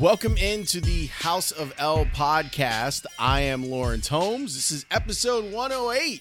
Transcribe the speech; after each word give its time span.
Welcome 0.00 0.36
into 0.38 0.80
the 0.80 1.06
House 1.06 1.52
of 1.52 1.72
L 1.78 2.04
podcast. 2.06 3.06
I 3.16 3.42
am 3.42 3.70
Lawrence 3.70 4.08
Holmes. 4.08 4.56
This 4.56 4.72
is 4.72 4.84
episode 4.90 5.52
108. 5.52 6.20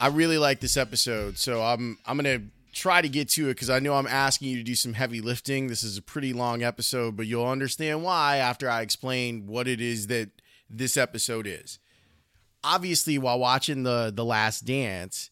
I 0.00 0.06
really 0.08 0.38
like 0.38 0.60
this 0.60 0.78
episode, 0.78 1.36
so 1.36 1.62
I'm 1.62 1.98
I'm 2.06 2.16
gonna 2.16 2.44
try 2.72 3.02
to 3.02 3.10
get 3.10 3.28
to 3.30 3.48
it 3.48 3.54
because 3.54 3.68
I 3.68 3.78
know 3.78 3.92
I'm 3.92 4.06
asking 4.06 4.48
you 4.48 4.56
to 4.56 4.62
do 4.62 4.74
some 4.74 4.94
heavy 4.94 5.20
lifting. 5.20 5.66
This 5.66 5.82
is 5.82 5.98
a 5.98 6.02
pretty 6.02 6.32
long 6.32 6.62
episode, 6.62 7.14
but 7.14 7.26
you'll 7.26 7.46
understand 7.46 8.02
why 8.02 8.38
after 8.38 8.70
I 8.70 8.80
explain 8.80 9.46
what 9.46 9.68
it 9.68 9.82
is 9.82 10.06
that 10.06 10.30
this 10.70 10.96
episode 10.96 11.46
is. 11.46 11.78
Obviously, 12.64 13.18
while 13.18 13.38
watching 13.38 13.82
the 13.82 14.10
the 14.14 14.24
Last 14.24 14.64
Dance, 14.64 15.28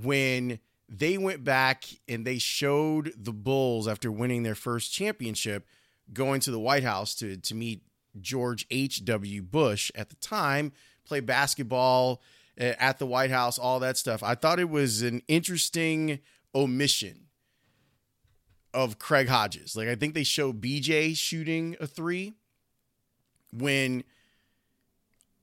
when 0.00 0.60
they 0.94 1.16
went 1.16 1.42
back 1.42 1.84
and 2.06 2.26
they 2.26 2.38
showed 2.38 3.14
the 3.16 3.32
Bulls 3.32 3.88
after 3.88 4.12
winning 4.12 4.42
their 4.42 4.54
first 4.54 4.92
championship 4.92 5.66
going 6.12 6.40
to 6.40 6.50
the 6.50 6.60
White 6.60 6.84
House 6.84 7.14
to 7.16 7.36
to 7.38 7.54
meet 7.54 7.82
George 8.20 8.66
H.W. 8.70 9.42
Bush 9.42 9.90
at 9.94 10.10
the 10.10 10.16
time, 10.16 10.72
play 11.06 11.20
basketball 11.20 12.20
uh, 12.60 12.74
at 12.78 12.98
the 12.98 13.06
White 13.06 13.30
House, 13.30 13.58
all 13.58 13.80
that 13.80 13.96
stuff. 13.96 14.22
I 14.22 14.34
thought 14.34 14.60
it 14.60 14.68
was 14.68 15.00
an 15.00 15.22
interesting 15.28 16.18
omission 16.54 17.28
of 18.74 18.98
Craig 18.98 19.28
Hodges. 19.28 19.74
Like 19.74 19.88
I 19.88 19.94
think 19.94 20.12
they 20.12 20.24
show 20.24 20.52
BJ 20.52 21.16
shooting 21.16 21.74
a 21.80 21.86
3 21.86 22.34
when 23.50 24.04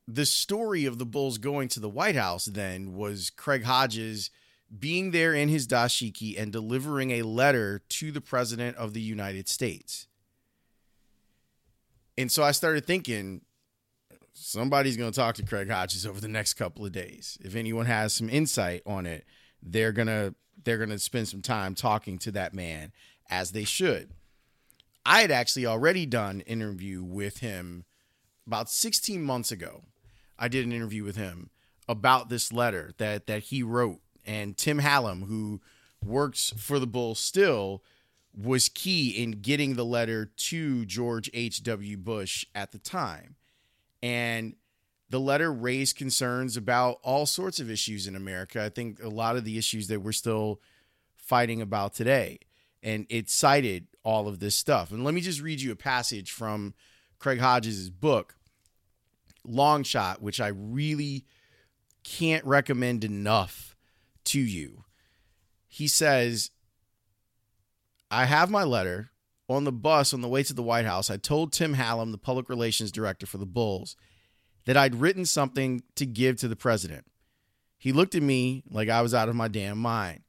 the 0.08 0.26
story 0.28 0.86
of 0.86 1.00
the 1.00 1.06
Bulls 1.06 1.40
going 1.40 1.70
to 1.70 1.80
the 1.80 1.90
White 1.90 2.16
House 2.16 2.46
then 2.46 2.94
was 2.94 3.32
Craig 3.32 3.64
Hodges 3.64 4.30
being 4.78 5.12
there 5.12 5.34
in 5.34 5.50
his 5.50 5.68
dashiki 5.68 6.40
and 6.40 6.52
delivering 6.52 7.12
a 7.12 7.24
letter 7.24 7.82
to 7.90 8.12
the 8.12 8.22
president 8.22 8.78
of 8.78 8.94
the 8.94 9.02
United 9.02 9.48
States. 9.48 10.08
And 12.18 12.32
so 12.32 12.44
I 12.44 12.52
started 12.52 12.86
thinking 12.86 13.42
somebody's 14.34 14.98
going 14.98 15.12
to 15.12 15.16
talk 15.16 15.36
to 15.36 15.46
Craig 15.46 15.70
Hodges 15.70 16.06
over 16.06 16.22
the 16.22 16.28
next 16.28 16.54
couple 16.56 16.86
of 16.86 16.92
days. 16.92 17.38
If 17.42 17.56
anyone 17.56 17.86
has 17.86 18.14
some 18.14 18.30
insight 18.30 18.82
on 18.86 19.06
it, 19.06 19.26
they're 19.64 19.92
going 19.92 20.08
to 20.08 20.36
they're 20.64 20.78
going 20.78 20.90
to 20.90 21.00
spend 21.00 21.28
some 21.28 21.42
time 21.42 21.74
talking 21.74 22.18
to 22.20 22.32
that 22.32 22.54
man 22.54 22.92
as 23.30 23.52
they 23.52 23.64
should. 23.64 24.12
I 25.06 25.22
had 25.22 25.32
actually 25.32 25.66
already 25.66 26.06
done 26.06 26.36
an 26.36 26.42
interview 26.42 27.02
with 27.02 27.38
him 27.38 27.86
about 28.46 28.70
16 28.70 29.24
months 29.24 29.52
ago. 29.52 29.84
I 30.38 30.50
did 30.50 30.66
an 30.66 30.74
interview 30.74 31.04
with 31.04 31.16
him 31.16 31.50
about 31.88 32.30
this 32.30 32.52
letter 32.52 32.92
that 32.98 33.28
that 33.28 33.44
he 33.44 33.64
wrote 33.64 34.02
and 34.30 34.56
Tim 34.56 34.78
Hallam, 34.78 35.24
who 35.24 35.60
works 36.06 36.54
for 36.56 36.78
the 36.78 36.86
Bulls 36.86 37.18
still, 37.18 37.84
was 38.32 38.70
key 38.70 39.10
in 39.10 39.42
getting 39.42 39.74
the 39.74 39.84
letter 39.84 40.26
to 40.26 40.86
George 40.86 41.32
H.W. 41.34 41.98
Bush 41.98 42.46
at 42.54 42.72
the 42.72 42.78
time. 42.78 43.38
And 44.04 44.56
the 45.10 45.20
letter 45.20 45.52
raised 45.52 45.96
concerns 45.96 46.56
about 46.56 47.00
all 47.02 47.26
sorts 47.26 47.60
of 47.60 47.72
issues 47.72 48.06
in 48.06 48.16
America. 48.16 48.64
I 48.64 48.70
think 48.70 49.02
a 49.02 49.10
lot 49.10 49.36
of 49.36 49.46
the 49.46 49.58
issues 49.58 49.88
that 49.88 50.02
we're 50.02 50.12
still 50.12 50.62
fighting 51.16 51.60
about 51.60 51.96
today. 51.96 52.38
And 52.84 53.08
it 53.10 53.32
cited 53.32 53.88
all 54.04 54.28
of 54.28 54.40
this 54.40 54.56
stuff. 54.56 54.92
And 54.92 55.04
let 55.04 55.16
me 55.16 55.22
just 55.22 55.42
read 55.42 55.60
you 55.60 55.72
a 55.72 55.76
passage 55.76 56.32
from 56.32 56.76
Craig 57.18 57.40
Hodges' 57.40 57.90
book, 57.90 58.36
Long 59.44 59.82
Shot, 59.82 60.22
which 60.22 60.40
I 60.40 60.50
really 60.50 61.26
can't 62.04 62.46
recommend 62.46 63.04
enough 63.04 63.69
to 64.30 64.40
you. 64.40 64.84
He 65.68 65.88
says, 65.88 66.52
I 68.10 68.26
have 68.26 68.50
my 68.50 68.64
letter. 68.64 69.12
On 69.48 69.64
the 69.64 69.72
bus 69.72 70.14
on 70.14 70.22
the 70.22 70.28
way 70.28 70.44
to 70.44 70.54
the 70.54 70.62
White 70.62 70.86
House, 70.86 71.10
I 71.10 71.18
told 71.18 71.52
Tim 71.52 71.74
Hallam, 71.74 72.12
the 72.12 72.20
public 72.20 72.50
relations 72.50 72.92
director 72.92 73.26
for 73.26 73.40
the 73.40 73.48
Bulls, 73.48 73.96
that 74.66 74.78
I'd 74.78 74.94
written 74.94 75.26
something 75.26 75.82
to 75.96 76.06
give 76.06 76.38
to 76.38 76.48
the 76.48 76.56
president. 76.56 77.06
He 77.80 77.92
looked 77.92 78.14
at 78.14 78.22
me 78.22 78.62
like 78.70 78.90
I 78.90 79.02
was 79.02 79.16
out 79.16 79.28
of 79.28 79.36
my 79.36 79.48
damn 79.48 79.80
mind. 79.80 80.22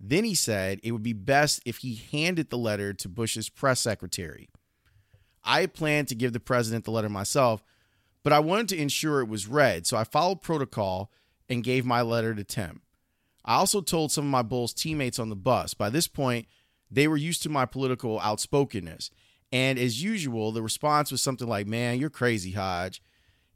Then 0.00 0.24
he 0.24 0.34
said 0.34 0.80
it 0.82 0.90
would 0.90 1.04
be 1.04 1.12
best 1.12 1.62
if 1.64 1.78
he 1.78 2.02
handed 2.10 2.50
the 2.50 2.58
letter 2.58 2.92
to 2.94 3.08
Bush's 3.08 3.48
press 3.48 3.78
secretary. 3.78 4.48
I 5.44 5.66
planned 5.66 6.08
to 6.08 6.16
give 6.16 6.32
the 6.32 6.40
president 6.40 6.84
the 6.84 6.90
letter 6.90 7.08
myself, 7.08 7.62
but 8.24 8.32
I 8.32 8.40
wanted 8.40 8.70
to 8.70 8.82
ensure 8.82 9.20
it 9.20 9.28
was 9.28 9.46
read, 9.46 9.86
so 9.86 9.96
I 9.96 10.02
followed 10.02 10.42
protocol 10.42 11.12
and 11.48 11.62
gave 11.62 11.86
my 11.86 12.02
letter 12.02 12.34
to 12.34 12.42
Tim. 12.42 12.82
I 13.44 13.56
also 13.56 13.80
told 13.80 14.10
some 14.10 14.24
of 14.24 14.30
my 14.30 14.42
Bulls 14.42 14.72
teammates 14.72 15.18
on 15.18 15.28
the 15.28 15.36
bus. 15.36 15.74
By 15.74 15.90
this 15.90 16.08
point, 16.08 16.46
they 16.90 17.08
were 17.08 17.16
used 17.16 17.42
to 17.42 17.48
my 17.48 17.66
political 17.66 18.20
outspokenness. 18.20 19.10
And 19.52 19.78
as 19.78 20.02
usual, 20.02 20.52
the 20.52 20.62
response 20.62 21.12
was 21.12 21.22
something 21.22 21.48
like, 21.48 21.66
Man, 21.66 21.98
you're 21.98 22.10
crazy, 22.10 22.52
Hodge. 22.52 23.02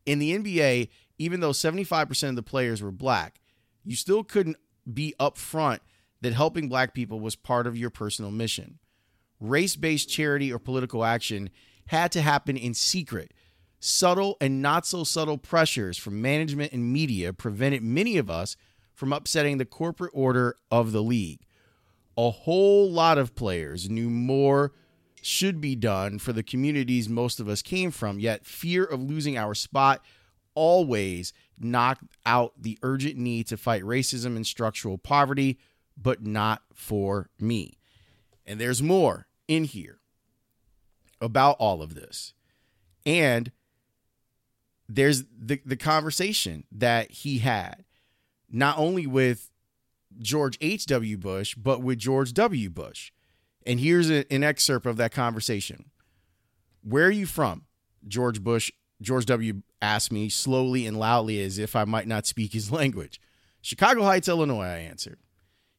In 0.07 0.19
the 0.19 0.37
NBA, 0.39 0.89
even 1.19 1.41
though 1.41 1.51
75% 1.51 2.29
of 2.29 2.37
the 2.37 2.43
players 2.43 2.83
were 2.83 2.93
black, 2.93 3.41
you 3.85 3.97
still 3.97 4.25
couldn't 4.25 4.57
be 4.93 5.15
upfront 5.19 5.81
that 6.21 6.33
helping 6.33 6.69
black 6.69 6.95
people 6.95 7.21
was 7.21 7.37
part 7.37 7.67
of 7.67 7.77
your 7.77 7.91
personal 7.91 8.31
mission. 8.31 8.79
Race 9.41 9.77
based 9.77 10.09
charity 10.09 10.53
or 10.53 10.59
political 10.59 11.05
action 11.05 11.51
had 11.87 12.13
to 12.13 12.23
happen 12.23 12.57
in 12.57 12.75
secret. 12.75 13.33
Subtle 13.81 14.37
and 14.41 14.61
not 14.61 14.87
so 14.87 15.05
subtle 15.05 15.39
pressures 15.39 15.97
from 15.97 16.21
management 16.21 16.73
and 16.73 16.93
media 16.93 17.33
prevented 17.33 17.83
many 17.83 18.19
of 18.19 18.29
us 18.29 18.57
from 18.99 19.13
upsetting 19.13 19.59
the 19.59 19.65
corporate 19.65 20.11
order 20.13 20.57
of 20.73 20.91
the 20.91 21.01
league. 21.01 21.39
A 22.17 22.31
whole 22.31 22.91
lot 22.91 23.17
of 23.17 23.37
players 23.37 23.89
knew 23.89 24.11
more 24.11 24.73
should 25.23 25.61
be 25.61 25.77
done 25.77 26.19
for 26.19 26.33
the 26.33 26.43
communities 26.43 27.09
most 27.09 27.39
of 27.39 27.49
us 27.49 27.63
came 27.63 27.93
from, 27.93 28.19
yet 28.19 28.45
fear 28.45 28.83
of 28.83 29.01
losing 29.01 29.39
our 29.39 29.55
spot 29.55 30.05
always 30.57 31.33
knocked 31.61 32.03
out 32.27 32.55
the 32.61 32.77
urgent 32.83 33.17
need 33.17 33.47
to 33.47 33.57
fight 33.57 33.85
racism 33.85 34.35
and 34.35 34.45
structural 34.45 34.99
poverty, 34.99 35.61
but 35.97 36.27
not 36.27 36.63
for 36.75 37.31
me. 37.39 37.79
And 38.45 38.61
there's 38.61 38.83
more 38.83 39.29
in 39.47 39.63
here 39.63 40.01
about 41.21 41.55
all 41.61 41.83
of 41.83 41.95
this. 41.95 42.35
And 43.07 43.53
there's 44.89 45.23
the, 45.39 45.61
the 45.65 45.77
conversation 45.77 46.65
that 46.73 47.13
he 47.13 47.39
had 47.39 47.85
not 48.51 48.79
only 48.79 49.07
with 49.07 49.51
George 50.19 50.59
H.W. 50.61 51.19
Bush, 51.19 51.55
but 51.55 51.83
with 51.83 51.99
George 51.99 52.33
W. 52.35 52.71
Bush. 52.71 53.13
And 53.67 53.81
here's 53.81 54.11
a, 54.11 54.31
an 54.33 54.43
excerpt 54.43 54.87
of 54.87 54.97
that 54.97 55.13
conversation. 55.13 55.91
Where 56.83 57.07
are 57.07 57.11
you 57.11 57.27
from? 57.27 57.67
George 58.07 58.43
Bush, 58.43 58.71
George 59.03 59.27
W. 59.27 59.63
asked 59.83 60.11
me 60.11 60.29
slowly 60.29 60.87
and 60.87 60.99
loudly 60.99 61.43
as 61.43 61.59
if 61.59 61.77
I 61.77 61.85
might 61.85 62.09
not 62.09 62.27
speak 62.27 62.53
his 62.53 62.73
language. 62.73 63.21
Chicago 63.61 64.03
Heights, 64.03 64.29
Illinois, 64.29 64.65
I 64.65 64.79
answered. 64.79 65.19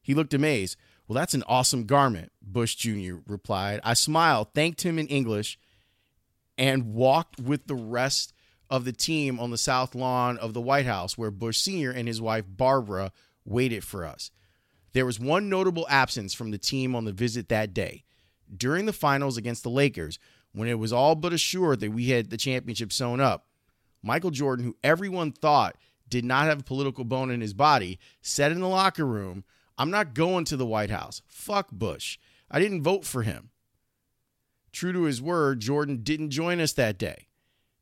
He 0.02 0.14
looked 0.14 0.34
amazed. 0.34 0.76
Well, 1.08 1.16
that's 1.16 1.34
an 1.34 1.42
awesome 1.48 1.86
garment, 1.86 2.30
Bush 2.40 2.76
Jr. 2.76 3.16
replied. 3.26 3.80
I 3.82 3.94
smiled, 3.94 4.54
thanked 4.54 4.82
him 4.82 4.98
in 4.98 5.08
English, 5.08 5.58
and 6.56 6.94
walked 6.94 7.40
with 7.40 7.66
the 7.66 7.74
rest 7.74 8.32
of 8.70 8.84
the 8.84 8.92
team 8.92 9.40
on 9.40 9.50
the 9.50 9.58
south 9.58 9.94
lawn 9.94 10.38
of 10.38 10.54
the 10.54 10.60
White 10.60 10.86
House, 10.86 11.18
where 11.18 11.30
Bush 11.30 11.58
Sr. 11.58 11.90
and 11.90 12.06
his 12.06 12.20
wife 12.20 12.44
Barbara 12.48 13.12
waited 13.44 13.84
for 13.84 14.04
us. 14.04 14.30
There 14.92 15.06
was 15.06 15.20
one 15.20 15.48
notable 15.48 15.86
absence 15.88 16.34
from 16.34 16.50
the 16.50 16.58
team 16.58 16.94
on 16.94 17.04
the 17.04 17.12
visit 17.12 17.48
that 17.48 17.74
day. 17.74 18.04
During 18.54 18.86
the 18.86 18.92
finals 18.92 19.36
against 19.36 19.62
the 19.62 19.70
Lakers, 19.70 20.18
when 20.52 20.68
it 20.68 20.78
was 20.78 20.92
all 20.92 21.14
but 21.14 21.32
assured 21.32 21.80
that 21.80 21.92
we 21.92 22.08
had 22.08 22.30
the 22.30 22.36
championship 22.36 22.92
sewn 22.92 23.20
up, 23.20 23.46
Michael 24.02 24.30
Jordan, 24.30 24.64
who 24.64 24.76
everyone 24.82 25.32
thought 25.32 25.76
did 26.08 26.24
not 26.24 26.46
have 26.46 26.60
a 26.60 26.64
political 26.64 27.04
bone 27.04 27.30
in 27.30 27.40
his 27.40 27.54
body, 27.54 27.98
said 28.20 28.50
in 28.50 28.60
the 28.60 28.68
locker 28.68 29.06
room, 29.06 29.44
I'm 29.78 29.90
not 29.90 30.14
going 30.14 30.44
to 30.46 30.56
the 30.56 30.66
White 30.66 30.90
House. 30.90 31.22
Fuck 31.26 31.70
Bush. 31.70 32.18
I 32.50 32.58
didn't 32.58 32.82
vote 32.82 33.04
for 33.04 33.22
him. 33.22 33.50
True 34.72 34.92
to 34.92 35.02
his 35.04 35.22
word, 35.22 35.60
Jordan 35.60 36.02
didn't 36.02 36.30
join 36.30 36.60
us 36.60 36.72
that 36.74 36.98
day. 36.98 37.28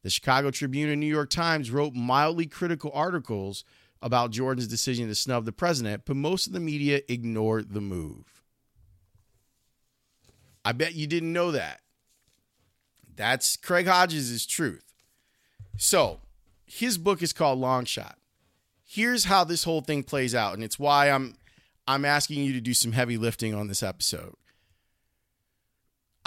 The 0.03 0.11
Chicago 0.11 0.51
Tribune 0.51 0.91
and 0.91 1.01
New 1.01 1.07
York 1.07 1.31
Times 1.31 1.71
wrote 1.71 1.95
mildly 1.95 2.47
critical 2.47 2.91
articles 2.95 3.65
about 4.01 4.31
Jordan's 4.31 4.69
decision 4.69 5.09
to 5.09 5.15
snub 5.15 5.45
the 5.45 5.53
president, 5.53 6.03
but 6.05 6.17
most 6.17 6.47
of 6.47 6.53
the 6.53 6.61
media 6.61 7.01
ignored 7.09 7.73
the 7.73 7.81
move. 7.81 8.43
I 10.65 10.73
bet 10.73 10.95
you 10.95 11.07
didn't 11.07 11.33
know 11.33 11.51
that. 11.51 11.81
That's 13.17 13.57
Craig 13.57 13.87
Hodges' 13.87 14.47
truth. 14.47 14.85
So, 15.77 16.21
his 16.67 16.99
book 16.99 17.23
is 17.23 17.33
called 17.33 17.59
Long 17.59 17.85
Shot. 17.85 18.19
Here's 18.85 19.25
how 19.25 19.45
this 19.45 19.65
whole 19.65 19.81
thing 19.81 20.03
plays 20.03 20.35
out, 20.35 20.55
and 20.55 20.63
it's 20.63 20.79
why 20.79 21.11
I'm 21.11 21.35
I'm 21.87 22.05
asking 22.05 22.45
you 22.45 22.53
to 22.53 22.61
do 22.61 22.75
some 22.75 22.93
heavy 22.93 23.17
lifting 23.17 23.55
on 23.55 23.67
this 23.67 23.83
episode. 23.83 24.35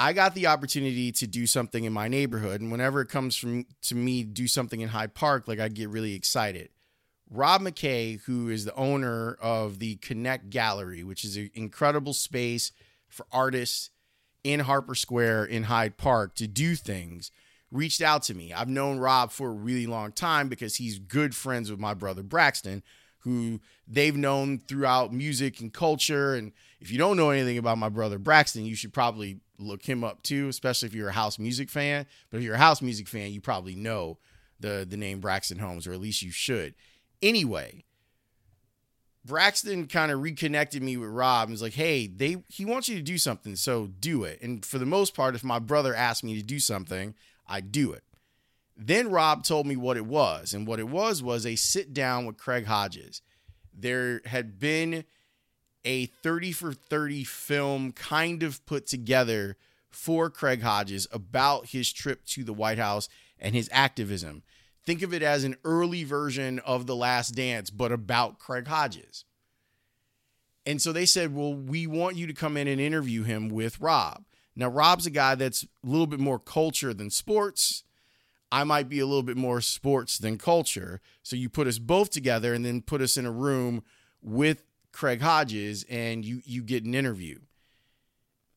I 0.02 0.14
got 0.14 0.34
the 0.34 0.48
opportunity 0.48 1.12
to 1.12 1.28
do 1.28 1.46
something 1.46 1.84
in 1.84 1.94
my 1.94 2.08
neighborhood, 2.08 2.60
and 2.60 2.72
whenever 2.72 3.02
it 3.02 3.10
comes 3.10 3.36
from 3.36 3.68
to 3.84 3.94
me 3.94 4.24
do 4.24 4.48
something 4.48 4.82
in 4.82 4.90
Hyde 4.90 5.14
Park, 5.14 5.48
like 5.48 5.60
I 5.60 5.68
get 5.68 5.90
really 5.90 6.16
excited. 6.16 6.70
Rob 7.30 7.62
McKay, 7.62 8.20
who 8.22 8.50
is 8.50 8.66
the 8.66 8.74
owner 8.74 9.38
of 9.40 9.78
the 9.78 9.98
Connect 9.98 10.50
Gallery, 10.50 11.04
which 11.04 11.24
is 11.24 11.38
an 11.38 11.52
incredible 11.54 12.14
space 12.14 12.72
for 13.10 13.28
artists 13.32 13.92
in 14.44 14.62
Harper 14.62 14.96
Square 14.96 15.46
in 15.46 15.66
Hyde 15.66 15.98
Park 15.98 16.34
to 16.38 16.48
do 16.48 16.74
things 16.74 17.30
reached 17.70 18.02
out 18.02 18.24
to 18.24 18.34
me. 18.34 18.52
I've 18.52 18.68
known 18.68 18.98
Rob 18.98 19.32
for 19.32 19.50
a 19.50 19.54
really 19.54 19.86
long 19.86 20.14
time 20.14 20.50
because 20.50 20.78
he's 20.78 20.98
good 20.98 21.36
friends 21.36 21.70
with 21.70 21.80
my 21.80 21.94
brother 21.94 22.24
Braxton, 22.24 22.82
who 23.20 23.62
they've 23.88 24.18
known 24.18 24.58
throughout 24.68 25.14
music 25.14 25.60
and 25.60 25.72
culture. 25.72 26.34
And 26.34 26.54
if 26.80 26.90
you 26.90 26.98
don't 26.98 27.18
know 27.18 27.30
anything 27.30 27.60
about 27.60 27.78
my 27.78 27.90
brother 27.90 28.18
Braxton, 28.18 28.66
you 28.66 28.74
should 28.74 28.94
probably 28.94 29.42
look 29.62 29.84
him 29.84 30.04
up 30.04 30.24
too, 30.24 30.48
especially 30.48 30.88
if 30.88 30.96
you're 30.96 31.10
a 31.10 31.14
house 31.14 31.40
music 31.40 31.70
fan. 31.70 32.06
But 32.30 32.38
if 32.38 32.44
you're 32.44 32.56
a 32.56 32.60
house 32.60 32.82
music 32.82 33.08
fan, 33.08 33.32
you 33.32 33.42
probably 33.42 33.76
know 33.76 34.18
the 34.60 34.86
the 34.88 34.98
name 34.98 35.20
Braxton 35.20 35.60
Holmes, 35.60 35.88
or 35.88 35.94
at 35.94 36.00
least 36.00 36.22
you 36.22 36.32
should. 36.32 36.76
Anyway, 37.22 37.84
Braxton 39.24 39.88
kind 39.88 40.12
of 40.12 40.22
reconnected 40.22 40.82
me 40.82 40.98
with 40.98 41.10
Rob 41.10 41.48
and 41.48 41.52
was 41.52 41.62
like, 41.62 41.74
"Hey, 41.74 42.08
they 42.08 42.44
he 42.48 42.66
wants 42.66 42.90
you 42.90 42.96
to 42.96 43.02
do 43.02 43.18
something, 43.18 43.56
so 43.56 43.88
do 43.88 44.24
it." 44.24 44.42
And 44.42 44.66
for 44.66 44.78
the 44.78 44.86
most 44.86 45.14
part, 45.14 45.36
if 45.36 45.44
my 45.44 45.60
brother 45.60 45.96
asked 45.96 46.24
me 46.24 46.36
to 46.36 46.44
do 46.44 46.60
something, 46.60 47.14
I 47.48 47.62
do 47.62 47.92
it. 47.94 48.04
Then 48.76 49.12
Rob 49.12 49.44
told 49.44 49.68
me 49.68 49.76
what 49.76 49.98
it 49.98 50.06
was, 50.06 50.54
and 50.54 50.66
what 50.66 50.80
it 50.80 50.88
was 50.88 51.22
was 51.22 51.46
a 51.46 51.56
sit 51.56 51.94
down 51.94 52.26
with 52.26 52.38
Craig 52.38 52.66
Hodges. 52.66 53.22
There 53.74 54.22
had 54.26 54.60
been 54.60 55.04
a 55.86 56.06
30 56.06 56.52
for 56.52 56.74
30 56.74 57.24
film 57.24 57.92
kind 57.92 58.44
of 58.44 58.66
put 58.66 58.88
together 58.88 59.58
for 59.90 60.30
Craig 60.30 60.62
Hodges 60.62 61.08
about 61.12 61.68
his 61.68 61.92
trip 61.92 62.26
to 62.28 62.44
the 62.44 62.54
White 62.54 62.78
House 62.78 63.10
and 63.40 63.56
his 63.56 63.70
activism. 63.72 64.44
Think 64.86 65.02
of 65.02 65.14
it 65.14 65.22
as 65.22 65.44
an 65.44 65.58
early 65.64 66.04
version 66.04 66.60
of 66.60 66.88
The 66.88 66.96
Last 66.96 67.32
Dance, 67.32 67.70
but 67.70 67.92
about 67.92 68.40
Craig 68.40 68.68
Hodges. 68.68 69.26
And 70.66 70.82
so 70.82 70.92
they 70.92 71.06
said, 71.06 71.36
Well, 71.36 71.54
we 71.54 71.88
want 71.88 72.18
you 72.18 72.28
to 72.28 72.34
come 72.34 72.58
in 72.58 72.68
and 72.68 72.80
interview 72.80 73.24
him 73.24 73.50
with 73.50 73.80
Rob. 73.80 74.24
Now, 74.56 74.68
Rob's 74.68 75.06
a 75.06 75.12
guy 75.12 75.36
that's 75.36 75.64
a 75.64 75.68
little 75.84 76.08
bit 76.08 76.20
more 76.20 76.40
culture 76.40 76.94
than 76.94 77.10
sports. 77.10 77.84
I 78.52 78.64
might 78.64 78.90
be 78.90 79.00
a 79.00 79.06
little 79.06 79.24
bit 79.24 79.38
more 79.38 79.62
sports 79.62 80.18
than 80.18 80.38
culture. 80.38 81.00
So 81.24 81.36
you 81.36 81.48
put 81.48 81.68
us 81.68 81.80
both 81.80 82.10
together 82.10 82.54
and 82.54 82.66
then 82.66 82.82
put 82.82 83.02
us 83.02 83.16
in 83.16 83.26
a 83.26 83.32
room 83.32 83.84
with 84.22 84.64
Craig 84.92 85.22
Hodges 85.22 85.86
and 85.90 86.26
you 86.26 86.42
you 86.46 86.64
get 86.64 86.84
an 86.84 86.94
interview. 86.94 87.40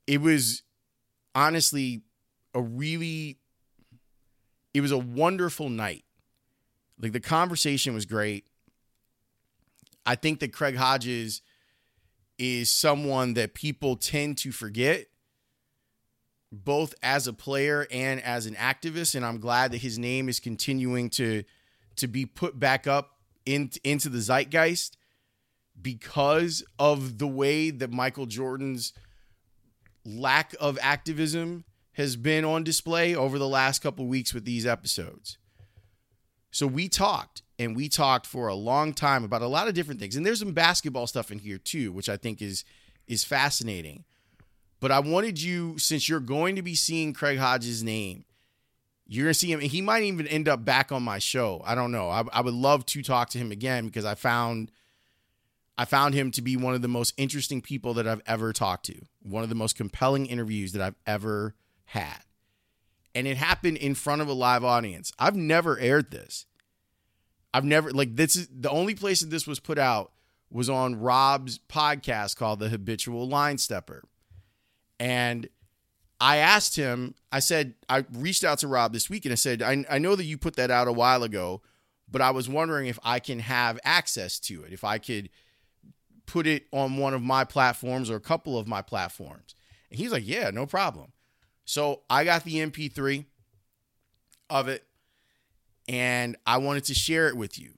It 0.06 0.20
was 0.20 0.62
honestly 1.34 2.02
a 2.54 2.60
really 2.60 3.38
it 4.72 4.80
was 4.80 4.92
a 4.92 4.98
wonderful 4.98 5.68
night. 5.68 6.04
Like 7.00 7.12
the 7.12 7.20
conversation 7.20 7.94
was 7.94 8.06
great. 8.06 8.46
I 10.06 10.14
think 10.16 10.40
that 10.40 10.52
Craig 10.52 10.76
Hodges 10.76 11.42
is 12.38 12.68
someone 12.68 13.34
that 13.34 13.54
people 13.54 13.96
tend 13.96 14.38
to 14.38 14.52
forget 14.52 15.06
both 16.52 16.94
as 17.02 17.26
a 17.26 17.32
player 17.32 17.86
and 17.90 18.22
as 18.22 18.46
an 18.46 18.54
activist 18.54 19.14
and 19.14 19.24
I'm 19.24 19.38
glad 19.38 19.72
that 19.72 19.78
his 19.78 19.98
name 19.98 20.28
is 20.28 20.40
continuing 20.40 21.10
to 21.10 21.44
to 21.96 22.08
be 22.08 22.26
put 22.26 22.58
back 22.58 22.86
up 22.86 23.18
in, 23.46 23.70
into 23.82 24.08
the 24.08 24.18
zeitgeist 24.18 24.96
because 25.80 26.64
of 26.78 27.18
the 27.18 27.26
way 27.26 27.70
that 27.70 27.92
Michael 27.92 28.26
Jordan's 28.26 28.92
lack 30.04 30.54
of 30.60 30.78
activism 30.82 31.64
has 31.92 32.16
been 32.16 32.44
on 32.44 32.64
display 32.64 33.14
over 33.14 33.38
the 33.38 33.48
last 33.48 33.80
couple 33.80 34.06
weeks 34.06 34.34
with 34.34 34.44
these 34.44 34.66
episodes. 34.66 35.38
So 36.50 36.66
we 36.66 36.88
talked 36.88 37.42
and 37.58 37.74
we 37.74 37.88
talked 37.88 38.26
for 38.26 38.48
a 38.48 38.54
long 38.54 38.92
time 38.92 39.24
about 39.24 39.42
a 39.42 39.48
lot 39.48 39.68
of 39.68 39.74
different 39.74 40.00
things. 40.00 40.16
And 40.16 40.24
there's 40.24 40.40
some 40.40 40.52
basketball 40.52 41.06
stuff 41.06 41.30
in 41.30 41.38
here 41.38 41.58
too, 41.58 41.92
which 41.92 42.08
I 42.08 42.16
think 42.16 42.42
is 42.42 42.64
is 43.06 43.24
fascinating. 43.24 44.04
But 44.80 44.90
I 44.90 45.00
wanted 45.00 45.40
you, 45.40 45.78
since 45.78 46.08
you're 46.08 46.20
going 46.20 46.56
to 46.56 46.62
be 46.62 46.74
seeing 46.74 47.12
Craig 47.12 47.38
Hodges' 47.38 47.82
name, 47.82 48.24
you're 49.06 49.26
gonna 49.26 49.34
see 49.34 49.52
him. 49.52 49.60
And 49.60 49.70
he 49.70 49.80
might 49.80 50.02
even 50.02 50.26
end 50.26 50.48
up 50.48 50.64
back 50.64 50.92
on 50.92 51.02
my 51.02 51.18
show. 51.18 51.62
I 51.64 51.74
don't 51.74 51.92
know. 51.92 52.08
I, 52.08 52.24
I 52.32 52.40
would 52.40 52.54
love 52.54 52.86
to 52.86 53.02
talk 53.02 53.30
to 53.30 53.38
him 53.38 53.52
again 53.52 53.86
because 53.86 54.04
I 54.04 54.14
found 54.14 54.70
I 55.76 55.84
found 55.84 56.14
him 56.14 56.30
to 56.32 56.42
be 56.42 56.56
one 56.56 56.74
of 56.74 56.82
the 56.82 56.88
most 56.88 57.14
interesting 57.16 57.60
people 57.60 57.94
that 57.94 58.06
I've 58.06 58.22
ever 58.26 58.52
talked 58.52 58.86
to. 58.86 59.00
One 59.22 59.42
of 59.42 59.48
the 59.48 59.54
most 59.54 59.76
compelling 59.76 60.26
interviews 60.26 60.72
that 60.72 60.82
I've 60.82 60.94
ever 61.06 61.54
had. 61.86 62.20
And 63.14 63.26
it 63.26 63.36
happened 63.36 63.76
in 63.78 63.94
front 63.94 64.22
of 64.22 64.28
a 64.28 64.32
live 64.32 64.64
audience. 64.64 65.12
I've 65.18 65.36
never 65.36 65.78
aired 65.78 66.10
this. 66.10 66.46
I've 67.52 67.64
never 67.64 67.92
like 67.92 68.16
this 68.16 68.34
is 68.34 68.48
the 68.48 68.70
only 68.70 68.96
place 68.96 69.20
that 69.20 69.30
this 69.30 69.46
was 69.46 69.60
put 69.60 69.78
out 69.78 70.12
was 70.50 70.68
on 70.68 71.00
Rob's 71.00 71.58
podcast 71.68 72.36
called 72.36 72.58
The 72.58 72.68
Habitual 72.68 73.28
Line 73.28 73.58
Stepper. 73.58 74.04
And 74.98 75.48
I 76.20 76.36
asked 76.36 76.76
him, 76.76 77.14
I 77.30 77.40
said, 77.40 77.74
I 77.88 78.04
reached 78.12 78.44
out 78.44 78.58
to 78.60 78.68
Rob 78.68 78.92
this 78.92 79.10
week 79.10 79.24
and 79.24 79.32
I 79.32 79.36
said, 79.36 79.62
I, 79.62 79.84
I 79.90 79.98
know 79.98 80.16
that 80.16 80.24
you 80.24 80.38
put 80.38 80.56
that 80.56 80.70
out 80.70 80.88
a 80.88 80.92
while 80.92 81.22
ago, 81.22 81.60
but 82.10 82.20
I 82.20 82.30
was 82.30 82.48
wondering 82.48 82.86
if 82.86 82.98
I 83.04 83.18
can 83.18 83.40
have 83.40 83.78
access 83.84 84.38
to 84.40 84.62
it, 84.62 84.72
if 84.72 84.84
I 84.84 84.98
could 84.98 85.28
put 86.26 86.46
it 86.46 86.66
on 86.72 86.96
one 86.96 87.14
of 87.14 87.22
my 87.22 87.44
platforms 87.44 88.10
or 88.10 88.16
a 88.16 88.20
couple 88.20 88.58
of 88.58 88.66
my 88.66 88.82
platforms. 88.82 89.54
And 89.90 89.98
he's 89.98 90.12
like, 90.12 90.26
Yeah, 90.26 90.50
no 90.50 90.66
problem. 90.66 91.12
So 91.64 92.02
I 92.10 92.24
got 92.24 92.44
the 92.44 92.56
MP3 92.56 93.24
of 94.50 94.68
it 94.68 94.84
and 95.88 96.36
I 96.46 96.58
wanted 96.58 96.84
to 96.84 96.94
share 96.94 97.28
it 97.28 97.36
with 97.36 97.58
you 97.58 97.72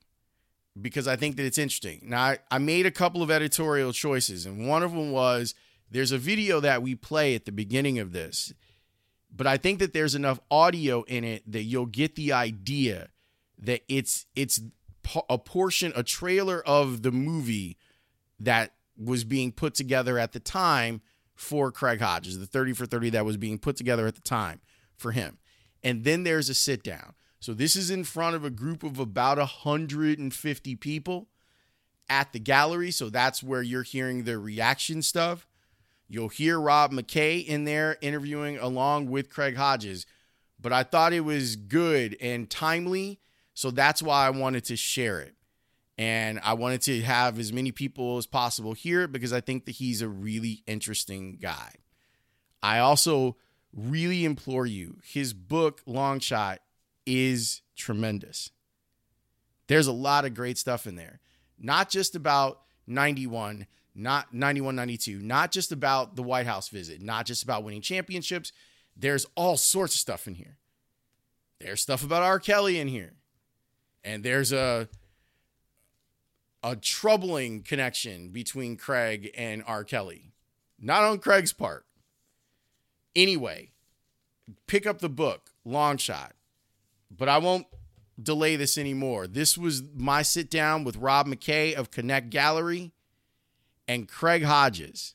because 0.80 1.08
I 1.08 1.16
think 1.16 1.36
that 1.36 1.46
it's 1.46 1.58
interesting. 1.58 2.00
Now, 2.04 2.22
I, 2.22 2.38
I 2.50 2.58
made 2.58 2.86
a 2.86 2.90
couple 2.90 3.22
of 3.22 3.30
editorial 3.30 3.92
choices, 3.92 4.46
and 4.46 4.68
one 4.68 4.82
of 4.82 4.92
them 4.92 5.10
was 5.10 5.54
there's 5.90 6.12
a 6.12 6.18
video 6.18 6.60
that 6.60 6.82
we 6.82 6.94
play 6.94 7.34
at 7.34 7.44
the 7.44 7.52
beginning 7.52 7.98
of 7.98 8.12
this, 8.12 8.52
but 9.34 9.46
I 9.46 9.56
think 9.56 9.78
that 9.78 9.92
there's 9.92 10.14
enough 10.14 10.40
audio 10.50 11.02
in 11.04 11.24
it 11.24 11.50
that 11.50 11.62
you'll 11.62 11.86
get 11.86 12.16
the 12.16 12.32
idea 12.32 13.08
that 13.58 13.82
it's 13.88 14.26
it's 14.34 14.60
a 15.30 15.38
portion, 15.38 15.92
a 15.94 16.02
trailer 16.02 16.60
of 16.66 17.02
the 17.02 17.12
movie 17.12 17.78
that 18.40 18.72
was 18.96 19.24
being 19.24 19.52
put 19.52 19.74
together 19.74 20.18
at 20.18 20.32
the 20.32 20.40
time 20.40 21.00
for 21.34 21.70
Craig 21.70 22.00
Hodges, 22.00 22.38
the 22.38 22.46
30 22.46 22.72
for 22.72 22.86
30 22.86 23.10
that 23.10 23.24
was 23.24 23.36
being 23.36 23.58
put 23.58 23.76
together 23.76 24.06
at 24.06 24.14
the 24.14 24.22
time 24.22 24.60
for 24.96 25.12
him. 25.12 25.38
And 25.84 26.04
then 26.04 26.24
there's 26.24 26.48
a 26.48 26.54
sit 26.54 26.82
down. 26.82 27.14
So 27.38 27.54
this 27.54 27.76
is 27.76 27.90
in 27.90 28.02
front 28.04 28.34
of 28.34 28.44
a 28.44 28.50
group 28.50 28.82
of 28.82 28.98
about 28.98 29.38
150 29.38 30.76
people 30.76 31.28
at 32.08 32.32
the 32.32 32.40
gallery. 32.40 32.90
So 32.90 33.10
that's 33.10 33.42
where 33.42 33.62
you're 33.62 33.82
hearing 33.82 34.24
the 34.24 34.38
reaction 34.38 35.02
stuff. 35.02 35.46
You'll 36.08 36.28
hear 36.28 36.58
Rob 36.58 36.92
McKay 36.92 37.44
in 37.44 37.64
there 37.64 37.98
interviewing 38.00 38.58
along 38.58 39.10
with 39.10 39.30
Craig 39.30 39.56
Hodges. 39.56 40.06
But 40.60 40.72
I 40.72 40.82
thought 40.82 41.12
it 41.12 41.20
was 41.20 41.54
good 41.54 42.16
and 42.20 42.48
timely. 42.48 43.20
So 43.54 43.70
that's 43.70 44.02
why 44.02 44.26
I 44.26 44.30
wanted 44.30 44.64
to 44.64 44.76
share 44.76 45.20
it. 45.20 45.35
And 45.98 46.38
I 46.42 46.54
wanted 46.54 46.82
to 46.82 47.00
have 47.02 47.38
as 47.38 47.52
many 47.52 47.72
people 47.72 48.18
as 48.18 48.26
possible 48.26 48.74
hear 48.74 49.02
it 49.02 49.12
because 49.12 49.32
I 49.32 49.40
think 49.40 49.64
that 49.64 49.72
he's 49.72 50.02
a 50.02 50.08
really 50.08 50.62
interesting 50.66 51.38
guy. 51.40 51.76
I 52.62 52.80
also 52.80 53.36
really 53.72 54.24
implore 54.24 54.66
you, 54.66 54.98
his 55.04 55.32
book, 55.32 55.82
Long 55.86 56.20
Shot, 56.20 56.60
is 57.06 57.62
tremendous. 57.76 58.50
There's 59.68 59.86
a 59.86 59.92
lot 59.92 60.24
of 60.24 60.34
great 60.34 60.58
stuff 60.58 60.86
in 60.86 60.96
there, 60.96 61.20
not 61.58 61.90
just 61.90 62.14
about 62.14 62.60
91, 62.86 63.66
not 63.94 64.32
91, 64.32 64.76
92, 64.76 65.18
not 65.20 65.50
just 65.50 65.72
about 65.72 66.16
the 66.16 66.22
White 66.22 66.46
House 66.46 66.68
visit, 66.68 67.00
not 67.00 67.26
just 67.26 67.42
about 67.42 67.64
winning 67.64 67.82
championships. 67.82 68.52
There's 68.96 69.26
all 69.34 69.56
sorts 69.56 69.94
of 69.94 70.00
stuff 70.00 70.26
in 70.26 70.34
here. 70.34 70.58
There's 71.58 71.82
stuff 71.82 72.04
about 72.04 72.22
R. 72.22 72.38
Kelly 72.38 72.78
in 72.78 72.88
here. 72.88 73.14
And 74.04 74.22
there's 74.22 74.52
a 74.52 74.88
a 76.66 76.74
troubling 76.74 77.62
connection 77.62 78.30
between 78.30 78.76
Craig 78.76 79.30
and 79.36 79.62
R. 79.68 79.84
Kelly. 79.84 80.32
Not 80.80 81.04
on 81.04 81.20
Craig's 81.20 81.52
part. 81.52 81.86
Anyway, 83.14 83.70
pick 84.66 84.84
up 84.84 84.98
the 84.98 85.08
book, 85.08 85.52
Long 85.64 85.96
Shot. 85.96 86.32
But 87.08 87.28
I 87.28 87.38
won't 87.38 87.68
delay 88.20 88.56
this 88.56 88.76
anymore. 88.76 89.28
This 89.28 89.56
was 89.56 89.84
my 89.94 90.22
sit 90.22 90.50
down 90.50 90.82
with 90.82 90.96
Rob 90.96 91.28
McKay 91.28 91.72
of 91.72 91.92
Connect 91.92 92.30
Gallery 92.30 92.90
and 93.86 94.08
Craig 94.08 94.42
Hodges 94.42 95.14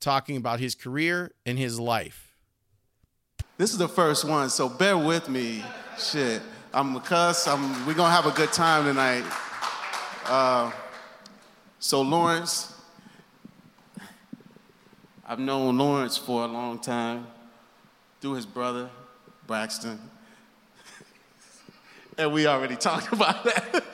talking 0.00 0.36
about 0.36 0.58
his 0.58 0.74
career 0.74 1.32
and 1.46 1.60
his 1.60 1.78
life. 1.78 2.34
This 3.56 3.70
is 3.70 3.78
the 3.78 3.88
first 3.88 4.24
one, 4.24 4.50
so 4.50 4.68
bear 4.68 4.98
with 4.98 5.28
me. 5.28 5.62
Shit. 5.96 6.42
I'm 6.74 6.96
a 6.96 7.00
cuss. 7.00 7.46
I'm, 7.46 7.86
we're 7.86 7.94
going 7.94 8.10
to 8.10 8.16
have 8.16 8.26
a 8.26 8.32
good 8.32 8.52
time 8.52 8.84
tonight. 8.84 9.24
Uh, 10.26 10.72
so, 11.78 12.02
Lawrence, 12.02 12.74
I've 15.26 15.38
known 15.38 15.78
Lawrence 15.78 16.16
for 16.16 16.44
a 16.44 16.46
long 16.46 16.78
time 16.78 17.26
through 18.20 18.34
his 18.34 18.46
brother, 18.46 18.90
Braxton. 19.46 19.98
and 22.18 22.32
we 22.32 22.46
already 22.46 22.76
talked 22.76 23.12
about 23.12 23.44
that. 23.44 23.84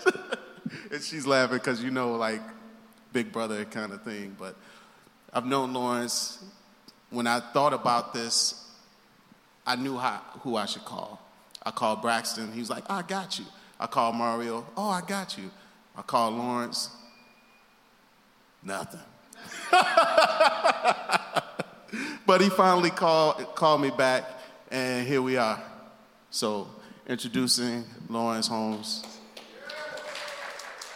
and 0.90 1.02
she's 1.02 1.26
laughing 1.26 1.58
because 1.58 1.82
you 1.82 1.90
know, 1.90 2.12
like, 2.16 2.42
big 3.12 3.32
brother 3.32 3.64
kind 3.64 3.92
of 3.92 4.02
thing. 4.02 4.36
But 4.38 4.56
I've 5.32 5.46
known 5.46 5.72
Lawrence 5.72 6.44
when 7.14 7.26
I 7.28 7.40
thought 7.40 7.72
about 7.72 8.12
this, 8.12 8.68
I 9.66 9.76
knew 9.76 9.96
how, 9.96 10.20
who 10.40 10.56
I 10.56 10.66
should 10.66 10.84
call. 10.84 11.20
I 11.62 11.70
called 11.70 12.02
Braxton. 12.02 12.52
He 12.52 12.58
was 12.58 12.68
like, 12.68 12.84
I 12.90 13.02
got 13.02 13.38
you. 13.38 13.44
I 13.78 13.86
called 13.86 14.16
Mario. 14.16 14.66
Oh, 14.76 14.90
I 14.90 15.00
got 15.00 15.38
you. 15.38 15.50
I 15.96 16.02
called 16.02 16.34
Lawrence. 16.34 16.90
Nothing. 18.64 19.00
but 22.26 22.40
he 22.40 22.48
finally 22.50 22.90
called, 22.90 23.54
called 23.54 23.82
me 23.82 23.90
back, 23.90 24.24
and 24.70 25.06
here 25.06 25.20
we 25.20 25.36
are. 25.36 25.62
So, 26.30 26.68
introducing 27.06 27.84
Lawrence 28.08 28.46
Holmes. 28.46 29.04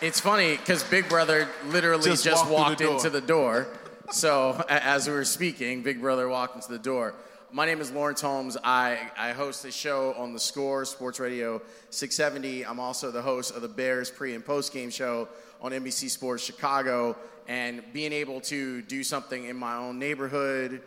It's 0.00 0.20
funny 0.20 0.56
because 0.56 0.82
Big 0.84 1.08
Brother 1.08 1.48
literally 1.66 2.04
just, 2.04 2.24
Just 2.24 2.44
walked 2.48 2.68
walked 2.70 2.78
the 2.78 2.90
into 2.92 3.10
the 3.10 3.20
door. 3.20 3.66
So 4.10 4.64
as 4.68 5.06
we 5.06 5.12
were 5.12 5.24
speaking, 5.24 5.82
Big 5.82 6.00
Brother 6.00 6.28
walked 6.28 6.54
into 6.54 6.70
the 6.70 6.78
door. 6.78 7.14
My 7.50 7.66
name 7.66 7.80
is 7.80 7.90
Lawrence 7.90 8.20
Holmes. 8.20 8.56
I, 8.62 8.98
I 9.16 9.32
host 9.32 9.64
a 9.64 9.72
show 9.72 10.14
on 10.14 10.32
the 10.32 10.38
Score 10.38 10.84
Sports 10.84 11.18
Radio 11.18 11.60
670. 11.90 12.64
I'm 12.64 12.78
also 12.78 13.10
the 13.10 13.22
host 13.22 13.54
of 13.54 13.62
the 13.62 13.68
Bears 13.68 14.10
pre 14.10 14.34
and 14.34 14.44
post 14.44 14.72
game 14.72 14.90
show 14.90 15.28
on 15.60 15.72
NBC 15.72 16.10
Sports 16.10 16.44
Chicago. 16.44 17.16
And 17.46 17.82
being 17.92 18.12
able 18.12 18.40
to 18.42 18.82
do 18.82 19.02
something 19.02 19.44
in 19.44 19.56
my 19.56 19.76
own 19.76 19.98
neighborhood 19.98 20.82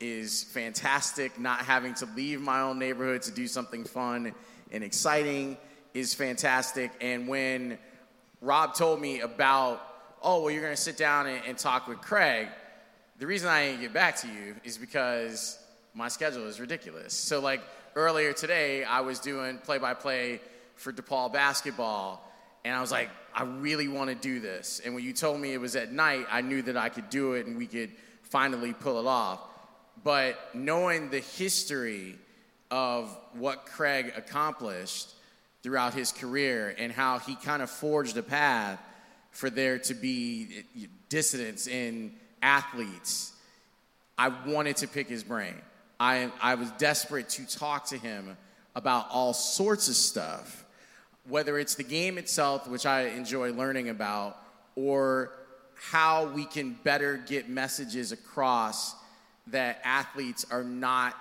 is 0.00 0.44
fantastic. 0.44 1.38
Not 1.38 1.60
having 1.60 1.94
to 1.94 2.08
leave 2.16 2.40
my 2.40 2.60
own 2.60 2.78
neighborhood 2.78 3.22
to 3.22 3.30
do 3.30 3.46
something 3.46 3.84
fun 3.84 4.34
and 4.70 4.84
exciting 4.84 5.56
is 5.94 6.14
fantastic. 6.14 6.90
And 7.00 7.28
when 7.28 7.78
Rob 8.40 8.74
told 8.74 9.00
me 9.00 9.20
about, 9.20 9.82
oh, 10.22 10.42
well, 10.42 10.50
you're 10.50 10.62
going 10.62 10.74
to 10.74 10.80
sit 10.80 10.96
down 10.96 11.26
and, 11.26 11.42
and 11.46 11.58
talk 11.58 11.88
with 11.88 12.00
Craig, 12.00 12.48
the 13.18 13.26
reason 13.26 13.48
I 13.48 13.66
didn't 13.66 13.80
get 13.80 13.92
back 13.92 14.16
to 14.20 14.28
you 14.28 14.54
is 14.64 14.78
because 14.78 15.58
my 15.94 16.08
schedule 16.08 16.46
is 16.46 16.60
ridiculous. 16.60 17.14
So, 17.14 17.40
like 17.40 17.60
earlier 17.96 18.32
today, 18.32 18.84
I 18.84 19.00
was 19.00 19.18
doing 19.18 19.58
play 19.58 19.78
by 19.78 19.94
play 19.94 20.40
for 20.76 20.92
DePaul 20.92 21.32
basketball, 21.32 22.27
and 22.64 22.74
I 22.74 22.80
was 22.80 22.90
like, 22.90 23.10
I 23.34 23.44
really 23.44 23.88
want 23.88 24.10
to 24.10 24.16
do 24.16 24.40
this. 24.40 24.80
And 24.84 24.94
when 24.94 25.04
you 25.04 25.12
told 25.12 25.40
me 25.40 25.52
it 25.52 25.60
was 25.60 25.76
at 25.76 25.92
night, 25.92 26.26
I 26.30 26.40
knew 26.40 26.62
that 26.62 26.76
I 26.76 26.88
could 26.88 27.08
do 27.08 27.34
it 27.34 27.46
and 27.46 27.56
we 27.56 27.66
could 27.66 27.90
finally 28.22 28.72
pull 28.72 28.98
it 28.98 29.06
off. 29.06 29.40
But 30.02 30.38
knowing 30.54 31.10
the 31.10 31.20
history 31.20 32.16
of 32.70 33.16
what 33.34 33.66
Craig 33.66 34.12
accomplished 34.16 35.14
throughout 35.62 35.94
his 35.94 36.12
career 36.12 36.74
and 36.78 36.92
how 36.92 37.18
he 37.18 37.34
kind 37.36 37.62
of 37.62 37.70
forged 37.70 38.16
a 38.16 38.22
path 38.22 38.80
for 39.30 39.50
there 39.50 39.78
to 39.78 39.94
be 39.94 40.64
eh, 40.76 40.86
dissidents 41.08 41.66
in 41.66 42.12
athletes, 42.42 43.32
I 44.16 44.28
wanted 44.28 44.76
to 44.78 44.88
pick 44.88 45.08
his 45.08 45.22
brain. 45.22 45.54
I, 46.00 46.30
I 46.40 46.54
was 46.54 46.70
desperate 46.72 47.28
to 47.30 47.46
talk 47.46 47.86
to 47.86 47.98
him 47.98 48.36
about 48.74 49.08
all 49.10 49.32
sorts 49.32 49.88
of 49.88 49.96
stuff, 49.96 50.64
whether 51.28 51.58
it's 51.58 51.74
the 51.74 51.84
game 51.84 52.18
itself, 52.18 52.66
which 52.66 52.86
I 52.86 53.08
enjoy 53.08 53.52
learning 53.52 53.88
about, 53.88 54.36
or 54.74 55.32
how 55.74 56.26
we 56.28 56.44
can 56.44 56.76
better 56.82 57.16
get 57.16 57.48
messages 57.48 58.12
across 58.12 58.94
that 59.48 59.80
athletes 59.84 60.46
are 60.50 60.64
not 60.64 61.16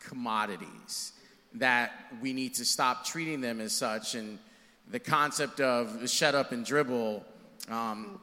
commodities, 0.00 1.12
that 1.54 1.92
we 2.20 2.32
need 2.32 2.54
to 2.54 2.64
stop 2.64 3.04
treating 3.04 3.40
them 3.40 3.60
as 3.60 3.72
such. 3.72 4.14
And 4.14 4.38
the 4.90 4.98
concept 4.98 5.60
of 5.60 6.00
the 6.00 6.08
shut 6.08 6.34
up 6.34 6.52
and 6.52 6.64
dribble, 6.64 7.24
um, 7.68 8.20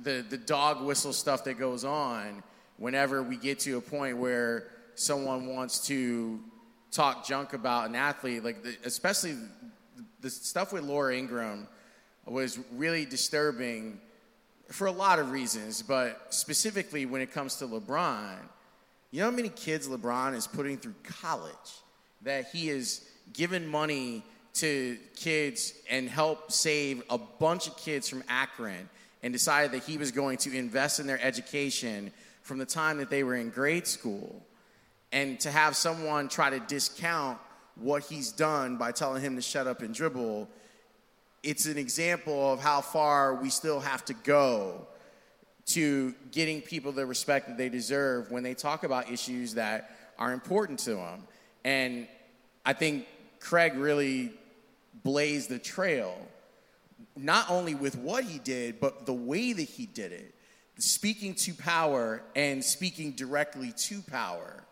the, 0.00 0.24
the 0.28 0.38
dog 0.38 0.84
whistle 0.84 1.12
stuff 1.12 1.44
that 1.44 1.58
goes 1.58 1.84
on 1.84 2.42
whenever 2.76 3.22
we 3.22 3.36
get 3.36 3.60
to 3.60 3.76
a 3.76 3.80
point 3.80 4.18
where 4.18 4.68
someone 4.94 5.46
wants 5.46 5.86
to 5.86 6.40
talk 6.90 7.26
junk 7.26 7.52
about 7.52 7.88
an 7.88 7.94
athlete, 7.94 8.44
like 8.44 8.62
the, 8.62 8.76
especially 8.84 9.36
the 10.24 10.30
stuff 10.30 10.72
with 10.72 10.84
Laura 10.84 11.14
Ingraham 11.14 11.68
was 12.24 12.58
really 12.72 13.04
disturbing 13.04 14.00
for 14.68 14.86
a 14.86 14.92
lot 14.92 15.18
of 15.18 15.30
reasons, 15.30 15.82
but 15.82 16.28
specifically 16.30 17.04
when 17.04 17.20
it 17.20 17.30
comes 17.30 17.56
to 17.56 17.66
LeBron. 17.66 18.36
You 19.10 19.20
know 19.20 19.26
how 19.26 19.36
many 19.36 19.50
kids 19.50 19.86
LeBron 19.86 20.34
is 20.34 20.46
putting 20.46 20.78
through 20.78 20.94
college? 21.20 21.52
That 22.22 22.46
he 22.50 22.70
is 22.70 23.06
giving 23.34 23.66
money 23.66 24.24
to 24.54 24.96
kids 25.14 25.74
and 25.90 26.08
help 26.08 26.50
save 26.50 27.02
a 27.10 27.18
bunch 27.18 27.68
of 27.68 27.76
kids 27.76 28.08
from 28.08 28.24
Akron 28.26 28.88
and 29.22 29.30
decided 29.30 29.72
that 29.72 29.82
he 29.82 29.98
was 29.98 30.10
going 30.10 30.38
to 30.38 30.56
invest 30.56 31.00
in 31.00 31.06
their 31.06 31.20
education 31.20 32.10
from 32.40 32.56
the 32.56 32.66
time 32.66 32.96
that 32.96 33.10
they 33.10 33.24
were 33.24 33.36
in 33.36 33.50
grade 33.50 33.86
school. 33.86 34.42
And 35.12 35.38
to 35.40 35.50
have 35.50 35.76
someone 35.76 36.28
try 36.28 36.48
to 36.48 36.60
discount 36.60 37.38
what 37.76 38.04
he's 38.04 38.32
done 38.32 38.76
by 38.76 38.92
telling 38.92 39.22
him 39.22 39.36
to 39.36 39.42
shut 39.42 39.66
up 39.66 39.82
and 39.82 39.94
dribble, 39.94 40.48
it's 41.42 41.66
an 41.66 41.76
example 41.76 42.52
of 42.52 42.60
how 42.60 42.80
far 42.80 43.34
we 43.34 43.50
still 43.50 43.80
have 43.80 44.04
to 44.06 44.14
go 44.14 44.86
to 45.66 46.14
getting 46.30 46.60
people 46.60 46.92
the 46.92 47.06
respect 47.06 47.48
that 47.48 47.56
they 47.56 47.68
deserve 47.68 48.30
when 48.30 48.42
they 48.42 48.54
talk 48.54 48.84
about 48.84 49.10
issues 49.10 49.54
that 49.54 49.96
are 50.18 50.32
important 50.32 50.78
to 50.78 50.94
them. 50.94 51.24
And 51.64 52.06
I 52.64 52.72
think 52.72 53.06
Craig 53.40 53.74
really 53.74 54.32
blazed 55.02 55.48
the 55.48 55.58
trail, 55.58 56.16
not 57.16 57.50
only 57.50 57.74
with 57.74 57.96
what 57.96 58.24
he 58.24 58.38
did, 58.38 58.80
but 58.80 59.06
the 59.06 59.12
way 59.12 59.52
that 59.52 59.62
he 59.62 59.86
did 59.86 60.12
it. 60.12 60.34
Speaking 60.78 61.34
to 61.36 61.54
power 61.54 62.22
and 62.34 62.62
speaking 62.64 63.12
directly 63.12 63.72
to 63.72 64.02
power 64.02 64.64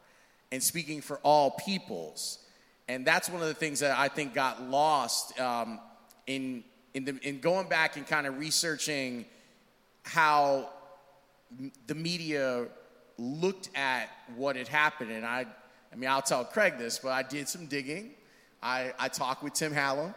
and 0.50 0.62
speaking 0.62 1.00
for 1.00 1.18
all 1.18 1.52
peoples. 1.52 2.38
And 2.92 3.06
that's 3.06 3.30
one 3.30 3.40
of 3.40 3.48
the 3.48 3.54
things 3.54 3.80
that 3.80 3.98
I 3.98 4.08
think 4.08 4.34
got 4.34 4.68
lost 4.68 5.40
um, 5.40 5.80
in, 6.26 6.62
in, 6.92 7.06
the, 7.06 7.18
in 7.26 7.40
going 7.40 7.66
back 7.66 7.96
and 7.96 8.06
kind 8.06 8.26
of 8.26 8.38
researching 8.38 9.24
how 10.02 10.68
the 11.86 11.94
media 11.94 12.66
looked 13.16 13.70
at 13.74 14.10
what 14.36 14.56
had 14.56 14.68
happened. 14.68 15.10
And 15.10 15.24
I, 15.24 15.46
I 15.90 15.96
mean, 15.96 16.10
I'll 16.10 16.20
tell 16.20 16.44
Craig 16.44 16.74
this, 16.76 16.98
but 16.98 17.12
I 17.12 17.22
did 17.22 17.48
some 17.48 17.64
digging. 17.64 18.10
I, 18.62 18.92
I 18.98 19.08
talked 19.08 19.42
with 19.42 19.54
Tim 19.54 19.72
Hallam. 19.72 20.14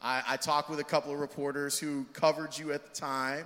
I, 0.00 0.22
I 0.24 0.36
talked 0.36 0.70
with 0.70 0.78
a 0.78 0.84
couple 0.84 1.12
of 1.12 1.18
reporters 1.18 1.80
who 1.80 2.06
covered 2.12 2.56
you 2.56 2.70
at 2.70 2.84
the 2.84 2.94
time. 2.94 3.44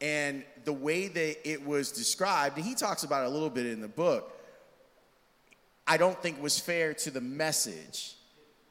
And 0.00 0.44
the 0.64 0.72
way 0.72 1.08
that 1.08 1.50
it 1.50 1.66
was 1.66 1.90
described, 1.90 2.56
and 2.56 2.64
he 2.64 2.76
talks 2.76 3.02
about 3.02 3.24
it 3.24 3.26
a 3.26 3.30
little 3.30 3.50
bit 3.50 3.66
in 3.66 3.80
the 3.80 3.88
book, 3.88 4.39
I 5.90 5.96
don't 5.96 6.16
think 6.22 6.40
was 6.40 6.56
fair 6.56 6.94
to 6.94 7.10
the 7.10 7.20
message 7.20 8.14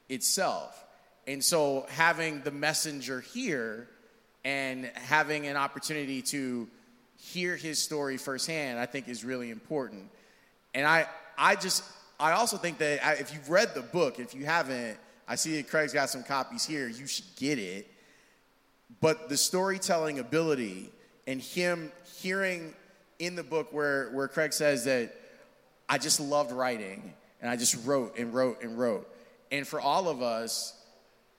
itself. 0.08 0.86
And 1.28 1.44
so 1.44 1.86
having 1.90 2.40
the 2.44 2.52
messenger 2.52 3.20
here 3.20 3.90
and 4.46 4.86
having 4.96 5.46
an 5.46 5.58
opportunity 5.58 6.22
to 6.22 6.70
hear 7.18 7.58
his 7.58 7.78
story 7.78 8.16
firsthand, 8.16 8.80
I 8.80 8.86
think 8.86 9.10
is 9.10 9.26
really 9.26 9.50
important. 9.50 10.10
And 10.74 10.88
I, 10.88 11.08
I 11.38 11.58
just, 11.58 11.84
I 12.22 12.32
also 12.32 12.56
think 12.56 12.78
that 12.78 13.06
I, 13.06 13.16
if 13.16 13.34
you've 13.34 13.50
read 13.50 13.76
the 13.76 13.82
book, 13.82 14.18
if 14.18 14.34
you 14.34 14.46
haven't, 14.46 14.98
I 15.28 15.36
see 15.36 15.58
that 15.58 15.70
Craig's 15.70 15.92
got 15.92 16.10
some 16.10 16.24
copies 16.24 16.66
here. 16.66 16.88
You 16.88 17.06
should 17.06 17.36
get 17.36 17.60
it. 17.60 17.92
But 19.02 19.28
the 19.28 19.36
storytelling 19.36 20.20
ability 20.20 20.90
and 21.28 21.42
him 21.42 21.92
hearing 22.22 22.74
in 23.20 23.36
the 23.36 23.44
book 23.44 23.74
where, 23.74 24.10
where 24.12 24.30
Craig 24.30 24.54
says 24.54 24.86
that 24.86 25.19
I 25.90 25.98
just 25.98 26.20
loved 26.20 26.52
writing 26.52 27.14
and 27.42 27.50
I 27.50 27.56
just 27.56 27.86
wrote 27.86 28.18
and 28.18 28.34
wrote 28.34 28.62
and 28.62 28.78
wrote. 28.78 29.10
And 29.52 29.68
for 29.68 29.82
all 29.82 30.08
of 30.08 30.22
us, 30.22 30.76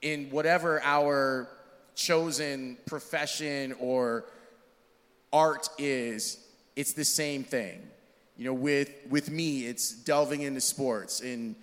in 0.02 0.30
whatever 0.30 0.83
our 0.83 1.49
chosen 1.95 2.76
profession 2.87 3.75
or 3.78 4.25
art 5.33 5.69
is, 5.78 6.38
it's 6.75 6.95
the 6.95 7.04
same 7.04 7.45
thing. 7.45 7.80
You 8.37 8.47
know, 8.47 8.54
with, 8.54 8.90
with 9.09 9.30
me, 9.30 9.66
it's 9.66 9.92
delving 9.92 10.42
into 10.42 10.61
sports 10.61 11.21
and 11.21 11.54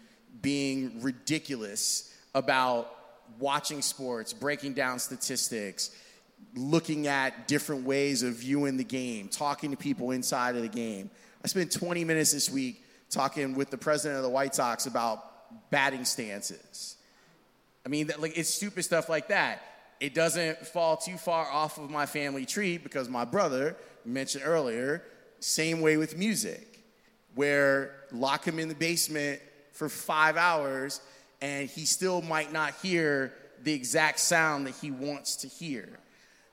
being 0.41 1.01
ridiculous 1.01 2.13
about 2.35 2.93
watching 3.39 3.81
sports, 3.81 4.31
breaking 4.31 4.73
down 4.73 4.99
statistics, 4.99 5.89
looking 6.55 7.07
at 7.07 7.47
different 7.47 7.83
ways 7.83 8.23
of 8.23 8.35
viewing 8.35 8.77
the 8.77 8.83
game, 8.83 9.27
talking 9.27 9.71
to 9.71 9.77
people 9.77 10.11
inside 10.11 10.55
of 10.55 10.61
the 10.61 10.67
game. 10.67 11.09
I 11.43 11.47
spent 11.47 11.71
20 11.71 12.03
minutes 12.03 12.33
this 12.33 12.49
week 12.49 12.83
talking 13.09 13.55
with 13.55 13.69
the 13.69 13.77
president 13.77 14.17
of 14.17 14.23
the 14.23 14.29
White 14.29 14.55
Sox 14.55 14.85
about 14.85 15.69
batting 15.69 16.05
stances. 16.05 16.97
I 17.85 17.89
mean, 17.89 18.11
like 18.19 18.37
it's 18.37 18.49
stupid 18.49 18.83
stuff 18.83 19.09
like 19.09 19.29
that. 19.29 19.61
It 19.99 20.13
doesn't 20.13 20.59
fall 20.67 20.97
too 20.97 21.17
far 21.17 21.45
off 21.49 21.77
of 21.77 21.89
my 21.89 22.05
family 22.05 22.45
tree 22.45 22.77
because 22.77 23.09
my 23.09 23.25
brother 23.25 23.75
mentioned 24.05 24.43
earlier, 24.45 25.03
same 25.39 25.81
way 25.81 25.97
with 25.97 26.17
music, 26.17 26.83
where 27.33 27.95
lock 28.11 28.45
him 28.45 28.59
in 28.59 28.67
the 28.67 28.75
basement 28.75 29.41
for 29.71 29.89
five 29.89 30.37
hours 30.37 31.01
and 31.41 31.69
he 31.69 31.85
still 31.85 32.21
might 32.21 32.51
not 32.51 32.73
hear 32.81 33.33
the 33.63 33.73
exact 33.73 34.19
sound 34.19 34.67
that 34.67 34.75
he 34.75 34.91
wants 34.91 35.37
to 35.37 35.47
hear. 35.47 35.87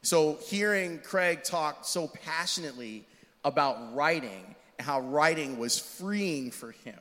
So 0.03 0.39
hearing 0.47 0.99
Craig 0.99 1.43
talk 1.43 1.85
so 1.85 2.09
passionately 2.09 3.07
about 3.45 3.95
writing 3.95 4.55
how 4.79 5.01
writing 5.01 5.59
was 5.59 5.79
freeing 5.79 6.51
for 6.51 6.73
him 6.73 6.99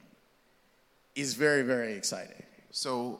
is 1.16 1.34
very, 1.34 1.62
very 1.62 1.94
exciting. 1.94 2.44
So 2.72 3.20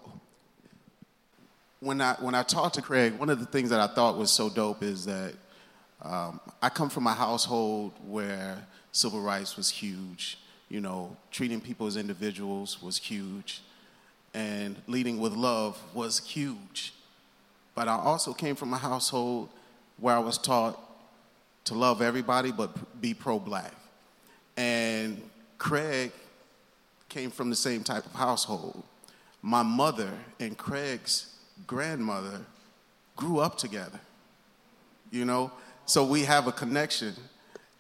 when 1.80 2.02
I 2.02 2.16
when 2.16 2.34
I 2.34 2.44
talked 2.44 2.76
to 2.76 2.82
Craig, 2.82 3.14
one 3.20 3.30
of 3.30 3.40
the 3.40 3.46
things 3.46 3.70
that 3.70 3.80
I 3.80 3.94
thought 3.94 4.18
was 4.18 4.32
so 4.32 4.50
dope 4.50 4.84
is 4.84 5.06
that 5.06 5.34
um, 6.02 6.40
I 6.62 6.70
come 6.70 6.90
from 6.90 7.08
a 7.08 7.14
household 7.14 7.94
where 8.08 8.58
civil 8.92 9.22
rights 9.22 9.58
was 9.58 9.70
huge. 9.70 10.38
You 10.70 10.82
know, 10.82 11.16
treating 11.30 11.62
people 11.62 11.86
as 11.86 11.98
individuals 11.98 12.82
was 12.82 12.98
huge, 12.98 13.62
and 14.34 14.76
leading 14.88 15.20
with 15.20 15.34
love 15.34 15.80
was 15.94 16.20
huge. 16.20 16.94
But 17.76 17.88
I 17.88 17.96
also 17.96 18.34
came 18.34 18.56
from 18.56 18.74
a 18.74 18.78
household 18.78 19.50
where 19.98 20.16
I 20.16 20.20
was 20.20 20.38
taught 20.38 20.80
to 21.66 21.74
love 21.74 22.02
everybody 22.02 22.52
but 22.52 23.02
be 23.02 23.14
pro-black. 23.14 23.74
And 24.58 25.22
Craig 25.58 26.12
came 27.10 27.32
from 27.32 27.50
the 27.50 27.56
same 27.56 27.84
type 27.84 28.06
of 28.06 28.14
household. 28.14 28.84
My 29.42 29.64
mother 29.64 30.12
and 30.40 30.58
Craig's 30.58 31.36
grandmother 31.68 32.42
grew 33.16 33.40
up 33.40 33.58
together, 33.58 34.00
you 35.12 35.26
know? 35.26 35.52
So 35.86 36.06
we 36.06 36.24
have 36.24 36.48
a 36.48 36.52
connection. 36.52 37.14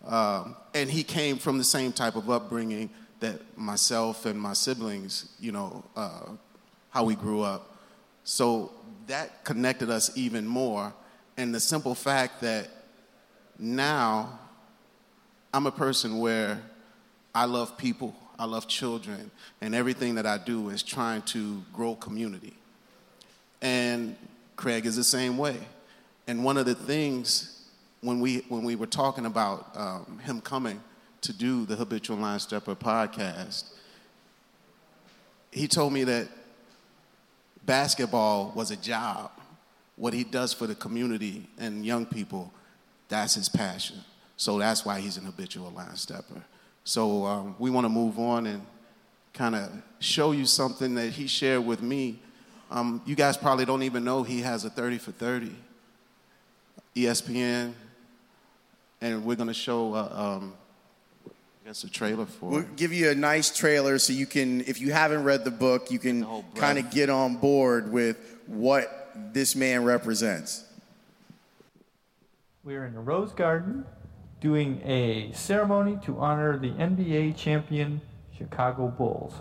Um, 0.06 0.56
and 0.74 0.90
he 0.90 1.04
came 1.04 1.38
from 1.38 1.58
the 1.58 1.64
same 1.64 1.94
type 1.94 2.16
of 2.16 2.30
upbringing 2.30 2.90
that 3.22 3.40
myself 3.58 4.26
and 4.26 4.40
my 4.40 4.54
siblings, 4.54 5.30
you 5.40 5.52
know, 5.52 5.84
uh, 5.96 6.26
how 6.90 7.06
we 7.06 7.16
grew 7.16 7.42
up. 7.42 7.78
So 8.26 8.72
that 9.08 9.44
connected 9.44 9.90
us 9.90 10.16
even 10.18 10.46
more. 10.46 10.94
And 11.38 11.56
the 11.56 11.60
simple 11.60 11.96
fact 11.96 12.42
that 12.42 12.70
now 13.58 14.40
I'm 15.54 15.68
a 15.68 15.72
person 15.72 16.18
where 16.18 16.60
I 17.36 17.46
love 17.46 17.78
people, 17.78 18.16
I 18.40 18.46
love 18.46 18.68
children, 18.68 19.30
and 19.62 19.76
everything 19.76 20.16
that 20.16 20.26
I 20.26 20.40
do 20.40 20.70
is 20.70 20.82
trying 20.82 21.22
to 21.24 21.64
grow 21.72 21.94
community. 21.96 22.56
And 23.62 24.16
Craig 24.56 24.88
is 24.88 24.96
the 24.96 25.04
same 25.04 25.38
way. 25.38 25.58
And 26.28 26.44
one 26.44 26.58
of 26.58 26.66
the 26.66 26.74
things 26.74 27.70
when 28.02 28.20
we 28.20 28.40
when 28.50 28.64
we 28.64 28.76
were 28.76 28.88
talking 28.88 29.28
about 29.28 29.70
um, 29.76 30.20
him 30.24 30.42
coming 30.42 30.82
to 31.22 31.32
do 31.32 31.66
the 31.66 31.76
Habitual 31.76 32.18
Line 32.18 32.40
Stepper 32.40 32.76
podcast, 32.76 33.66
he 35.52 35.68
told 35.68 35.94
me 35.94 36.04
that 36.04 36.28
basketball 37.66 38.52
was 38.56 38.72
a 38.72 38.76
job. 38.76 39.32
What 39.98 40.14
he 40.14 40.24
does 40.24 40.52
for 40.52 40.66
the 40.66 40.74
community 40.74 41.48
and 41.60 41.86
young 41.86 42.08
people, 42.08 42.52
that's 43.08 43.36
his 43.36 43.48
passion. 43.48 43.98
So 44.38 44.58
that's 44.60 44.86
why 44.86 45.00
he's 45.00 45.18
an 45.18 45.26
habitual 45.26 45.72
line 45.72 45.96
stepper. 45.96 46.44
So 46.84 47.26
um, 47.26 47.56
we 47.60 47.70
want 47.70 47.86
to 47.86 47.90
move 47.90 48.20
on 48.20 48.46
and 48.46 48.66
kind 49.34 49.56
of 49.56 49.72
show 50.00 50.32
you 50.32 50.46
something 50.46 50.96
that 50.96 51.12
he 51.12 51.28
shared 51.28 51.66
with 51.66 51.82
me. 51.82 52.20
Um, 52.70 53.02
you 53.06 53.16
guys 53.16 53.38
probably 53.38 53.66
don't 53.66 53.84
even 53.84 54.04
know 54.04 54.24
he 54.24 54.42
has 54.42 54.66
a 54.66 54.70
30 54.70 54.98
for 54.98 55.12
30, 55.12 55.56
ESPN, 56.96 57.74
and 59.02 59.26
we're 59.26 59.36
going 59.36 59.48
to 59.48 59.54
show, 59.54 59.94
uh, 59.94 60.40
um, 60.40 60.54
I 61.28 61.68
guess, 61.68 61.84
a 61.84 61.90
trailer 61.90 62.26
for 62.26 62.50
We'll 62.50 62.62
give 62.76 62.92
you 62.92 63.12
a 63.12 63.16
nice 63.16 63.56
trailer 63.56 64.00
so 64.00 64.14
you 64.14 64.26
can, 64.26 64.62
if 64.62 64.82
you 64.82 64.92
haven't 64.92 65.24
read 65.24 65.46
the 65.46 65.52
book, 65.52 65.92
you 65.92 66.00
can 66.00 66.26
kind 66.56 66.80
of 66.80 66.90
get 66.90 67.10
on 67.10 67.36
board 67.36 67.92
with 67.92 68.18
what 68.48 69.12
this 69.34 69.56
man 69.56 69.84
represents. 69.84 70.66
We're 72.64 72.86
in 72.86 72.94
the 72.94 73.02
Rose 73.02 73.34
Garden 73.34 73.86
doing 74.44 74.82
a 74.84 75.32
ceremony 75.32 75.98
to 76.04 76.20
honor 76.20 76.58
the 76.58 76.72
NBA 76.72 77.34
champion 77.38 78.02
Chicago 78.38 78.90
Bulls. 78.90 79.34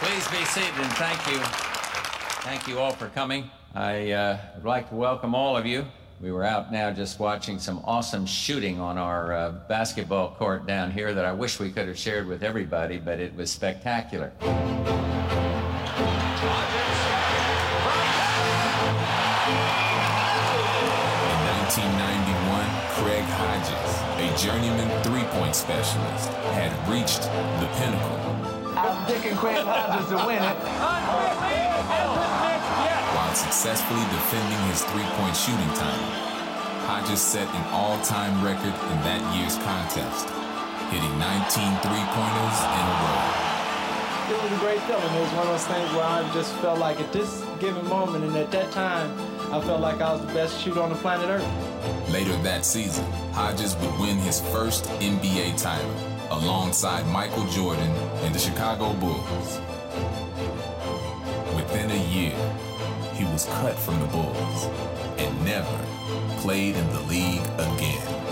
Please 0.00 0.28
be 0.28 0.44
seated 0.46 0.74
and 0.76 0.92
thank 0.94 1.24
you. 1.28 1.38
Thank 2.42 2.66
you 2.66 2.80
all 2.80 2.90
for 2.90 3.08
coming. 3.10 3.48
I 3.72 4.10
uh, 4.10 4.38
would 4.56 4.64
like 4.64 4.88
to 4.88 4.96
welcome 4.96 5.32
all 5.32 5.56
of 5.56 5.64
you. 5.64 5.84
We 6.20 6.32
were 6.32 6.42
out 6.42 6.72
now 6.72 6.90
just 6.90 7.20
watching 7.20 7.60
some 7.60 7.80
awesome 7.84 8.26
shooting 8.26 8.80
on 8.80 8.98
our 8.98 9.32
uh, 9.32 9.50
basketball 9.68 10.34
court 10.34 10.66
down 10.66 10.90
here 10.90 11.14
that 11.14 11.24
I 11.24 11.32
wish 11.32 11.60
we 11.60 11.70
could 11.70 11.86
have 11.86 11.98
shared 11.98 12.26
with 12.26 12.42
everybody, 12.42 12.98
but 12.98 13.20
it 13.20 13.32
was 13.36 13.48
spectacular. 13.48 14.32
A 24.44 24.46
journeyman 24.46 25.02
three-point 25.02 25.54
specialist, 25.54 26.28
had 26.52 26.72
reached 26.88 27.22
the 27.60 27.68
pinnacle 27.80 28.20
I'm 28.76 29.06
picking 29.06 29.36
Craig 29.36 29.64
Hodges 29.64 30.08
to 30.10 30.18
win 30.26 30.42
it. 30.42 30.58
while 33.14 33.34
successfully 33.34 34.04
defending 34.10 34.60
his 34.68 34.82
three-point 34.90 35.36
shooting 35.36 35.72
time. 35.78 36.04
Hodges 36.84 37.20
set 37.20 37.48
an 37.48 37.64
all-time 37.72 38.44
record 38.44 38.74
in 38.92 38.98
that 39.08 39.22
year's 39.32 39.56
contest, 39.64 40.28
hitting 40.92 41.14
19 41.16 41.80
three-pointers 41.80 42.58
in 42.68 42.84
a 42.84 42.96
row. 43.00 43.54
It 44.24 44.36
was 44.42 44.52
a 44.52 44.60
great 44.60 44.80
feeling. 44.84 45.14
It 45.14 45.20
was 45.24 45.32
one 45.32 45.46
of 45.46 45.52
those 45.56 45.68
things 45.68 45.88
where 45.94 46.04
I 46.04 46.20
just 46.34 46.52
felt 46.56 46.78
like 46.78 47.00
at 47.00 47.12
this 47.12 47.44
given 47.60 47.86
moment 47.88 48.24
and 48.24 48.36
at 48.36 48.50
that 48.50 48.72
time, 48.72 49.08
I 49.54 49.60
felt 49.60 49.80
like 49.80 50.00
I 50.00 50.12
was 50.12 50.20
the 50.20 50.32
best 50.34 50.60
shooter 50.60 50.82
on 50.82 50.88
the 50.88 50.96
planet 50.96 51.28
Earth. 51.28 52.10
Later 52.10 52.36
that 52.38 52.64
season, 52.64 53.04
Hodges 53.30 53.76
would 53.76 54.00
win 54.00 54.18
his 54.18 54.40
first 54.40 54.86
NBA 54.98 55.62
title 55.62 55.94
alongside 56.32 57.06
Michael 57.06 57.46
Jordan 57.46 57.88
and 58.24 58.34
the 58.34 58.38
Chicago 58.40 58.92
Bulls. 58.94 59.60
Within 61.54 61.92
a 61.92 62.04
year, 62.10 62.34
he 63.14 63.22
was 63.26 63.44
cut 63.44 63.78
from 63.78 64.00
the 64.00 64.06
Bulls 64.06 64.64
and 65.18 65.44
never 65.44 65.78
played 66.40 66.74
in 66.74 66.88
the 66.88 67.02
league 67.02 67.46
again. 67.56 68.23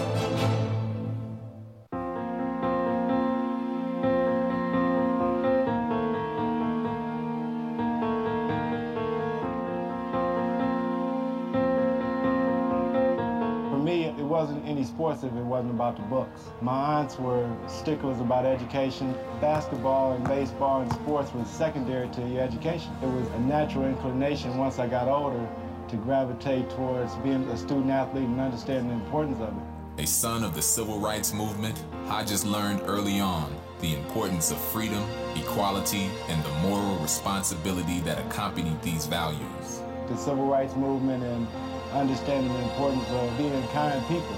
Sports 14.85 15.23
if 15.23 15.33
it 15.33 15.45
wasn't 15.45 15.73
about 15.73 15.97
the 15.97 16.03
books. 16.03 16.43
My 16.61 16.99
aunts 16.99 17.19
were 17.19 17.49
sticklers 17.67 18.21
about 18.21 18.47
education. 18.47 19.15
Basketball 19.41 20.13
and 20.13 20.25
baseball 20.27 20.83
and 20.83 20.93
sports 20.93 21.33
was 21.33 21.49
secondary 21.49 22.09
to 22.11 22.29
your 22.29 22.43
education. 22.43 22.93
It 23.03 23.07
was 23.07 23.27
a 23.29 23.41
natural 23.41 23.87
inclination 23.87 24.57
once 24.59 24.79
I 24.79 24.87
got 24.87 25.09
older 25.09 25.49
to 25.89 25.97
gravitate 25.97 26.71
towards 26.71 27.15
being 27.17 27.43
a 27.49 27.57
student 27.57 27.91
athlete 27.91 28.25
and 28.25 28.41
understanding 28.41 28.89
the 28.89 29.05
importance 29.05 29.41
of 29.41 29.49
it. 29.49 30.03
A 30.03 30.07
son 30.07 30.43
of 30.43 30.55
the 30.55 30.63
civil 30.63 30.99
rights 30.99 31.35
movement, 31.35 31.85
Hodges 32.07 32.45
learned 32.47 32.81
early 32.87 33.21
on 33.21 33.55
the 33.81 33.95
importance 33.95 34.51
of 34.51 34.59
freedom, 34.59 35.05
equality, 35.37 36.09
and 36.29 36.43
the 36.45 36.51
moral 36.69 36.97
responsibility 36.99 38.01
that 38.01 38.19
accompanied 38.27 38.81
these 38.81 39.07
values. 39.07 39.83
The 40.09 40.17
civil 40.17 40.47
rights 40.47 40.77
movement 40.77 41.25
and 41.25 41.47
understanding 41.93 42.53
the 42.53 42.63
importance 42.63 43.09
of 43.11 43.37
being 43.37 43.69
kind 43.69 44.01
people 44.07 44.37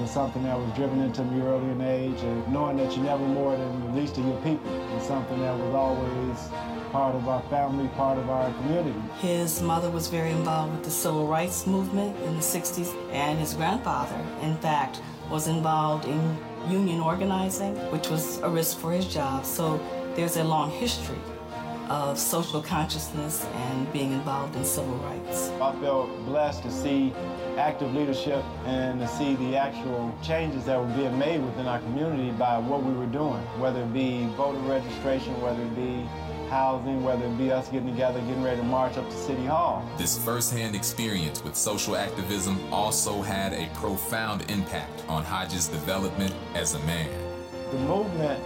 was 0.00 0.10
something 0.10 0.42
that 0.44 0.58
was 0.58 0.70
driven 0.74 1.00
into 1.00 1.24
me 1.24 1.40
early 1.42 1.70
in 1.70 1.80
age 1.80 2.20
and 2.20 2.52
knowing 2.52 2.76
that 2.76 2.94
you're 2.96 3.04
never 3.04 3.26
more 3.26 3.56
than 3.56 3.80
the 3.86 4.00
least 4.00 4.18
of 4.18 4.26
your 4.26 4.40
people 4.42 4.72
is 4.96 5.06
something 5.06 5.40
that 5.40 5.56
was 5.58 5.74
always 5.74 6.48
part 6.92 7.14
of 7.14 7.28
our 7.28 7.42
family, 7.44 7.88
part 7.88 8.18
of 8.18 8.28
our 8.30 8.52
community. 8.54 8.98
His 9.18 9.60
mother 9.60 9.90
was 9.90 10.08
very 10.08 10.30
involved 10.30 10.72
with 10.74 10.84
the 10.84 10.90
civil 10.90 11.26
rights 11.26 11.66
movement 11.66 12.16
in 12.24 12.36
the 12.36 12.42
60s, 12.42 12.94
and 13.12 13.38
his 13.38 13.54
grandfather, 13.54 14.18
in 14.42 14.56
fact, 14.56 15.00
was 15.30 15.48
involved 15.48 16.04
in 16.04 16.38
union 16.68 17.00
organizing, 17.00 17.74
which 17.90 18.08
was 18.08 18.38
a 18.38 18.48
risk 18.48 18.78
for 18.78 18.92
his 18.92 19.06
job. 19.12 19.44
So 19.44 19.80
there's 20.14 20.36
a 20.36 20.44
long 20.44 20.70
history 20.70 21.18
of 21.88 22.18
social 22.18 22.60
consciousness 22.60 23.44
and 23.44 23.92
being 23.92 24.12
involved 24.12 24.56
in 24.56 24.64
civil 24.64 24.96
rights. 24.96 25.50
I 25.60 25.72
felt 25.80 26.10
blessed 26.26 26.62
to 26.62 26.70
see 26.70 27.12
active 27.56 27.94
leadership 27.94 28.44
and 28.64 29.00
to 29.00 29.08
see 29.08 29.34
the 29.36 29.56
actual 29.56 30.16
changes 30.22 30.64
that 30.66 30.78
were 30.78 30.92
being 30.94 31.18
made 31.18 31.42
within 31.42 31.66
our 31.66 31.78
community 31.80 32.30
by 32.32 32.58
what 32.58 32.82
we 32.82 32.92
were 32.92 33.06
doing, 33.06 33.40
whether 33.58 33.82
it 33.82 33.92
be 33.92 34.26
voter 34.36 34.58
registration, 34.60 35.40
whether 35.40 35.62
it 35.62 35.74
be 35.74 36.06
housing, 36.48 37.02
whether 37.02 37.24
it 37.24 37.38
be 37.38 37.50
us 37.50 37.68
getting 37.68 37.90
together, 37.90 38.20
getting 38.20 38.42
ready 38.42 38.58
to 38.58 38.62
march 38.62 38.96
up 38.96 39.08
to 39.08 39.16
City 39.16 39.46
Hall. 39.46 39.88
This 39.98 40.16
firsthand 40.18 40.76
experience 40.76 41.42
with 41.42 41.56
social 41.56 41.96
activism 41.96 42.60
also 42.72 43.22
had 43.22 43.52
a 43.52 43.68
profound 43.74 44.48
impact 44.50 45.04
on 45.08 45.24
Hodges' 45.24 45.68
development 45.68 46.34
as 46.54 46.74
a 46.74 46.78
man. 46.80 47.08
The 47.72 47.78
movement 47.78 48.42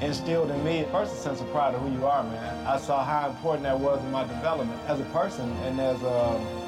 instilled 0.00 0.50
in 0.50 0.64
me 0.64 0.86
first 0.90 1.14
a 1.14 1.16
sense 1.16 1.40
of 1.40 1.50
pride 1.50 1.74
of 1.74 1.80
who 1.80 1.90
you 1.92 2.06
are, 2.06 2.22
man. 2.22 2.66
I 2.66 2.78
saw 2.78 3.04
how 3.04 3.30
important 3.30 3.64
that 3.64 3.78
was 3.78 4.02
in 4.02 4.10
my 4.10 4.24
development 4.24 4.80
as 4.86 5.00
a 5.00 5.04
person 5.06 5.50
and 5.64 5.80
as 5.80 6.02
a, 6.02 6.65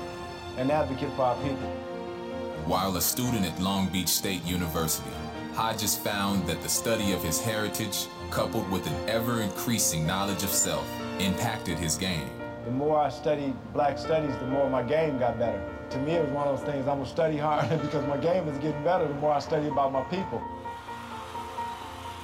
an 0.58 0.72
advocate 0.72 1.10
for 1.14 1.22
our 1.22 1.36
people. 1.36 1.68
While 2.66 2.96
a 2.96 3.00
student 3.00 3.46
at 3.46 3.60
Long 3.60 3.88
Beach 3.88 4.08
State 4.08 4.44
University, 4.44 5.10
Hodges 5.54 5.96
found 5.96 6.46
that 6.48 6.60
the 6.62 6.68
study 6.68 7.12
of 7.12 7.22
his 7.22 7.40
heritage, 7.40 8.06
coupled 8.30 8.68
with 8.70 8.86
an 8.86 9.08
ever 9.08 9.40
increasing 9.40 10.06
knowledge 10.06 10.42
of 10.42 10.50
self, 10.50 10.86
impacted 11.20 11.78
his 11.78 11.96
game. 11.96 12.28
The 12.64 12.72
more 12.72 12.98
I 12.98 13.08
studied 13.08 13.54
black 13.72 13.98
studies, 13.98 14.36
the 14.38 14.46
more 14.46 14.68
my 14.68 14.82
game 14.82 15.18
got 15.18 15.38
better. 15.38 15.62
To 15.90 15.98
me, 15.98 16.12
it 16.12 16.24
was 16.24 16.32
one 16.32 16.48
of 16.48 16.58
those 16.58 16.68
things, 16.68 16.86
I'm 16.88 16.98
gonna 16.98 17.06
study 17.08 17.36
hard 17.36 17.68
because 17.82 18.06
my 18.06 18.16
game 18.16 18.46
is 18.48 18.58
getting 18.58 18.82
better 18.82 19.06
the 19.06 19.14
more 19.14 19.32
I 19.32 19.38
study 19.38 19.68
about 19.68 19.92
my 19.92 20.02
people. 20.04 20.42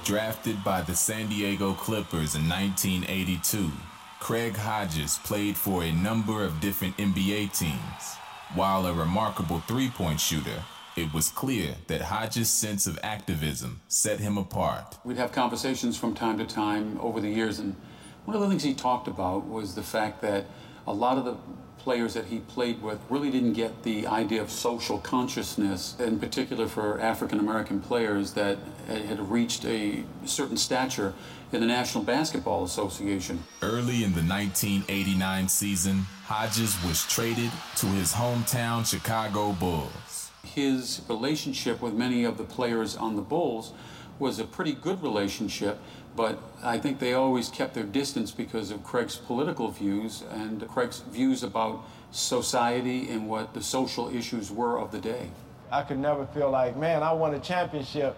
Drafted 0.03 0.63
by 0.63 0.81
the 0.81 0.95
San 0.95 1.27
Diego 1.29 1.73
Clippers 1.73 2.35
in 2.35 2.47
1982, 2.47 3.71
Craig 4.19 4.55
Hodges 4.55 5.19
played 5.23 5.57
for 5.57 5.83
a 5.83 5.91
number 5.91 6.43
of 6.43 6.59
different 6.59 6.95
NBA 6.97 7.57
teams. 7.57 8.17
While 8.53 8.85
a 8.85 8.93
remarkable 8.93 9.59
three 9.61 9.89
point 9.89 10.19
shooter, 10.19 10.63
it 10.95 11.13
was 11.13 11.29
clear 11.29 11.75
that 11.87 12.01
Hodges' 12.01 12.49
sense 12.49 12.87
of 12.87 12.97
activism 13.03 13.81
set 13.87 14.19
him 14.19 14.37
apart. 14.37 14.97
We'd 15.03 15.17
have 15.17 15.31
conversations 15.31 15.97
from 15.97 16.13
time 16.13 16.37
to 16.37 16.45
time 16.45 16.97
over 17.01 17.19
the 17.19 17.29
years, 17.29 17.59
and 17.59 17.75
one 18.23 18.35
of 18.35 18.41
the 18.41 18.47
things 18.47 18.63
he 18.63 18.73
talked 18.73 19.07
about 19.07 19.45
was 19.45 19.75
the 19.75 19.83
fact 19.83 20.21
that 20.21 20.45
a 20.87 20.93
lot 20.93 21.17
of 21.17 21.25
the 21.25 21.35
players 21.79 22.13
that 22.13 22.25
he 22.25 22.39
played 22.39 22.81
with 22.81 22.99
really 23.09 23.29
didn't 23.29 23.53
get 23.53 23.83
the 23.83 24.07
idea 24.07 24.41
of 24.41 24.49
social 24.49 24.97
consciousness, 24.99 25.95
in 25.99 26.19
particular 26.19 26.67
for 26.67 26.99
African 26.99 27.39
American 27.39 27.79
players 27.81 28.33
that 28.33 28.57
had 28.87 29.19
reached 29.29 29.65
a 29.65 30.03
certain 30.25 30.57
stature 30.57 31.13
in 31.55 31.61
the 31.61 31.67
National 31.67 32.03
Basketball 32.03 32.65
Association. 32.65 33.41
Early 33.61 34.03
in 34.03 34.13
the 34.13 34.21
1989 34.21 35.47
season, 35.47 36.05
Hodges 36.25 36.75
was 36.83 37.07
traded 37.07 37.49
to 37.77 37.85
his 37.85 38.11
hometown 38.11 38.85
Chicago 38.85 39.53
Bulls. 39.53 40.31
His 40.43 41.01
relationship 41.07 41.81
with 41.81 41.93
many 41.93 42.25
of 42.25 42.37
the 42.37 42.43
players 42.43 42.97
on 42.97 43.15
the 43.15 43.21
Bulls 43.21 43.71
was 44.19 44.37
a 44.37 44.43
pretty 44.43 44.73
good 44.73 45.01
relationship, 45.01 45.79
but 46.13 46.39
I 46.61 46.77
think 46.77 46.99
they 46.99 47.13
always 47.13 47.47
kept 47.47 47.73
their 47.73 47.83
distance 47.85 48.31
because 48.31 48.69
of 48.69 48.83
Craig's 48.83 49.15
political 49.15 49.69
views 49.69 50.23
and 50.31 50.67
Craig's 50.67 50.99
views 50.99 51.41
about 51.41 51.85
society 52.11 53.09
and 53.09 53.29
what 53.29 53.53
the 53.53 53.63
social 53.63 54.13
issues 54.13 54.51
were 54.51 54.77
of 54.77 54.91
the 54.91 54.99
day. 54.99 55.29
I 55.71 55.83
could 55.83 55.99
never 55.99 56.25
feel 56.27 56.51
like, 56.51 56.75
man, 56.75 57.01
I 57.01 57.13
won 57.13 57.33
a 57.33 57.39
championship 57.39 58.17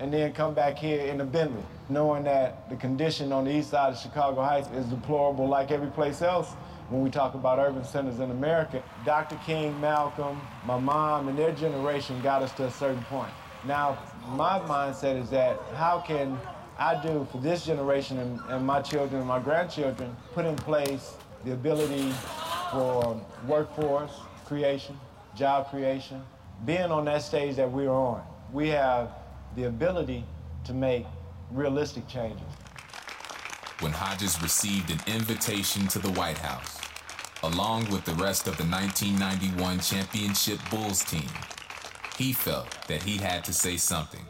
and 0.00 0.12
then 0.12 0.32
come 0.32 0.54
back 0.54 0.78
here 0.78 1.00
in 1.00 1.18
the 1.18 1.24
Bentley, 1.24 1.62
knowing 1.88 2.24
that 2.24 2.68
the 2.70 2.76
condition 2.76 3.32
on 3.32 3.44
the 3.44 3.56
east 3.56 3.70
side 3.70 3.92
of 3.92 3.98
Chicago 3.98 4.42
Heights 4.42 4.68
is 4.74 4.86
deplorable 4.86 5.48
like 5.48 5.70
every 5.70 5.90
place 5.90 6.22
else 6.22 6.52
when 6.88 7.02
we 7.02 7.10
talk 7.10 7.34
about 7.34 7.58
urban 7.58 7.84
centers 7.84 8.20
in 8.20 8.30
America. 8.30 8.82
Dr. 9.04 9.38
King, 9.44 9.78
Malcolm, 9.80 10.40
my 10.64 10.78
mom, 10.78 11.28
and 11.28 11.38
their 11.38 11.52
generation 11.52 12.20
got 12.22 12.42
us 12.42 12.52
to 12.52 12.64
a 12.64 12.70
certain 12.70 13.02
point. 13.04 13.32
Now, 13.66 13.98
my 14.28 14.60
mindset 14.60 15.20
is 15.20 15.30
that 15.30 15.60
how 15.74 16.00
can 16.06 16.38
I 16.78 17.00
do 17.02 17.26
for 17.32 17.38
this 17.38 17.66
generation 17.66 18.18
and, 18.18 18.40
and 18.48 18.64
my 18.64 18.80
children 18.80 19.20
and 19.20 19.28
my 19.28 19.40
grandchildren 19.40 20.16
put 20.32 20.44
in 20.44 20.54
place 20.56 21.14
the 21.44 21.52
ability 21.52 22.12
for 22.70 23.20
workforce 23.46 24.12
creation, 24.46 24.98
job 25.36 25.70
creation, 25.70 26.22
being 26.64 26.90
on 26.90 27.04
that 27.06 27.22
stage 27.22 27.56
that 27.56 27.70
we're 27.70 27.90
on. 27.90 28.22
We 28.52 28.68
have 28.68 29.10
the 29.58 29.64
ability 29.64 30.24
to 30.62 30.72
make 30.72 31.04
realistic 31.50 32.06
changes. 32.06 32.46
When 33.80 33.90
Hodges 33.90 34.40
received 34.40 34.90
an 34.90 35.00
invitation 35.12 35.88
to 35.88 35.98
the 35.98 36.12
White 36.12 36.38
House, 36.38 36.80
along 37.42 37.90
with 37.90 38.04
the 38.04 38.14
rest 38.14 38.46
of 38.46 38.56
the 38.56 38.64
1991 38.64 39.80
championship 39.80 40.60
Bulls 40.70 41.02
team, 41.04 41.28
he 42.16 42.32
felt 42.32 42.68
that 42.86 43.02
he 43.02 43.16
had 43.16 43.42
to 43.44 43.52
say 43.52 43.76
something. 43.76 44.24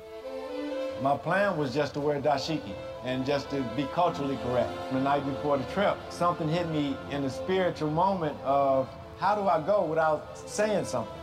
My 1.02 1.16
plan 1.16 1.58
was 1.58 1.74
just 1.74 1.92
to 1.94 2.00
wear 2.00 2.22
dashiki 2.22 2.74
and 3.04 3.26
just 3.26 3.50
to 3.50 3.60
be 3.76 3.86
culturally 3.92 4.38
correct. 4.44 4.72
The 4.92 5.00
night 5.00 5.26
before 5.26 5.58
the 5.58 5.64
trip, 5.74 5.98
something 6.08 6.48
hit 6.48 6.70
me 6.70 6.96
in 7.10 7.20
the 7.20 7.30
spiritual 7.30 7.90
moment 7.90 8.36
of 8.44 8.88
how 9.18 9.34
do 9.34 9.42
I 9.42 9.60
go 9.60 9.84
without 9.84 10.38
saying 10.48 10.86
something? 10.86 11.17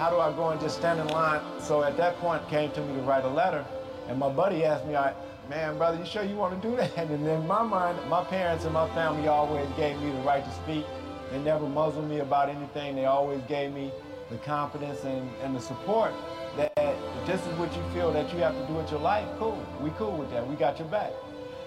How 0.00 0.08
do 0.08 0.18
I 0.18 0.32
go 0.32 0.48
and 0.48 0.58
just 0.58 0.78
stand 0.78 0.98
in 0.98 1.08
line? 1.08 1.42
So 1.60 1.82
at 1.82 1.98
that 1.98 2.16
point, 2.20 2.48
came 2.48 2.70
to 2.70 2.80
me 2.80 2.94
to 2.94 3.02
write 3.02 3.26
a 3.26 3.28
letter, 3.28 3.66
and 4.08 4.18
my 4.18 4.30
buddy 4.30 4.64
asked 4.64 4.86
me, 4.86 4.96
I, 4.96 5.12
man, 5.50 5.76
brother, 5.76 5.98
you 5.98 6.06
sure 6.06 6.22
you 6.22 6.36
want 6.36 6.54
to 6.54 6.68
do 6.68 6.74
that? 6.76 6.90
And 6.96 7.10
in 7.10 7.46
my 7.46 7.62
mind, 7.62 7.98
my 8.08 8.24
parents 8.24 8.64
and 8.64 8.72
my 8.72 8.88
family 8.94 9.28
always 9.28 9.68
gave 9.76 10.00
me 10.00 10.10
the 10.10 10.20
right 10.20 10.42
to 10.42 10.50
speak. 10.62 10.86
They 11.30 11.38
never 11.40 11.68
muzzled 11.68 12.08
me 12.08 12.20
about 12.20 12.48
anything. 12.48 12.96
They 12.96 13.04
always 13.04 13.42
gave 13.42 13.74
me 13.74 13.92
the 14.30 14.38
confidence 14.38 15.04
and, 15.04 15.28
and 15.42 15.54
the 15.54 15.60
support 15.60 16.12
that 16.56 16.72
if 16.78 17.26
this 17.26 17.46
is 17.46 17.52
what 17.58 17.70
you 17.76 17.82
feel 17.92 18.10
that 18.10 18.32
you 18.32 18.38
have 18.38 18.58
to 18.58 18.66
do 18.68 18.72
with 18.72 18.90
your 18.90 19.00
life, 19.00 19.28
cool. 19.38 19.62
We 19.82 19.90
cool 19.98 20.16
with 20.16 20.30
that. 20.30 20.48
We 20.48 20.54
got 20.54 20.78
your 20.78 20.88
back. 20.88 21.12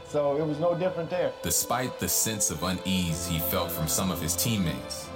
So 0.07 0.37
it 0.37 0.47
was 0.47 0.57
no 0.57 0.73
different 0.73 1.11
there. 1.11 1.31
Despite 1.43 1.99
the 1.99 2.09
sense 2.09 2.49
of 2.49 2.63
unease 2.63 3.27
he 3.27 3.37
felt 3.37 3.69
from 3.71 3.87
some 3.87 4.09
of 4.09 4.19
his 4.19 4.35
teammates, 4.35 5.07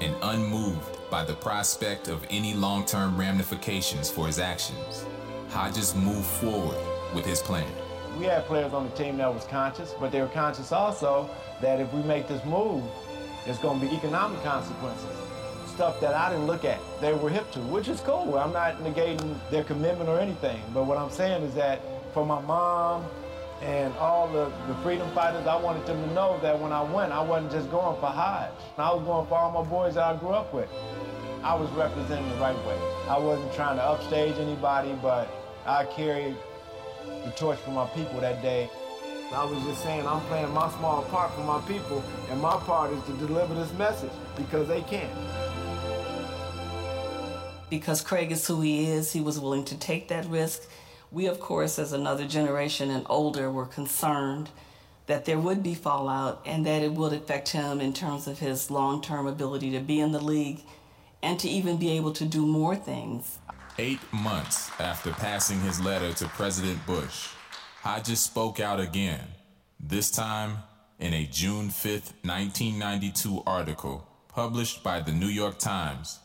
and 0.00 0.12
unmoved 0.22 0.93
by 1.10 1.24
the 1.24 1.34
prospect 1.34 2.08
of 2.08 2.26
any 2.30 2.54
long 2.54 2.84
term 2.84 3.16
ramifications 3.16 4.10
for 4.10 4.26
his 4.26 4.38
actions, 4.38 5.04
Hodges 5.50 5.94
moved 5.94 6.26
forward 6.26 6.78
with 7.14 7.24
his 7.24 7.40
plan. 7.40 7.70
We 8.18 8.26
had 8.26 8.44
players 8.46 8.72
on 8.72 8.84
the 8.84 8.96
team 8.96 9.16
that 9.18 9.32
was 9.32 9.44
conscious, 9.44 9.94
but 9.98 10.12
they 10.12 10.20
were 10.20 10.28
conscious 10.28 10.72
also 10.72 11.28
that 11.60 11.80
if 11.80 11.92
we 11.92 12.02
make 12.02 12.28
this 12.28 12.44
move, 12.44 12.82
there's 13.44 13.58
going 13.58 13.80
to 13.80 13.86
be 13.86 13.94
economic 13.94 14.42
consequences 14.42 15.24
stuff 15.74 16.00
that 16.00 16.14
I 16.14 16.30
didn't 16.30 16.46
look 16.46 16.64
at. 16.64 16.78
They 17.00 17.12
were 17.12 17.28
hip 17.28 17.50
to, 17.52 17.58
which 17.60 17.88
is 17.88 18.00
cool. 18.00 18.38
I'm 18.38 18.52
not 18.52 18.78
negating 18.78 19.36
their 19.50 19.64
commitment 19.64 20.08
or 20.08 20.20
anything. 20.20 20.62
But 20.72 20.84
what 20.84 20.98
I'm 20.98 21.10
saying 21.10 21.42
is 21.42 21.54
that 21.54 21.80
for 22.12 22.24
my 22.24 22.40
mom 22.40 23.04
and 23.62 23.94
all 23.94 24.28
the, 24.28 24.52
the 24.66 24.74
freedom 24.82 25.10
fighters, 25.12 25.46
I 25.46 25.56
wanted 25.56 25.86
them 25.86 26.02
to 26.02 26.14
know 26.14 26.38
that 26.42 26.58
when 26.58 26.72
I 26.72 26.82
went, 26.82 27.12
I 27.12 27.22
wasn't 27.22 27.52
just 27.52 27.70
going 27.70 27.98
for 28.00 28.06
Hodge. 28.06 28.50
I 28.76 28.92
was 28.92 29.04
going 29.04 29.26
for 29.26 29.34
all 29.38 29.50
my 29.50 29.68
boys 29.68 29.94
that 29.94 30.04
I 30.04 30.16
grew 30.16 30.30
up 30.30 30.52
with. 30.52 30.68
I 31.42 31.54
was 31.54 31.70
representing 31.70 32.28
the 32.30 32.36
right 32.36 32.56
way. 32.66 32.78
I 33.08 33.18
wasn't 33.18 33.52
trying 33.54 33.76
to 33.76 33.82
upstage 33.82 34.36
anybody, 34.38 34.96
but 35.00 35.28
I 35.66 35.84
carried 35.84 36.36
the 37.24 37.30
torch 37.36 37.58
for 37.58 37.70
my 37.70 37.86
people 37.88 38.20
that 38.20 38.42
day. 38.42 38.68
I 39.32 39.44
was 39.44 39.62
just 39.64 39.82
saying 39.82 40.06
I'm 40.06 40.20
playing 40.22 40.52
my 40.52 40.70
small 40.72 41.02
part 41.04 41.32
for 41.34 41.42
my 41.42 41.60
people, 41.62 42.02
and 42.30 42.40
my 42.40 42.56
part 42.56 42.92
is 42.92 43.02
to 43.04 43.12
deliver 43.14 43.54
this 43.54 43.72
message 43.74 44.12
because 44.36 44.68
they 44.68 44.82
can't 44.82 45.10
because 47.70 48.02
Craig 48.02 48.30
is 48.30 48.46
who 48.46 48.60
he 48.60 48.90
is, 48.90 49.12
he 49.12 49.20
was 49.20 49.40
willing 49.40 49.64
to 49.64 49.76
take 49.76 50.08
that 50.08 50.24
risk. 50.26 50.62
We, 51.14 51.26
of 51.26 51.38
course, 51.38 51.78
as 51.78 51.92
another 51.92 52.26
generation 52.26 52.90
and 52.90 53.06
older, 53.08 53.48
were 53.48 53.66
concerned 53.66 54.50
that 55.06 55.26
there 55.26 55.38
would 55.38 55.62
be 55.62 55.74
fallout 55.74 56.42
and 56.44 56.66
that 56.66 56.82
it 56.82 56.92
would 56.92 57.12
affect 57.12 57.50
him 57.50 57.80
in 57.80 57.92
terms 57.92 58.26
of 58.26 58.40
his 58.40 58.68
long 58.68 59.00
term 59.00 59.28
ability 59.28 59.70
to 59.70 59.78
be 59.80 60.00
in 60.00 60.10
the 60.10 60.20
league 60.20 60.62
and 61.22 61.38
to 61.38 61.48
even 61.48 61.76
be 61.76 61.90
able 61.90 62.12
to 62.14 62.24
do 62.24 62.44
more 62.44 62.74
things. 62.74 63.38
Eight 63.78 64.00
months 64.12 64.70
after 64.80 65.12
passing 65.12 65.60
his 65.60 65.80
letter 65.80 66.12
to 66.14 66.26
President 66.26 66.84
Bush, 66.84 67.28
Hodges 67.82 68.18
spoke 68.18 68.58
out 68.58 68.80
again, 68.80 69.28
this 69.78 70.10
time 70.10 70.58
in 70.98 71.14
a 71.14 71.26
June 71.26 71.70
5, 71.70 71.92
1992 72.22 73.42
article 73.46 74.04
published 74.28 74.82
by 74.82 75.00
the 75.00 75.12
New 75.12 75.28
York 75.28 75.58
Times 75.58 76.18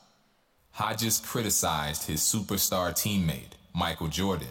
Hodges 0.71 1.19
criticized 1.19 2.07
his 2.07 2.21
superstar 2.21 2.91
teammate, 2.93 3.57
Michael 3.73 4.07
Jordan, 4.07 4.47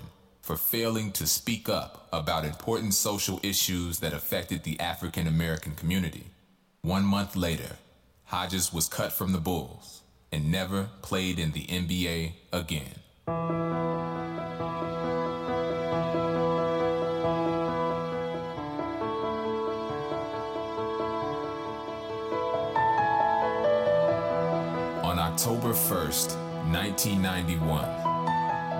for 0.49 0.57
failing 0.57 1.13
to 1.13 1.27
speak 1.27 1.69
up 1.69 2.09
about 2.11 2.43
important 2.43 2.95
social 2.95 3.39
issues 3.43 3.99
that 3.99 4.15
affected 4.15 4.63
the 4.63 4.81
African 4.81 5.27
American 5.27 5.75
community. 5.75 6.25
One 6.81 7.05
month 7.05 7.37
later, 7.37 7.77
Hodges 8.25 8.73
was 8.73 8.89
cut 8.89 9.13
from 9.13 9.33
the 9.33 9.41
Bulls 9.41 10.01
and 10.33 10.51
never 10.51 10.89
played 11.03 11.39
in 11.39 11.53
the 11.53 11.67
NBA 11.67 12.33
again. 12.51 12.95
On 25.05 25.19
October 25.19 25.75
1st, 25.75 26.37
1991, 26.73 27.98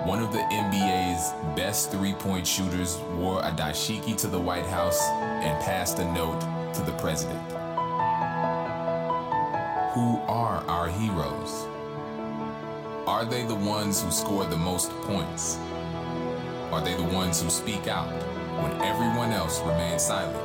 one 0.09 0.23
of 0.23 0.31
the 0.31 0.39
NBA's 0.39 1.33
best 1.55 1.91
three 1.91 2.13
point 2.13 2.47
shooters 2.47 2.97
wore 3.15 3.41
a 3.41 3.51
dashiki 3.51 4.17
to 4.17 4.25
the 4.25 4.39
White 4.39 4.65
House 4.65 4.99
and 5.43 5.63
passed 5.63 5.99
a 5.99 6.13
note 6.13 6.41
to 6.73 6.81
the 6.81 6.93
president. 6.93 7.39
Who 9.93 10.17
are 10.27 10.65
our 10.67 10.87
heroes? 10.87 11.67
Are 13.05 13.23
they 13.23 13.45
the 13.45 13.53
ones 13.53 14.01
who 14.01 14.09
score 14.09 14.45
the 14.45 14.57
most 14.57 14.89
points? 15.03 15.59
Are 16.71 16.83
they 16.83 16.95
the 16.95 17.15
ones 17.15 17.39
who 17.39 17.51
speak 17.51 17.87
out 17.87 18.09
when 18.63 18.81
everyone 18.81 19.31
else 19.31 19.61
remains 19.61 20.01
silent? 20.01 20.43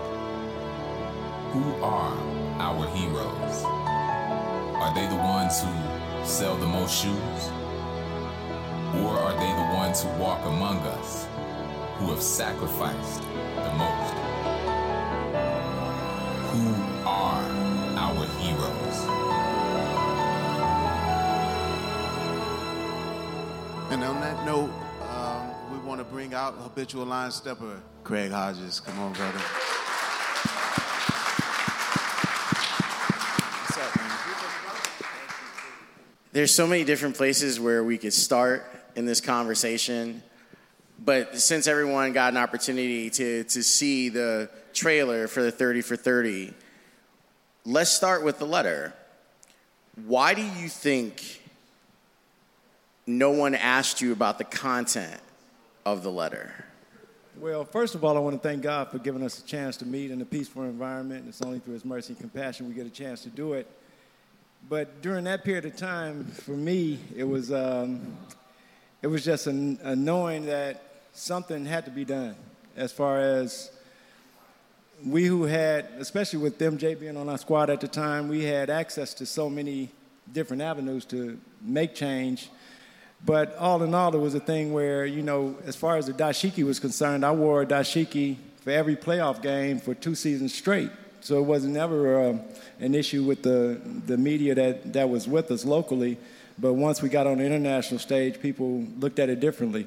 Who 1.54 1.82
are 1.82 2.14
our 2.58 2.86
heroes? 2.88 3.64
Are 3.64 4.94
they 4.94 5.06
the 5.06 5.22
ones 5.22 5.62
who 5.62 6.26
sell 6.26 6.54
the 6.54 6.66
most 6.66 7.02
shoes? 7.02 7.63
Or 9.02 9.18
are 9.18 9.32
they 9.32 9.52
the 9.52 9.74
ones 9.74 10.02
who 10.02 10.08
walk 10.10 10.44
among 10.46 10.78
us, 10.78 11.26
who 11.98 12.10
have 12.10 12.22
sacrificed 12.22 13.22
the 13.22 13.72
most? 13.76 14.14
Who 16.52 16.68
are 17.06 17.42
our 17.96 18.26
heroes? 18.38 18.98
And 23.90 24.04
on 24.04 24.20
that 24.20 24.44
note, 24.46 24.70
um, 25.10 25.50
we 25.72 25.78
want 25.86 26.00
to 26.00 26.04
bring 26.04 26.34
out 26.34 26.54
habitual 26.54 27.06
line 27.06 27.30
stepper, 27.30 27.80
Craig 28.04 28.30
Hodges. 28.30 28.80
Come 28.80 28.98
on, 29.00 29.12
brother. 29.12 29.40
There's 36.32 36.52
so 36.52 36.66
many 36.66 36.82
different 36.82 37.16
places 37.16 37.60
where 37.60 37.84
we 37.84 37.96
could 37.96 38.12
start 38.12 38.66
in 38.96 39.06
this 39.06 39.20
conversation. 39.20 40.22
But 40.98 41.38
since 41.38 41.66
everyone 41.66 42.12
got 42.12 42.32
an 42.32 42.38
opportunity 42.38 43.10
to, 43.10 43.44
to 43.44 43.62
see 43.62 44.08
the 44.08 44.48
trailer 44.72 45.26
for 45.28 45.42
the 45.42 45.50
30 45.50 45.82
for 45.82 45.96
30, 45.96 46.54
let's 47.64 47.90
start 47.90 48.22
with 48.22 48.38
the 48.38 48.46
letter. 48.46 48.94
Why 50.06 50.34
do 50.34 50.42
you 50.42 50.68
think 50.68 51.42
no 53.06 53.30
one 53.30 53.54
asked 53.54 54.00
you 54.00 54.12
about 54.12 54.38
the 54.38 54.44
content 54.44 55.20
of 55.84 56.02
the 56.02 56.10
letter? 56.10 56.64
Well, 57.38 57.64
first 57.64 57.96
of 57.96 58.04
all, 58.04 58.16
I 58.16 58.20
want 58.20 58.40
to 58.40 58.48
thank 58.48 58.62
God 58.62 58.90
for 58.90 58.98
giving 58.98 59.22
us 59.22 59.40
a 59.40 59.44
chance 59.44 59.76
to 59.78 59.86
meet 59.86 60.12
in 60.12 60.20
a 60.22 60.24
peaceful 60.24 60.62
environment. 60.62 61.26
It's 61.28 61.42
only 61.42 61.58
through 61.58 61.74
His 61.74 61.84
mercy 61.84 62.12
and 62.12 62.20
compassion 62.20 62.68
we 62.68 62.74
get 62.74 62.86
a 62.86 62.90
chance 62.90 63.22
to 63.22 63.28
do 63.28 63.54
it. 63.54 63.68
But 64.68 65.02
during 65.02 65.24
that 65.24 65.44
period 65.44 65.64
of 65.64 65.76
time, 65.76 66.24
for 66.24 66.52
me, 66.52 66.98
it 67.14 67.24
was 67.24 67.52
um, 67.52 68.16
it 69.04 69.08
was 69.08 69.22
just 69.22 69.46
a, 69.46 69.50
a 69.82 69.94
knowing 69.94 70.46
that 70.46 70.82
something 71.12 71.66
had 71.66 71.84
to 71.84 71.90
be 71.90 72.06
done 72.06 72.34
as 72.74 72.90
far 72.90 73.20
as 73.20 73.70
we 75.04 75.26
who 75.26 75.42
had, 75.42 75.84
especially 75.98 76.38
with 76.38 76.58
MJ 76.58 76.98
being 76.98 77.18
on 77.18 77.28
our 77.28 77.36
squad 77.36 77.68
at 77.68 77.82
the 77.82 77.86
time, 77.86 78.28
we 78.28 78.44
had 78.44 78.70
access 78.70 79.12
to 79.12 79.26
so 79.26 79.50
many 79.50 79.90
different 80.32 80.62
avenues 80.62 81.04
to 81.04 81.38
make 81.60 81.94
change. 81.94 82.48
But 83.26 83.54
all 83.58 83.82
in 83.82 83.92
all, 83.92 84.14
it 84.14 84.18
was 84.18 84.34
a 84.34 84.40
thing 84.40 84.72
where, 84.72 85.04
you 85.04 85.22
know, 85.22 85.54
as 85.66 85.76
far 85.76 85.98
as 85.98 86.06
the 86.06 86.14
dashiki 86.14 86.64
was 86.64 86.80
concerned, 86.80 87.26
I 87.26 87.32
wore 87.32 87.60
a 87.60 87.66
dashiki 87.66 88.38
for 88.62 88.70
every 88.70 88.96
playoff 88.96 89.42
game 89.42 89.80
for 89.80 89.94
two 89.94 90.14
seasons 90.14 90.54
straight. 90.54 90.90
So 91.20 91.40
it 91.40 91.44
was 91.44 91.64
never 91.64 92.22
uh, 92.22 92.38
an 92.80 92.94
issue 92.94 93.22
with 93.22 93.42
the, 93.42 93.78
the 94.06 94.16
media 94.16 94.54
that, 94.54 94.94
that 94.94 95.10
was 95.10 95.28
with 95.28 95.50
us 95.50 95.66
locally. 95.66 96.16
But 96.58 96.74
once 96.74 97.02
we 97.02 97.08
got 97.08 97.26
on 97.26 97.38
the 97.38 97.44
international 97.44 97.98
stage, 97.98 98.40
people 98.40 98.86
looked 98.98 99.18
at 99.18 99.28
it 99.28 99.40
differently. 99.40 99.86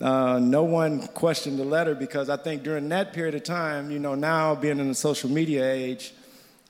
Uh, 0.00 0.38
no 0.40 0.64
one 0.64 1.06
questioned 1.08 1.58
the 1.58 1.64
letter 1.64 1.94
because 1.94 2.28
I 2.28 2.36
think 2.36 2.62
during 2.62 2.88
that 2.88 3.12
period 3.12 3.34
of 3.34 3.44
time, 3.44 3.90
you 3.90 3.98
know, 3.98 4.14
now 4.14 4.54
being 4.54 4.78
in 4.78 4.88
the 4.88 4.94
social 4.94 5.30
media 5.30 5.70
age, 5.70 6.12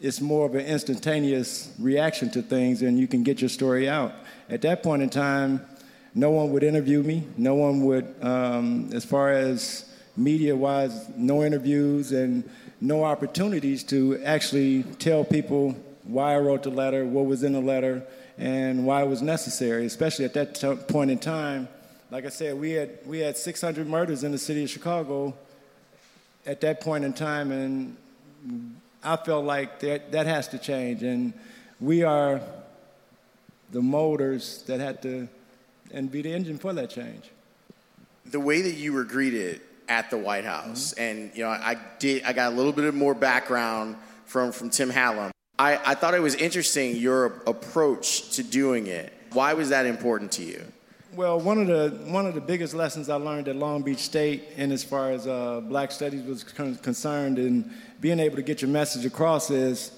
it's 0.01 0.21
more 0.21 0.47
of 0.47 0.55
an 0.55 0.67
instantaneous 0.67 1.73
reaction 1.79 2.31
to 2.33 2.43
things 2.43 2.83
and 2.83 2.99
you 2.99 3.07
can 3.07 3.23
get 3.23 3.41
your 3.41 3.49
story 3.49 3.89
out. 3.89 4.13
At 4.51 4.63
that 4.63 4.83
point 4.83 5.03
in 5.03 5.09
time, 5.09 5.65
no 6.15 6.31
one 6.31 6.53
would 6.53 6.63
interview 6.63 7.03
me. 7.03 7.27
No 7.37 7.55
one 7.55 7.83
would, 7.85 8.15
um, 8.23 8.91
as 8.93 9.05
far 9.05 9.33
as 9.33 9.91
media 10.17 10.55
wise, 10.55 11.09
no 11.17 11.43
interviews 11.43 12.13
and 12.13 12.49
no 12.81 13.05
opportunities 13.05 13.83
to 13.85 14.23
actually 14.23 14.83
tell 14.99 15.25
people 15.25 15.73
why 16.05 16.35
I 16.35 16.39
wrote 16.39 16.63
the 16.63 16.71
letter, 16.71 17.05
what 17.05 17.25
was 17.25 17.43
in 17.43 17.53
the 17.53 17.61
letter, 17.61 18.07
and 18.39 18.85
why 18.85 19.03
it 19.03 19.09
was 19.09 19.23
necessary, 19.23 19.87
especially 19.87 20.25
at 20.25 20.35
that 20.35 20.55
t- 20.55 20.75
point 20.89 21.11
in 21.11 21.19
time. 21.19 21.69
Like 22.11 22.27
I 22.27 22.29
said, 22.29 22.59
we 22.59 22.73
had, 22.73 22.91
we 23.07 23.21
had 23.21 23.37
600 23.37 23.87
murders 23.87 24.25
in 24.25 24.33
the 24.33 24.39
city 24.39 24.65
of 24.65 24.71
Chicago 24.71 25.35
at 26.47 26.61
that 26.61 26.81
point 26.81 27.05
in 27.05 27.13
time, 27.13 27.51
and 27.51 27.97
I 29.03 29.17
felt 29.17 29.45
like 29.45 29.81
that, 29.81 30.13
that 30.13 30.27
has 30.27 30.49
to 30.49 30.59
change. 30.59 31.03
And 31.03 31.33
we 31.81 32.03
are 32.03 32.41
the 33.71 33.83
motors 33.83 34.63
that 34.67 34.81
had 34.81 35.03
to 35.03 35.29
and 35.93 36.11
be 36.11 36.23
the 36.23 36.33
engine 36.33 36.59
for 36.59 36.73
that 36.73 36.91
change. 36.91 37.31
The 38.27 38.41
way 38.41 38.63
that 38.63 38.75
you 38.75 38.93
were 38.93 39.05
greeted 39.05 39.61
at 39.89 40.11
the 40.11 40.19
White 40.19 40.45
House. 40.45 40.95
Mm-hmm. 40.95 41.03
And 41.03 41.31
you 41.35 41.45
know, 41.45 41.51
I 41.51 41.77
did. 41.99 42.25
I 42.25 42.33
got 42.33 42.53
a 42.53 42.57
little 42.57 42.73
bit 42.73 42.93
more 42.95 43.15
background 43.15 43.97
from 44.27 44.53
from 44.53 44.71
Tim 44.71 44.91
Hallam. 44.91 45.34
I, 45.59 45.93
I 45.93 45.95
thought 45.95 46.15
it 46.15 46.23
was 46.23 46.35
interesting 46.35 46.97
your 46.97 47.27
approach 47.47 48.31
to 48.33 48.43
doing 48.43 48.89
it. 48.89 49.13
Why 49.33 49.55
was 49.55 49.69
that 49.69 49.87
important 49.87 50.33
to 50.33 50.43
you? 50.45 50.65
Well, 51.15 51.39
one 51.39 51.61
of 51.61 51.69
the 51.69 51.97
one 52.11 52.27
of 52.27 52.35
the 52.35 52.41
biggest 52.41 52.75
lessons 52.75 53.09
I 53.09 53.15
learned 53.15 53.47
at 53.47 53.55
Long 53.55 53.83
Beach 53.83 54.01
State, 54.01 54.49
and 54.57 54.73
as 54.73 54.83
far 54.83 55.13
as 55.13 55.29
uh, 55.29 55.61
Black 55.61 55.93
Studies 55.93 56.25
was 56.25 56.43
con- 56.43 56.75
concerned, 56.77 57.39
and 57.39 57.71
being 58.01 58.19
able 58.19 58.35
to 58.35 58.43
get 58.43 58.63
your 58.63 58.71
message 58.71 59.05
across 59.05 59.49
is 59.51 59.93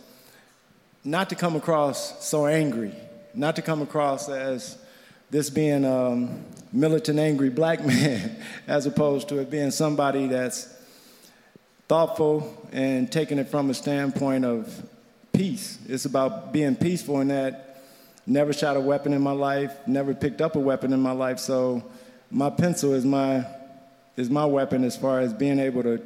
not 1.04 1.30
to 1.30 1.34
come 1.34 1.56
across 1.56 2.22
so 2.26 2.46
angry, 2.46 2.92
not 3.32 3.56
to 3.56 3.62
come 3.62 3.80
across 3.80 4.28
as 4.28 4.76
this 5.30 5.48
being 5.48 5.86
um, 5.86 6.44
militant, 6.70 7.18
angry 7.18 7.48
black 7.48 7.84
man, 7.86 8.36
as 8.66 8.84
opposed 8.84 9.28
to 9.30 9.38
it 9.38 9.50
being 9.50 9.70
somebody 9.70 10.26
that's 10.26 10.74
thoughtful 11.88 12.68
and 12.72 13.10
taking 13.10 13.38
it 13.38 13.48
from 13.48 13.70
a 13.70 13.74
standpoint 13.74 14.44
of 14.44 14.86
peace. 15.36 15.78
It's 15.86 16.06
about 16.06 16.52
being 16.52 16.74
peaceful 16.76 17.20
in 17.20 17.28
that 17.28 17.82
never 18.26 18.54
shot 18.54 18.76
a 18.76 18.80
weapon 18.80 19.12
in 19.12 19.20
my 19.20 19.32
life, 19.32 19.86
never 19.86 20.14
picked 20.14 20.40
up 20.40 20.56
a 20.56 20.58
weapon 20.58 20.92
in 20.94 21.00
my 21.00 21.12
life. 21.12 21.38
So 21.38 21.84
my 22.30 22.48
pencil 22.50 22.94
is 22.94 23.04
my 23.04 23.46
is 24.16 24.30
my 24.30 24.46
weapon 24.46 24.82
as 24.82 24.96
far 24.96 25.20
as 25.20 25.34
being 25.34 25.58
able 25.58 25.82
to 25.82 26.00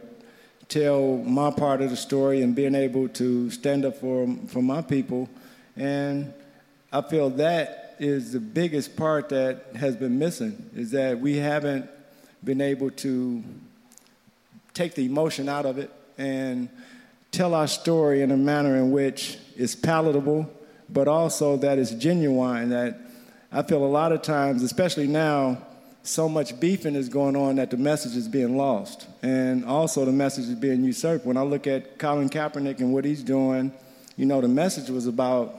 tell 0.69 1.19
my 1.19 1.51
part 1.53 1.81
of 1.81 1.91
the 1.91 1.97
story 1.97 2.43
and 2.43 2.57
being 2.57 2.75
able 2.75 3.09
to 3.09 3.51
stand 3.51 3.85
up 3.85 3.97
for 3.97 4.27
for 4.49 4.63
my 4.63 4.83
people. 4.83 5.29
And 5.77 6.35
I 6.93 7.01
feel 7.01 7.31
that 7.31 7.95
is 8.01 8.33
the 8.33 8.41
biggest 8.41 8.97
part 8.97 9.29
that 9.29 9.77
has 9.77 9.95
been 9.95 10.19
missing 10.19 10.71
is 10.75 10.91
that 10.91 11.21
we 11.21 11.37
haven't 11.37 11.89
been 12.43 12.61
able 12.61 12.91
to 12.91 13.45
take 14.75 14.95
the 14.95 15.05
emotion 15.05 15.49
out 15.49 15.67
of 15.67 15.79
it 15.79 15.91
and 16.19 16.69
tell 17.31 17.55
our 17.55 17.69
story 17.69 18.23
in 18.23 18.31
a 18.31 18.37
manner 18.37 18.77
in 18.77 18.91
which 18.91 19.39
is 19.57 19.75
palatable, 19.75 20.51
but 20.89 21.09
also 21.09 21.57
that 21.59 21.79
is 21.79 21.93
genuine. 21.93 22.71
That 22.71 22.99
I 23.53 23.63
feel 23.63 23.85
a 23.85 23.87
lot 23.87 24.13
of 24.13 24.23
times, 24.23 24.63
especially 24.63 25.07
now, 25.07 25.59
so 26.03 26.29
much 26.29 26.59
beefing 26.59 26.95
is 26.95 27.09
going 27.09 27.37
on 27.37 27.57
that 27.57 27.71
the 27.71 27.77
message 27.77 28.17
is 28.17 28.27
being 28.27 28.57
lost. 28.57 29.07
And 29.23 29.65
also 29.65 30.05
the 30.05 30.13
message 30.13 30.45
is 30.45 30.55
being 30.55 30.83
usurped. 30.83 31.27
When 31.27 31.37
I 31.37 31.43
look 31.43 31.67
at 31.67 31.99
Colin 31.99 32.31
Kaepernick 32.31 32.79
and 32.79 32.93
what 32.93 33.05
he's 33.05 33.23
doing, 33.23 33.73
you 34.17 34.27
know, 34.27 34.41
the 34.41 34.49
message 34.49 34.89
was 34.89 35.07
about 35.07 35.55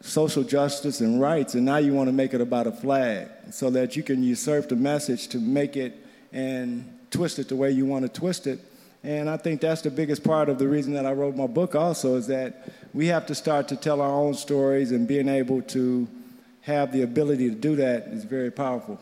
social 0.00 0.44
justice 0.44 1.00
and 1.00 1.20
rights, 1.20 1.54
and 1.54 1.64
now 1.64 1.78
you 1.78 1.92
want 1.92 2.08
to 2.08 2.12
make 2.12 2.34
it 2.34 2.40
about 2.40 2.66
a 2.66 2.72
flag 2.72 3.28
so 3.50 3.70
that 3.70 3.96
you 3.96 4.02
can 4.02 4.22
usurp 4.22 4.68
the 4.68 4.76
message 4.76 5.28
to 5.28 5.38
make 5.38 5.76
it 5.76 5.94
and 6.32 6.98
twist 7.10 7.38
it 7.38 7.48
the 7.48 7.56
way 7.56 7.70
you 7.70 7.86
want 7.86 8.02
to 8.02 8.08
twist 8.08 8.46
it. 8.46 8.60
And 9.02 9.30
I 9.30 9.36
think 9.36 9.60
that's 9.60 9.82
the 9.82 9.90
biggest 9.90 10.24
part 10.24 10.48
of 10.48 10.58
the 10.58 10.66
reason 10.66 10.92
that 10.94 11.06
I 11.06 11.12
wrote 11.12 11.36
my 11.36 11.46
book 11.46 11.74
also 11.74 12.16
is 12.16 12.26
that 12.26 12.68
we 12.92 13.06
have 13.06 13.26
to 13.26 13.34
start 13.34 13.68
to 13.68 13.76
tell 13.76 14.00
our 14.00 14.10
own 14.10 14.34
stories 14.34 14.90
and 14.90 15.06
being 15.06 15.28
able 15.28 15.62
to 15.62 16.08
have 16.62 16.92
the 16.92 17.02
ability 17.02 17.48
to 17.48 17.54
do 17.54 17.76
that 17.76 18.08
is 18.08 18.24
very 18.24 18.50
powerful. 18.50 18.98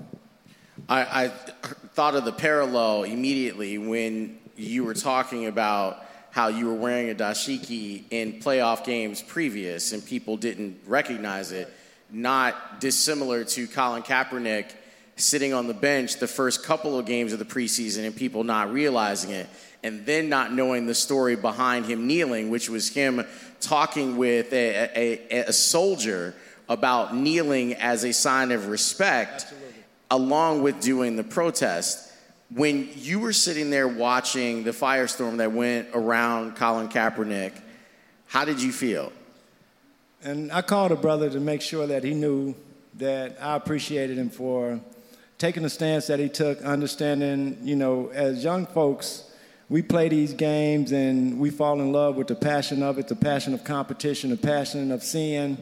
I, 0.88 1.24
I 1.24 1.28
thought 1.28 2.14
of 2.14 2.24
the 2.24 2.32
parallel 2.32 3.04
immediately 3.04 3.78
when 3.78 4.38
you 4.56 4.84
were 4.84 4.94
talking 4.94 5.46
about 5.46 6.04
how 6.30 6.48
you 6.48 6.66
were 6.66 6.74
wearing 6.74 7.10
a 7.10 7.14
dashiki 7.14 8.02
in 8.10 8.40
playoff 8.40 8.84
games 8.84 9.22
previous 9.22 9.92
and 9.92 10.04
people 10.04 10.36
didn't 10.36 10.80
recognize 10.86 11.52
it, 11.52 11.72
not 12.10 12.80
dissimilar 12.80 13.44
to 13.44 13.66
Colin 13.68 14.02
Kaepernick 14.02 14.66
sitting 15.16 15.54
on 15.54 15.68
the 15.68 15.74
bench 15.74 16.16
the 16.16 16.26
first 16.26 16.64
couple 16.64 16.98
of 16.98 17.06
games 17.06 17.32
of 17.32 17.38
the 17.38 17.44
preseason 17.44 18.04
and 18.04 18.16
people 18.16 18.42
not 18.42 18.72
realizing 18.72 19.30
it, 19.30 19.48
and 19.84 20.04
then 20.04 20.28
not 20.28 20.52
knowing 20.52 20.86
the 20.86 20.94
story 20.94 21.36
behind 21.36 21.86
him 21.86 22.08
kneeling, 22.08 22.50
which 22.50 22.68
was 22.68 22.88
him 22.88 23.24
talking 23.60 24.16
with 24.16 24.52
a, 24.52 24.90
a, 24.96 25.44
a 25.48 25.52
soldier 25.52 26.34
about 26.68 27.14
kneeling 27.14 27.74
as 27.74 28.02
a 28.02 28.12
sign 28.12 28.50
of 28.50 28.66
respect, 28.66 29.42
Absolutely. 29.42 29.84
along 30.10 30.62
with 30.62 30.80
doing 30.80 31.14
the 31.14 31.24
protest 31.24 32.10
when 32.54 32.88
you 32.94 33.18
were 33.18 33.32
sitting 33.32 33.70
there 33.70 33.88
watching 33.88 34.62
the 34.62 34.70
firestorm 34.70 35.38
that 35.38 35.52
went 35.52 35.88
around 35.92 36.54
Colin 36.54 36.88
Kaepernick, 36.88 37.52
how 38.26 38.44
did 38.44 38.62
you 38.62 38.70
feel? 38.70 39.12
And 40.22 40.52
I 40.52 40.62
called 40.62 40.92
a 40.92 40.96
brother 40.96 41.28
to 41.30 41.40
make 41.40 41.60
sure 41.60 41.86
that 41.86 42.04
he 42.04 42.14
knew 42.14 42.54
that 42.94 43.36
I 43.40 43.56
appreciated 43.56 44.18
him 44.18 44.30
for 44.30 44.80
taking 45.36 45.64
the 45.64 45.70
stance 45.70 46.06
that 46.06 46.20
he 46.20 46.28
took, 46.28 46.62
understanding, 46.62 47.58
you 47.62 47.74
know, 47.74 48.10
as 48.14 48.44
young 48.44 48.66
folks, 48.66 49.30
we 49.68 49.82
play 49.82 50.08
these 50.08 50.34
games 50.34 50.92
and 50.92 51.38
we 51.38 51.50
fall 51.50 51.80
in 51.80 51.92
love 51.92 52.16
with 52.16 52.28
the 52.28 52.34
passion 52.34 52.82
of 52.82 52.98
it, 52.98 53.08
the 53.08 53.16
passion 53.16 53.54
of 53.54 53.64
competition, 53.64 54.30
the 54.30 54.36
passion 54.36 54.92
of 54.92 55.02
seeing 55.02 55.58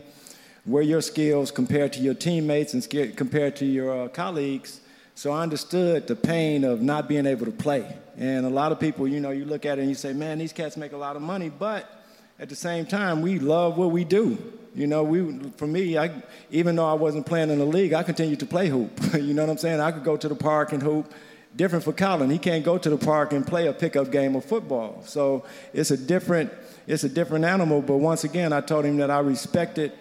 where 0.65 0.83
your 0.83 1.01
skills 1.01 1.51
compared 1.51 1.93
to 1.93 2.01
your 2.01 2.15
teammates 2.15 2.75
and 2.75 3.17
compared 3.17 3.57
to 3.57 3.65
your 3.65 4.05
uh, 4.05 4.09
colleagues. 4.09 4.81
So 5.15 5.31
I 5.31 5.43
understood 5.43 6.07
the 6.07 6.17
pain 6.17 6.65
of 6.65 6.81
not 6.83 7.09
being 7.09 7.27
able 7.27 7.47
to 7.47 7.53
play. 7.53 7.97
And 8.17 8.47
a 8.47 8.51
lot 8.51 8.73
of 8.73 8.81
people, 8.81 9.07
you 9.07 9.21
know, 9.21 9.31
you 9.31 9.45
look 9.45 9.67
at 9.67 9.79
it 9.79 9.83
and 9.83 9.89
you 9.89 9.95
say, 9.95 10.13
man, 10.13 10.39
these 10.39 10.53
cats 10.53 10.77
make 10.77 10.93
a 10.93 10.97
lot 10.97 11.17
of 11.17 11.23
money, 11.23 11.51
but 11.51 12.03
at 12.39 12.49
the 12.49 12.57
same 12.57 12.87
time, 12.87 13.23
we 13.23 13.39
love 13.39 13.77
what 13.77 13.91
we 13.91 14.05
do. 14.05 14.39
You 14.75 14.87
know, 14.87 15.03
we 15.03 15.39
for 15.57 15.67
me, 15.67 15.99
I, 15.99 16.11
even 16.51 16.77
though 16.77 16.89
I 16.89 16.95
wasn't 16.95 17.27
playing 17.27 17.51
in 17.51 17.59
the 17.59 17.65
league, 17.67 17.93
I 17.93 18.03
continued 18.03 18.41
to 18.41 18.47
play 18.47 18.69
hoop. 18.69 18.91
you 19.15 19.35
know 19.35 19.43
what 19.43 19.51
I'm 19.51 19.59
saying? 19.59 19.81
I 19.81 19.93
could 19.93 20.05
go 20.05 20.17
to 20.17 20.29
the 20.29 20.35
park 20.35 20.73
and 20.73 20.83
hoop. 20.83 21.13
Different 21.55 21.85
for 21.85 21.93
Colin. 21.93 22.31
He 22.31 22.39
can't 22.39 22.65
go 22.65 22.79
to 22.79 22.91
the 22.91 22.97
park 22.97 23.33
and 23.33 23.47
play 23.47 23.67
a 23.67 23.73
pickup 23.73 24.11
game 24.11 24.35
of 24.35 24.45
football. 24.45 25.03
So 25.05 25.45
it's 25.73 25.91
a 25.91 25.97
different, 25.97 26.53
it's 26.87 27.05
a 27.05 27.09
different 27.09 27.45
animal. 27.45 27.83
But 27.83 27.99
once 27.99 28.25
again, 28.25 28.53
I 28.53 28.61
told 28.61 28.85
him 28.85 28.97
that 28.99 29.11
I 29.11 29.19
respected. 29.19 29.93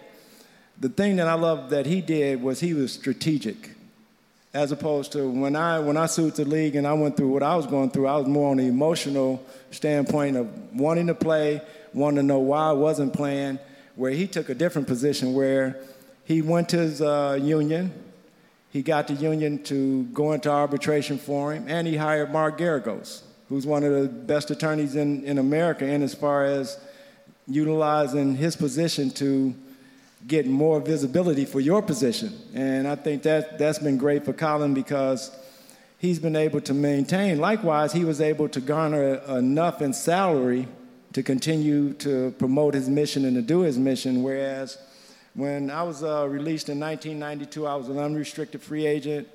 The 0.80 0.88
thing 0.88 1.16
that 1.16 1.28
I 1.28 1.34
loved 1.34 1.70
that 1.70 1.86
he 1.86 2.00
did 2.00 2.42
was 2.42 2.60
he 2.60 2.72
was 2.72 2.92
strategic 2.92 3.76
as 4.54 4.70
opposed 4.70 5.12
to 5.12 5.28
when 5.28 5.56
I 5.56 5.78
when 5.78 5.96
I 5.96 6.06
sued 6.06 6.34
the 6.34 6.44
league 6.44 6.76
and 6.76 6.86
I 6.86 6.92
went 6.92 7.16
through 7.16 7.28
what 7.28 7.42
I 7.42 7.56
was 7.56 7.66
going 7.66 7.90
through, 7.90 8.06
I 8.06 8.16
was 8.16 8.26
more 8.26 8.50
on 8.50 8.58
the 8.58 8.66
emotional 8.66 9.44
standpoint 9.70 10.36
of 10.36 10.48
wanting 10.74 11.06
to 11.06 11.14
play, 11.14 11.62
wanting 11.94 12.16
to 12.16 12.22
know 12.22 12.38
why 12.38 12.68
I 12.68 12.72
wasn't 12.72 13.12
playing. 13.12 13.58
Where 13.94 14.10
he 14.10 14.26
took 14.26 14.48
a 14.48 14.54
different 14.54 14.88
position, 14.88 15.34
where 15.34 15.78
he 16.24 16.40
went 16.40 16.70
to 16.70 16.78
his 16.78 17.02
uh, 17.02 17.38
union, 17.40 17.92
he 18.72 18.82
got 18.82 19.06
the 19.06 19.14
union 19.14 19.62
to 19.64 20.04
go 20.04 20.32
into 20.32 20.50
arbitration 20.50 21.18
for 21.18 21.52
him, 21.52 21.66
and 21.68 21.86
he 21.86 21.96
hired 21.96 22.32
Mark 22.32 22.58
Geragos, 22.58 23.20
who's 23.50 23.66
one 23.66 23.84
of 23.84 23.92
the 23.92 24.08
best 24.08 24.50
attorneys 24.50 24.96
in, 24.96 25.22
in 25.24 25.38
America, 25.38 25.84
in 25.86 26.02
as 26.02 26.14
far 26.14 26.46
as 26.46 26.80
utilizing 27.46 28.34
his 28.34 28.56
position 28.56 29.10
to 29.10 29.54
get 30.26 30.46
more 30.46 30.80
visibility 30.80 31.44
for 31.44 31.60
your 31.60 31.82
position. 31.82 32.32
And 32.54 32.88
I 32.88 32.94
think 32.94 33.24
that 33.24 33.58
that's 33.58 33.78
been 33.78 33.98
great 33.98 34.24
for 34.24 34.32
Colin 34.32 34.72
because 34.72 35.30
he's 35.98 36.18
been 36.18 36.36
able 36.36 36.62
to 36.62 36.72
maintain. 36.72 37.38
Likewise, 37.40 37.92
he 37.92 38.06
was 38.06 38.22
able 38.22 38.48
to 38.48 38.60
garner 38.60 39.16
enough 39.28 39.82
in 39.82 39.92
salary 39.92 40.66
to 41.12 41.22
continue 41.22 41.92
to 41.94 42.30
promote 42.38 42.72
his 42.72 42.88
mission 42.88 43.26
and 43.26 43.36
to 43.36 43.42
do 43.42 43.60
his 43.60 43.76
mission. 43.76 44.22
Whereas 44.22 44.78
when 45.34 45.70
I 45.70 45.82
was 45.82 46.02
uh, 46.02 46.26
released 46.28 46.68
in 46.68 46.78
1992, 46.78 47.66
I 47.66 47.74
was 47.74 47.88
an 47.88 47.98
unrestricted 47.98 48.62
free 48.62 48.86
agent 48.86 49.28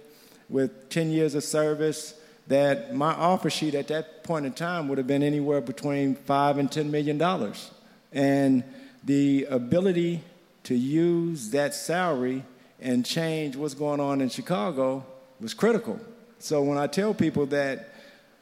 with 0.50 0.90
10 0.90 1.10
years 1.10 1.36
of 1.36 1.44
service. 1.44 2.14
That 2.48 2.96
my 2.96 3.12
offer 3.12 3.50
sheet 3.50 3.76
at 3.76 3.90
that 3.90 4.24
point 4.24 4.46
in 4.46 4.54
time 4.54 4.88
would 4.88 4.98
have 4.98 5.08
been 5.08 5.24
anywhere 5.24 5.60
between 5.60 6.16
five 6.16 6.58
and 6.58 6.72
10 6.72 6.90
million 6.90 7.18
dollars. 7.18 7.72
And 8.14 8.64
the 9.04 9.46
ability 9.50 10.24
to 10.64 10.76
use 10.76 11.50
that 11.50 11.74
salary 11.74 12.44
and 12.80 13.06
change 13.06 13.58
what's 13.58 13.74
going 13.74 14.00
on 14.00 14.22
in 14.22 14.30
Chicago 14.30 15.06
was 15.42 15.54
critical. 15.54 16.00
So 16.40 16.62
when 16.64 16.78
I 16.78 16.88
tell 16.88 17.14
people 17.14 17.48
that 17.48 17.94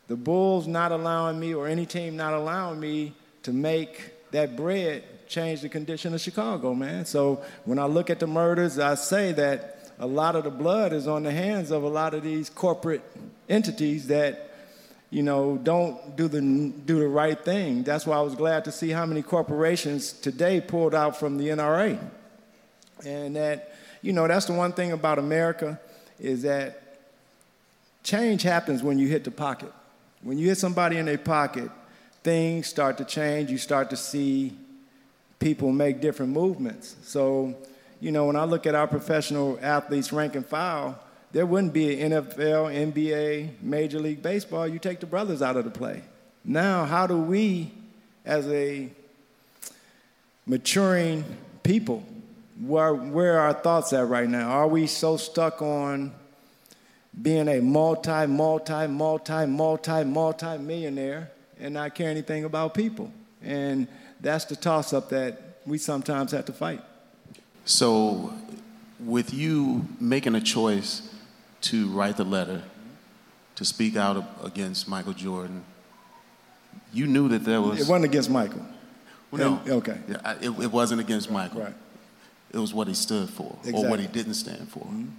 the 0.08 0.16
Bulls 0.16 0.68
not 0.68 0.92
allowing 0.92 1.40
me 1.40 1.56
or 1.56 1.68
any 1.68 1.86
team 1.86 2.16
not 2.16 2.34
allowing 2.34 2.80
me 2.80 3.14
to 3.44 3.52
make 3.52 4.12
that 4.32 4.56
bread 4.56 5.04
change 5.28 5.62
the 5.62 5.70
condition 5.70 6.14
of 6.14 6.22
Chicago, 6.22 6.74
man. 6.74 7.06
So 7.06 7.44
when 7.66 7.80
I 7.80 7.86
look 7.86 8.10
at 8.10 8.20
the 8.20 8.28
murders, 8.28 8.80
I 8.80 8.96
say 8.96 9.32
that 9.34 9.92
a 10.00 10.08
lot 10.08 10.36
of 10.36 10.44
the 10.44 10.52
blood 10.52 10.94
is 10.94 11.08
on 11.08 11.24
the 11.24 11.32
hands 11.32 11.72
of 11.72 11.84
a 11.84 11.88
lot 11.88 12.14
of 12.14 12.24
these 12.24 12.50
corporate 12.50 13.04
entities 13.48 14.08
that 14.08 14.46
you 15.16 15.24
know, 15.24 15.58
don't 15.64 16.18
do 16.18 16.28
the 16.28 16.42
do 16.42 17.00
the 17.00 17.08
right 17.08 17.40
thing. 17.40 17.84
That's 17.84 18.06
why 18.06 18.18
I 18.18 18.22
was 18.22 18.36
glad 18.36 18.66
to 18.66 18.72
see 18.72 18.90
how 18.90 19.06
many 19.06 19.22
corporations 19.22 20.12
today 20.12 20.60
pulled 20.60 20.94
out 20.96 21.18
from 21.18 21.38
the 21.38 21.48
NRA. 21.50 21.98
And 23.06 23.36
that, 23.36 23.76
you 24.02 24.12
know, 24.14 24.28
that's 24.28 24.46
the 24.46 24.54
one 24.54 24.74
thing 24.74 24.92
about 24.92 25.20
America 25.20 25.80
is 26.20 26.42
that 26.42 27.00
change 28.04 28.44
happens 28.44 28.84
when 28.84 29.00
you 29.00 29.08
hit 29.08 29.24
the 29.24 29.32
pocket. 29.32 29.72
When 30.22 30.38
you 30.38 30.48
hit 30.48 30.58
somebody 30.58 30.98
in 30.98 31.06
their 31.06 31.18
pocket, 31.18 31.70
things 32.24 32.68
start 32.68 32.98
to 32.98 33.06
change. 33.06 33.52
You 33.52 33.58
start 33.58 33.92
to 33.92 33.96
see 33.96 34.58
people 35.40 35.72
make 35.72 36.02
different 36.02 36.32
movements. 36.32 36.96
So, 37.04 37.56
you 38.00 38.12
know, 38.12 38.26
when 38.26 38.36
I 38.36 38.46
look 38.46 38.66
at 38.66 38.76
our 38.76 38.88
professional 38.88 39.60
athletes 39.62 40.12
rank 40.12 40.36
and 40.36 40.46
file, 40.46 41.00
there 41.32 41.46
wouldn't 41.46 41.74
be 41.74 42.02
an 42.02 42.12
NFL, 42.12 42.94
NBA, 42.94 43.62
Major 43.62 44.00
League 44.00 44.22
Baseball. 44.22 44.68
You 44.68 44.80
take 44.80 45.00
the 45.00 45.06
brothers 45.06 45.42
out 45.42 45.58
of 45.58 45.66
the 45.66 45.70
play. 45.70 46.02
Now, 46.44 46.86
how 46.86 47.08
do 47.08 47.18
we, 47.18 47.74
as 48.24 48.48
a 48.48 48.90
maturing 50.46 51.26
people, 51.64 52.06
where, 52.62 52.94
where 52.94 53.38
are 53.38 53.48
our 53.48 53.54
thoughts 53.54 53.92
at 53.94 54.08
right 54.08 54.30
now? 54.30 54.50
Are 54.50 54.68
we 54.68 54.88
so 54.88 55.18
stuck 55.18 55.62
on 55.62 56.14
being 57.22 57.48
a 57.48 57.60
multi, 57.60 58.28
multi, 58.28 58.88
multi, 58.88 59.46
multi, 59.46 60.04
multi 60.04 60.58
millionaire 60.58 61.32
and 61.60 61.74
not 61.74 61.96
care 61.96 62.10
anything 62.10 62.46
about 62.46 62.74
people? 62.74 63.12
And 63.42 63.88
that's 64.26 64.46
the 64.46 64.56
toss 64.56 64.92
up 64.92 65.10
that 65.10 65.40
we 65.66 65.78
sometimes 65.78 66.32
have 66.32 66.46
to 66.46 66.54
fight. 66.54 66.82
So, 67.64 68.34
with 69.00 69.34
you 69.34 69.88
making 70.00 70.36
a 70.36 70.42
choice 70.42 71.14
to 71.62 71.88
write 71.90 72.18
the 72.18 72.24
letter, 72.24 72.64
to 73.56 73.66
speak 73.66 73.96
out 73.96 74.24
against 74.44 74.88
Michael 74.88 75.14
Jordan, 75.14 75.64
you 76.92 77.08
knew 77.08 77.28
that 77.30 77.46
there 77.46 77.62
was. 77.62 77.80
It 77.80 77.88
wasn't 77.88 78.06
against 78.06 78.30
Michael. 78.30 78.66
Well, 79.32 79.62
no. 79.66 79.76
Okay. 79.76 79.98
Yeah, 80.08 80.36
it, 80.42 80.50
it, 80.50 80.72
wasn't 80.72 81.02
against 81.02 81.30
Michael. 81.30 81.62
Right. 81.62 81.74
It 82.52 82.58
was 82.58 82.74
what 82.74 82.88
he 82.88 82.94
stood 82.94 83.30
for 83.30 83.56
exactly. 83.60 83.86
or 83.86 83.90
what 83.90 84.00
he 84.00 84.08
didn't 84.08 84.36
stand 84.36 84.70
for. 84.70 84.80
Mm-hmm. 84.80 85.10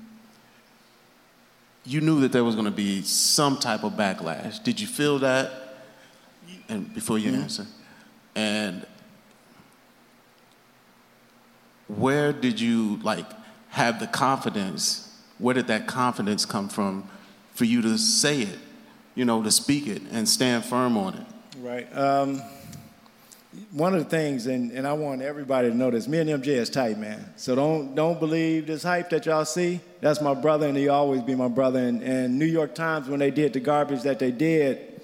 You 1.85 2.01
knew 2.01 2.21
that 2.21 2.33
there 2.33 2.43
was 2.43 2.55
going 2.55 2.65
to 2.65 2.73
be 2.73 3.03
some 3.03 3.59
type 3.59 3.85
of 3.85 3.93
backlash. 3.93 4.63
Did 4.63 4.81
you 4.81 4.87
feel 4.87 5.21
that? 5.21 5.51
And 6.69 6.93
before 6.93 7.19
you 7.19 7.31
mm-hmm. 7.31 7.43
answer, 7.43 7.67
and 8.35 8.85
where 11.89 12.33
did 12.33 12.61
you 12.61 12.99
like 13.03 13.27
have 13.71 14.01
the 14.01 14.07
confidence? 14.07 15.03
Where 15.39 15.55
did 15.55 15.67
that 15.69 15.87
confidence 15.87 16.45
come 16.45 16.69
from 16.69 17.09
for 17.55 17.65
you 17.65 17.83
to 17.83 17.99
say 17.99 18.43
it, 18.43 18.59
you 19.15 19.25
know, 19.25 19.43
to 19.43 19.51
speak 19.51 19.87
it 19.87 20.03
and 20.11 20.29
stand 20.29 20.65
firm 20.65 20.97
on 20.97 21.15
it? 21.15 21.27
Right. 21.59 21.97
Um, 21.97 22.43
one 23.73 23.95
of 23.95 24.05
the 24.05 24.11
things, 24.11 24.47
and, 24.47 24.71
and 24.73 24.87
I 24.87 24.93
want 24.93 25.23
everybody 25.23 25.71
to 25.71 25.75
know 25.75 25.91
this, 25.91 26.07
me 26.07 26.19
and 26.19 26.29
MJ 26.29 26.49
is 26.49 26.69
tight, 26.69 26.99
man. 26.99 27.33
So 27.37 27.55
don't 27.55 27.95
don't 27.95 28.21
believe 28.21 28.67
this 28.67 28.83
hype 28.83 29.09
that 29.11 29.25
y'all 29.25 29.45
see. 29.45 29.81
That's 30.01 30.21
my 30.21 30.35
brother, 30.35 30.69
and 30.69 30.77
he 30.77 30.89
always 30.89 31.23
be 31.23 31.35
my 31.35 31.49
brother. 31.49 31.79
And, 31.79 32.03
and 32.03 32.39
New 32.39 32.47
York 32.47 32.75
Times, 32.75 33.09
when 33.09 33.21
they 33.21 33.31
did 33.31 33.55
the 33.55 33.61
garbage 33.61 34.03
that 34.03 34.19
they 34.19 34.31
did, 34.31 35.01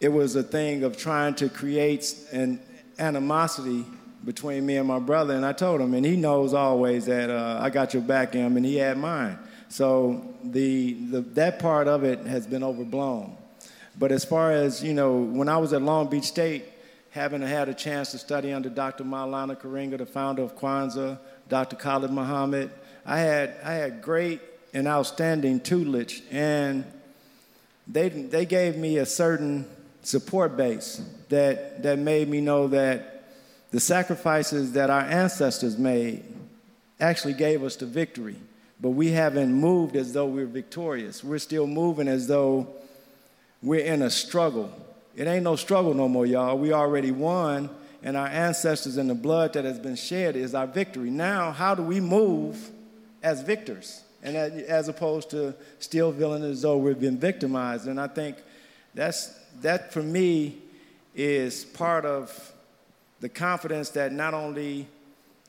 it 0.00 0.08
was 0.08 0.34
a 0.34 0.42
thing 0.42 0.82
of 0.82 0.96
trying 0.96 1.34
to 1.34 1.48
create 1.48 2.12
an 2.32 2.60
animosity 2.98 3.84
between 4.24 4.66
me 4.66 4.76
and 4.76 4.86
my 4.86 4.98
brother. 4.98 5.34
And 5.34 5.44
I 5.44 5.52
told 5.52 5.80
him, 5.80 5.94
and 5.94 6.04
he 6.04 6.16
knows 6.16 6.54
always 6.54 7.06
that 7.06 7.30
uh, 7.30 7.58
I 7.60 7.70
got 7.70 7.94
your 7.94 8.02
back, 8.02 8.34
him, 8.34 8.56
and 8.56 8.66
he 8.66 8.76
had 8.76 8.98
mine. 8.98 9.38
So 9.68 10.34
the, 10.42 10.94
the 10.94 11.20
that 11.20 11.58
part 11.58 11.88
of 11.88 12.04
it 12.04 12.20
has 12.26 12.46
been 12.46 12.62
overblown. 12.62 13.36
But 13.98 14.12
as 14.12 14.24
far 14.24 14.52
as 14.52 14.82
you 14.82 14.94
know, 14.94 15.18
when 15.18 15.48
I 15.48 15.58
was 15.58 15.72
at 15.72 15.82
Long 15.82 16.08
Beach 16.08 16.24
State 16.24 16.64
having 17.10 17.42
had 17.42 17.68
a 17.68 17.74
chance 17.74 18.12
to 18.12 18.18
study 18.18 18.52
under 18.52 18.68
Dr. 18.68 19.04
Maulana 19.04 19.56
Karenga, 19.60 19.98
the 19.98 20.06
founder 20.06 20.42
of 20.42 20.56
Kwanzaa, 20.56 21.18
Dr. 21.48 21.76
Khalid 21.76 22.10
Muhammad. 22.10 22.70
I 23.04 23.18
had, 23.18 23.56
I 23.64 23.72
had 23.74 24.02
great 24.02 24.40
and 24.72 24.86
outstanding 24.86 25.60
tutelage, 25.60 26.22
and 26.30 26.84
they, 27.88 28.08
they 28.08 28.46
gave 28.46 28.76
me 28.76 28.98
a 28.98 29.06
certain 29.06 29.66
support 30.02 30.56
base 30.56 31.02
that, 31.28 31.82
that 31.82 31.98
made 31.98 32.28
me 32.28 32.40
know 32.40 32.68
that 32.68 33.09
the 33.70 33.80
sacrifices 33.80 34.72
that 34.72 34.90
our 34.90 35.02
ancestors 35.02 35.78
made 35.78 36.24
actually 36.98 37.34
gave 37.34 37.62
us 37.62 37.76
the 37.76 37.86
victory. 37.86 38.36
But 38.80 38.90
we 38.90 39.10
haven't 39.10 39.52
moved 39.52 39.94
as 39.94 40.12
though 40.12 40.26
we're 40.26 40.46
victorious. 40.46 41.22
We're 41.22 41.38
still 41.38 41.66
moving 41.66 42.08
as 42.08 42.26
though 42.26 42.68
we're 43.62 43.84
in 43.84 44.02
a 44.02 44.10
struggle 44.10 44.72
it 45.16 45.26
ain't 45.26 45.44
no 45.44 45.56
struggle 45.56 45.94
no 45.94 46.08
more, 46.08 46.24
y'all. 46.24 46.56
We 46.56 46.72
already 46.72 47.10
won, 47.10 47.68
and 48.02 48.16
our 48.16 48.26
ancestors 48.26 48.96
and 48.96 49.10
the 49.10 49.14
blood 49.14 49.52
that 49.54 49.64
has 49.64 49.78
been 49.78 49.96
shed 49.96 50.36
is 50.36 50.54
our 50.54 50.66
victory. 50.66 51.10
Now, 51.10 51.50
how 51.50 51.74
do 51.74 51.82
we 51.82 52.00
move 52.00 52.70
as 53.22 53.42
victors? 53.42 54.02
And 54.22 54.36
as 54.36 54.88
opposed 54.88 55.30
to 55.30 55.54
still 55.78 56.12
feeling 56.12 56.44
as 56.44 56.62
though 56.62 56.76
we've 56.76 57.00
been 57.00 57.18
victimized. 57.18 57.86
And 57.86 58.00
I 58.00 58.06
think 58.06 58.36
that's, 58.94 59.28
that 59.62 59.92
for 59.92 60.02
me 60.02 60.58
is 61.14 61.64
part 61.64 62.04
of 62.04 62.49
the 63.20 63.28
confidence 63.28 63.90
that 63.90 64.12
not 64.12 64.34
only 64.34 64.88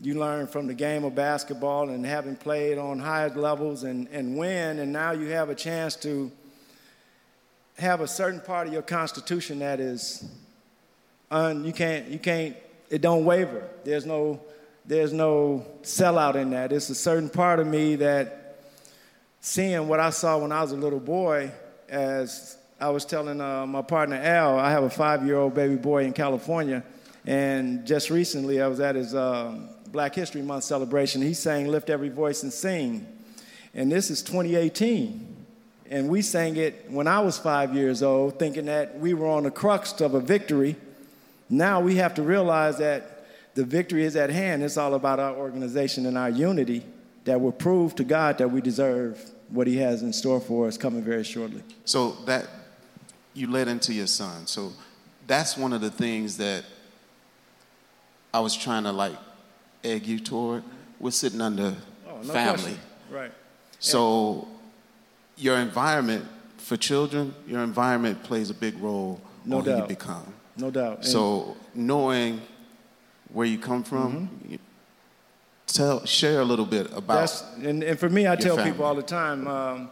you 0.01 0.19
learn 0.19 0.47
from 0.47 0.67
the 0.67 0.73
game 0.73 1.03
of 1.03 1.15
basketball 1.15 1.89
and 1.89 2.05
having 2.05 2.35
played 2.35 2.77
on 2.77 2.99
higher 2.99 3.29
levels 3.29 3.83
and, 3.83 4.07
and 4.09 4.37
win, 4.37 4.79
and 4.79 4.91
now 4.91 5.11
you 5.11 5.27
have 5.27 5.49
a 5.49 5.55
chance 5.55 5.95
to 5.95 6.31
have 7.77 8.01
a 8.01 8.07
certain 8.07 8.41
part 8.41 8.67
of 8.67 8.73
your 8.73 8.81
constitution 8.81 9.59
that 9.59 9.79
is 9.79 10.29
un, 11.29 11.63
you 11.63 11.71
can't 11.71 12.07
you 12.07 12.19
can't 12.19 12.55
it 12.89 13.01
don't 13.01 13.23
waver. 13.25 13.67
There's 13.83 14.05
no 14.05 14.41
there's 14.85 15.13
no 15.13 15.65
sellout 15.83 16.35
in 16.35 16.49
that. 16.51 16.71
It's 16.71 16.89
a 16.89 16.95
certain 16.95 17.29
part 17.29 17.59
of 17.59 17.67
me 17.67 17.95
that 17.97 18.59
seeing 19.39 19.87
what 19.87 19.99
I 19.99 20.09
saw 20.09 20.37
when 20.39 20.51
I 20.51 20.61
was 20.61 20.71
a 20.71 20.75
little 20.75 20.99
boy, 20.99 21.51
as 21.87 22.57
I 22.79 22.89
was 22.89 23.05
telling 23.05 23.39
uh, 23.39 23.65
my 23.65 23.81
partner 23.81 24.15
Al, 24.15 24.59
I 24.59 24.71
have 24.71 24.83
a 24.83 24.89
five 24.89 25.25
year 25.25 25.37
old 25.37 25.53
baby 25.53 25.75
boy 25.75 26.05
in 26.05 26.13
California. 26.13 26.83
And 27.25 27.85
just 27.85 28.09
recently, 28.09 28.61
I 28.61 28.67
was 28.67 28.79
at 28.79 28.95
his 28.95 29.13
um, 29.13 29.69
Black 29.91 30.15
History 30.15 30.41
Month 30.41 30.63
celebration. 30.63 31.21
He 31.21 31.33
sang 31.33 31.67
Lift 31.67 31.89
Every 31.89 32.09
Voice 32.09 32.43
and 32.43 32.51
Sing. 32.51 33.05
And 33.73 33.91
this 33.91 34.09
is 34.09 34.21
2018. 34.23 35.27
And 35.89 36.09
we 36.09 36.21
sang 36.21 36.55
it 36.55 36.85
when 36.89 37.07
I 37.07 37.19
was 37.19 37.37
five 37.37 37.75
years 37.75 38.01
old, 38.01 38.39
thinking 38.39 38.65
that 38.65 38.97
we 38.97 39.13
were 39.13 39.27
on 39.27 39.43
the 39.43 39.51
crux 39.51 39.99
of 39.99 40.13
a 40.13 40.21
victory. 40.21 40.77
Now 41.49 41.81
we 41.81 41.97
have 41.97 42.13
to 42.15 42.23
realize 42.23 42.77
that 42.77 43.25
the 43.55 43.65
victory 43.65 44.05
is 44.05 44.15
at 44.15 44.29
hand. 44.29 44.63
It's 44.63 44.77
all 44.77 44.93
about 44.93 45.19
our 45.19 45.35
organization 45.35 46.05
and 46.05 46.17
our 46.17 46.29
unity 46.29 46.85
that 47.25 47.39
will 47.39 47.51
prove 47.51 47.95
to 47.95 48.05
God 48.05 48.37
that 48.37 48.49
we 48.49 48.61
deserve 48.61 49.31
what 49.49 49.67
He 49.67 49.77
has 49.77 50.01
in 50.01 50.13
store 50.13 50.39
for 50.39 50.67
us 50.67 50.77
coming 50.77 51.03
very 51.03 51.25
shortly. 51.25 51.61
So 51.83 52.11
that 52.25 52.47
you 53.33 53.47
led 53.51 53.67
into 53.67 53.93
your 53.93 54.07
son. 54.07 54.47
So 54.47 54.71
that's 55.27 55.57
one 55.57 55.73
of 55.73 55.81
the 55.81 55.91
things 55.91 56.37
that 56.37 56.63
I 58.33 58.39
was 58.39 58.55
trying 58.55 58.83
to 58.83 58.91
like 58.91 59.15
egg 59.83 60.05
you 60.07 60.19
toward. 60.19 60.63
We're 60.99 61.11
sitting 61.11 61.41
under 61.41 61.75
Oh, 62.07 62.21
no 62.23 62.33
family. 62.33 62.53
question. 62.61 62.79
Right. 63.09 63.31
So 63.79 64.47
your 65.37 65.57
environment 65.57 66.25
for 66.57 66.77
children, 66.77 67.33
your 67.47 67.61
environment 67.63 68.23
plays 68.23 68.49
a 68.49 68.53
big 68.53 68.77
role 68.77 69.19
No 69.45 69.57
on 69.57 69.63
who 69.65 69.71
you 69.71 69.77
doubt. 69.77 69.87
become. 69.89 70.33
No 70.57 70.69
doubt. 70.71 70.97
And- 70.97 71.05
So 71.05 71.57
knowing 71.73 72.41
where 73.33 73.47
you 73.47 73.57
come 73.57 73.83
from, 73.83 74.27
Mm-hmm. 74.27 74.51
you- 74.53 74.59
tell 75.67 76.05
share 76.05 76.41
a 76.41 76.45
little 76.45 76.65
bit 76.65 76.87
about 76.91 77.07
That's, 77.21 77.43
and, 77.63 77.81
and 77.83 77.97
for 77.99 78.09
me, 78.09 78.27
I 78.27 78.35
tell 78.35 78.55
family. 78.57 78.71
people 78.71 78.85
all 78.85 78.95
the 78.95 79.01
time, 79.03 79.47
um, 79.47 79.89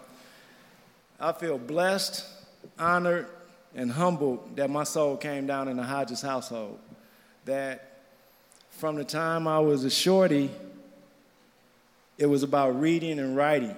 I 1.19 1.31
feel 1.31 1.57
blessed, 1.57 2.25
honored, 2.77 3.27
and 3.75 3.91
humbled 3.91 4.55
that 4.57 4.69
my 4.69 4.83
soul 4.83 5.15
came 5.17 5.47
down 5.47 5.67
in 5.67 5.77
the 5.77 5.83
Hodges 5.83 6.21
household. 6.21 6.79
That 7.45 7.88
from 8.79 8.95
the 8.95 9.03
time 9.03 9.45
I 9.45 9.59
was 9.59 9.83
a 9.83 9.89
shorty, 9.89 10.49
it 12.17 12.27
was 12.27 12.43
about 12.43 12.79
reading 12.79 13.19
and 13.19 13.35
writing. 13.35 13.75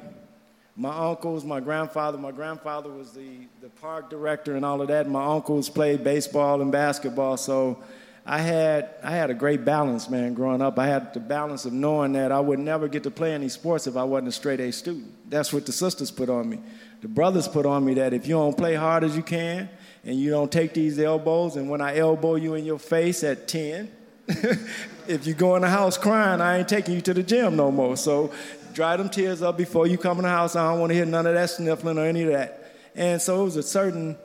My 0.76 1.10
uncles, 1.10 1.43
my 1.43 1.60
grandfather, 1.60 2.20
my 2.20 2.32
grandfather 2.32 2.91
was 2.91 3.12
the, 3.12 3.47
the 3.62 3.70
park 3.70 4.12
director 4.12 4.56
and 4.56 4.64
all 4.64 4.80
of 4.80 4.89
that. 4.89 5.10
My 5.10 5.26
uncles 5.26 5.70
played 5.70 6.04
baseball 6.04 6.62
and 6.62 6.72
basketball, 6.72 7.38
so 7.38 7.82
I 8.28 8.41
had 8.41 8.91
I 9.04 9.10
had 9.10 9.32
a 9.32 9.34
great 9.34 9.66
balance, 9.66 10.08
man, 10.08 10.36
growing 10.36 10.62
up. 10.62 10.78
I 10.78 10.86
had 10.86 11.16
the 11.16 11.20
balance 11.20 11.66
of 11.66 11.74
knowing 11.74 12.14
that 12.14 12.32
I 12.32 12.39
would 12.39 12.60
never 12.60 12.88
get 12.88 13.02
to 13.04 13.12
play 13.12 13.34
any 13.34 13.49
sports 13.49 13.88
if 13.88 13.97
I 13.97 14.04
wasn't 14.04 14.28
a 14.28 14.32
straight 14.32 14.60
A 14.60 14.72
student. 14.72 15.12
That's 15.32 15.52
what 15.52 15.66
the 15.66 15.72
sisters 15.72 16.12
put 16.12 16.30
on 16.30 16.47
me. 16.47 16.60
The 17.02 17.08
brothers 17.08 17.47
put 17.47 17.66
on 17.66 17.84
me 17.84 17.95
that 17.95 18.14
if 18.14 18.28
you 18.28 18.36
don't 18.36 18.56
play 18.56 18.76
hard 18.76 19.04
as 19.04 19.18
you 19.18 19.24
can 19.24 19.68
and 20.04 20.20
you 20.20 20.30
don't 20.30 20.52
take 20.52 20.76
these 20.76 20.99
elbows, 20.99 21.56
and 21.56 21.72
when 21.72 21.82
I 21.82 21.97
elbow 21.97 22.36
you 22.36 22.54
in 22.54 22.66
your 22.66 22.80
face 22.80 23.24
at 23.24 23.47
10, 23.47 23.91
if 25.08 25.26
you 25.26 25.34
go 25.34 25.56
in 25.56 25.62
the 25.62 25.70
house 25.70 25.98
crying, 25.98 26.42
I 26.42 26.60
ain't 26.60 26.70
taking 26.70 26.96
you 26.96 27.02
to 27.02 27.14
the 27.14 27.24
gym 27.24 27.56
no 27.56 27.72
more. 27.72 27.98
So 27.98 28.32
dry 28.74 28.96
them 28.98 29.10
tears 29.10 29.42
up 29.42 29.58
before 29.58 29.88
you 29.88 29.98
come 29.98 30.18
in 30.18 30.24
the 30.24 30.30
house. 30.30 30.56
I 30.56 30.70
don't 30.70 30.80
want 30.80 30.92
to 30.92 30.96
hear 30.96 31.06
none 31.06 31.28
of 31.28 31.34
that 31.34 31.50
sniffling 31.50 31.98
or 31.98 32.06
any 32.06 32.24
of 32.24 32.32
that. 32.32 32.76
And 32.96 33.22
so 33.22 33.42
it 33.42 33.44
was 33.46 33.56
a 33.58 33.64
certain, 33.64 34.18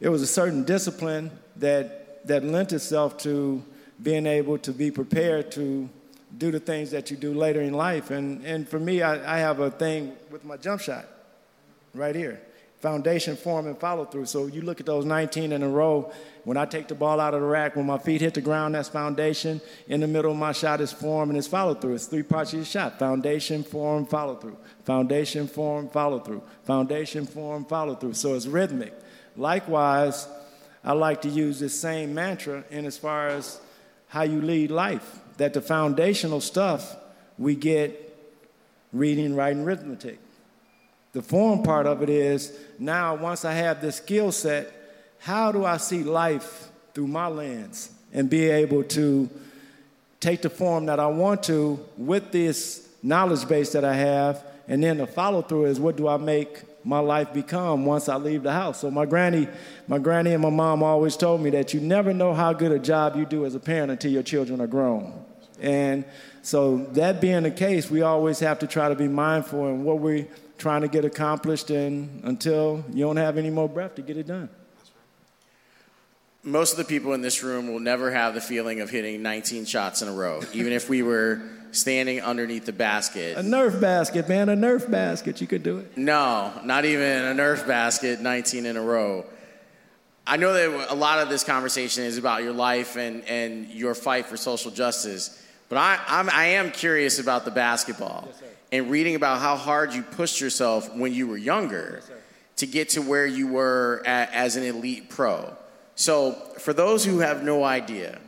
it 0.00 0.08
was 0.08 0.22
a 0.22 0.26
certain 0.26 0.64
discipline 0.64 1.30
that 1.56 2.26
that 2.26 2.44
lent 2.44 2.72
itself 2.72 3.18
to 3.18 3.62
being 4.02 4.26
able 4.26 4.58
to 4.58 4.72
be 4.72 4.90
prepared 4.90 5.50
to 5.52 5.88
do 6.36 6.50
the 6.50 6.60
things 6.60 6.90
that 6.90 7.10
you 7.10 7.16
do 7.16 7.34
later 7.34 7.60
in 7.60 7.72
life. 7.72 8.10
And 8.10 8.44
and 8.44 8.68
for 8.68 8.78
me, 8.78 9.02
I, 9.02 9.36
I 9.36 9.38
have 9.38 9.60
a 9.60 9.70
thing 9.70 10.12
with 10.30 10.44
my 10.44 10.56
jump 10.56 10.80
shot 10.80 11.06
right 11.94 12.14
here. 12.14 12.40
Foundation, 12.80 13.36
form, 13.36 13.66
and 13.66 13.76
follow 13.76 14.04
through. 14.04 14.26
So 14.26 14.46
you 14.46 14.62
look 14.62 14.78
at 14.78 14.86
those 14.86 15.04
19 15.04 15.50
in 15.50 15.62
a 15.64 15.68
row. 15.68 16.12
When 16.44 16.56
I 16.56 16.64
take 16.64 16.86
the 16.86 16.94
ball 16.94 17.18
out 17.18 17.34
of 17.34 17.40
the 17.40 17.46
rack, 17.46 17.74
when 17.74 17.86
my 17.86 17.98
feet 17.98 18.20
hit 18.20 18.34
the 18.34 18.40
ground, 18.40 18.76
that's 18.76 18.88
foundation. 18.88 19.60
In 19.88 20.00
the 20.00 20.06
middle 20.06 20.30
of 20.30 20.36
my 20.36 20.52
shot 20.52 20.80
is 20.80 20.92
form 20.92 21.30
and 21.30 21.36
it's 21.36 21.48
follow 21.48 21.74
through. 21.74 21.94
It's 21.94 22.06
three 22.06 22.22
parts 22.22 22.52
of 22.52 22.60
your 22.60 22.64
shot 22.64 22.98
foundation, 22.98 23.64
form, 23.64 24.06
follow 24.06 24.36
through. 24.36 24.56
Foundation, 24.84 25.48
form, 25.48 25.88
follow 25.88 26.20
through. 26.20 26.42
Foundation, 26.64 27.26
form, 27.26 27.64
follow 27.64 27.96
through. 27.96 28.14
So 28.14 28.34
it's 28.34 28.46
rhythmic. 28.46 28.94
Likewise, 29.36 30.28
I 30.84 30.92
like 30.92 31.22
to 31.22 31.28
use 31.28 31.58
this 31.58 31.78
same 31.78 32.14
mantra 32.14 32.62
in 32.70 32.86
as 32.86 32.96
far 32.96 33.26
as 33.28 33.60
how 34.06 34.22
you 34.22 34.40
lead 34.40 34.70
life. 34.70 35.18
That 35.38 35.52
the 35.52 35.60
foundational 35.60 36.40
stuff 36.40 36.96
we 37.38 37.56
get 37.56 38.04
reading, 38.92 39.34
writing, 39.34 39.64
arithmetic. 39.64 40.18
The 41.18 41.24
form 41.24 41.64
part 41.64 41.88
of 41.88 42.00
it 42.00 42.10
is 42.10 42.56
now, 42.78 43.16
once 43.16 43.44
I 43.44 43.52
have 43.52 43.80
this 43.80 43.96
skill 43.96 44.30
set, 44.30 44.72
how 45.18 45.50
do 45.50 45.64
I 45.64 45.76
see 45.78 46.04
life 46.04 46.70
through 46.94 47.08
my 47.08 47.26
lens 47.26 47.90
and 48.12 48.30
be 48.30 48.44
able 48.48 48.84
to 48.84 49.28
take 50.20 50.42
the 50.42 50.48
form 50.48 50.86
that 50.86 51.00
I 51.00 51.08
want 51.08 51.42
to 51.42 51.84
with 51.96 52.30
this 52.30 52.88
knowledge 53.02 53.48
base 53.48 53.72
that 53.72 53.84
I 53.84 53.94
have, 53.94 54.44
and 54.68 54.80
then 54.80 54.98
the 54.98 55.08
follow 55.08 55.42
through 55.42 55.64
is 55.64 55.80
what 55.80 55.96
do 55.96 56.06
I 56.06 56.18
make 56.18 56.62
my 56.84 57.00
life 57.00 57.32
become 57.32 57.84
once 57.84 58.08
I 58.08 58.14
leave 58.14 58.44
the 58.44 58.52
house. 58.52 58.82
So 58.82 58.88
my 58.88 59.04
granny, 59.04 59.48
my 59.88 59.98
granny 59.98 60.34
and 60.34 60.42
my 60.42 60.50
mom 60.50 60.84
always 60.84 61.16
told 61.16 61.40
me 61.40 61.50
that 61.50 61.74
you 61.74 61.80
never 61.80 62.14
know 62.14 62.32
how 62.32 62.52
good 62.52 62.70
a 62.70 62.78
job 62.78 63.16
you 63.16 63.26
do 63.26 63.44
as 63.44 63.56
a 63.56 63.60
parent 63.60 63.90
until 63.90 64.12
your 64.12 64.22
children 64.22 64.60
are 64.60 64.68
grown. 64.68 65.24
And 65.60 66.04
so 66.42 66.78
that 66.92 67.20
being 67.20 67.42
the 67.42 67.50
case, 67.50 67.90
we 67.90 68.02
always 68.02 68.40
have 68.40 68.60
to 68.60 68.66
try 68.66 68.88
to 68.88 68.94
be 68.94 69.08
mindful 69.08 69.68
in 69.68 69.84
what 69.84 69.98
we're 69.98 70.26
trying 70.56 70.82
to 70.82 70.88
get 70.88 71.04
accomplished 71.04 71.70
and 71.70 72.24
until 72.24 72.84
you 72.92 73.04
don't 73.04 73.16
have 73.16 73.38
any 73.38 73.50
more 73.50 73.68
breath 73.68 73.94
to 73.96 74.02
get 74.02 74.16
it 74.16 74.26
done. 74.26 74.48
Most 76.42 76.72
of 76.72 76.78
the 76.78 76.84
people 76.84 77.12
in 77.12 77.20
this 77.20 77.42
room 77.42 77.72
will 77.72 77.80
never 77.80 78.10
have 78.10 78.34
the 78.34 78.40
feeling 78.40 78.80
of 78.80 78.90
hitting 78.90 79.22
19 79.22 79.64
shots 79.64 80.02
in 80.02 80.08
a 80.08 80.12
row, 80.12 80.40
even 80.52 80.72
if 80.72 80.88
we 80.88 81.02
were 81.02 81.42
standing 81.72 82.20
underneath 82.20 82.64
the 82.64 82.72
basket. 82.72 83.36
A 83.36 83.42
Nerf 83.42 83.80
basket, 83.80 84.28
man, 84.28 84.48
a 84.48 84.56
Nerf 84.56 84.90
basket, 84.90 85.40
you 85.40 85.46
could 85.46 85.62
do 85.62 85.78
it. 85.78 85.96
No, 85.96 86.52
not 86.64 86.84
even 86.84 87.24
a 87.24 87.34
Nerf 87.34 87.66
basket, 87.66 88.20
19 88.20 88.66
in 88.66 88.76
a 88.76 88.82
row. 88.82 89.26
I 90.26 90.36
know 90.36 90.52
that 90.52 90.92
a 90.92 90.94
lot 90.94 91.20
of 91.20 91.28
this 91.28 91.42
conversation 91.42 92.04
is 92.04 92.18
about 92.18 92.42
your 92.42 92.52
life 92.52 92.96
and, 92.96 93.24
and 93.24 93.68
your 93.68 93.94
fight 93.94 94.26
for 94.26 94.36
social 94.36 94.70
justice, 94.70 95.42
but 95.68 95.78
I, 95.78 95.98
I'm, 96.06 96.30
I 96.30 96.46
am 96.46 96.70
curious 96.70 97.18
about 97.18 97.44
the 97.44 97.50
basketball 97.50 98.28
and 98.72 98.90
reading 98.90 99.14
about 99.14 99.40
how 99.40 99.56
hard 99.56 99.92
you 99.92 100.02
pushed 100.02 100.40
yourself 100.40 100.94
when 100.94 101.12
you 101.12 101.26
were 101.26 101.36
younger 101.36 102.02
to 102.56 102.66
get 102.66 102.90
to 102.90 103.02
where 103.02 103.26
you 103.26 103.46
were 103.48 104.02
a, 104.04 104.08
as 104.08 104.56
an 104.56 104.64
elite 104.64 105.08
pro. 105.08 105.56
So, 105.94 106.32
for 106.58 106.72
those 106.72 107.04
who 107.04 107.18
have 107.20 107.42
no 107.42 107.64
idea, 107.64 108.18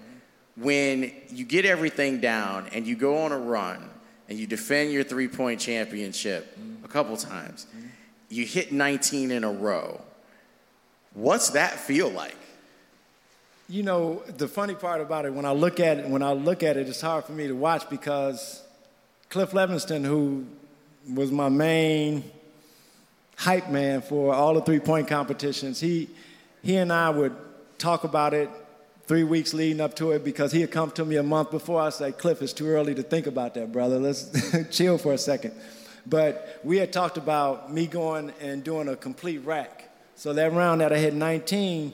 when 0.56 1.12
you 1.30 1.44
get 1.44 1.64
everything 1.64 2.20
down 2.20 2.68
and 2.72 2.86
you 2.86 2.96
go 2.96 3.18
on 3.18 3.32
a 3.32 3.38
run 3.38 3.88
and 4.28 4.38
you 4.38 4.46
defend 4.46 4.92
your 4.92 5.04
three 5.04 5.28
point 5.28 5.60
championship 5.60 6.56
a 6.84 6.88
couple 6.88 7.16
times, 7.16 7.66
mm-hmm. 7.70 7.86
you 8.28 8.44
hit 8.44 8.72
19 8.72 9.30
in 9.30 9.44
a 9.44 9.52
row. 9.52 10.00
What's 11.14 11.50
that 11.50 11.78
feel 11.78 12.08
like? 12.10 12.36
You 13.70 13.84
know, 13.84 14.24
the 14.36 14.48
funny 14.48 14.74
part 14.74 15.00
about 15.00 15.26
it, 15.26 15.32
when 15.32 15.44
I 15.44 15.52
look 15.52 15.78
at 15.78 15.98
it, 15.98 16.08
when 16.08 16.24
I 16.24 16.32
look 16.32 16.64
at 16.64 16.76
it, 16.76 16.88
it's 16.88 17.00
hard 17.00 17.24
for 17.24 17.30
me 17.30 17.46
to 17.46 17.52
watch 17.54 17.88
because 17.88 18.64
Cliff 19.28 19.52
Levingston, 19.52 20.04
who 20.04 20.44
was 21.14 21.30
my 21.30 21.48
main 21.48 22.24
hype 23.36 23.70
man 23.70 24.02
for 24.02 24.34
all 24.34 24.54
the 24.54 24.60
three-point 24.60 25.06
competitions, 25.06 25.78
he 25.78 26.08
he 26.64 26.78
and 26.78 26.92
I 26.92 27.10
would 27.10 27.36
talk 27.78 28.02
about 28.02 28.34
it 28.34 28.50
three 29.06 29.22
weeks 29.22 29.54
leading 29.54 29.80
up 29.80 29.94
to 29.94 30.10
it 30.10 30.24
because 30.24 30.50
he 30.50 30.62
had 30.62 30.72
come 30.72 30.90
to 30.90 31.04
me 31.04 31.14
a 31.14 31.22
month 31.22 31.52
before. 31.52 31.80
I 31.80 31.90
said, 31.90 32.18
Cliff, 32.18 32.42
it's 32.42 32.52
too 32.52 32.66
early 32.66 32.96
to 32.96 33.04
think 33.04 33.28
about 33.28 33.54
that, 33.54 33.70
brother. 33.70 34.00
Let's 34.00 34.32
chill 34.76 34.98
for 34.98 35.12
a 35.12 35.18
second. 35.18 35.54
But 36.06 36.58
we 36.64 36.78
had 36.78 36.92
talked 36.92 37.18
about 37.18 37.72
me 37.72 37.86
going 37.86 38.32
and 38.40 38.64
doing 38.64 38.88
a 38.88 38.96
complete 38.96 39.44
rack. 39.44 39.96
So 40.16 40.32
that 40.32 40.52
round 40.52 40.80
that 40.80 40.92
I 40.92 40.98
hit 40.98 41.14
19, 41.14 41.92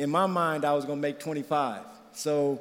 in 0.00 0.08
my 0.08 0.26
mind, 0.26 0.64
I 0.64 0.72
was 0.72 0.86
going 0.86 0.98
to 0.98 1.02
make 1.02 1.20
25. 1.20 1.82
So 2.14 2.58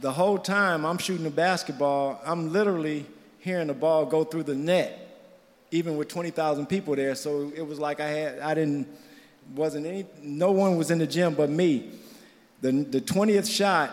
the 0.00 0.12
whole 0.12 0.38
time 0.38 0.84
I'm 0.84 0.98
shooting 0.98 1.24
the 1.24 1.30
basketball, 1.30 2.20
I'm 2.26 2.52
literally 2.52 3.06
hearing 3.38 3.68
the 3.68 3.74
ball 3.74 4.04
go 4.04 4.22
through 4.22 4.42
the 4.42 4.54
net, 4.54 5.24
even 5.70 5.96
with 5.96 6.08
20,000 6.08 6.66
people 6.66 6.94
there. 6.94 7.14
So 7.14 7.50
it 7.56 7.66
was 7.66 7.78
like 7.78 8.00
I 8.00 8.08
had, 8.08 8.38
I 8.40 8.52
didn't, 8.52 8.86
wasn't 9.54 9.86
any, 9.86 10.04
no 10.22 10.52
one 10.52 10.76
was 10.76 10.90
in 10.90 10.98
the 10.98 11.06
gym 11.06 11.34
but 11.34 11.48
me. 11.48 11.90
The, 12.60 12.72
the 12.72 13.00
20th 13.00 13.50
shot, 13.50 13.90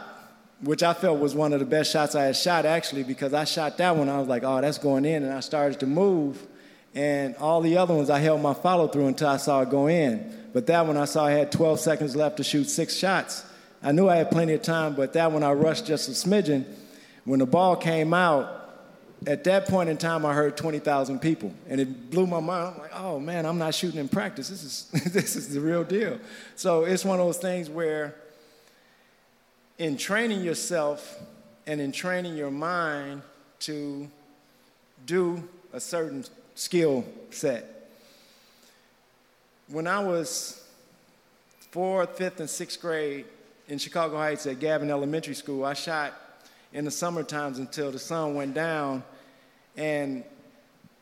which 0.62 0.84
I 0.84 0.94
felt 0.94 1.20
was 1.20 1.34
one 1.36 1.54
of 1.54 1.62
the 1.62 1.66
best 1.66 1.94
shots 1.94 2.14
I 2.14 2.26
had 2.26 2.36
shot 2.36 2.66
actually, 2.66 3.04
because 3.04 3.34
I 3.34 3.46
shot 3.46 3.78
that 3.78 3.96
one, 3.96 4.10
I 4.10 4.20
was 4.20 4.28
like, 4.28 4.44
oh, 4.44 4.60
that's 4.60 4.78
going 4.78 5.06
in, 5.06 5.24
and 5.24 5.32
I 5.32 5.40
started 5.40 5.80
to 5.80 5.88
move. 5.88 6.46
And 6.96 7.36
all 7.38 7.62
the 7.62 7.78
other 7.78 7.94
ones, 7.94 8.10
I 8.10 8.20
held 8.20 8.42
my 8.42 8.54
follow 8.54 8.88
through 8.88 9.08
until 9.08 9.30
I 9.30 9.38
saw 9.38 9.62
it 9.62 9.70
go 9.70 9.88
in. 9.88 10.50
But 10.54 10.68
that 10.68 10.86
one, 10.86 10.98
I 10.98 11.06
saw 11.06 11.26
I 11.26 11.32
had 11.32 11.52
12 11.52 11.80
seconds 11.80 12.16
left 12.16 12.38
to 12.38 12.44
shoot 12.44 12.66
six 12.66 12.96
shots. 12.96 13.44
I 13.82 13.92
knew 13.92 14.08
I 14.08 14.18
had 14.18 14.32
plenty 14.32 14.54
of 14.54 14.62
time, 14.62 14.96
but 14.96 15.14
that 15.14 15.32
one 15.32 15.44
I 15.44 15.52
rushed 15.54 15.86
just 15.86 16.08
a 16.08 16.12
smidgen. 16.12 16.66
When 17.26 17.40
the 17.40 17.46
ball 17.46 17.76
came 17.76 18.14
out, 18.14 18.60
at 19.26 19.44
that 19.46 19.68
point 19.68 19.90
in 19.90 19.98
time, 19.98 20.26
I 20.26 20.34
heard 20.34 20.58
20,000 20.58 21.20
people, 21.20 21.54
and 21.70 21.80
it 21.80 22.12
blew 22.12 22.28
my 22.28 22.40
mind. 22.40 22.76
I'm 22.76 22.82
like, 22.82 22.92
oh 22.94 23.20
man, 23.20 23.46
I'm 23.46 23.58
not 23.58 23.74
shooting 23.74 24.00
in 24.00 24.10
practice. 24.10 24.50
This 24.50 24.64
is 24.64 24.88
this 25.14 25.36
is 25.36 25.54
the 25.54 25.62
real 25.62 25.84
deal. 25.84 26.20
So 26.56 26.84
it's 26.84 27.06
one 27.06 27.20
of 27.20 27.26
those 27.26 27.38
things 27.38 27.70
where, 27.70 28.16
in 29.78 29.98
training 29.98 30.42
yourself 30.42 31.20
and 31.66 31.80
in 31.80 31.92
training 31.92 32.36
your 32.36 32.52
mind 32.52 33.22
to 33.60 34.10
do 35.06 35.48
a 35.72 35.80
certain 35.80 36.26
skill 36.56 37.06
set. 37.32 37.90
When 39.68 39.88
I 39.88 40.00
was 40.00 40.66
fourth, 41.72 42.18
fifth, 42.18 42.40
and 42.40 42.50
sixth 42.50 42.80
grade 42.80 43.26
in 43.68 43.78
Chicago 43.78 44.18
Heights 44.18 44.46
at 44.46 44.60
Gavin 44.60 44.92
Elementary 44.92 45.34
School, 45.34 45.66
I 45.66 45.74
shot 45.74 46.14
in 46.74 46.86
the 46.86 46.92
summer 46.92 47.24
times 47.24 47.60
until 47.60 47.92
the 47.92 48.00
sun 48.00 48.36
went 48.36 48.54
down. 48.54 49.04
And 49.78 50.24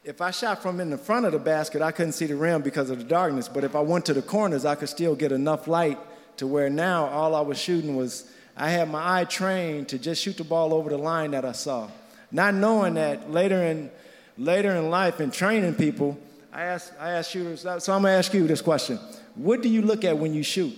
if 0.03 0.21
I 0.21 0.31
shot 0.31 0.61
from 0.61 0.79
in 0.79 0.89
the 0.89 0.97
front 0.97 1.25
of 1.25 1.31
the 1.31 1.39
basket, 1.39 1.81
I 1.81 1.91
couldn't 1.91 2.13
see 2.13 2.25
the 2.25 2.35
rim 2.35 2.61
because 2.61 2.89
of 2.89 2.97
the 2.97 3.03
darkness. 3.03 3.47
But 3.47 3.63
if 3.63 3.75
I 3.75 3.81
went 3.81 4.05
to 4.05 4.13
the 4.13 4.21
corners, 4.21 4.65
I 4.65 4.75
could 4.75 4.89
still 4.89 5.15
get 5.15 5.31
enough 5.31 5.67
light 5.67 5.99
to 6.37 6.47
where 6.47 6.69
now 6.69 7.07
all 7.07 7.35
I 7.35 7.41
was 7.41 7.59
shooting 7.59 7.95
was 7.95 8.31
I 8.55 8.69
had 8.69 8.89
my 8.89 9.21
eye 9.21 9.25
trained 9.25 9.89
to 9.89 9.99
just 9.99 10.21
shoot 10.21 10.37
the 10.37 10.43
ball 10.43 10.73
over 10.73 10.89
the 10.89 10.97
line 10.97 11.31
that 11.31 11.45
I 11.45 11.51
saw. 11.51 11.89
Not 12.31 12.53
knowing 12.53 12.95
that 12.95 13.31
later 13.31 13.61
in 13.61 13.91
later 14.37 14.75
in 14.75 14.89
life 14.89 15.21
in 15.21 15.31
training 15.31 15.75
people, 15.75 16.17
I 16.53 16.63
ask 16.63 16.93
I 16.99 17.11
ask 17.11 17.31
shooters, 17.31 17.61
so 17.61 17.93
I'm 17.93 18.01
gonna 18.01 18.09
ask 18.09 18.33
you 18.33 18.45
this 18.47 18.61
question. 18.61 18.99
What 19.35 19.61
do 19.61 19.69
you 19.69 19.81
look 19.81 20.03
at 20.03 20.17
when 20.17 20.33
you 20.33 20.43
shoot? 20.43 20.77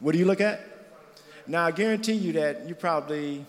What 0.00 0.12
do 0.12 0.18
you 0.18 0.24
look 0.24 0.40
at? 0.40 0.60
Now 1.46 1.66
I 1.66 1.70
guarantee 1.70 2.14
you 2.14 2.32
that 2.32 2.68
you 2.68 2.74
probably 2.74 3.46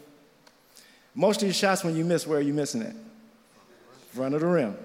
most 1.15 1.41
of 1.41 1.47
your 1.47 1.53
shots 1.53 1.83
when 1.83 1.95
you 1.95 2.03
miss, 2.03 2.25
where 2.25 2.39
are 2.39 2.41
you 2.41 2.53
missing 2.53 2.81
at? 2.81 2.95
Front 4.13 4.33
of 4.35 4.41
the 4.41 4.47
rim. 4.47 4.75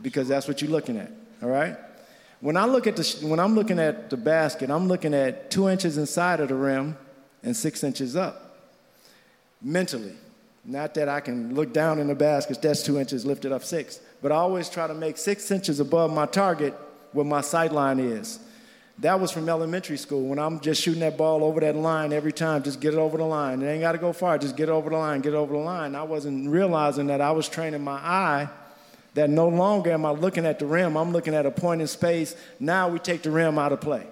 Because 0.00 0.28
that's 0.28 0.48
what 0.48 0.62
you're 0.62 0.70
looking 0.70 0.96
at. 0.96 1.10
All 1.42 1.48
right? 1.48 1.76
When 2.40 2.56
I 2.56 2.64
look 2.64 2.86
at 2.86 2.96
the 2.96 3.26
when 3.26 3.38
I'm 3.38 3.54
looking 3.54 3.78
at 3.78 4.08
the 4.08 4.16
basket, 4.16 4.70
I'm 4.70 4.88
looking 4.88 5.12
at 5.12 5.50
two 5.50 5.68
inches 5.68 5.98
inside 5.98 6.40
of 6.40 6.48
the 6.48 6.54
rim 6.54 6.96
and 7.42 7.54
six 7.54 7.84
inches 7.84 8.16
up. 8.16 8.56
Mentally. 9.60 10.14
Not 10.64 10.94
that 10.94 11.08
I 11.08 11.20
can 11.20 11.54
look 11.54 11.72
down 11.72 11.98
in 11.98 12.08
the 12.08 12.14
basket, 12.14 12.60
that's 12.60 12.82
two 12.82 12.98
inches 12.98 13.24
lifted 13.24 13.52
up 13.52 13.64
six. 13.64 14.00
But 14.22 14.32
I 14.32 14.36
always 14.36 14.68
try 14.68 14.86
to 14.86 14.94
make 14.94 15.16
six 15.16 15.50
inches 15.50 15.80
above 15.80 16.12
my 16.12 16.26
target 16.26 16.74
where 17.12 17.24
my 17.24 17.40
sight 17.40 17.72
line 17.72 17.98
is. 17.98 18.38
That 18.98 19.18
was 19.18 19.30
from 19.30 19.48
elementary 19.48 19.96
school 19.96 20.28
when 20.28 20.38
I'm 20.38 20.60
just 20.60 20.82
shooting 20.82 21.00
that 21.00 21.16
ball 21.16 21.42
over 21.42 21.60
that 21.60 21.74
line 21.74 22.12
every 22.12 22.32
time, 22.32 22.62
just 22.62 22.80
get 22.80 22.92
it 22.92 22.98
over 22.98 23.16
the 23.16 23.24
line. 23.24 23.62
It 23.62 23.70
ain't 23.70 23.80
got 23.80 23.92
to 23.92 23.98
go 23.98 24.12
far, 24.12 24.36
just 24.36 24.56
get 24.56 24.68
it 24.68 24.72
over 24.72 24.90
the 24.90 24.98
line, 24.98 25.22
get 25.22 25.32
it 25.32 25.36
over 25.36 25.54
the 25.54 25.60
line. 25.60 25.94
I 25.94 26.02
wasn't 26.02 26.50
realizing 26.50 27.06
that 27.06 27.22
I 27.22 27.30
was 27.30 27.48
training 27.48 27.82
my 27.82 27.96
eye 27.96 28.50
that 29.14 29.30
no 29.30 29.48
longer 29.48 29.90
am 29.90 30.04
I 30.04 30.10
looking 30.10 30.44
at 30.44 30.58
the 30.58 30.66
rim, 30.66 30.96
I'm 30.96 31.12
looking 31.12 31.34
at 31.34 31.46
a 31.46 31.50
point 31.50 31.80
in 31.80 31.86
space. 31.86 32.36
Now 32.60 32.88
we 32.88 32.98
take 32.98 33.22
the 33.22 33.30
rim 33.30 33.58
out 33.58 33.72
of 33.72 33.80
play. 33.80 34.06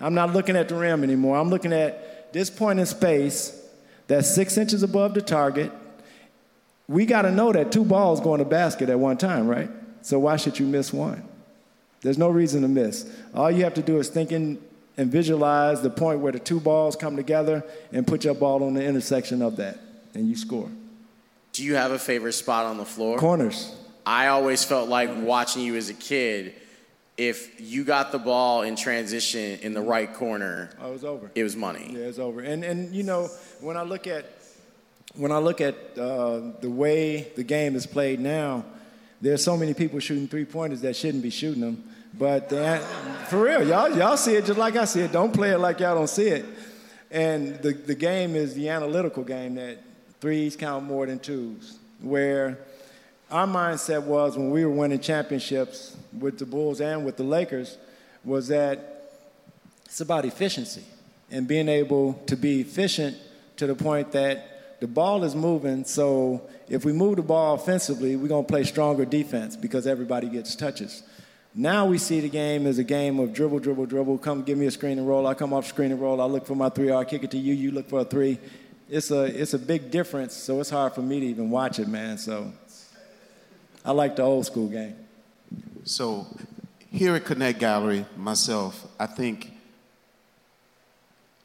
I'm 0.00 0.14
not 0.14 0.32
looking 0.32 0.56
at 0.56 0.68
the 0.68 0.74
rim 0.74 1.04
anymore. 1.04 1.36
I'm 1.36 1.48
looking 1.48 1.72
at 1.72 2.32
this 2.32 2.50
point 2.50 2.80
in 2.80 2.86
space 2.86 3.60
that's 4.08 4.34
six 4.34 4.58
inches 4.58 4.82
above 4.82 5.14
the 5.14 5.22
target. 5.22 5.72
We 6.88 7.06
got 7.06 7.22
to 7.22 7.30
know 7.30 7.52
that 7.52 7.72
two 7.72 7.84
balls 7.84 8.20
go 8.20 8.34
in 8.34 8.40
a 8.40 8.44
basket 8.44 8.88
at 8.88 8.98
one 8.98 9.16
time, 9.16 9.48
right? 9.48 9.70
So 10.02 10.18
why 10.18 10.36
should 10.36 10.58
you 10.58 10.66
miss 10.66 10.92
one? 10.92 11.26
There's 12.02 12.18
no 12.18 12.28
reason 12.28 12.62
to 12.62 12.68
miss. 12.68 13.10
All 13.34 13.50
you 13.50 13.64
have 13.64 13.74
to 13.74 13.82
do 13.82 13.98
is 13.98 14.08
think 14.08 14.32
in, 14.32 14.62
and 14.98 15.10
visualize 15.10 15.80
the 15.80 15.90
point 15.90 16.20
where 16.20 16.32
the 16.32 16.38
two 16.38 16.60
balls 16.60 16.96
come 16.96 17.16
together 17.16 17.64
and 17.92 18.06
put 18.06 18.24
your 18.24 18.34
ball 18.34 18.62
on 18.62 18.74
the 18.74 18.84
intersection 18.84 19.40
of 19.40 19.56
that, 19.56 19.78
and 20.12 20.28
you 20.28 20.36
score. 20.36 20.68
Do 21.52 21.64
you 21.64 21.76
have 21.76 21.92
a 21.92 21.98
favorite 21.98 22.34
spot 22.34 22.66
on 22.66 22.76
the 22.76 22.84
floor? 22.84 23.16
Corners. 23.18 23.74
I 24.04 24.26
always 24.26 24.62
felt 24.62 24.90
like 24.90 25.10
watching 25.16 25.62
you 25.62 25.76
as 25.76 25.88
a 25.88 25.94
kid, 25.94 26.54
if 27.16 27.60
you 27.60 27.84
got 27.84 28.12
the 28.12 28.18
ball 28.18 28.62
in 28.62 28.76
transition 28.76 29.58
in 29.60 29.72
the 29.72 29.80
right 29.80 30.12
corner, 30.12 30.70
oh, 30.80 30.90
it 30.90 30.92
was 30.92 31.04
over. 31.04 31.30
It 31.34 31.42
was 31.42 31.56
money. 31.56 31.90
Yeah, 31.92 32.00
it's 32.00 32.18
over. 32.18 32.40
And 32.40 32.64
and 32.64 32.94
you 32.94 33.04
know 33.04 33.28
when 33.60 33.76
I 33.76 33.82
look 33.82 34.06
at 34.06 34.26
when 35.16 35.32
I 35.32 35.38
look 35.38 35.60
at 35.60 35.74
uh, 35.98 36.40
the 36.60 36.70
way 36.70 37.32
the 37.36 37.44
game 37.44 37.76
is 37.76 37.86
played 37.86 38.20
now, 38.20 38.64
there's 39.20 39.42
so 39.42 39.56
many 39.56 39.74
people 39.74 40.00
shooting 40.00 40.28
three 40.28 40.44
pointers 40.44 40.80
that 40.82 40.96
shouldn't 40.96 41.22
be 41.22 41.30
shooting 41.30 41.60
them. 41.60 41.84
But 42.16 42.48
for 43.28 43.42
real, 43.42 43.66
y'all 43.66 43.96
y'all 43.96 44.16
see 44.16 44.34
it 44.34 44.44
just 44.44 44.58
like 44.58 44.76
I 44.76 44.84
see 44.84 45.00
it. 45.00 45.12
Don't 45.12 45.32
play 45.32 45.50
it 45.50 45.58
like 45.58 45.80
y'all 45.80 45.94
don't 45.94 46.08
see 46.08 46.28
it. 46.28 46.44
And 47.10 47.56
the 47.56 47.72
the 47.72 47.94
game 47.94 48.36
is 48.36 48.54
the 48.54 48.68
analytical 48.68 49.24
game 49.24 49.56
that 49.56 49.78
threes 50.20 50.56
count 50.56 50.84
more 50.84 51.06
than 51.06 51.18
twos, 51.18 51.78
where 52.00 52.58
our 53.30 53.46
mindset 53.46 54.02
was 54.02 54.36
when 54.36 54.50
we 54.50 54.64
were 54.64 54.70
winning 54.70 55.00
championships 55.00 55.96
with 56.18 56.38
the 56.38 56.46
Bulls 56.46 56.80
and 56.80 57.04
with 57.04 57.16
the 57.16 57.24
Lakers 57.24 57.78
was 58.24 58.48
that 58.48 59.10
it's 59.84 60.00
about 60.00 60.24
efficiency 60.24 60.84
and 61.30 61.48
being 61.48 61.68
able 61.68 62.14
to 62.26 62.36
be 62.36 62.60
efficient 62.60 63.16
to 63.56 63.66
the 63.66 63.74
point 63.74 64.12
that 64.12 64.53
the 64.84 64.88
ball 64.88 65.24
is 65.24 65.34
moving. 65.34 65.82
So 65.86 66.42
if 66.68 66.84
we 66.84 66.92
move 66.92 67.16
the 67.16 67.22
ball 67.22 67.54
offensively, 67.54 68.16
we're 68.16 68.28
going 68.28 68.44
to 68.44 68.52
play 68.52 68.64
stronger 68.64 69.06
defense 69.06 69.56
because 69.56 69.86
everybody 69.86 70.28
gets 70.28 70.54
touches. 70.54 71.02
Now 71.54 71.86
we 71.86 71.96
see 71.96 72.20
the 72.20 72.28
game 72.28 72.66
as 72.66 72.76
a 72.76 72.84
game 72.84 73.18
of 73.18 73.32
dribble, 73.32 73.60
dribble, 73.60 73.86
dribble. 73.86 74.18
Come 74.18 74.42
give 74.42 74.58
me 74.58 74.66
a 74.66 74.70
screen 74.70 74.98
and 74.98 75.08
roll. 75.08 75.26
I 75.26 75.32
come 75.32 75.54
off 75.54 75.66
screen 75.66 75.90
and 75.90 75.98
roll. 75.98 76.20
I 76.20 76.26
look 76.26 76.44
for 76.44 76.54
my 76.54 76.68
three. 76.68 76.92
I 76.92 77.02
kick 77.04 77.24
it 77.24 77.30
to 77.30 77.38
you. 77.38 77.54
You 77.54 77.70
look 77.70 77.88
for 77.88 78.00
a 78.00 78.04
three. 78.04 78.38
It's 78.90 79.10
a 79.10 79.22
it's 79.22 79.54
a 79.54 79.58
big 79.58 79.90
difference. 79.90 80.34
So 80.34 80.60
it's 80.60 80.68
hard 80.68 80.92
for 80.92 81.00
me 81.00 81.18
to 81.20 81.26
even 81.26 81.48
watch 81.48 81.78
it, 81.78 81.88
man. 81.88 82.18
So 82.18 82.52
I 83.86 83.92
like 83.92 84.16
the 84.16 84.22
old 84.22 84.44
school 84.44 84.68
game. 84.68 84.96
So 85.84 86.26
here 86.90 87.14
at 87.14 87.24
Connect 87.24 87.58
Gallery, 87.58 88.04
myself, 88.18 88.86
I 89.00 89.06
think 89.06 89.50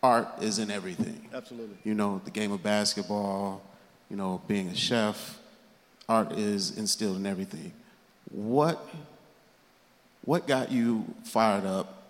art 0.02 0.28
is 0.42 0.60
in 0.60 0.72
everything. 0.72 1.28
Absolutely. 1.34 1.78
You 1.84 1.94
know, 1.94 2.22
the 2.24 2.32
game 2.32 2.52
of 2.52 2.64
basketball, 2.64 3.62
you 4.10 4.16
know, 4.16 4.42
being 4.48 4.68
a 4.70 4.76
chef, 4.76 5.40
art 6.08 6.34
is 6.34 6.78
instilled 6.78 7.18
in 7.18 7.26
everything. 7.26 7.74
What 8.32 8.86
what 10.26 10.48
got 10.48 10.72
you 10.72 11.06
fired 11.24 11.66
up? 11.66 12.04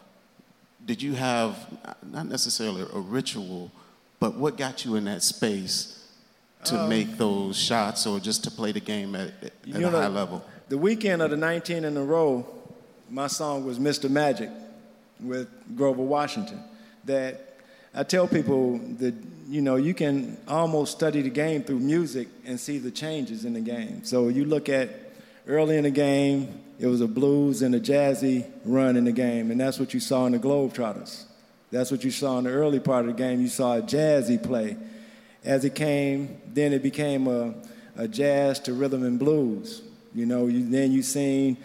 Did 0.86 1.02
you 1.02 1.14
have 1.14 1.56
not 2.04 2.28
necessarily 2.28 2.86
a 2.94 3.00
ritual, 3.00 3.72
but 4.20 4.36
what 4.36 4.58
got 4.58 4.84
you 4.84 4.96
in 4.96 5.06
that 5.06 5.24
space 5.24 6.08
to 6.66 6.78
um, 6.78 6.90
make 6.90 7.18
those 7.18 7.58
shots 7.58 8.06
or 8.06 8.20
just 8.20 8.44
to 8.44 8.52
play 8.52 8.72
the 8.72 8.80
game 8.80 9.16
at, 9.16 9.32
at 9.42 9.54
a 9.66 9.80
know, 9.80 9.92
high 9.92 10.08
level? 10.08 10.44
The 10.70 10.78
weekend 10.78 11.22
of 11.22 11.32
the 11.32 11.38
19 11.38 11.86
in 11.86 11.96
a 11.96 12.04
row, 12.04 12.46
my 13.10 13.28
song 13.28 13.66
was 13.66 13.80
Mr. 13.80 14.10
Magic 14.10 14.50
with 15.22 15.48
Grover 15.76 16.04
Washington. 16.04 16.62
That 17.06 17.49
I 17.94 18.04
tell 18.04 18.28
people 18.28 18.78
that, 19.00 19.16
you 19.48 19.62
know, 19.62 19.76
you 19.76 19.94
can 19.94 20.38
almost 20.48 20.92
study 20.92 21.22
the 21.22 21.30
game 21.30 21.64
through 21.64 21.80
music 21.80 22.28
and 22.46 22.60
see 22.60 22.78
the 22.78 22.92
changes 22.92 23.46
in 23.46 23.54
the 23.54 23.62
game. 23.62 24.04
So 24.04 24.28
you 24.28 24.46
look 24.46 24.70
at 24.70 24.90
early 25.48 25.78
in 25.78 25.84
the 25.84 25.92
game, 25.92 26.62
it 26.80 26.86
was 26.86 27.02
a 27.02 27.08
blues 27.08 27.62
and 27.62 27.74
a 27.74 27.80
jazzy 27.80 28.46
run 28.64 28.96
in 28.96 29.06
the 29.06 29.12
game, 29.12 29.52
and 29.52 29.60
that's 29.60 29.80
what 29.80 29.94
you 29.94 30.00
saw 30.00 30.26
in 30.28 30.34
the 30.34 30.40
Globetrotters. 30.40 31.24
That's 31.72 31.92
what 31.92 32.04
you 32.04 32.12
saw 32.12 32.38
in 32.38 32.46
the 32.46 32.52
early 32.52 32.80
part 32.80 33.06
of 33.08 33.16
the 33.16 33.18
game. 33.18 33.42
You 33.42 33.48
saw 33.48 33.78
a 33.78 33.82
jazzy 33.82 34.42
play 34.42 34.78
as 35.44 35.66
it 35.66 35.76
came, 35.76 36.40
then 36.54 36.74
it 36.74 36.84
became 36.84 37.28
a, 37.28 37.54
a 37.96 38.08
jazz 38.08 38.60
to 38.62 38.74
rhythm 38.74 39.04
and 39.04 39.18
blues. 39.18 39.82
You 40.14 40.26
know, 40.26 40.48
you, 40.48 40.68
then 40.70 40.92
you 40.92 41.04
seen 41.04 41.58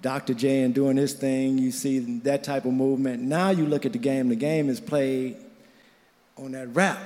Dr. 0.00 0.34
J 0.34 0.62
and 0.62 0.74
doing 0.74 0.96
his 0.96 1.12
thing. 1.12 1.58
You 1.58 1.70
see 1.70 1.98
that 2.20 2.44
type 2.44 2.64
of 2.64 2.72
movement. 2.72 3.22
Now 3.22 3.50
you 3.50 3.66
look 3.66 3.86
at 3.86 3.92
the 3.92 3.98
game. 3.98 4.28
The 4.28 4.36
game 4.36 4.68
is 4.68 4.80
played 4.80 5.36
on 6.42 6.52
that 6.52 6.66
rap. 6.74 6.98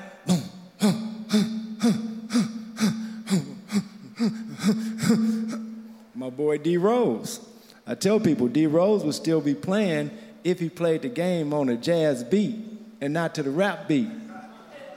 My 6.15 6.31
boy 6.31 6.57
D 6.59 6.79
Rose. 6.79 7.41
I 7.87 7.95
tell 7.95 8.19
people 8.19 8.49
D 8.49 8.67
Rose 8.67 9.05
would 9.05 9.15
still 9.15 9.43
be 9.43 9.55
playing 9.55 10.11
if 10.43 10.59
he 10.59 10.71
played 10.71 11.03
the 11.03 11.09
game 11.09 11.53
on 11.53 11.69
a 11.69 11.77
jazz 11.77 12.25
beat 12.25 12.57
and 13.03 13.13
not 13.13 13.35
to 13.35 13.43
the 13.43 13.51
rap 13.51 13.87
beat. 13.89 14.09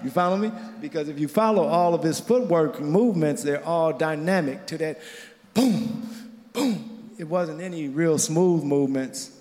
You 0.02 0.10
follow 0.10 0.38
me? 0.38 0.54
Because 0.80 1.10
if 1.10 1.20
you 1.20 1.28
follow 1.28 1.66
all 1.66 1.94
of 1.94 2.02
his 2.02 2.22
footwork 2.22 2.80
movements, 2.80 3.44
they're 3.44 3.66
all 3.66 3.92
dynamic 3.92 4.66
to 4.68 4.78
that 4.78 5.02
boom, 5.54 6.32
boom. 6.54 7.12
It 7.18 7.26
wasn't 7.28 7.60
any 7.60 7.90
real 7.90 8.18
smooth 8.18 8.64
movements. 8.64 9.32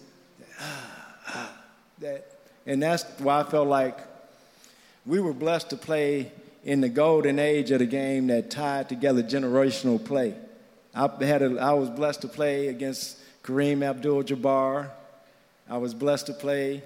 That, 2.00 2.26
and 2.66 2.82
that's 2.82 3.04
why 3.18 3.40
I 3.40 3.44
felt 3.44 3.68
like 3.68 4.07
we 5.08 5.20
were 5.20 5.32
blessed 5.32 5.70
to 5.70 5.76
play 5.76 6.30
in 6.64 6.82
the 6.82 6.88
golden 6.90 7.38
age 7.38 7.70
of 7.70 7.78
the 7.78 7.86
game 7.86 8.26
that 8.26 8.50
tied 8.50 8.90
together 8.90 9.22
generational 9.22 10.02
play. 10.04 10.34
I, 10.94 11.08
had 11.24 11.40
a, 11.40 11.58
I 11.58 11.72
was 11.72 11.88
blessed 11.88 12.20
to 12.22 12.28
play 12.28 12.68
against 12.68 13.18
Kareem 13.42 13.82
Abdul 13.82 14.24
Jabbar. 14.24 14.90
I 15.68 15.78
was 15.78 15.94
blessed 15.94 16.26
to 16.26 16.34
play 16.34 16.82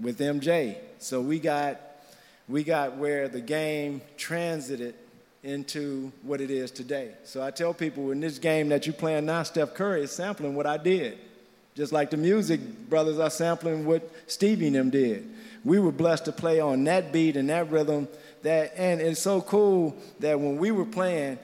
with 0.00 0.18
MJ. 0.18 0.78
So 0.98 1.20
we 1.20 1.38
got 1.38 1.80
we 2.48 2.64
got 2.64 2.96
where 2.96 3.28
the 3.28 3.40
game 3.40 4.02
transited 4.16 4.96
into 5.44 6.10
what 6.22 6.40
it 6.40 6.50
is 6.50 6.72
today. 6.72 7.12
So 7.22 7.40
I 7.40 7.52
tell 7.52 7.72
people 7.72 8.10
in 8.10 8.18
this 8.18 8.38
game 8.38 8.68
that 8.70 8.86
you're 8.86 8.94
playing 8.94 9.26
now, 9.26 9.44
Steph 9.44 9.74
Curry 9.74 10.02
is 10.02 10.10
sampling 10.10 10.56
what 10.56 10.66
I 10.66 10.76
did. 10.76 11.18
Just 11.76 11.92
like 11.92 12.10
the 12.10 12.16
music 12.16 12.60
brothers 12.88 13.20
are 13.20 13.30
sampling 13.30 13.86
what 13.86 14.10
Stevie 14.26 14.66
and 14.66 14.74
them 14.74 14.90
did. 14.90 15.30
We 15.64 15.78
were 15.78 15.92
blessed 15.92 16.24
to 16.26 16.32
play 16.32 16.60
on 16.60 16.84
that 16.84 17.12
beat 17.12 17.36
and 17.36 17.50
that 17.50 17.70
rhythm 17.70 18.08
that 18.42 18.72
and 18.76 19.00
it's 19.00 19.20
so 19.20 19.40
cool 19.40 19.96
that 20.20 20.38
when 20.38 20.56
we 20.56 20.70
were 20.70 20.84
playing, 20.84 21.38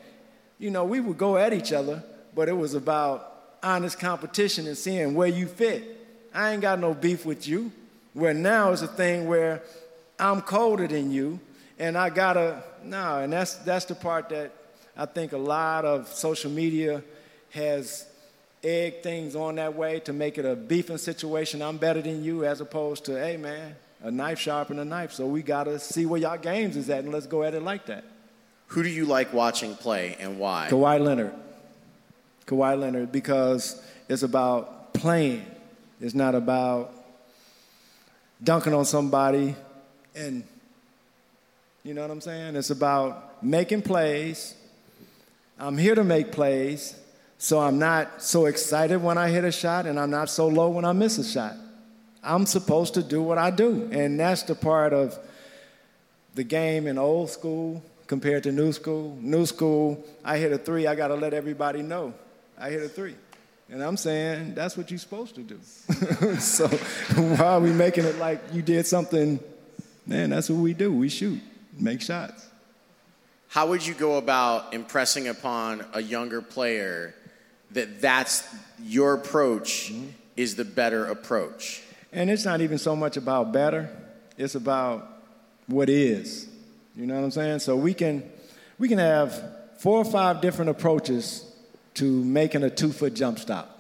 you 0.59 0.71
know, 0.71 0.85
we 0.85 1.01
would 1.01 1.19
go 1.19 1.37
at 1.37 1.53
each 1.53 1.73
other, 1.73 2.03
but 2.35 2.49
it 2.49 2.57
was 2.57 2.75
about 2.75 3.33
honest 3.63 3.99
competition 3.99 4.67
and 4.67 4.77
seeing 4.77 5.15
where 5.15 5.29
you 5.29 5.47
fit. 5.47 5.93
I 6.35 6.53
ain't 6.53 6.63
got 6.63 6.79
no 6.79 6.95
beef 6.95 7.27
with 7.27 7.47
you. 7.47 7.73
Where 8.15 8.33
now 8.33 8.73
is 8.73 8.81
a 8.81 8.87
thing 8.87 9.27
where 9.27 9.63
I'm 10.19 10.41
colder 10.41 10.87
than 10.87 11.11
you, 11.11 11.39
and 11.79 11.99
I 11.99 12.09
gotta 12.09 12.63
no, 12.83 13.19
and 13.19 13.33
that's 13.33 13.57
that's 13.57 13.85
the 13.85 13.95
part 13.95 14.31
that 14.31 14.53
I 14.97 15.05
think 15.05 15.33
a 15.33 15.39
lot 15.39 15.85
of 15.85 16.09
social 16.09 16.51
media 16.51 17.03
has 17.51 18.07
egged 18.65 19.03
things 19.03 19.37
on 19.37 19.57
that 19.57 19.75
way 19.75 20.01
to 20.01 20.13
make 20.15 20.39
it 20.39 20.47
a 20.47 20.57
beefing 20.57 20.97
situation. 20.97 21.61
I'm 21.61 21.77
better 21.77 22.01
than 22.01 22.25
you, 22.25 22.47
as 22.47 22.63
opposed 22.63 23.05
to, 23.07 23.21
hey 23.21 23.37
man, 23.37 23.77
a 24.07 24.11
knife 24.13 24.39
sharpen 24.39 24.79
a 24.79 24.85
knife. 24.85 25.11
So 25.13 25.27
we 25.27 25.43
gotta 25.43 25.81
see 25.81 26.07
where 26.07 26.21
y'all 26.21 26.39
games 26.39 26.77
is 26.77 26.89
at, 26.91 27.03
and 27.03 27.13
let's 27.13 27.27
go 27.27 27.43
at 27.43 27.55
it 27.55 27.63
like 27.63 27.87
that. 27.87 28.05
Who 28.69 28.85
do 28.85 28.89
you 28.89 29.05
like 29.05 29.33
watching 29.33 29.75
play 29.75 30.17
and 30.21 30.39
why? 30.39 30.69
Kawhi 30.71 31.01
Leonard. 31.01 31.35
Kawhi 32.47 32.79
Leonard, 32.79 33.11
because 33.11 33.83
it's 34.09 34.23
about 34.23 34.95
playing. 34.95 35.45
It's 36.01 36.15
not 36.15 36.37
about 36.37 36.95
dunking 38.43 38.75
on 38.75 38.85
somebody 38.85 39.57
and 40.15 40.45
you 41.83 41.95
know 41.95 42.03
what 42.03 42.11
I'm 42.11 42.21
saying? 42.21 42.55
It's 42.55 42.71
about 42.71 43.43
making 43.43 43.83
plays. 43.83 44.55
I'm 45.59 45.79
here 45.79 45.95
to 45.95 46.05
make 46.05 46.33
plays, 46.33 46.99
so 47.39 47.61
I'm 47.61 47.79
not 47.79 48.23
so 48.23 48.47
excited 48.47 49.03
when 49.03 49.19
I 49.19 49.31
hit 49.31 49.45
a 49.45 49.53
shot 49.53 49.87
and 49.87 49.99
I'm 49.99 50.11
not 50.11 50.29
so 50.29 50.47
low 50.49 50.69
when 50.69 50.85
I 50.85 50.93
miss 50.93 51.19
a 51.19 51.25
shot. 51.25 51.55
I'm 52.27 52.45
supposed 52.45 52.95
to 52.95 53.03
do 53.03 53.23
what 53.23 53.39
I 53.39 53.51
do, 53.51 53.89
and 53.93 54.19
that's 54.19 54.43
the 54.43 54.55
part 54.55 54.93
of 54.93 55.19
the 56.35 56.45
game 56.45 56.87
in 56.87 56.99
old 56.99 57.31
school 57.31 57.83
compared 58.07 58.43
to 58.43 58.53
new 58.53 58.73
school. 58.73 59.17
New 59.21 59.47
school, 59.47 60.05
I 60.25 60.39
hit 60.39 60.53
a 60.53 60.59
three, 60.59 60.87
I 60.87 60.95
got 60.95 61.09
to 61.09 61.15
let 61.15 61.33
everybody 61.33 61.83
know 61.83 62.13
I 62.59 62.71
hit 62.71 62.83
a 62.83 62.89
three. 62.89 63.15
And 63.69 63.83
I'm 63.83 63.97
saying 63.97 64.55
that's 64.55 64.77
what 64.77 64.91
you're 64.91 64.99
supposed 64.99 65.35
to 65.35 65.43
do. 65.43 65.59
so 66.39 66.69
why 66.69 67.55
are 67.55 67.61
we 67.61 67.73
making 67.73 68.05
it 68.05 68.17
like 68.19 68.41
you 68.53 68.63
did 68.63 68.87
something? 68.87 69.41
Man, 70.07 70.31
that's 70.31 70.49
what 70.49 70.59
we 70.59 70.73
do. 70.73 70.93
We 70.93 71.09
shoot 71.09 71.41
make 71.79 72.01
shots. 72.01 72.49
How 73.49 73.69
would 73.69 73.85
you 73.85 73.95
go 73.95 74.19
about 74.19 74.73
impressing 74.73 75.29
upon 75.29 75.85
a 75.95 76.01
younger 76.01 76.41
player 76.41 77.15
that 77.73 78.01
that's 78.01 78.47
your 78.83 79.15
approach 79.15 79.93
mm-hmm. 79.93 80.09
is 80.37 80.55
the 80.55 80.65
better 80.65 81.07
approach? 81.07 81.83
And 82.13 82.31
it's 82.31 82.45
not 82.45 82.61
even 82.61 82.79
so 82.79 82.97
much 82.97 83.17
about 83.17 83.53
better, 83.53 83.91
it's 84.39 84.55
about 84.55 85.09
what 85.67 85.89
is. 85.89 86.49
You 86.95 87.07
know 87.07 87.15
what 87.15 87.25
I'm 87.25 87.31
saying? 87.31 87.59
So 87.61 87.77
we 87.77 87.93
can 87.95 88.29
we 88.79 88.89
can 88.89 88.99
have 88.99 89.43
four 89.79 89.99
or 89.99 90.05
five 90.05 90.41
different 90.41 90.71
approaches 90.71 91.45
to 91.95 92.05
making 92.05 92.63
a 92.63 92.71
two 92.71 92.93
foot 92.93 93.15
jump 93.15 93.39
stop. 93.39 93.79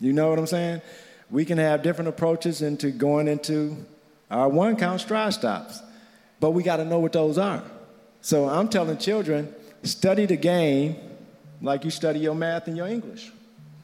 You 0.00 0.12
know 0.12 0.28
what 0.30 0.38
I'm 0.38 0.46
saying? 0.46 0.82
We 1.30 1.44
can 1.44 1.58
have 1.58 1.82
different 1.82 2.08
approaches 2.08 2.62
into 2.62 2.90
going 2.90 3.28
into 3.28 3.76
our 4.30 4.48
one 4.48 4.76
count 4.76 5.00
stride 5.00 5.34
stops. 5.34 5.82
But 6.40 6.52
we 6.52 6.62
got 6.62 6.76
to 6.76 6.84
know 6.84 7.00
what 7.00 7.12
those 7.12 7.36
are. 7.38 7.62
So 8.20 8.48
I'm 8.48 8.68
telling 8.68 8.98
children, 8.98 9.52
study 9.82 10.26
the 10.26 10.36
game 10.36 10.96
like 11.60 11.84
you 11.84 11.90
study 11.90 12.20
your 12.20 12.34
math 12.34 12.68
and 12.68 12.76
your 12.76 12.86
English. 12.86 13.32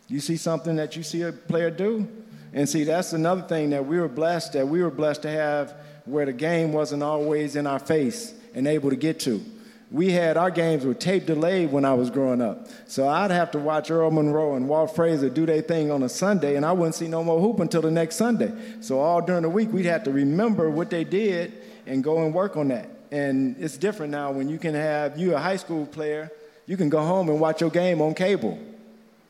You 0.09 0.21
see 0.21 0.37
something 0.37 0.77
that 0.77 0.97
you 0.97 1.03
see 1.03 1.23
a 1.23 1.33
player 1.33 1.71
do, 1.71 2.07
and 2.55 2.69
see 2.69 2.85
that's 2.85 3.13
another 3.13 3.43
thing 3.43 3.71
that 3.71 3.85
we 3.85 4.01
were 4.01 4.09
blessed 4.09 4.55
that 4.55 4.67
we 4.67 4.83
were 4.83 4.91
blessed 4.91 5.23
to 5.23 5.31
have 5.31 5.75
where 6.07 6.25
the 6.25 6.33
game 6.33 6.73
wasn't 6.73 7.03
always 7.03 7.57
in 7.57 7.67
our 7.67 7.79
face 7.79 8.33
and 8.55 8.67
able 8.67 8.91
to 8.91 8.97
get 8.97 9.21
to. 9.21 9.45
We 9.91 10.11
had 10.11 10.37
our 10.37 10.51
games 10.51 10.85
were 10.85 10.95
tape 10.95 11.27
delayed 11.27 11.71
when 11.71 11.85
I 11.85 11.95
was 11.95 12.11
growing 12.11 12.41
up. 12.41 12.69
So 12.87 13.07
I'd 13.07 13.31
have 13.31 13.51
to 13.53 13.59
watch 13.59 13.91
Earl 13.91 14.11
Monroe 14.11 14.55
and 14.55 14.69
Walt 14.69 14.95
Frazier 14.95 15.29
do 15.29 15.47
their 15.47 15.63
thing 15.63 15.91
on 15.91 16.03
a 16.03 16.09
Sunday, 16.09 16.57
and 16.57 16.65
I 16.65 16.73
wouldn't 16.73 16.95
see 16.95 17.07
no 17.07 17.23
more 17.23 17.41
hoop 17.41 17.61
until 17.61 17.83
the 17.83 17.91
next 17.91 18.17
Sunday. 18.17 18.53
So 18.81 18.99
all 18.99 19.21
during 19.21 19.43
the 19.43 19.51
week, 19.51 19.73
we'd 19.73 19.87
have 19.87 20.03
to 20.05 20.11
remember 20.11 20.71
what 20.71 20.91
they 20.91 21.05
did 21.05 21.53
and 21.87 22.03
go 22.03 22.25
and 22.25 22.35
work 22.35 22.57
on 22.57 22.69
that. 22.69 22.89
And 23.13 23.57
it's 23.61 23.77
different 23.77 24.11
now 24.11 24.33
when 24.33 24.49
you 24.49 24.59
can 24.59 24.75
have, 24.75 25.19
you 25.19 25.35
a 25.35 25.39
high 25.39 25.57
school 25.57 25.87
player, 25.87 26.31
you 26.67 26.77
can 26.77 26.89
go 26.89 27.01
home 27.01 27.29
and 27.29 27.39
watch 27.39 27.61
your 27.61 27.71
game 27.71 28.01
on 28.01 28.15
cable. 28.15 28.59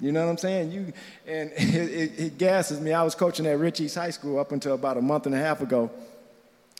You 0.04 0.12
know 0.12 0.24
what 0.24 0.30
I'm 0.30 0.38
saying? 0.38 0.70
You 0.70 0.92
and 1.26 1.50
it, 1.56 1.74
it, 1.74 2.18
it 2.18 2.38
gasses 2.38 2.80
me. 2.80 2.92
I 2.92 3.02
was 3.02 3.14
coaching 3.14 3.46
at 3.46 3.58
Rich 3.58 3.80
East 3.80 3.94
High 3.94 4.10
School 4.10 4.38
up 4.38 4.52
until 4.52 4.74
about 4.74 4.98
a 4.98 5.02
month 5.02 5.26
and 5.26 5.34
a 5.34 5.38
half 5.38 5.62
ago 5.62 5.90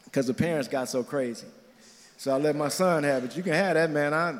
because 0.05 0.27
the 0.27 0.35
parents 0.35 0.69
got 0.69 0.89
so 0.89 1.03
crazy. 1.03 1.47
So 2.19 2.33
I 2.33 2.39
let 2.39 2.55
my 2.55 2.69
son 2.69 3.03
have 3.05 3.25
it. 3.25 3.37
You 3.37 3.43
can 3.43 3.55
have 3.55 3.75
that, 3.75 3.91
man. 3.91 4.15
I, 4.15 4.39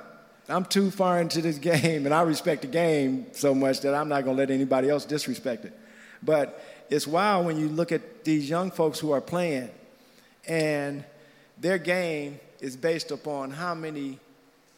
I'm 0.49 0.65
too 0.65 0.91
far 0.91 1.21
into 1.21 1.41
this 1.41 1.59
game, 1.73 2.05
and 2.05 2.15
I 2.15 2.23
respect 2.23 2.63
the 2.63 2.69
game 2.69 3.27
so 3.33 3.55
much 3.55 3.81
that 3.81 3.95
I'm 3.95 4.09
not 4.09 4.25
to 4.25 4.33
let 4.33 4.51
anybody 4.51 4.91
else 4.91 5.05
disrespect 5.05 5.65
it. 5.65 5.73
But 6.23 6.63
it's 6.91 7.07
wild 7.07 7.47
when 7.47 7.59
you 7.59 7.69
look 7.69 7.91
at 7.91 8.25
these 8.25 8.49
young 8.49 8.71
folks 8.71 8.99
who 8.99 9.13
are 9.13 9.21
playing, 9.21 9.71
and 10.47 11.05
their 11.59 11.79
game 11.79 12.39
is 12.61 12.77
based 12.77 13.11
upon 13.11 13.51
how 13.51 13.75
many 13.75 14.19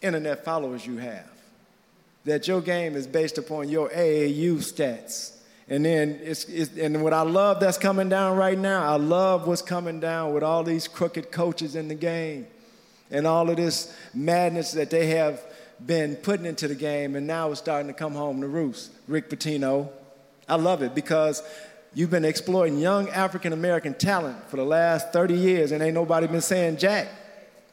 internet 0.00 0.44
followers 0.44 0.86
you 0.86 0.98
have. 0.98 1.36
That 2.27 2.47
your 2.47 2.61
game 2.61 2.95
is 2.95 3.07
based 3.07 3.39
upon 3.39 3.70
your 3.70 3.89
AAU 3.89 4.57
stats. 4.57 5.33
And 5.68 5.85
then 5.85 6.20
it's, 6.22 6.45
it's, 6.45 6.77
and 6.77 7.03
what 7.03 7.12
I 7.12 7.22
love 7.22 7.59
that's 7.59 7.79
coming 7.79 8.09
down 8.09 8.37
right 8.37 8.59
now, 8.59 8.85
I 8.85 8.97
love 8.97 9.49
what's 9.49 9.62
coming 9.62 9.99
down 9.99 10.35
with 10.35 10.43
all 10.43 10.62
these 10.62 10.87
crooked 10.87 11.33
coaches 11.33 11.74
in 11.74 11.89
the 11.89 11.95
game 11.95 12.47
and 13.11 13.27
all 13.27 13.49
of 13.49 13.57
this 13.57 13.97
madness 14.14 14.72
that 14.72 14.91
they 14.91 15.07
have 15.07 15.41
been 15.85 16.16
putting 16.16 16.47
into 16.47 16.68
the 16.68 16.74
game, 16.74 17.16
and 17.16 17.27
now 17.27 17.51
it's 17.51 17.61
starting 17.61 17.89
to 17.89 17.95
come 17.95 18.12
home 18.12 18.41
to 18.43 18.49
roost. 18.49 18.93
Rick 19.09 19.31
Pitino, 19.31 19.89
I 20.49 20.57
love 20.57 20.83
it 20.83 20.95
because 20.95 21.43
You've 21.97 22.11
been 22.11 22.27
exploiting 22.27 22.79
young 22.79 23.09
African 23.09 23.55
American 23.55 23.95
talent 23.95 24.51
for 24.51 24.57
the 24.59 24.66
last 24.66 25.14
30 25.14 25.33
years, 25.33 25.72
and 25.72 25.83
ain't 25.83 25.95
nobody 25.95 26.27
been 26.27 26.43
saying 26.43 26.77
jack. 26.77 27.09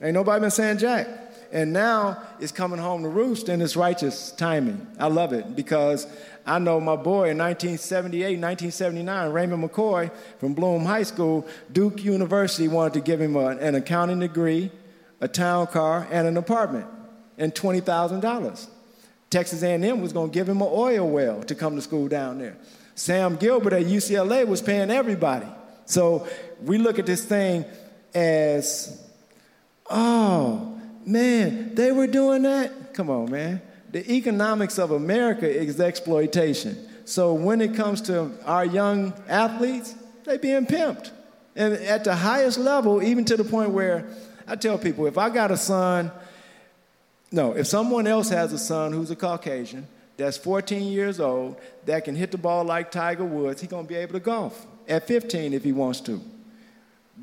Ain't 0.02 0.14
nobody 0.14 0.40
been 0.40 0.50
saying 0.50 0.78
jack. 0.78 1.08
And 1.54 1.72
now 1.72 2.20
it's 2.40 2.52
coming 2.52 2.80
home 2.80 3.04
to 3.04 3.10
roost, 3.10 3.48
and 3.48 3.62
it's 3.62 3.76
righteous 3.76 4.32
timing. 4.32 4.88
I 4.98 5.06
love 5.06 5.34
it 5.34 5.56
because 5.56 6.08
I 6.48 6.58
know 6.58 6.80
my 6.80 6.96
boy 6.96 7.30
in 7.30 7.38
1978, 7.38 8.40
1979, 8.40 9.32
Raymond 9.32 9.64
McCoy 9.64 10.12
from 10.40 10.56
Bloom 10.56 10.84
High 10.84 11.04
School, 11.04 11.48
Duke 11.72 12.04
University 12.04 12.68
wanted 12.68 12.94
to 12.94 13.02
give 13.02 13.22
him 13.22 13.36
a, 13.36 13.50
an 13.50 13.76
accounting 13.76 14.20
degree, 14.20 14.72
a 15.22 15.28
town 15.28 15.68
car, 15.68 16.08
and 16.10 16.28
an 16.28 16.38
apartment, 16.38 16.88
and 17.38 17.54
$20,000. 17.54 18.68
Texas 19.30 19.62
A&M 19.62 20.02
was 20.02 20.12
going 20.12 20.32
to 20.32 20.34
give 20.34 20.50
him 20.50 20.60
an 20.60 20.70
oil 20.72 21.08
well 21.08 21.44
to 21.44 21.54
come 21.54 21.76
to 21.76 21.84
school 21.84 22.08
down 22.08 22.40
there. 22.40 22.58
Sam 22.96 23.36
Gilbert 23.36 23.74
at 23.74 23.84
UCLA 23.84 24.48
was 24.48 24.62
paying 24.62 24.90
everybody. 24.90 25.48
So 25.86 26.28
we 26.64 26.80
look 26.80 26.98
at 26.98 27.06
this 27.06 27.24
thing 27.24 27.64
as, 28.16 29.04
oh, 29.88 30.73
man, 31.06 31.76
they 31.76 31.92
were 31.92 32.08
doing 32.08 32.44
that? 32.44 32.94
Come 32.94 33.10
on, 33.10 33.32
man. 33.32 33.62
The 33.92 34.10
economics 34.12 34.80
of 34.80 34.92
America 34.92 35.50
is 35.50 35.80
exploitation. 35.80 36.88
So 37.06 37.34
when 37.34 37.62
it 37.62 37.76
comes 37.76 38.02
to 38.04 38.32
our 38.46 38.66
young 38.66 39.14
athletes, 39.28 39.96
they 40.26 40.38
being 40.38 40.66
pimped. 40.66 41.12
And 41.56 41.74
at 41.74 42.04
the 42.04 42.16
highest 42.16 42.58
level, 42.58 43.04
even 43.04 43.26
to 43.26 43.38
the 43.38 43.44
point 43.44 43.72
where 43.72 44.08
I 44.48 44.56
tell 44.56 44.78
people, 44.78 45.06
if 45.06 45.18
I 45.18 45.30
got 45.30 45.52
a 45.52 45.58
son, 45.58 46.12
no, 47.32 47.52
if 47.54 47.68
someone 47.68 48.08
else 48.08 48.30
has 48.30 48.54
a 48.54 48.58
son 48.58 48.94
who's 48.94 49.12
a 49.12 49.16
Caucasian, 49.16 49.88
that's 50.18 50.38
14 50.38 50.92
years 50.92 51.20
old 51.20 51.58
that 51.86 52.06
can 52.06 52.16
hit 52.16 52.32
the 52.32 52.38
ball 52.38 52.64
like 52.64 52.92
Tiger 52.92 53.26
Woods, 53.26 53.62
he's 53.62 53.70
to 53.70 53.84
be 53.84 53.96
able 53.96 54.14
to 54.14 54.20
golf 54.20 54.66
at 54.88 55.08
15 55.08 55.54
if 55.54 55.64
he 55.64 55.72
wants 55.72 56.02
to. 56.02 56.22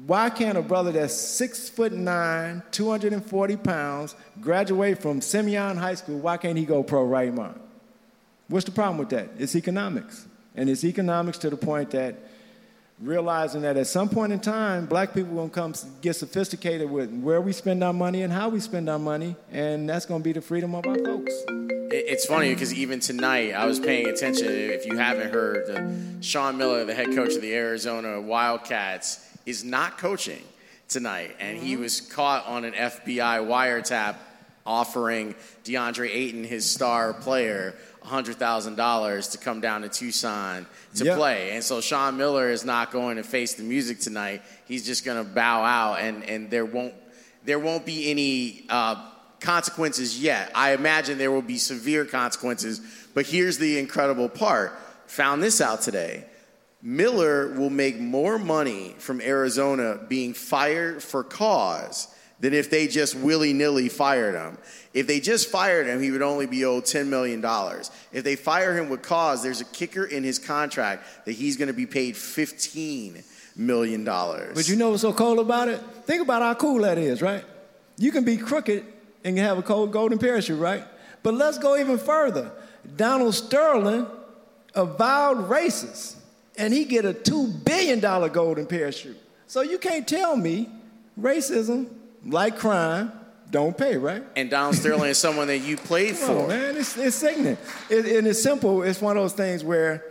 Why 0.07 0.31
can't 0.31 0.57
a 0.57 0.63
brother 0.63 0.93
that's 0.93 1.15
six 1.15 1.69
foot 1.69 1.93
nine, 1.93 2.63
240 2.71 3.57
pounds, 3.57 4.15
graduate 4.41 5.03
from 5.03 5.21
Simeon 5.21 5.77
High 5.77 5.95
School, 5.95 6.19
why 6.19 6.37
can't 6.37 6.57
he 6.57 6.65
go 6.65 6.83
pro 6.83 7.05
right 7.05 7.33
now? 7.33 7.55
What's 8.49 8.65
the 8.65 8.73
problem 8.73 8.99
with 8.99 9.11
that? 9.11 9.31
It's 9.39 9.55
economics. 9.55 10.27
And 10.57 10.71
it's 10.71 10.85
economics 10.85 11.39
to 11.39 11.51
the 11.51 11.57
point 11.57 11.91
that 11.91 12.17
realizing 13.01 13.63
that 13.63 13.77
at 13.77 13.87
some 13.87 14.09
point 14.09 14.33
in 14.33 14.41
time, 14.41 14.87
black 14.87 15.15
people 15.15 15.33
are 15.33 15.49
going 15.49 15.51
to 15.51 15.55
come 15.55 15.75
get 16.01 16.17
sophisticated 16.17 16.91
with 16.91 17.11
where 17.21 17.41
we 17.41 17.53
spend 17.53 17.85
our 17.85 17.93
money 17.93 18.23
and 18.23 18.33
how 18.33 18.49
we 18.49 18.61
spend 18.61 18.89
our 18.89 18.99
money, 18.99 19.37
and 19.53 19.89
that's 19.89 20.07
going 20.07 20.21
to 20.21 20.25
be 20.25 20.33
the 20.33 20.41
freedom 20.41 20.75
of 20.75 20.87
our 20.87 20.97
folks. 20.99 21.33
It's 21.93 22.27
funny 22.27 22.53
because 22.53 22.73
even 22.75 23.01
tonight 23.01 23.53
I 23.53 23.67
was 23.67 23.81
paying 23.81 24.07
attention. 24.09 24.47
If 24.49 24.87
you 24.87 24.97
haven't 24.97 25.33
heard, 25.33 26.25
Sean 26.25 26.57
Miller, 26.57 26.85
the 26.85 26.95
head 26.95 27.15
coach 27.15 27.35
of 27.35 27.43
the 27.43 27.55
Arizona 27.55 28.21
Wildcats, 28.21 29.27
is 29.47 29.65
not 29.65 29.99
coaching 29.99 30.43
tonight, 30.89 31.37
and 31.39 31.59
he 31.59 31.73
mm-hmm. 31.75 31.83
was 31.83 32.01
caught 32.01 32.47
on 32.47 32.65
an 32.65 32.73
FBI 32.73 33.47
wiretap 33.47 34.17
offering 34.67 35.35
DeAndre 35.65 36.11
Ayton, 36.11 36.45
his 36.45 36.69
star 36.69 37.13
player, 37.13 37.75
$100,000 38.05 39.33
to 39.33 39.39
come 39.39 39.61
down 39.61 39.83
to 39.83 39.89
Tucson 39.89 40.67
to 40.95 41.05
Yep. 41.05 41.17
play. 41.17 41.51
And 41.53 41.63
so 41.63 41.81
Sean 41.81 42.17
Miller 42.17 42.51
is 42.51 42.65
not 42.65 42.91
going 42.91 43.17
to 43.17 43.23
face 43.23 43.55
the 43.55 43.63
music 43.63 44.01
tonight. 44.01 44.43
He's 44.67 44.85
just 44.87 45.05
going 45.05 45.25
to 45.25 45.31
bow 45.31 45.63
out, 45.63 46.01
and, 46.01 46.25
and 46.25 46.51
there 46.51 46.65
won't 46.65 46.95
there 47.43 47.59
won't 47.59 47.87
be 47.87 48.11
any 48.11 48.67
uh, 48.69 49.03
consequences 49.41 50.23
yet. 50.23 50.53
I 50.55 50.73
imagine 50.73 51.17
there 51.17 51.33
will 51.33 51.41
be 51.41 51.57
severe 51.57 52.05
consequences. 52.05 52.83
But 53.15 53.25
here's 53.27 53.57
the 53.57 53.79
incredible 53.79 54.29
part: 54.29 54.79
found 55.07 55.43
this 55.43 55.61
out 55.61 55.81
today. 55.81 56.27
Miller 56.83 57.49
will 57.59 57.71
make 57.71 57.99
more 57.99 58.39
money 58.39 58.95
from 58.99 59.21
Arizona 59.21 59.99
being 60.09 60.33
fired 60.33 61.03
for 61.03 61.23
cause 61.23 62.09
than 62.41 62.55
if 62.55 62.71
they 62.71 62.87
just 62.87 63.15
willy 63.15 63.53
nilly 63.53 63.89
fired 63.89 64.35
him. 64.35 64.57
If 64.95 65.07
they 65.07 65.21
just 65.21 65.51
fired 65.51 65.87
him, 65.87 66.03
he 66.03 66.11
would 66.11 66.23
only 66.23 66.47
be 66.47 66.65
owed 66.65 66.85
$10 66.85 67.07
million. 67.07 67.45
If 68.13 68.25
they 68.25 68.35
fire 68.35 68.77
him 68.77 68.89
with 68.89 69.03
cause, 69.03 69.43
there's 69.43 69.61
a 69.61 69.67
kicker 69.67 70.05
in 70.05 70.25
his 70.25 70.39
contract 70.39 71.27
that 71.27 71.33
he's 71.33 71.57
going 71.57 71.69
to 71.69 71.75
be 71.75 71.87
paid 71.87 72.15
$15 72.15 73.23
million. 73.57 74.05
But 74.05 74.69
you 74.69 74.77
know 74.77 74.91
what's 74.91 75.03
so 75.03 75.13
cool 75.13 75.41
about 75.41 75.69
it? 75.69 75.81
Think 76.07 76.23
about 76.23 76.41
how 76.41 76.55
cool 76.55 76.81
that 76.83 76.97
is, 76.97 77.21
right? 77.21 77.45
You 77.99 78.11
can 78.11 78.25
be 78.25 78.39
crooked 78.39 78.85
and 79.23 79.37
have 79.39 79.59
a 79.59 79.63
cold 79.63 79.93
golden 79.93 80.19
parachute, 80.19 80.59
right? 80.59 80.85
But 81.23 81.35
let's 81.35 81.59
go 81.59 81.77
even 81.77 81.99
further. 81.99 82.51
Donald 82.97 83.35
Sterling 83.35 84.07
avowed 84.75 85.49
racist, 85.51 86.17
and 86.61 86.75
he 86.75 86.85
get 86.85 87.05
a 87.07 87.15
two 87.15 87.49
billion 87.49 88.01
dollar 88.01 88.29
golden 88.29 88.67
parachute. 88.67 89.17
So 89.47 89.63
you 89.63 89.79
can't 89.79 90.07
tell 90.07 90.37
me 90.37 90.69
racism, 91.19 91.89
like 92.25 92.59
crime, 92.59 93.13
don't 93.51 93.77
pay, 93.77 93.97
right? 93.97 94.23
And 94.37 94.51
Donald 94.51 94.77
Sterling 94.77 95.09
is 95.11 95.19
someone 95.19 95.49
that 95.49 95.59
you 95.59 95.77
played 95.77 96.17
Come 96.19 96.37
on, 96.37 96.49
man, 96.49 96.77
it's, 96.77 96.97
it's 96.97 97.17
sickening. 97.17 97.57
It, 97.89 98.07
and 98.07 98.27
it's 98.29 98.41
simple. 98.41 98.83
It's 98.83 99.01
one 99.01 99.17
of 99.17 99.23
those 99.23 99.33
things 99.33 99.65
where 99.65 100.05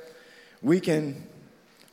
we 0.62 0.80
can 0.80 1.24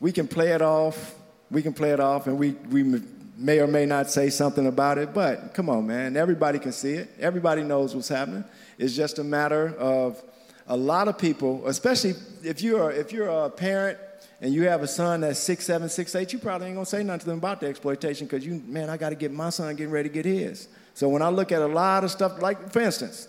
we 0.00 0.10
can 0.10 0.26
play 0.26 0.52
it 0.52 0.62
off. 0.62 1.14
We 1.50 1.62
can 1.62 1.72
play 1.72 1.92
it 1.92 2.00
off, 2.00 2.26
and 2.26 2.38
we 2.38 2.52
we 2.70 3.02
may 3.36 3.60
or 3.60 3.66
may 3.66 3.86
not 3.86 4.10
say 4.10 4.30
something 4.30 4.66
about 4.66 4.98
it. 4.98 5.12
But 5.14 5.52
come 5.54 5.68
on, 5.68 5.86
man, 5.86 6.16
everybody 6.16 6.58
can 6.58 6.72
see 6.72 6.94
it. 6.94 7.10
Everybody 7.20 7.62
knows 7.62 7.94
what's 7.94 8.08
happening. 8.08 8.42
It's 8.78 8.96
just 8.96 9.18
a 9.18 9.24
matter 9.24 9.74
of 9.78 10.20
a 10.66 10.76
lot 10.76 11.06
of 11.06 11.16
people, 11.18 11.66
especially 11.68 12.14
if 12.42 12.62
you're 12.62 12.90
if 12.90 13.12
you're 13.12 13.28
a 13.28 13.50
parent 13.50 13.98
and 14.40 14.52
you 14.52 14.64
have 14.68 14.82
a 14.82 14.86
son 14.86 15.22
that's 15.22 15.38
six 15.38 15.64
seven, 15.64 15.88
six 15.88 16.14
eight, 16.14 16.32
you 16.32 16.38
probably 16.38 16.68
ain't 16.68 16.76
gonna 16.76 16.86
say 16.86 17.02
nothing 17.02 17.20
to 17.20 17.26
them 17.26 17.38
about 17.38 17.60
the 17.60 17.66
exploitation 17.66 18.26
because 18.26 18.44
you, 18.44 18.62
man, 18.66 18.90
I 18.90 18.96
got 18.96 19.10
to 19.10 19.14
get 19.14 19.32
my 19.32 19.50
son 19.50 19.74
getting 19.76 19.92
ready 19.92 20.08
to 20.08 20.12
get 20.14 20.24
his. 20.24 20.68
So 20.94 21.08
when 21.08 21.22
I 21.22 21.28
look 21.28 21.52
at 21.52 21.62
a 21.62 21.66
lot 21.66 22.04
of 22.04 22.10
stuff, 22.10 22.40
like 22.42 22.72
for 22.72 22.80
instance, 22.80 23.28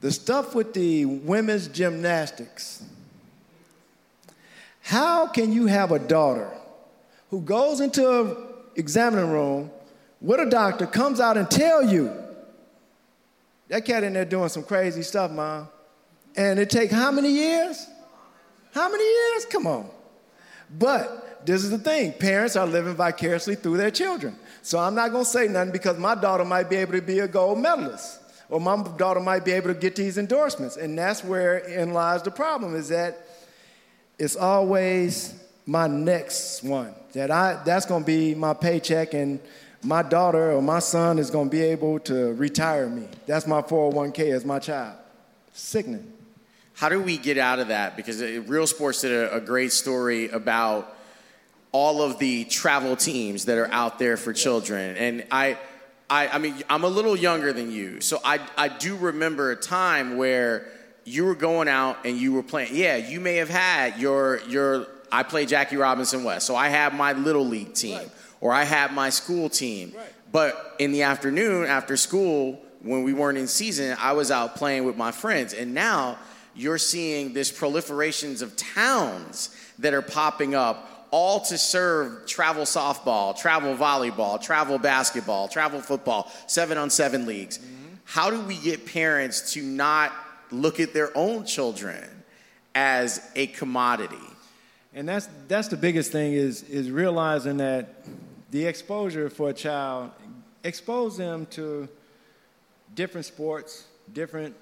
the 0.00 0.10
stuff 0.10 0.54
with 0.54 0.72
the 0.74 1.04
women's 1.04 1.68
gymnastics. 1.68 2.82
How 4.82 5.26
can 5.26 5.52
you 5.52 5.66
have 5.66 5.92
a 5.92 5.98
daughter 5.98 6.50
who 7.28 7.42
goes 7.42 7.80
into 7.80 8.20
an 8.20 8.36
examining 8.76 9.30
room 9.30 9.70
with 10.20 10.40
a 10.40 10.46
doctor, 10.46 10.86
comes 10.86 11.20
out 11.20 11.36
and 11.36 11.50
tell 11.50 11.82
you 11.84 12.12
that 13.68 13.84
cat 13.84 14.02
in 14.02 14.12
there 14.12 14.24
doing 14.24 14.48
some 14.48 14.64
crazy 14.64 15.02
stuff, 15.02 15.30
mom, 15.30 15.68
and 16.36 16.58
it 16.58 16.70
take 16.70 16.90
how 16.90 17.10
many 17.10 17.30
years? 17.30 17.86
How 18.72 18.90
many 18.90 19.04
years? 19.04 19.46
Come 19.46 19.66
on. 19.66 19.90
But 20.78 21.46
this 21.46 21.64
is 21.64 21.70
the 21.70 21.78
thing 21.78 22.12
parents 22.12 22.56
are 22.56 22.66
living 22.66 22.94
vicariously 22.94 23.56
through 23.56 23.78
their 23.78 23.90
children. 23.90 24.36
So 24.62 24.78
I'm 24.78 24.94
not 24.94 25.10
going 25.10 25.24
to 25.24 25.30
say 25.30 25.48
nothing 25.48 25.72
because 25.72 25.98
my 25.98 26.14
daughter 26.14 26.44
might 26.44 26.68
be 26.68 26.76
able 26.76 26.92
to 26.92 27.02
be 27.02 27.18
a 27.20 27.28
gold 27.28 27.58
medalist 27.58 28.20
or 28.48 28.60
my 28.60 28.82
daughter 28.96 29.20
might 29.20 29.44
be 29.44 29.52
able 29.52 29.68
to 29.68 29.78
get 29.78 29.96
these 29.96 30.18
endorsements. 30.18 30.76
And 30.76 30.98
that's 30.98 31.24
where 31.24 31.58
in 31.58 31.92
lies 31.92 32.22
the 32.22 32.30
problem 32.30 32.74
is 32.74 32.88
that 32.88 33.26
it's 34.18 34.36
always 34.36 35.34
my 35.66 35.86
next 35.86 36.62
one 36.62 36.94
that 37.12 37.30
I 37.30 37.60
that's 37.64 37.86
going 37.86 38.02
to 38.02 38.06
be 38.06 38.34
my 38.34 38.54
paycheck 38.54 39.14
and 39.14 39.40
my 39.82 40.02
daughter 40.02 40.52
or 40.52 40.60
my 40.60 40.78
son 40.78 41.18
is 41.18 41.30
going 41.30 41.48
to 41.48 41.50
be 41.50 41.62
able 41.62 41.98
to 42.00 42.34
retire 42.34 42.88
me. 42.88 43.06
That's 43.26 43.46
my 43.46 43.62
401k 43.62 44.32
as 44.32 44.44
my 44.44 44.58
child. 44.58 44.96
Sickening. 45.52 46.12
How 46.80 46.88
do 46.88 46.98
we 46.98 47.18
get 47.18 47.36
out 47.36 47.58
of 47.58 47.68
that? 47.68 47.94
Because 47.94 48.22
Real 48.22 48.66
Sports 48.66 49.02
did 49.02 49.12
a, 49.12 49.36
a 49.36 49.40
great 49.42 49.70
story 49.70 50.30
about 50.30 50.96
all 51.72 52.00
of 52.00 52.18
the 52.18 52.44
travel 52.44 52.96
teams 52.96 53.44
that 53.44 53.58
are 53.58 53.70
out 53.70 53.98
there 53.98 54.16
for 54.16 54.32
children. 54.32 54.96
And 54.96 55.26
I, 55.30 55.58
I, 56.08 56.28
I 56.28 56.38
mean, 56.38 56.54
I'm 56.70 56.84
a 56.84 56.88
little 56.88 57.14
younger 57.14 57.52
than 57.52 57.70
you, 57.70 58.00
so 58.00 58.18
I, 58.24 58.40
I 58.56 58.68
do 58.68 58.96
remember 58.96 59.50
a 59.50 59.56
time 59.56 60.16
where 60.16 60.68
you 61.04 61.26
were 61.26 61.34
going 61.34 61.68
out 61.68 62.06
and 62.06 62.16
you 62.16 62.32
were 62.32 62.42
playing. 62.42 62.74
Yeah, 62.74 62.96
you 62.96 63.20
may 63.20 63.34
have 63.36 63.50
had 63.50 63.98
your 63.98 64.40
your. 64.48 64.86
I 65.12 65.22
played 65.22 65.48
Jackie 65.48 65.76
Robinson 65.76 66.24
West, 66.24 66.46
so 66.46 66.56
I 66.56 66.68
had 66.68 66.94
my 66.94 67.12
little 67.12 67.44
league 67.44 67.74
team, 67.74 68.00
or 68.40 68.54
I 68.54 68.64
had 68.64 68.94
my 68.94 69.10
school 69.10 69.50
team. 69.50 69.92
But 70.32 70.76
in 70.78 70.92
the 70.92 71.02
afternoon 71.02 71.66
after 71.66 71.98
school, 71.98 72.58
when 72.80 73.02
we 73.02 73.12
weren't 73.12 73.36
in 73.36 73.48
season, 73.48 73.98
I 74.00 74.12
was 74.12 74.30
out 74.30 74.56
playing 74.56 74.86
with 74.86 74.96
my 74.96 75.12
friends. 75.12 75.52
And 75.52 75.74
now 75.74 76.16
you're 76.54 76.78
seeing 76.78 77.32
this 77.32 77.50
proliferations 77.50 78.42
of 78.42 78.56
towns 78.56 79.54
that 79.78 79.94
are 79.94 80.02
popping 80.02 80.54
up 80.54 81.08
all 81.10 81.40
to 81.40 81.58
serve 81.58 82.26
travel 82.26 82.64
softball, 82.64 83.36
travel 83.36 83.74
volleyball, 83.74 84.40
travel 84.40 84.78
basketball, 84.78 85.48
travel 85.48 85.80
football, 85.80 86.30
seven 86.46 86.78
on 86.78 86.90
seven 86.90 87.26
leagues. 87.26 87.58
Mm-hmm. 87.58 87.94
How 88.04 88.30
do 88.30 88.40
we 88.40 88.56
get 88.56 88.86
parents 88.86 89.52
to 89.54 89.62
not 89.62 90.12
look 90.50 90.80
at 90.80 90.92
their 90.92 91.16
own 91.16 91.44
children 91.44 92.04
as 92.74 93.30
a 93.34 93.48
commodity? 93.48 94.16
And 94.94 95.08
that's 95.08 95.28
that's 95.46 95.68
the 95.68 95.76
biggest 95.76 96.10
thing 96.10 96.32
is 96.32 96.62
is 96.64 96.90
realizing 96.90 97.58
that 97.58 98.04
the 98.50 98.66
exposure 98.66 99.30
for 99.30 99.50
a 99.50 99.52
child 99.52 100.10
expose 100.64 101.16
them 101.16 101.46
to 101.50 101.88
different 102.94 103.26
sports, 103.26 103.86
different 104.12 104.56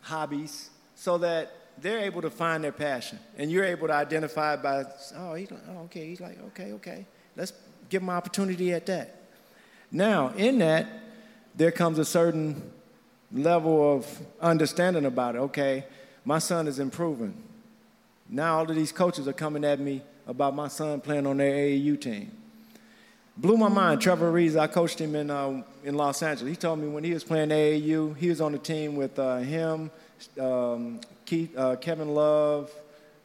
hobbies, 0.00 0.70
so 1.06 1.18
that 1.18 1.52
they're 1.78 2.00
able 2.00 2.20
to 2.20 2.30
find 2.30 2.64
their 2.64 2.72
passion, 2.72 3.16
and 3.38 3.48
you're 3.48 3.64
able 3.64 3.86
to 3.86 3.94
identify 3.94 4.56
by 4.56 4.84
oh 5.18 5.34
he's 5.34 5.48
like 5.52 5.62
oh 5.70 5.78
okay 5.82 6.04
he's 6.04 6.20
like 6.20 6.36
okay 6.48 6.72
okay 6.72 7.06
let's 7.36 7.52
give 7.88 8.02
him 8.02 8.10
opportunity 8.10 8.72
at 8.72 8.86
that. 8.86 9.14
Now 9.92 10.30
in 10.30 10.58
that 10.58 10.88
there 11.54 11.70
comes 11.70 12.00
a 12.00 12.04
certain 12.04 12.72
level 13.30 13.94
of 13.94 14.20
understanding 14.40 15.04
about 15.04 15.36
it. 15.36 15.38
Okay, 15.38 15.84
my 16.24 16.40
son 16.40 16.66
is 16.66 16.80
improving. 16.80 17.40
Now 18.28 18.58
all 18.58 18.68
of 18.68 18.74
these 18.74 18.90
coaches 18.90 19.28
are 19.28 19.32
coming 19.32 19.64
at 19.64 19.78
me 19.78 20.02
about 20.26 20.56
my 20.56 20.66
son 20.66 21.00
playing 21.00 21.24
on 21.28 21.36
their 21.36 21.52
AAU 21.52 22.00
team. 22.00 22.32
Blew 23.36 23.56
my 23.56 23.68
mind. 23.68 24.00
Trevor 24.00 24.32
Reeves, 24.32 24.56
I 24.56 24.66
coached 24.66 25.00
him 25.00 25.14
in, 25.14 25.30
uh, 25.30 25.62
in 25.84 25.94
Los 25.94 26.20
Angeles. 26.20 26.50
He 26.50 26.56
told 26.56 26.80
me 26.80 26.88
when 26.88 27.04
he 27.04 27.12
was 27.12 27.22
playing 27.22 27.50
AAU, 27.50 28.16
he 28.16 28.28
was 28.28 28.40
on 28.40 28.50
the 28.50 28.58
team 28.58 28.96
with 28.96 29.16
uh, 29.20 29.36
him, 29.36 29.90
um, 30.40 31.00
Keith, 31.24 31.56
uh, 31.56 31.76
Kevin 31.76 32.14
Love, 32.14 32.70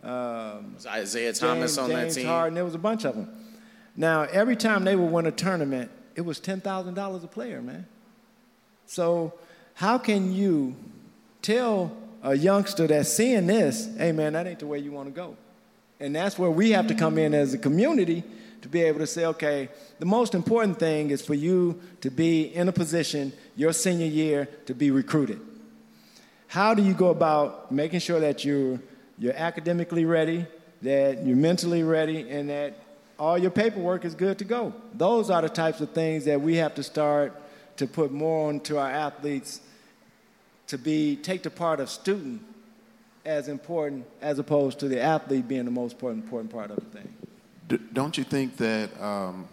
um, 0.03 0.75
Isaiah 0.85 1.33
Thomas 1.33 1.75
James, 1.75 1.77
on 1.77 1.89
James 1.89 2.15
that 2.15 2.21
team? 2.21 2.29
Harden. 2.29 2.55
There 2.55 2.65
was 2.65 2.75
a 2.75 2.79
bunch 2.79 3.05
of 3.05 3.15
them. 3.15 3.29
Now, 3.95 4.23
every 4.23 4.55
time 4.55 4.83
they 4.83 4.95
would 4.95 5.11
win 5.11 5.25
a 5.25 5.31
tournament, 5.31 5.91
it 6.15 6.21
was 6.21 6.39
$10,000 6.39 7.23
a 7.23 7.27
player, 7.27 7.61
man. 7.61 7.85
So, 8.85 9.33
how 9.75 9.97
can 9.97 10.33
you 10.33 10.75
tell 11.41 11.95
a 12.23 12.35
youngster 12.35 12.87
that's 12.87 13.11
seeing 13.11 13.47
this, 13.47 13.89
hey, 13.97 14.11
man, 14.11 14.33
that 14.33 14.47
ain't 14.47 14.59
the 14.59 14.67
way 14.67 14.79
you 14.79 14.91
want 14.91 15.07
to 15.07 15.13
go? 15.13 15.35
And 15.99 16.15
that's 16.15 16.37
where 16.37 16.49
we 16.49 16.71
have 16.71 16.87
to 16.87 16.95
come 16.95 17.17
in 17.17 17.33
as 17.33 17.53
a 17.53 17.57
community 17.57 18.23
to 18.61 18.67
be 18.67 18.81
able 18.81 18.99
to 18.99 19.07
say, 19.07 19.25
okay, 19.25 19.69
the 19.99 20.05
most 20.05 20.33
important 20.33 20.79
thing 20.79 21.09
is 21.09 21.25
for 21.25 21.33
you 21.33 21.79
to 22.01 22.09
be 22.09 22.43
in 22.43 22.67
a 22.67 22.71
position 22.71 23.33
your 23.55 23.73
senior 23.73 24.07
year 24.07 24.47
to 24.65 24.73
be 24.73 24.91
recruited. 24.91 25.39
How 26.51 26.73
do 26.73 26.83
you 26.83 26.93
go 26.93 27.11
about 27.11 27.71
making 27.71 28.01
sure 28.01 28.19
that 28.19 28.43
you're, 28.43 28.77
you're 29.17 29.37
academically 29.37 30.03
ready, 30.03 30.45
that 30.81 31.25
you're 31.25 31.37
mentally 31.37 31.81
ready, 31.81 32.29
and 32.29 32.49
that 32.49 32.73
all 33.17 33.37
your 33.37 33.51
paperwork 33.51 34.03
is 34.03 34.15
good 34.15 34.37
to 34.39 34.43
go? 34.43 34.73
Those 34.93 35.29
are 35.29 35.41
the 35.41 35.47
types 35.47 35.79
of 35.79 35.91
things 35.91 36.25
that 36.25 36.41
we 36.41 36.57
have 36.57 36.75
to 36.75 36.83
start 36.83 37.31
to 37.77 37.87
put 37.87 38.11
more 38.11 38.49
onto 38.49 38.75
our 38.75 38.91
athletes 38.91 39.61
to 40.67 40.77
be 40.77 41.15
take 41.15 41.41
the 41.41 41.49
part 41.49 41.79
of 41.79 41.89
student 41.89 42.41
as 43.23 43.47
important 43.47 44.05
as 44.19 44.37
opposed 44.37 44.77
to 44.79 44.89
the 44.89 45.01
athlete 45.01 45.47
being 45.47 45.63
the 45.63 45.71
most 45.71 45.93
important, 45.93 46.25
important 46.25 46.51
part 46.51 46.69
of 46.69 46.75
the 46.75 46.99
thing. 46.99 47.13
D- 47.69 47.79
don't 47.93 48.17
you 48.17 48.25
think 48.25 48.57
that 48.57 48.89
um, 49.01 49.47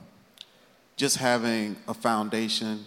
just 0.96 1.18
having 1.18 1.76
a 1.86 1.94
foundation 1.94 2.84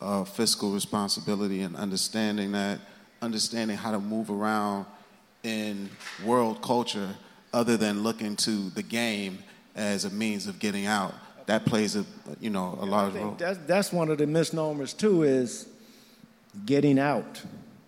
of 0.00 0.28
fiscal 0.28 0.72
responsibility 0.72 1.60
and 1.62 1.76
understanding 1.76 2.50
that, 2.50 2.80
understanding 3.22 3.76
how 3.76 3.92
to 3.92 4.00
move 4.00 4.30
around 4.30 4.84
in 5.44 5.88
world 6.24 6.60
culture 6.60 7.08
other 7.52 7.76
than 7.76 8.02
looking 8.02 8.36
to 8.36 8.70
the 8.70 8.82
game 8.82 9.38
as 9.74 10.04
a 10.04 10.10
means 10.10 10.46
of 10.46 10.58
getting 10.58 10.86
out, 10.86 11.14
that 11.46 11.64
plays 11.64 11.96
a 11.96 12.04
you 12.40 12.50
know 12.50 12.78
a 12.80 12.84
large 12.84 13.14
role. 13.14 13.34
That's, 13.38 13.58
that's 13.66 13.92
one 13.92 14.10
of 14.10 14.18
the 14.18 14.26
misnomers 14.26 14.92
too 14.92 15.22
is 15.22 15.68
getting 16.66 16.98
out. 16.98 17.42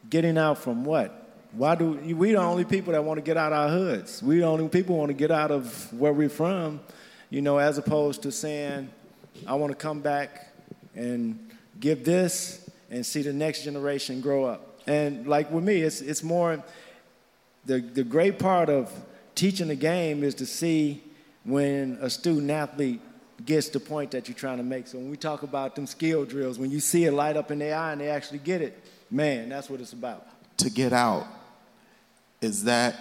Getting 0.08 0.38
out 0.38 0.58
from 0.58 0.84
what? 0.84 1.20
Why 1.52 1.74
do 1.74 1.92
we 1.92 2.32
the 2.32 2.38
only 2.38 2.64
people 2.64 2.92
that 2.92 3.04
want 3.04 3.18
to 3.18 3.22
get 3.22 3.36
out 3.36 3.52
our 3.52 3.68
hoods? 3.68 4.22
We 4.22 4.38
the 4.38 4.46
only 4.46 4.68
people 4.68 4.96
want 4.96 5.10
to 5.10 5.14
get 5.14 5.30
out 5.30 5.50
of 5.50 5.92
where 5.92 6.12
we're 6.12 6.28
from, 6.28 6.80
you 7.30 7.42
know, 7.42 7.58
as 7.58 7.78
opposed 7.78 8.22
to 8.22 8.32
saying, 8.32 8.90
I 9.46 9.54
want 9.54 9.70
to 9.70 9.76
come 9.76 10.00
back 10.00 10.52
and 10.94 11.50
give 11.78 12.04
this 12.04 12.68
and 12.90 13.04
see 13.04 13.22
the 13.22 13.32
next 13.32 13.62
generation 13.64 14.20
grow 14.20 14.44
up. 14.44 14.73
And 14.86 15.26
like 15.26 15.50
with 15.50 15.64
me, 15.64 15.82
it's 15.82 16.00
it's 16.00 16.22
more 16.22 16.62
the 17.64 17.80
the 17.80 18.04
great 18.04 18.38
part 18.38 18.68
of 18.68 18.92
teaching 19.34 19.68
the 19.68 19.76
game 19.76 20.22
is 20.22 20.34
to 20.36 20.46
see 20.46 21.02
when 21.44 21.98
a 22.00 22.08
student 22.08 22.50
athlete 22.50 23.00
gets 23.44 23.68
the 23.68 23.80
point 23.80 24.12
that 24.12 24.28
you're 24.28 24.36
trying 24.36 24.58
to 24.58 24.62
make. 24.62 24.86
So 24.86 24.98
when 24.98 25.10
we 25.10 25.16
talk 25.16 25.42
about 25.42 25.74
them 25.74 25.86
skill 25.86 26.24
drills, 26.24 26.58
when 26.58 26.70
you 26.70 26.80
see 26.80 27.04
it 27.04 27.12
light 27.12 27.36
up 27.36 27.50
in 27.50 27.58
their 27.58 27.76
eye 27.76 27.92
and 27.92 28.00
they 28.00 28.08
actually 28.08 28.38
get 28.38 28.62
it, 28.62 28.82
man, 29.10 29.48
that's 29.48 29.68
what 29.68 29.80
it's 29.80 29.92
about. 29.92 30.26
To 30.58 30.70
get 30.70 30.92
out, 30.92 31.26
is 32.40 32.64
that 32.64 32.94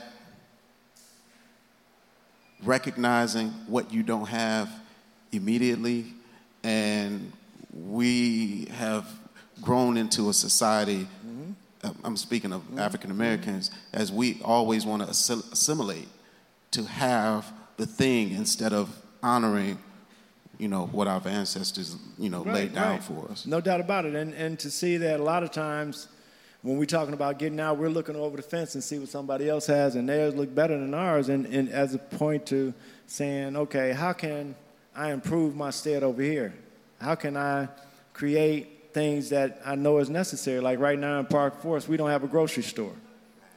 recognizing 2.63 3.49
what 3.67 3.93
you 3.93 4.03
don't 4.03 4.27
have 4.27 4.69
immediately 5.31 6.13
and 6.63 7.31
we 7.73 8.65
have 8.77 9.07
grown 9.61 9.97
into 9.97 10.29
a 10.29 10.33
society. 10.33 11.07
I'm 12.03 12.17
speaking 12.17 12.53
of 12.53 12.61
mm-hmm. 12.61 12.79
african 12.79 13.11
americans 13.11 13.71
as 13.93 14.11
we 14.11 14.39
always 14.43 14.85
want 14.85 15.01
to 15.01 15.09
assimilate 15.09 16.07
to 16.71 16.83
have 16.83 17.51
the 17.77 17.85
thing 17.85 18.31
instead 18.31 18.73
of 18.73 18.95
honoring 19.21 19.77
you 20.57 20.67
know 20.67 20.85
what 20.87 21.07
our 21.07 21.21
ancestors 21.25 21.97
you 22.17 22.29
know 22.29 22.43
right, 22.43 22.55
laid 22.55 22.73
down 22.73 22.93
right. 22.93 23.03
for 23.03 23.29
us 23.31 23.45
no 23.45 23.59
doubt 23.61 23.79
about 23.79 24.05
it 24.05 24.15
and 24.15 24.33
and 24.33 24.59
to 24.59 24.69
see 24.69 24.97
that 24.97 25.19
a 25.19 25.23
lot 25.23 25.43
of 25.43 25.51
times 25.51 26.07
when 26.63 26.77
we're 26.77 26.85
talking 26.85 27.13
about 27.13 27.39
getting 27.39 27.59
out, 27.59 27.77
we're 27.77 27.89
looking 27.89 28.15
over 28.15 28.37
the 28.37 28.41
fence 28.41 28.73
and 28.73 28.83
see 28.83 28.97
what 28.97 29.09
somebody 29.09 29.49
else 29.49 29.67
has, 29.67 29.95
and 29.95 30.07
theirs 30.07 30.33
look 30.33 30.55
better 30.55 30.79
than 30.79 30.93
ours. 30.93 31.27
And, 31.27 31.45
and 31.47 31.67
as 31.67 31.93
a 31.93 31.99
point 31.99 32.45
to 32.47 32.73
saying, 33.05 33.57
okay, 33.57 33.91
how 33.91 34.13
can 34.13 34.55
I 34.95 35.11
improve 35.11 35.57
my 35.57 35.71
state 35.71 36.03
over 36.03 36.21
here? 36.21 36.53
How 37.01 37.15
can 37.15 37.35
I 37.35 37.67
create 38.13 38.82
things 38.93 39.29
that 39.29 39.61
I 39.65 39.75
know 39.75 39.97
is 39.97 40.09
necessary? 40.09 40.59
Like 40.59 40.79
right 40.79 40.97
now 40.97 41.19
in 41.19 41.25
Park 41.25 41.61
Forest, 41.61 41.87
we 41.87 41.97
don't 41.97 42.09
have 42.09 42.23
a 42.23 42.27
grocery 42.27 42.63
store. 42.63 42.93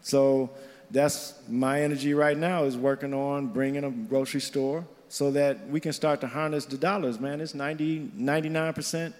So 0.03 0.51
that's 0.91 1.34
my 1.49 1.82
energy 1.82 2.14
right 2.14 2.37
now 2.37 2.64
is 2.64 2.76
working 2.76 3.12
on 3.12 3.49
bringing 3.49 3.84
a 3.84 3.91
grocery 3.91 4.41
store 4.41 4.84
so 5.09 5.30
that 5.32 5.68
we 5.68 5.80
can 5.80 5.93
start 5.93 6.20
to 6.20 6.26
harness 6.26 6.64
the 6.64 6.76
dollars, 6.76 7.20
man. 7.20 7.41
It's 7.41 7.55
90, 7.55 8.12
99% 8.16 9.12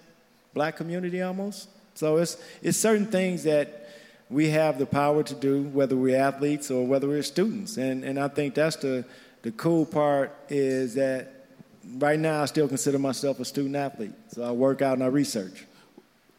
black 0.53 0.75
community 0.75 1.21
almost. 1.21 1.69
So 1.95 2.17
it's, 2.17 2.37
it's 2.61 2.77
certain 2.77 3.07
things 3.07 3.43
that 3.43 3.89
we 4.29 4.49
have 4.49 4.77
the 4.77 4.85
power 4.85 5.23
to 5.23 5.33
do, 5.33 5.63
whether 5.63 5.95
we're 5.95 6.17
athletes 6.17 6.69
or 6.69 6.85
whether 6.85 7.07
we're 7.07 7.23
students. 7.23 7.77
And, 7.77 8.03
and 8.03 8.19
I 8.19 8.27
think 8.27 8.55
that's 8.55 8.75
the, 8.77 9.05
the 9.41 9.51
cool 9.51 9.85
part 9.85 10.35
is 10.49 10.95
that 10.95 11.45
right 11.97 12.19
now 12.19 12.43
I 12.43 12.45
still 12.45 12.67
consider 12.67 12.99
myself 12.99 13.39
a 13.39 13.45
student 13.45 13.75
athlete. 13.75 14.13
So 14.29 14.43
I 14.43 14.51
work 14.51 14.81
out 14.81 14.93
and 14.93 15.03
I 15.03 15.07
research. 15.07 15.65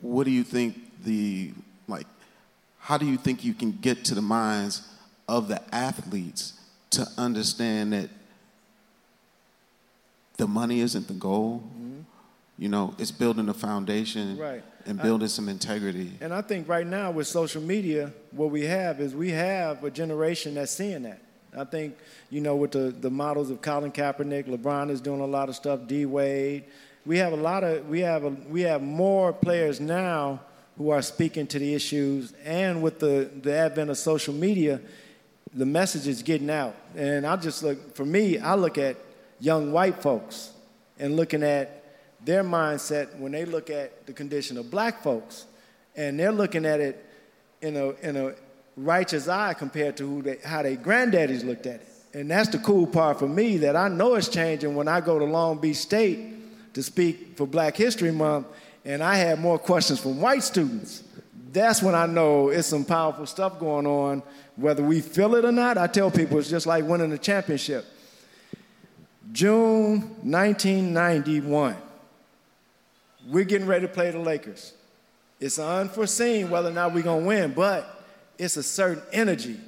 What 0.00 0.24
do 0.24 0.30
you 0.30 0.44
think 0.44 1.02
the, 1.04 1.52
like, 1.86 2.06
how 2.78 2.98
do 2.98 3.06
you 3.06 3.16
think 3.16 3.44
you 3.44 3.54
can 3.54 3.72
get 3.72 4.04
to 4.06 4.14
the 4.14 4.22
minds 4.22 4.82
of 5.28 5.48
the 5.48 5.62
athletes 5.74 6.54
to 6.90 7.06
understand 7.18 7.92
that 7.92 8.08
the 10.36 10.46
money 10.46 10.80
isn't 10.80 11.08
the 11.08 11.14
goal? 11.14 11.62
Mm-hmm. 11.66 12.00
You 12.58 12.68
know, 12.68 12.94
it's 12.98 13.10
building 13.10 13.48
a 13.48 13.54
foundation. 13.54 14.38
Right 14.38 14.62
and 14.88 15.00
building 15.00 15.26
I, 15.26 15.28
some 15.28 15.48
integrity. 15.48 16.12
And 16.20 16.32
I 16.32 16.40
think 16.40 16.66
right 16.66 16.86
now 16.86 17.10
with 17.10 17.26
social 17.26 17.60
media, 17.60 18.12
what 18.30 18.50
we 18.50 18.64
have 18.64 19.00
is 19.00 19.14
we 19.14 19.30
have 19.30 19.84
a 19.84 19.90
generation 19.90 20.54
that's 20.54 20.72
seeing 20.72 21.02
that. 21.02 21.20
I 21.56 21.64
think, 21.64 21.96
you 22.30 22.40
know, 22.40 22.56
with 22.56 22.72
the, 22.72 22.90
the 22.90 23.10
models 23.10 23.50
of 23.50 23.60
Colin 23.60 23.92
Kaepernick, 23.92 24.46
LeBron 24.46 24.90
is 24.90 25.00
doing 25.00 25.20
a 25.20 25.26
lot 25.26 25.48
of 25.48 25.56
stuff, 25.56 25.86
D 25.86 26.06
Wade. 26.06 26.64
We 27.08 27.16
have 27.16 27.32
a 27.32 27.36
lot 27.36 27.64
of 27.64 27.88
we 27.88 28.00
have 28.00 28.24
a, 28.24 28.28
we 28.28 28.60
have 28.62 28.82
more 28.82 29.32
players 29.32 29.80
now 29.80 30.40
who 30.76 30.90
are 30.90 31.00
speaking 31.00 31.46
to 31.46 31.58
the 31.58 31.72
issues 31.72 32.34
and 32.44 32.82
with 32.82 32.98
the, 32.98 33.30
the 33.40 33.54
advent 33.54 33.88
of 33.88 33.96
social 33.96 34.34
media, 34.34 34.78
the 35.54 35.64
message 35.64 36.06
is 36.06 36.22
getting 36.22 36.50
out. 36.50 36.76
And 36.94 37.26
I 37.26 37.36
just 37.36 37.62
look 37.62 37.96
for 37.96 38.04
me, 38.04 38.38
I 38.38 38.56
look 38.56 38.76
at 38.76 38.98
young 39.40 39.72
white 39.72 40.02
folks 40.02 40.52
and 40.98 41.16
looking 41.16 41.42
at 41.42 41.82
their 42.26 42.44
mindset 42.44 43.18
when 43.18 43.32
they 43.32 43.46
look 43.46 43.70
at 43.70 44.06
the 44.06 44.12
condition 44.12 44.58
of 44.58 44.70
black 44.70 45.02
folks, 45.02 45.46
and 45.96 46.20
they're 46.20 46.30
looking 46.30 46.66
at 46.66 46.78
it 46.78 47.06
in 47.62 47.74
a, 47.78 47.88
in 48.06 48.18
a 48.18 48.34
righteous 48.76 49.28
eye 49.28 49.54
compared 49.54 49.96
to 49.96 50.06
who 50.06 50.20
they, 50.20 50.36
how 50.44 50.62
their 50.62 50.76
granddaddies 50.76 51.42
looked 51.42 51.64
at 51.64 51.76
it. 51.76 51.88
And 52.12 52.30
that's 52.30 52.50
the 52.50 52.58
cool 52.58 52.86
part 52.86 53.18
for 53.18 53.28
me 53.28 53.56
that 53.58 53.76
I 53.76 53.88
know 53.88 54.14
it's 54.16 54.28
changing 54.28 54.74
when 54.74 54.88
I 54.88 55.00
go 55.00 55.18
to 55.18 55.24
Long 55.24 55.56
Beach 55.56 55.78
State 55.78 56.34
to 56.74 56.82
speak 56.82 57.36
for 57.36 57.46
Black 57.46 57.76
History 57.76 58.10
Month, 58.10 58.46
and 58.84 59.02
I 59.02 59.16
have 59.16 59.38
more 59.38 59.58
questions 59.58 60.00
from 60.00 60.20
white 60.20 60.42
students. 60.42 61.02
That's 61.52 61.82
when 61.82 61.94
I 61.94 62.06
know 62.06 62.48
it's 62.48 62.68
some 62.68 62.84
powerful 62.84 63.26
stuff 63.26 63.58
going 63.58 63.86
on, 63.86 64.22
whether 64.56 64.82
we 64.82 65.00
feel 65.00 65.34
it 65.34 65.44
or 65.44 65.52
not. 65.52 65.78
I 65.78 65.86
tell 65.86 66.10
people 66.10 66.38
it's 66.38 66.50
just 66.50 66.66
like 66.66 66.84
winning 66.84 67.12
a 67.12 67.18
championship. 67.18 67.84
June 69.32 70.00
1991. 70.22 71.76
We're 73.28 73.44
getting 73.44 73.66
ready 73.66 73.86
to 73.86 73.92
play 73.92 74.10
the 74.10 74.18
Lakers. 74.18 74.72
It's 75.40 75.58
unforeseen 75.58 76.50
whether 76.50 76.70
or 76.70 76.72
not 76.72 76.94
we're 76.94 77.02
going 77.02 77.22
to 77.22 77.28
win, 77.28 77.52
but 77.52 78.04
it's 78.38 78.56
a 78.56 78.62
certain 78.62 79.02
energy 79.12 79.58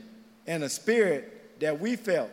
and 0.47 0.65
a 0.65 0.69
spirit 0.69 1.61
that 1.61 1.79
we 1.79 1.97
felt, 1.97 2.31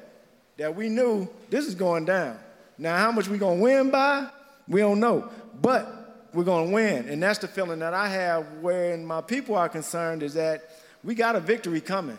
that 0.57 0.76
we 0.76 0.89
knew 0.89 1.28
this 1.49 1.65
is 1.65 1.76
going 1.76 2.05
down. 2.05 2.39
Now, 2.78 2.97
how 2.97 3.11
much 3.11 3.28
we're 3.28 3.38
going 3.38 3.57
to 3.57 3.63
win 3.63 3.89
by, 3.91 4.30
we 4.68 4.82
don't 4.82 4.99
know, 4.99 5.30
but 5.61 6.30
we're 6.34 6.43
going 6.43 6.68
to 6.68 6.74
win. 6.74 7.09
And 7.09 7.22
that's 7.22 7.39
the 7.39 7.47
feeling 7.47 7.80
that 7.80 7.93
I 7.93 8.09
have 8.09 8.45
where 8.61 8.97
my 8.97 9.22
people 9.22 9.55
are 9.55 9.70
concerned 9.70 10.24
is 10.24 10.34
that 10.34 10.70
we 11.03 11.15
got 11.15 11.36
a 11.36 11.39
victory 11.39 11.82
coming. 11.82 12.18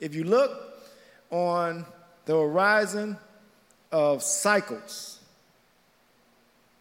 If 0.00 0.14
you 0.14 0.24
look 0.24 0.50
on 1.30 1.84
the 2.24 2.34
horizon 2.34 3.16
of 3.90 4.22
cycles, 4.22 5.18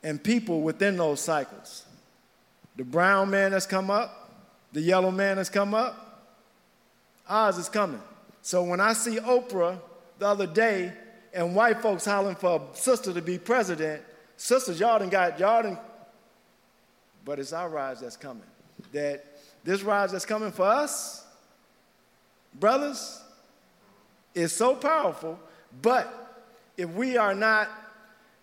and 0.03 0.23
people 0.23 0.61
within 0.61 0.97
those 0.97 1.19
cycles. 1.19 1.85
The 2.75 2.83
brown 2.85 3.29
man 3.29 3.51
has 3.51 3.65
come 3.65 3.89
up, 3.89 4.31
the 4.71 4.81
yellow 4.81 5.11
man 5.11 5.37
has 5.37 5.49
come 5.49 5.73
up, 5.73 6.29
ours 7.27 7.57
is 7.57 7.69
coming. 7.69 8.01
So 8.41 8.63
when 8.63 8.79
I 8.79 8.93
see 8.93 9.17
Oprah 9.17 9.79
the 10.19 10.27
other 10.27 10.47
day 10.47 10.93
and 11.33 11.55
white 11.55 11.81
folks 11.81 12.05
hollering 12.05 12.35
for 12.35 12.61
a 12.61 12.77
sister 12.77 13.13
to 13.13 13.21
be 13.21 13.37
president, 13.37 14.01
sisters, 14.37 14.79
y'all 14.79 14.99
done 14.99 15.09
got, 15.09 15.39
y'all 15.39 15.63
done, 15.63 15.77
but 17.25 17.39
it's 17.39 17.51
our 17.51 17.69
rise 17.69 17.99
that's 17.99 18.15
coming. 18.15 18.43
That 18.93 19.25
this 19.63 19.81
rise 19.81 20.11
that's 20.11 20.25
coming 20.25 20.51
for 20.51 20.65
us, 20.65 21.25
brothers, 22.53 23.21
is 24.33 24.53
so 24.53 24.75
powerful, 24.75 25.37
but 25.81 26.45
if 26.77 26.89
we 26.91 27.17
are 27.17 27.33
not 27.35 27.69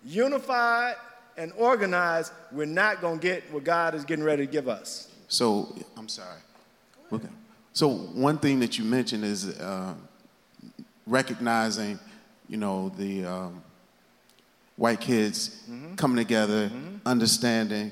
unified 0.03 0.95
and 1.37 1.51
organized, 1.57 2.31
we're 2.51 2.65
not 2.65 3.01
going 3.01 3.19
to 3.19 3.21
get 3.21 3.51
what 3.51 3.63
God 3.63 3.95
is 3.95 4.05
getting 4.05 4.23
ready 4.23 4.45
to 4.45 4.51
give 4.51 4.67
us. 4.67 5.09
So, 5.27 5.75
I'm 5.97 6.07
sorry. 6.07 6.39
Okay. 7.11 7.27
So, 7.73 7.89
one 7.89 8.37
thing 8.37 8.59
that 8.59 8.77
you 8.77 8.85
mentioned 8.85 9.23
is 9.23 9.59
uh, 9.59 9.95
recognizing, 11.07 11.99
you 12.47 12.57
know, 12.57 12.89
the 12.97 13.25
um, 13.25 13.63
white 14.75 14.99
kids 14.99 15.63
mm-hmm. 15.69 15.95
coming 15.95 16.17
together, 16.17 16.67
mm-hmm. 16.67 16.97
understanding, 17.05 17.91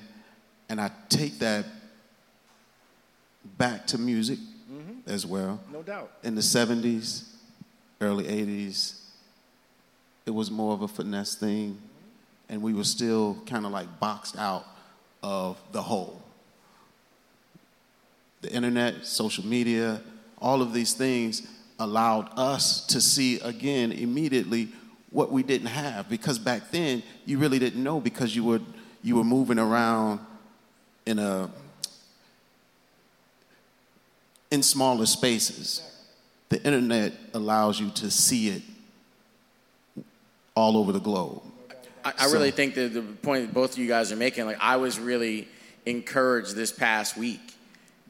and 0.70 0.80
I 0.82 0.92
take 1.10 1.40
that 1.40 1.66
back 3.58 3.88
to 3.88 3.98
music 3.98 4.40
mm-hmm. 4.40 5.10
as 5.10 5.26
well. 5.26 5.60
No 5.72 5.84
doubt. 5.84 6.12
In 6.24 6.36
the 6.36 6.42
70s, 6.42 7.30
early 8.02 8.26
80s, 8.26 9.00
it 10.26 10.32
was 10.32 10.50
more 10.50 10.74
of 10.74 10.82
a 10.82 10.88
finesse 10.88 11.36
thing 11.36 11.78
and 12.50 12.62
we 12.62 12.74
were 12.74 12.84
still 12.84 13.38
kind 13.46 13.66
of 13.66 13.72
like 13.72 14.00
boxed 14.00 14.38
out 14.38 14.66
of 15.22 15.58
the 15.72 15.82
whole. 15.82 16.22
The 18.42 18.52
internet, 18.52 19.06
social 19.06 19.46
media, 19.46 20.02
all 20.38 20.62
of 20.62 20.74
these 20.74 20.94
things 20.94 21.48
allowed 21.80 22.30
us 22.38 22.86
to 22.88 23.02
see 23.02 23.40
again 23.40 23.92
immediately 23.92 24.70
what 25.14 25.32
we 25.32 25.44
didn't 25.44 25.68
have 25.68 26.10
because 26.10 26.40
back 26.40 26.72
then 26.72 27.04
you 27.26 27.38
really 27.38 27.60
didn't 27.60 27.82
know 27.82 28.02
because 28.02 28.36
you 28.36 28.44
were 28.44 28.60
you 29.04 29.16
were 29.16 29.24
moving 29.24 29.60
around 29.60 30.20
in 31.06 31.20
a 31.20 31.50
in 34.52 34.64
smaller 34.64 35.06
spaces. 35.06 35.90
The 36.50 36.62
internet 36.64 37.14
allows 37.34 37.80
you 37.80 37.90
to 37.92 38.12
see 38.12 38.50
it 38.50 38.62
all 40.56 40.78
over 40.78 40.92
the 40.92 41.00
globe. 41.00 41.42
I, 42.06 42.14
I 42.20 42.26
really 42.32 42.52
think 42.52 42.76
that 42.76 42.94
the 42.94 43.02
point 43.02 43.48
that 43.48 43.54
both 43.54 43.74
of 43.74 43.80
you 43.80 43.88
guys 43.88 44.12
are 44.12 44.16
making, 44.16 44.46
like 44.46 44.58
I 44.60 44.76
was 44.78 45.00
really 45.00 45.48
encouraged 45.86 46.56
this 46.56 46.72
past 46.72 47.18
week 47.18 47.42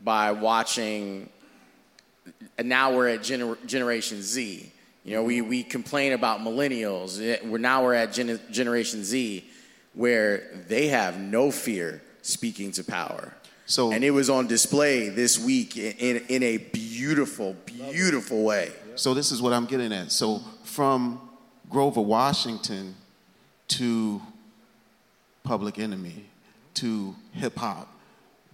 by 0.03 0.31
watching. 0.31 1.29
And 2.57 2.69
now 2.69 2.95
we're 2.95 3.09
at 3.09 3.21
gener- 3.21 3.63
Generation 3.65 4.21
Z. 4.21 4.72
You 5.03 5.15
know, 5.15 5.23
we, 5.23 5.41
we 5.41 5.63
complain 5.63 6.13
about 6.13 6.39
millennials. 6.39 7.21
Eh, 7.21 7.39
we're 7.45 7.57
now 7.57 7.83
we're 7.83 7.93
at 7.93 8.13
Gen- 8.13 8.39
Generation 8.51 9.03
Z, 9.03 9.43
where 9.93 10.49
they 10.67 10.87
have 10.87 11.19
no 11.19 11.51
fear 11.51 12.01
speaking 12.21 12.71
to 12.73 12.83
power. 12.83 13.33
So, 13.65 13.91
and 13.91 14.03
it 14.03 14.11
was 14.11 14.29
on 14.29 14.47
display 14.47 15.09
this 15.09 15.37
week 15.37 15.77
in, 15.77 15.93
in, 15.93 16.25
in 16.27 16.43
a 16.43 16.57
beautiful, 16.57 17.55
beautiful 17.65 18.43
way. 18.43 18.71
So 18.95 19.13
this 19.13 19.31
is 19.31 19.41
what 19.41 19.53
I'm 19.53 19.65
getting 19.65 19.91
at. 19.91 20.11
So 20.11 20.39
from 20.63 21.19
Grover 21.69 22.01
Washington 22.01 22.95
to 23.69 24.21
Public 25.43 25.79
Enemy 25.79 26.25
to 26.75 27.15
hip 27.33 27.57
hop 27.57 27.89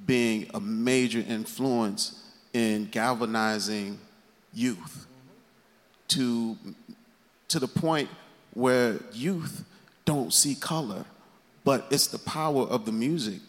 being 0.06 0.50
a 0.54 0.60
major 0.60 1.24
influence 1.28 2.24
in 2.54 2.86
galvanizing 2.86 4.00
youth 4.54 5.06
to 6.10 6.58
to 7.48 7.60
the 7.60 7.68
point 7.68 8.10
where 8.54 9.00
youth 9.12 9.64
don't 10.06 10.34
see 10.34 10.56
color, 10.56 11.06
but 11.64 11.88
it's 11.90 12.08
the 12.08 12.20
power 12.20 12.64
of 12.64 12.86
the 12.86 12.92
music, 12.92 13.40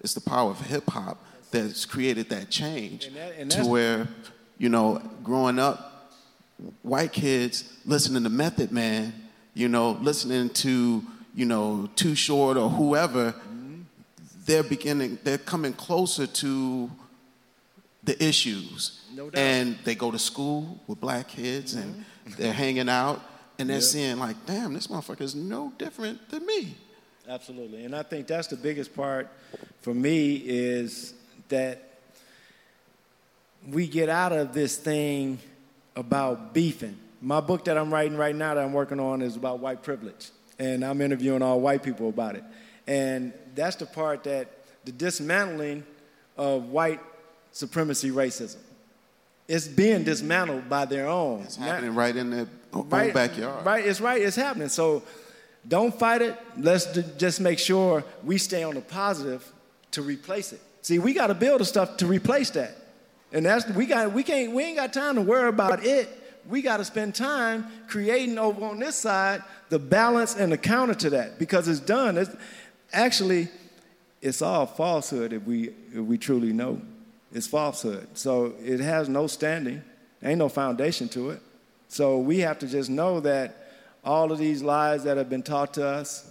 it's 0.00 0.14
the 0.14 0.20
power 0.20 0.50
of 0.50 0.60
hip 0.60 0.88
hop 0.88 1.18
that's 1.50 1.84
created 1.84 2.28
that 2.30 2.48
change 2.50 3.06
And 3.06 3.16
that- 3.16 3.34
and 3.38 3.50
to 3.50 3.66
where, 3.66 4.08
you 4.58 4.68
know, 4.68 5.02
growing 5.24 5.58
up, 5.58 6.12
white 6.82 7.12
kids 7.12 7.64
listening 7.84 8.22
to 8.22 8.30
Method 8.30 8.70
Man, 8.70 9.12
you 9.54 9.68
know, 9.68 9.92
listening 10.00 10.50
to, 10.50 11.02
you 11.34 11.44
know, 11.46 11.88
Too 11.96 12.14
Short 12.14 12.56
or 12.56 12.70
whoever, 12.70 13.32
mm-hmm. 13.32 13.80
they're 14.46 14.62
beginning, 14.62 15.18
they're 15.24 15.38
coming 15.38 15.72
closer 15.72 16.26
to 16.26 16.90
the 18.04 18.22
issues. 18.22 19.00
No 19.14 19.28
doubt. 19.28 19.38
and 19.38 19.78
they 19.84 19.94
go 19.94 20.10
to 20.10 20.18
school 20.18 20.80
with 20.86 21.00
black 21.00 21.28
kids 21.28 21.74
and 21.74 21.94
mm-hmm. 21.94 22.32
they're 22.42 22.52
hanging 22.52 22.88
out 22.88 23.20
and 23.58 23.68
they're 23.68 23.76
Yep. 23.76 23.84
seeing 23.84 24.18
like, 24.18 24.36
damn, 24.46 24.72
this 24.72 24.86
motherfucker 24.86 25.22
is 25.22 25.34
no 25.34 25.72
different 25.78 26.28
than 26.30 26.46
me. 26.46 26.76
Absolutely. 27.28 27.84
And 27.84 27.94
I 27.94 28.02
think 28.02 28.26
that's 28.26 28.48
the 28.48 28.56
biggest 28.56 28.94
part 28.94 29.28
for 29.82 29.92
me 29.94 30.36
is 30.36 31.14
that 31.48 31.82
we 33.68 33.86
get 33.86 34.08
out 34.08 34.32
of 34.32 34.52
this 34.54 34.76
thing 34.76 35.38
about 35.96 36.54
beefing. 36.54 36.96
My 37.20 37.40
book 37.40 37.66
that 37.66 37.76
I'm 37.76 37.92
writing 37.92 38.16
right 38.16 38.34
now 38.34 38.54
that 38.54 38.64
I'm 38.64 38.72
working 38.72 38.98
on 38.98 39.20
is 39.22 39.36
about 39.36 39.60
white 39.60 39.82
privilege. 39.82 40.30
And 40.58 40.84
I'm 40.84 41.00
interviewing 41.00 41.42
all 41.42 41.60
white 41.60 41.82
people 41.82 42.08
about 42.08 42.36
it. 42.36 42.44
And 42.86 43.32
that's 43.54 43.76
the 43.76 43.86
part 43.86 44.24
that 44.24 44.48
the 44.84 44.92
dismantling 44.92 45.84
of 46.36 46.68
white 46.68 47.00
supremacy 47.52 48.10
racism. 48.10 48.58
It's 49.48 49.66
being 49.66 50.04
dismantled 50.04 50.68
by 50.68 50.84
their 50.84 51.08
own. 51.08 51.40
It's 51.42 51.56
happening 51.56 51.94
right 51.94 52.14
in 52.14 52.30
their 52.30 52.46
own 52.72 52.88
Right- 52.88 53.12
backyard. 53.12 53.66
Right, 53.66 53.84
it's 53.84 54.00
right, 54.00 54.20
it's 54.22 54.36
happening. 54.36 54.68
So 54.68 55.02
don't 55.66 55.96
fight 55.98 56.22
it. 56.22 56.36
Let's 56.56 56.86
d- 56.86 57.04
just 57.18 57.40
make 57.40 57.58
sure 57.58 58.04
we 58.24 58.38
stay 58.38 58.62
on 58.62 58.74
the 58.74 58.80
positive 58.80 59.44
to 59.90 60.02
replace 60.02 60.52
it. 60.52 60.60
See, 60.82 60.98
we 60.98 61.12
got 61.12 61.26
to 61.26 61.34
build 61.34 61.60
the 61.60 61.64
stuff 61.64 61.96
to 61.98 62.06
replace 62.06 62.50
that. 62.50 62.76
And 63.32 63.44
that's 63.44 63.68
we 63.70 63.86
got 63.86 64.12
we 64.12 64.22
can't 64.22 64.52
we 64.52 64.62
ain't 64.64 64.76
got 64.76 64.92
time 64.92 65.16
to 65.16 65.20
worry 65.20 65.48
about 65.48 65.84
it. 65.84 66.08
We 66.48 66.62
got 66.62 66.78
to 66.78 66.84
spend 66.84 67.14
time 67.14 67.66
creating 67.86 68.38
over 68.38 68.64
on 68.64 68.78
this 68.80 68.96
side 68.96 69.42
the 69.68 69.78
balance 69.78 70.34
and 70.36 70.50
the 70.50 70.58
counter 70.58 70.94
to 70.94 71.10
that 71.10 71.38
because 71.38 71.68
it's 71.68 71.80
done. 71.80 72.16
It's 72.18 72.30
actually 72.92 73.48
it's 74.22 74.42
all 74.42 74.66
falsehood 74.66 75.32
if 75.32 75.42
we 75.44 75.68
if 75.92 76.00
we 76.00 76.18
truly 76.18 76.52
know. 76.52 76.80
It's 77.32 77.46
falsehood. 77.46 78.08
So 78.14 78.54
it 78.62 78.80
has 78.80 79.08
no 79.08 79.26
standing. 79.26 79.82
Ain't 80.22 80.38
no 80.38 80.48
foundation 80.48 81.08
to 81.10 81.30
it. 81.30 81.40
So 81.88 82.18
we 82.18 82.40
have 82.40 82.58
to 82.60 82.66
just 82.66 82.90
know 82.90 83.20
that 83.20 83.72
all 84.04 84.32
of 84.32 84.38
these 84.38 84.62
lies 84.62 85.04
that 85.04 85.16
have 85.16 85.28
been 85.28 85.42
taught 85.42 85.74
to 85.74 85.86
us, 85.86 86.30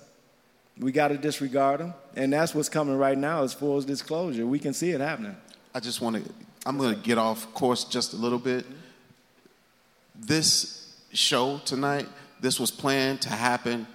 we 0.77 0.91
got 0.91 1.09
to 1.09 1.17
disregard 1.17 1.79
them. 1.79 1.93
And 2.15 2.31
that's 2.31 2.55
what's 2.55 2.69
coming 2.69 2.97
right 2.97 3.17
now 3.17 3.43
as 3.43 3.53
full 3.53 3.79
disclosure. 3.81 4.45
We 4.45 4.59
can 4.59 4.73
see 4.73 4.91
it 4.91 5.01
happening. 5.01 5.35
I 5.73 5.79
just 5.79 6.01
want 6.01 6.23
to, 6.23 6.33
I'm 6.65 6.77
going 6.77 6.95
to 6.95 7.01
get 7.01 7.17
off 7.17 7.53
course 7.53 7.83
just 7.83 8.13
a 8.13 8.15
little 8.15 8.39
bit. 8.39 8.65
This 10.15 10.95
show 11.13 11.59
tonight, 11.65 12.07
this 12.39 12.59
was 12.59 12.71
planned 12.71 13.21
to 13.21 13.29
happen 13.29 13.87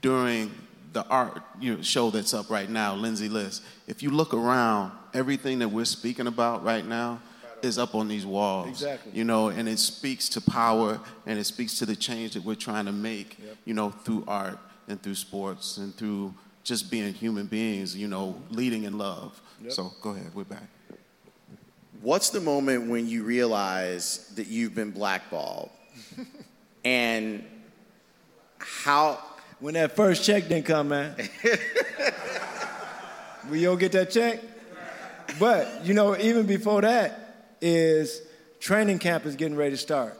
during 0.00 0.50
the 0.92 1.06
art 1.06 1.42
you 1.60 1.76
know, 1.76 1.82
show 1.82 2.10
that's 2.10 2.34
up 2.34 2.50
right 2.50 2.68
now, 2.68 2.94
Lindsay 2.94 3.28
List. 3.28 3.62
If 3.86 4.02
you 4.02 4.10
look 4.10 4.34
around, 4.34 4.92
everything 5.14 5.58
that 5.60 5.68
we're 5.68 5.84
speaking 5.84 6.26
about 6.26 6.64
right 6.64 6.86
now 6.86 7.20
is 7.62 7.78
up 7.78 7.94
on 7.94 8.08
these 8.08 8.26
walls. 8.26 8.68
Exactly. 8.68 9.12
You 9.14 9.24
know, 9.24 9.48
and 9.48 9.68
it 9.68 9.78
speaks 9.78 10.28
to 10.30 10.40
power 10.40 11.00
and 11.26 11.38
it 11.38 11.44
speaks 11.44 11.78
to 11.78 11.86
the 11.86 11.96
change 11.96 12.34
that 12.34 12.44
we're 12.44 12.54
trying 12.54 12.86
to 12.86 12.92
make, 12.92 13.38
you 13.64 13.74
know, 13.74 13.90
through 13.90 14.24
art 14.26 14.58
and 14.88 15.00
through 15.00 15.14
sports 15.14 15.76
and 15.76 15.94
through 15.94 16.34
just 16.64 16.90
being 16.90 17.12
human 17.14 17.46
beings, 17.46 17.96
you 17.96 18.08
know, 18.08 18.40
leading 18.50 18.84
in 18.84 18.98
love. 18.98 19.40
Yep. 19.62 19.72
So 19.72 19.92
go 20.00 20.10
ahead, 20.10 20.34
we're 20.34 20.44
back. 20.44 20.66
What's 22.00 22.30
the 22.30 22.40
moment 22.40 22.90
when 22.90 23.06
you 23.08 23.22
realize 23.22 24.28
that 24.34 24.48
you've 24.48 24.74
been 24.74 24.90
blackballed? 24.90 25.70
and 26.84 27.44
how. 28.58 29.22
When 29.60 29.74
that 29.74 29.94
first 29.94 30.24
check 30.24 30.48
didn't 30.48 30.66
come, 30.66 30.88
man. 30.88 31.14
Will 33.48 33.56
you 33.56 33.70
all 33.70 33.76
get 33.76 33.92
that 33.92 34.10
check? 34.10 34.40
But, 35.38 35.84
you 35.84 35.94
know, 35.94 36.16
even 36.16 36.46
before 36.46 36.82
that 36.82 37.46
is 37.60 38.22
training 38.60 38.98
camp 38.98 39.26
is 39.26 39.36
getting 39.36 39.56
ready 39.56 39.72
to 39.72 39.76
start. 39.76 40.18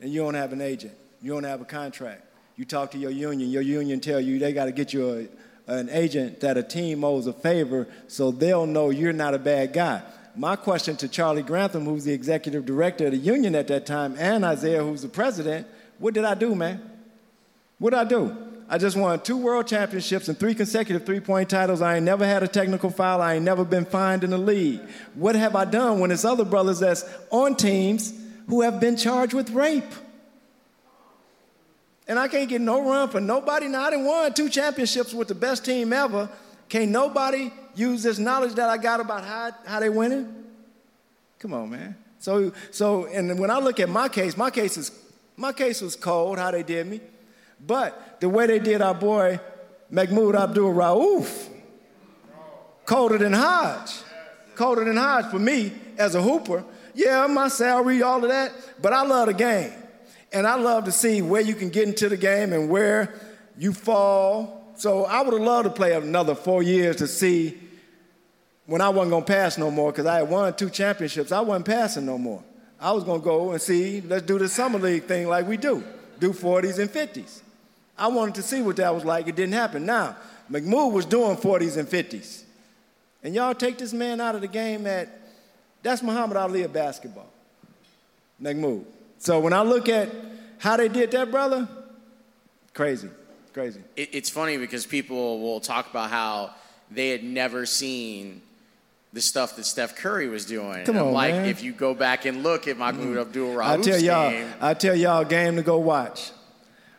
And 0.00 0.12
you 0.12 0.20
don't 0.20 0.34
have 0.34 0.52
an 0.52 0.60
agent. 0.60 0.94
You 1.20 1.32
don't 1.32 1.44
have 1.44 1.60
a 1.60 1.64
contract. 1.64 2.22
You 2.56 2.64
talk 2.64 2.90
to 2.92 2.98
your 2.98 3.10
union. 3.10 3.50
Your 3.50 3.62
union 3.62 4.00
tell 4.00 4.20
you 4.20 4.38
they 4.38 4.52
got 4.52 4.66
to 4.66 4.72
get 4.72 4.92
you 4.92 5.28
a, 5.68 5.72
an 5.72 5.88
agent 5.90 6.40
that 6.40 6.56
a 6.56 6.62
team 6.62 7.04
owes 7.04 7.26
a 7.26 7.32
favor 7.32 7.86
so 8.08 8.30
they'll 8.30 8.66
know 8.66 8.90
you're 8.90 9.12
not 9.12 9.34
a 9.34 9.38
bad 9.38 9.72
guy. 9.72 10.02
My 10.34 10.56
question 10.56 10.96
to 10.96 11.08
Charlie 11.08 11.42
Grantham, 11.42 11.84
who's 11.84 12.04
the 12.04 12.12
executive 12.12 12.64
director 12.64 13.06
of 13.06 13.12
the 13.12 13.18
union 13.18 13.54
at 13.54 13.68
that 13.68 13.86
time, 13.86 14.16
and 14.18 14.44
Isaiah, 14.44 14.82
who's 14.82 15.02
the 15.02 15.08
president, 15.08 15.66
what 15.98 16.14
did 16.14 16.24
I 16.24 16.34
do, 16.34 16.54
man? 16.54 16.90
What 17.78 17.90
did 17.90 17.98
I 17.98 18.04
do? 18.04 18.51
I 18.72 18.78
just 18.78 18.96
won 18.96 19.20
two 19.20 19.36
world 19.36 19.66
championships 19.66 20.28
and 20.28 20.38
three 20.40 20.54
consecutive 20.54 21.04
three 21.04 21.20
point 21.20 21.50
titles. 21.50 21.82
I 21.82 21.96
ain't 21.96 22.06
never 22.06 22.24
had 22.24 22.42
a 22.42 22.48
technical 22.48 22.88
foul. 22.88 23.20
I 23.20 23.34
ain't 23.34 23.44
never 23.44 23.66
been 23.66 23.84
fined 23.84 24.24
in 24.24 24.30
the 24.30 24.38
league. 24.38 24.80
What 25.12 25.34
have 25.34 25.54
I 25.54 25.66
done 25.66 26.00
when 26.00 26.10
it's 26.10 26.24
other 26.24 26.46
brothers 26.46 26.78
that's 26.78 27.04
on 27.28 27.54
teams 27.54 28.14
who 28.48 28.62
have 28.62 28.80
been 28.80 28.96
charged 28.96 29.34
with 29.34 29.50
rape? 29.50 29.92
And 32.08 32.18
I 32.18 32.28
can't 32.28 32.48
get 32.48 32.62
no 32.62 32.82
run 32.82 33.10
for 33.10 33.20
nobody. 33.20 33.68
Now, 33.68 33.82
I 33.82 33.90
done 33.90 34.06
won 34.06 34.32
two 34.32 34.48
championships 34.48 35.12
with 35.12 35.28
the 35.28 35.34
best 35.34 35.66
team 35.66 35.92
ever. 35.92 36.30
Can't 36.70 36.90
nobody 36.90 37.52
use 37.74 38.02
this 38.02 38.18
knowledge 38.18 38.54
that 38.54 38.70
I 38.70 38.78
got 38.78 39.00
about 39.00 39.22
how, 39.22 39.50
how 39.66 39.80
they 39.80 39.90
winning? 39.90 40.34
Come 41.40 41.52
on, 41.52 41.68
man. 41.68 41.94
So, 42.20 42.52
so, 42.70 43.04
and 43.04 43.38
when 43.38 43.50
I 43.50 43.58
look 43.58 43.80
at 43.80 43.90
my 43.90 44.08
case, 44.08 44.34
my 44.34 44.48
case 44.50 44.78
is, 44.78 44.98
my 45.36 45.52
case 45.52 45.82
was 45.82 45.94
cold, 45.94 46.38
how 46.38 46.50
they 46.50 46.62
did 46.62 46.86
me. 46.86 47.02
But 47.64 48.20
the 48.20 48.28
way 48.28 48.46
they 48.46 48.58
did 48.58 48.82
our 48.82 48.94
boy 48.94 49.40
Mahmoud 49.90 50.34
Abdul 50.34 50.72
Rauf, 50.72 51.48
colder 52.86 53.18
than 53.18 53.34
Hodge. 53.34 53.92
Colder 54.54 54.84
than 54.84 54.96
Hodge 54.96 55.26
for 55.26 55.38
me 55.38 55.72
as 55.98 56.14
a 56.14 56.22
hooper. 56.22 56.64
Yeah, 56.94 57.26
my 57.26 57.48
salary, 57.48 58.02
all 58.02 58.22
of 58.22 58.30
that, 58.30 58.52
but 58.80 58.92
I 58.92 59.02
love 59.02 59.28
the 59.28 59.34
game. 59.34 59.72
And 60.32 60.46
I 60.46 60.54
love 60.54 60.84
to 60.84 60.92
see 60.92 61.20
where 61.20 61.42
you 61.42 61.54
can 61.54 61.68
get 61.68 61.88
into 61.88 62.08
the 62.08 62.16
game 62.16 62.52
and 62.54 62.70
where 62.70 63.14
you 63.58 63.74
fall. 63.74 64.72
So 64.76 65.04
I 65.04 65.20
would 65.20 65.34
have 65.34 65.42
loved 65.42 65.68
to 65.68 65.74
play 65.74 65.92
another 65.92 66.34
four 66.34 66.62
years 66.62 66.96
to 66.96 67.06
see 67.06 67.58
when 68.64 68.80
I 68.80 68.88
wasn't 68.88 69.10
gonna 69.10 69.24
pass 69.26 69.58
no 69.58 69.70
more 69.70 69.92
because 69.92 70.06
I 70.06 70.16
had 70.16 70.30
won 70.30 70.54
two 70.54 70.70
championships. 70.70 71.32
I 71.32 71.40
wasn't 71.40 71.66
passing 71.66 72.06
no 72.06 72.16
more. 72.16 72.42
I 72.80 72.92
was 72.92 73.04
gonna 73.04 73.22
go 73.22 73.52
and 73.52 73.60
see, 73.60 74.00
let's 74.00 74.24
do 74.24 74.38
the 74.38 74.48
summer 74.48 74.78
league 74.78 75.04
thing 75.04 75.28
like 75.28 75.46
we 75.46 75.58
do, 75.58 75.84
do 76.18 76.32
40s 76.32 76.78
and 76.78 76.90
50s. 76.90 77.42
I 78.02 78.08
wanted 78.08 78.34
to 78.34 78.42
see 78.42 78.62
what 78.62 78.74
that 78.76 78.92
was 78.92 79.04
like. 79.04 79.28
It 79.28 79.36
didn't 79.36 79.54
happen. 79.54 79.86
Now, 79.86 80.16
Mahmoud 80.48 80.92
was 80.92 81.06
doing 81.06 81.36
40s 81.36 81.76
and 81.76 81.88
50s. 81.88 82.42
And 83.22 83.32
y'all 83.32 83.54
take 83.54 83.78
this 83.78 83.92
man 83.92 84.20
out 84.20 84.34
of 84.34 84.40
the 84.40 84.48
game 84.48 84.88
at, 84.88 85.08
that's 85.84 86.02
Muhammad 86.02 86.36
Ali 86.36 86.62
of 86.64 86.72
basketball. 86.72 87.30
Mahmoud. 88.40 88.84
So 89.18 89.38
when 89.38 89.52
I 89.52 89.62
look 89.62 89.88
at 89.88 90.10
how 90.58 90.76
they 90.76 90.88
did 90.88 91.12
that, 91.12 91.30
brother, 91.30 91.68
crazy, 92.74 93.08
crazy. 93.52 93.80
It, 93.94 94.08
it's 94.10 94.30
funny 94.30 94.56
because 94.56 94.84
people 94.84 95.38
will 95.38 95.60
talk 95.60 95.88
about 95.88 96.10
how 96.10 96.54
they 96.90 97.10
had 97.10 97.22
never 97.22 97.66
seen 97.66 98.42
the 99.12 99.20
stuff 99.20 99.54
that 99.54 99.64
Steph 99.64 99.94
Curry 99.94 100.28
was 100.28 100.44
doing. 100.44 100.84
Come 100.86 100.98
on, 100.98 101.12
like, 101.12 101.34
man. 101.34 101.44
if 101.46 101.62
you 101.62 101.70
go 101.72 101.94
back 101.94 102.24
and 102.24 102.42
look 102.42 102.66
at 102.66 102.76
Mahmoud 102.76 103.16
mm. 103.16 103.20
Abdul 103.20 103.54
Rauf's 103.54 103.86
tell 103.86 104.00
y'all, 104.00 104.30
game, 104.32 104.52
I 104.60 104.74
tell 104.74 104.96
y'all, 104.96 105.24
game 105.24 105.54
to 105.54 105.62
go 105.62 105.78
watch. 105.78 106.32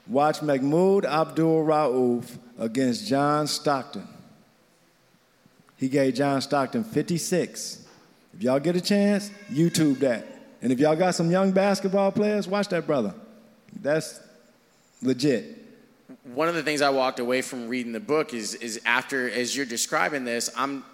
Watch 0.07 0.41
Mahmoud 0.41 1.05
Abdul 1.05 1.63
Rauf 1.63 2.37
against 2.59 3.07
John 3.07 3.47
Stockton. 3.47 4.07
He 5.77 5.89
gave 5.89 6.13
John 6.13 6.41
Stockton 6.41 6.83
56. 6.83 7.85
If 8.33 8.43
y'all 8.43 8.59
get 8.59 8.75
a 8.75 8.81
chance, 8.81 9.31
YouTube 9.51 9.99
that. 9.99 10.25
And 10.61 10.71
if 10.71 10.79
y'all 10.79 10.95
got 10.95 11.15
some 11.15 11.29
young 11.29 11.51
basketball 11.51 12.11
players, 12.11 12.47
watch 12.47 12.69
that 12.69 12.87
brother. 12.87 13.13
That's 13.81 14.19
legit. 15.01 15.59
One 16.33 16.47
of 16.47 16.55
the 16.55 16.63
things 16.63 16.81
I 16.81 16.89
walked 16.89 17.19
away 17.19 17.41
from 17.41 17.67
reading 17.67 17.91
the 17.91 17.99
book 17.99 18.33
is 18.33 18.55
is 18.55 18.79
after 18.85 19.29
as 19.29 19.55
you're 19.55 19.65
describing 19.65 20.25
this, 20.25 20.49
I'm 20.55 20.85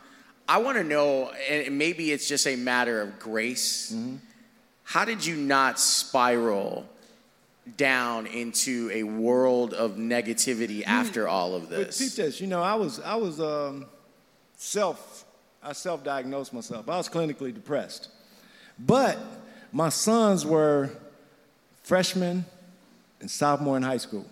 I 0.48 0.58
want 0.58 0.78
to 0.78 0.84
know, 0.84 1.30
and 1.48 1.78
maybe 1.78 2.12
it's 2.12 2.28
just 2.28 2.48
a 2.48 2.56
matter 2.56 3.02
of 3.02 3.20
grace. 3.20 3.94
Mm-hmm. 3.94 4.16
How 4.84 5.06
did 5.06 5.24
you 5.24 5.36
not 5.36 5.80
spiral 5.80 6.90
down 7.78 8.28
into 8.28 8.90
a 8.94 9.04
world 9.04 9.74
of 9.74 9.92
negativity 9.96 10.84
after 10.86 11.28
all 11.28 11.56
of 11.56 11.70
this? 11.70 11.98
peep 11.98 12.14
this, 12.14 12.42
you 12.42 12.48
know, 12.48 12.62
I 12.62 12.76
was 12.76 13.00
I 13.00 13.16
was 13.16 13.40
um, 13.40 13.86
self 14.56 15.26
I 15.62 15.74
self-diagnosed 15.74 16.54
myself. 16.54 16.88
I 16.90 16.98
was 16.98 17.10
clinically 17.10 17.54
depressed, 17.54 18.10
but 18.78 19.18
my 19.72 19.90
sons 19.90 20.46
were 20.46 20.90
freshmen 21.84 22.46
and 23.20 23.30
sophomore 23.30 23.78
in 23.78 23.84
high 23.84 23.98
school 23.98 24.26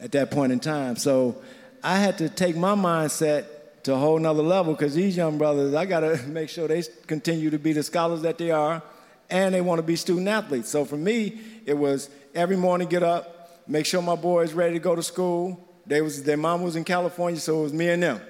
at 0.00 0.12
that 0.12 0.30
point 0.30 0.52
in 0.52 0.60
time. 0.60 0.96
So 0.96 1.42
I 1.82 1.98
had 1.98 2.18
to 2.18 2.28
take 2.28 2.56
my 2.56 2.74
mindset 2.74 3.46
to 3.84 3.94
a 3.94 3.96
whole 3.96 4.18
nother 4.18 4.42
level 4.42 4.74
because 4.74 4.94
these 4.94 5.16
young 5.16 5.38
brothers, 5.38 5.74
I 5.74 5.86
got 5.86 6.00
to 6.00 6.16
make 6.28 6.48
sure 6.48 6.68
they 6.68 6.82
continue 7.06 7.50
to 7.50 7.58
be 7.58 7.72
the 7.72 7.82
scholars 7.82 8.22
that 8.22 8.38
they 8.38 8.50
are 8.50 8.82
and 9.30 9.54
they 9.54 9.60
want 9.60 9.78
to 9.78 9.82
be 9.82 9.96
student 9.96 10.28
athletes. 10.28 10.68
So 10.68 10.84
for 10.84 10.96
me, 10.96 11.40
it 11.66 11.74
was 11.74 12.10
every 12.34 12.56
morning 12.56 12.88
get 12.88 13.02
up, 13.02 13.62
make 13.66 13.86
sure 13.86 14.02
my 14.02 14.16
boys 14.16 14.52
ready 14.52 14.74
to 14.74 14.80
go 14.80 14.94
to 14.94 15.02
school. 15.02 15.68
They 15.86 16.00
was, 16.00 16.22
their 16.22 16.36
mom 16.36 16.62
was 16.62 16.76
in 16.76 16.84
California, 16.84 17.40
so 17.40 17.60
it 17.60 17.62
was 17.64 17.72
me 17.72 17.88
and 17.88 18.02
them. 18.02 18.20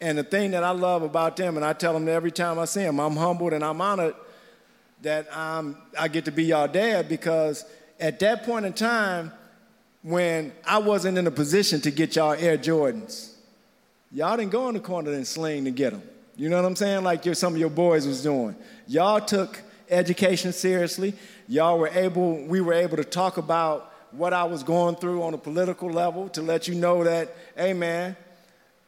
And 0.00 0.18
the 0.18 0.24
thing 0.24 0.50
that 0.50 0.62
I 0.62 0.70
love 0.70 1.02
about 1.02 1.36
them, 1.36 1.56
and 1.56 1.64
I 1.64 1.72
tell 1.72 1.92
them 1.92 2.08
every 2.08 2.30
time 2.30 2.58
I 2.58 2.66
see 2.66 2.82
them, 2.82 3.00
I'm 3.00 3.16
humbled 3.16 3.52
and 3.52 3.64
I'm 3.64 3.80
honored 3.80 4.14
that 5.02 5.26
I'm, 5.34 5.76
I 5.98 6.08
get 6.08 6.24
to 6.26 6.30
be 6.30 6.44
y'all 6.44 6.68
dad 6.68 7.08
because 7.08 7.64
at 7.98 8.18
that 8.20 8.44
point 8.44 8.66
in 8.66 8.72
time, 8.72 9.32
when 10.02 10.52
I 10.64 10.78
wasn't 10.78 11.18
in 11.18 11.26
a 11.26 11.30
position 11.30 11.80
to 11.80 11.90
get 11.90 12.16
y'all 12.16 12.32
Air 12.32 12.56
Jordans, 12.56 13.32
y'all 14.12 14.36
didn't 14.36 14.52
go 14.52 14.68
in 14.68 14.74
the 14.74 14.80
corner 14.80 15.12
and 15.12 15.26
sling 15.26 15.64
to 15.64 15.70
get 15.70 15.92
them. 15.92 16.02
You 16.36 16.48
know 16.48 16.56
what 16.56 16.66
I'm 16.66 16.76
saying? 16.76 17.02
Like 17.02 17.24
your, 17.24 17.34
some 17.34 17.54
of 17.54 17.58
your 17.58 17.70
boys 17.70 18.06
was 18.06 18.22
doing. 18.22 18.54
Y'all 18.86 19.20
took 19.20 19.60
education 19.88 20.52
seriously. 20.52 21.14
Y'all 21.48 21.78
were 21.78 21.88
able, 21.88 22.44
we 22.46 22.60
were 22.60 22.72
able 22.72 22.96
to 22.96 23.04
talk 23.04 23.36
about 23.36 23.92
what 24.10 24.32
I 24.32 24.44
was 24.44 24.62
going 24.62 24.96
through 24.96 25.22
on 25.22 25.34
a 25.34 25.38
political 25.38 25.90
level 25.90 26.28
to 26.30 26.42
let 26.42 26.66
you 26.68 26.74
know 26.74 27.04
that, 27.04 27.34
hey 27.56 27.72
man, 27.72 28.16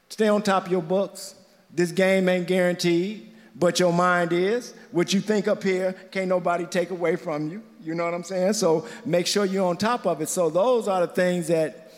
stay 0.09 0.29
on 0.29 0.43
top 0.43 0.67
of 0.67 0.73
your 0.73 0.83
books. 0.83 1.35
This 1.73 1.93
game 1.93 2.29
ain't 2.29 2.47
guaranteed, 2.47 3.31
but 3.55 3.79
your 3.79 3.93
mind 3.93 4.33
is. 4.33 4.75
What 4.91 5.13
you 5.13 5.21
think 5.21 5.47
up 5.47 5.63
here, 5.63 5.93
can't 6.11 6.29
nobody 6.29 6.65
take 6.65 6.91
away 6.91 7.17
from 7.17 7.51
you. 7.51 7.63
You 7.83 7.95
know 7.95 8.05
what 8.05 8.15
I'm 8.15 8.25
saying? 8.25 8.55
So 8.55 8.87
make 9.05 9.27
sure 9.27 9.45
you're 9.45 9.67
on 9.67 9.77
top 9.77 10.07
of 10.07 10.21
it. 10.21 10.29
So 10.29 10.51
those 10.51 10.89
are 10.89 11.07
the 11.07 11.13
things 11.13 11.49
that 11.49 11.93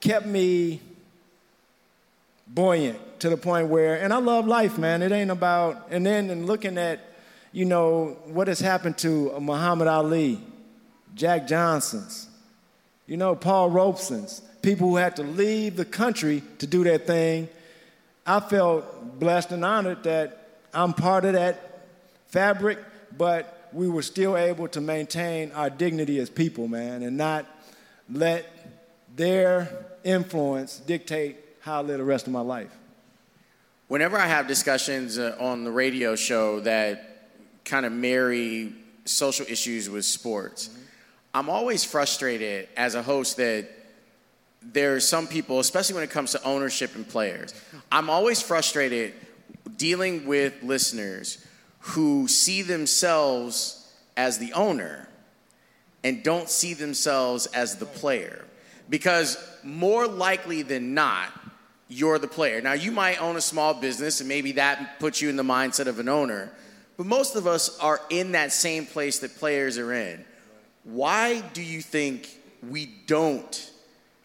kept 0.00 0.26
me 0.26 0.80
buoyant 2.46 2.98
to 3.20 3.30
the 3.30 3.36
point 3.36 3.68
where, 3.68 3.96
and 3.96 4.12
I 4.12 4.18
love 4.18 4.46
life, 4.46 4.78
man. 4.78 5.02
It 5.02 5.10
ain't 5.10 5.30
about, 5.30 5.88
and 5.90 6.04
then 6.04 6.30
and 6.30 6.46
looking 6.46 6.78
at, 6.78 7.00
you 7.54 7.64
know, 7.64 8.16
what 8.24 8.48
has 8.48 8.58
happened 8.58 8.98
to 8.98 9.32
Muhammad 9.38 9.86
Ali, 9.86 10.40
Jack 11.14 11.46
Johnson's, 11.46 12.28
you 13.06 13.16
know, 13.16 13.36
Paul 13.36 13.70
Robeson's, 13.70 14.42
people 14.60 14.88
who 14.88 14.96
had 14.96 15.14
to 15.16 15.22
leave 15.22 15.76
the 15.76 15.84
country 15.84 16.42
to 16.58 16.66
do 16.66 16.82
their 16.82 16.98
thing. 16.98 17.48
I 18.26 18.40
felt 18.40 19.20
blessed 19.20 19.52
and 19.52 19.64
honored 19.64 20.02
that 20.02 20.48
I'm 20.74 20.94
part 20.94 21.24
of 21.24 21.34
that 21.34 21.86
fabric, 22.26 22.80
but 23.16 23.68
we 23.72 23.88
were 23.88 24.02
still 24.02 24.36
able 24.36 24.66
to 24.68 24.80
maintain 24.80 25.52
our 25.52 25.70
dignity 25.70 26.18
as 26.18 26.28
people, 26.28 26.66
man, 26.66 27.04
and 27.04 27.16
not 27.16 27.46
let 28.10 28.50
their 29.14 29.86
influence 30.02 30.80
dictate 30.80 31.36
how 31.60 31.78
I 31.78 31.82
live 31.82 31.98
the 31.98 32.04
rest 32.04 32.26
of 32.26 32.32
my 32.32 32.40
life. 32.40 32.72
Whenever 33.86 34.18
I 34.18 34.26
have 34.26 34.48
discussions 34.48 35.18
uh, 35.18 35.36
on 35.38 35.62
the 35.62 35.70
radio 35.70 36.16
show 36.16 36.58
that 36.60 37.13
kind 37.64 37.86
of 37.86 37.92
marry 37.92 38.72
social 39.04 39.46
issues 39.48 39.88
with 39.88 40.04
sports, 40.04 40.68
mm-hmm. 40.68 40.80
I'm 41.34 41.50
always 41.50 41.84
frustrated 41.84 42.68
as 42.76 42.94
a 42.94 43.02
host 43.02 43.38
that 43.38 43.68
there 44.62 44.94
are 44.94 45.00
some 45.00 45.26
people, 45.26 45.58
especially 45.58 45.96
when 45.96 46.04
it 46.04 46.10
comes 46.10 46.32
to 46.32 46.42
ownership 46.44 46.94
and 46.94 47.06
players, 47.06 47.54
I'm 47.92 48.08
always 48.08 48.40
frustrated 48.40 49.14
dealing 49.76 50.26
with 50.26 50.62
listeners 50.62 51.44
who 51.80 52.28
see 52.28 52.62
themselves 52.62 53.92
as 54.16 54.38
the 54.38 54.52
owner 54.52 55.08
and 56.02 56.22
don't 56.22 56.48
see 56.48 56.74
themselves 56.74 57.46
as 57.46 57.76
the 57.76 57.86
player. 57.86 58.44
Because 58.88 59.36
more 59.62 60.06
likely 60.06 60.62
than 60.62 60.94
not, 60.94 61.28
you're 61.88 62.18
the 62.18 62.28
player. 62.28 62.60
Now, 62.60 62.74
you 62.74 62.92
might 62.92 63.20
own 63.20 63.36
a 63.36 63.40
small 63.40 63.74
business, 63.74 64.20
and 64.20 64.28
maybe 64.28 64.52
that 64.52 64.98
puts 65.00 65.20
you 65.20 65.28
in 65.28 65.36
the 65.36 65.42
mindset 65.42 65.86
of 65.86 65.98
an 65.98 66.08
owner, 66.08 66.50
but 66.96 67.06
most 67.06 67.36
of 67.36 67.46
us 67.46 67.78
are 67.78 68.00
in 68.10 68.32
that 68.32 68.52
same 68.52 68.86
place 68.86 69.18
that 69.20 69.36
players 69.36 69.78
are 69.78 69.92
in. 69.92 70.24
Why 70.84 71.40
do 71.40 71.62
you 71.62 71.80
think 71.80 72.28
we 72.68 72.86
don't, 73.06 73.70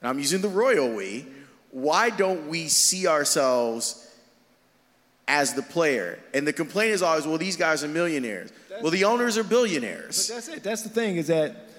and 0.02 0.10
I'm 0.10 0.20
using 0.20 0.42
the 0.42 0.50
royal 0.50 0.94
we, 0.94 1.26
why 1.72 2.10
don't 2.10 2.48
we 2.48 2.68
see 2.68 3.08
ourselves 3.08 4.06
as 5.28 5.54
the 5.54 5.62
player? 5.62 6.20
And 6.34 6.48
the 6.48 6.54
complaint 6.54 6.92
is 6.92 7.02
always, 7.02 7.28
well, 7.28 7.38
these 7.38 7.56
guys 7.56 7.84
are 7.84 7.88
millionaires. 7.88 8.52
well, 8.82 8.92
the 8.92 9.04
owners 9.04 9.38
are 9.38 9.44
billionaires. 9.44 10.28
But 10.28 10.36
that's 10.36 10.48
it. 10.48 10.64
That's 10.64 10.82
the 10.84 10.90
thing 10.90 11.18
is 11.18 11.28
that 11.28 11.70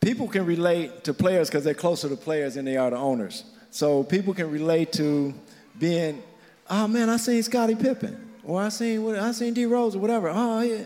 people 0.00 0.28
can 0.28 0.46
relate 0.46 1.04
to 1.04 1.14
players 1.14 1.48
because 1.48 1.64
they're 1.64 1.74
closer 1.74 2.08
to 2.08 2.16
players 2.16 2.54
than 2.54 2.64
they 2.64 2.76
are 2.76 2.90
to 2.90 2.96
owners. 2.96 3.44
So 3.70 4.02
people 4.02 4.34
can 4.34 4.50
relate 4.50 4.92
to 4.94 5.32
being, 5.78 6.22
oh 6.68 6.88
man, 6.88 7.08
I 7.08 7.16
seen 7.16 7.42
Scottie 7.42 7.74
Pippen, 7.74 8.31
or 8.44 8.62
I 8.62 8.68
seen 8.68 9.04
what 9.04 9.18
I 9.18 9.32
seen 9.32 9.54
D 9.54 9.66
Rose 9.66 9.96
or 9.96 9.98
whatever. 9.98 10.30
Oh 10.30 10.60
yeah, 10.60 10.84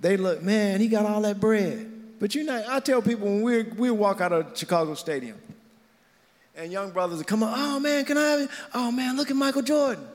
they 0.00 0.16
look, 0.16 0.42
man, 0.42 0.80
he 0.80 0.88
got 0.88 1.06
all 1.06 1.20
that 1.22 1.40
bread. 1.40 1.86
But 2.18 2.34
you 2.34 2.44
know, 2.44 2.64
I 2.68 2.80
tell 2.80 3.00
people 3.00 3.26
when 3.26 3.42
we 3.42 3.62
we 3.62 3.90
walk 3.90 4.20
out 4.20 4.32
of 4.32 4.56
Chicago 4.56 4.94
Stadium, 4.94 5.38
and 6.56 6.70
young 6.70 6.90
brothers 6.90 7.22
come 7.22 7.42
up, 7.42 7.54
oh 7.56 7.80
man, 7.80 8.04
can 8.04 8.18
I 8.18 8.22
have 8.22 8.40
it? 8.40 8.50
Oh 8.74 8.90
man, 8.92 9.16
look 9.16 9.30
at 9.30 9.36
Michael 9.36 9.62
Jordan, 9.62 10.06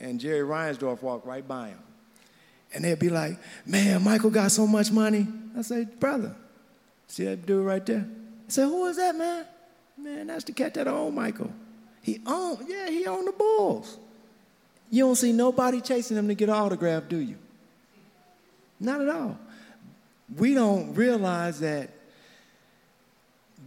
and 0.00 0.20
Jerry 0.20 0.46
Reinsdorf 0.46 1.02
walked 1.02 1.26
right 1.26 1.46
by 1.46 1.68
him, 1.68 1.78
and 2.74 2.84
they'll 2.84 2.96
be 2.96 3.10
like, 3.10 3.38
man, 3.66 4.02
Michael 4.02 4.30
got 4.30 4.50
so 4.50 4.66
much 4.66 4.90
money. 4.90 5.26
I 5.56 5.62
say, 5.62 5.84
brother, 5.84 6.34
see 7.06 7.24
that 7.24 7.46
dude 7.46 7.64
right 7.64 7.84
there? 7.84 8.06
I 8.48 8.50
say, 8.50 8.62
who 8.62 8.86
is 8.86 8.96
that 8.96 9.14
man? 9.16 9.46
Man, 9.96 10.26
that's 10.26 10.44
the 10.44 10.52
cat 10.52 10.74
that 10.74 10.88
owned 10.88 11.14
Michael. 11.14 11.52
He 12.02 12.20
owned, 12.26 12.66
yeah, 12.68 12.88
he 12.90 13.06
owned 13.06 13.28
the 13.28 13.32
Bulls. 13.32 13.98
You 14.92 15.06
don't 15.06 15.16
see 15.16 15.32
nobody 15.32 15.80
chasing 15.80 16.16
them 16.16 16.28
to 16.28 16.34
get 16.34 16.50
an 16.50 16.54
autograph, 16.54 17.08
do 17.08 17.16
you? 17.16 17.36
Not 18.78 19.00
at 19.00 19.08
all. 19.08 19.38
We 20.36 20.52
don't 20.52 20.92
realize 20.94 21.60
that 21.60 21.88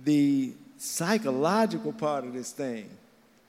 the 0.04 0.54
psychological 0.78 1.94
part 1.94 2.26
of 2.26 2.34
this 2.34 2.52
thing 2.52 2.92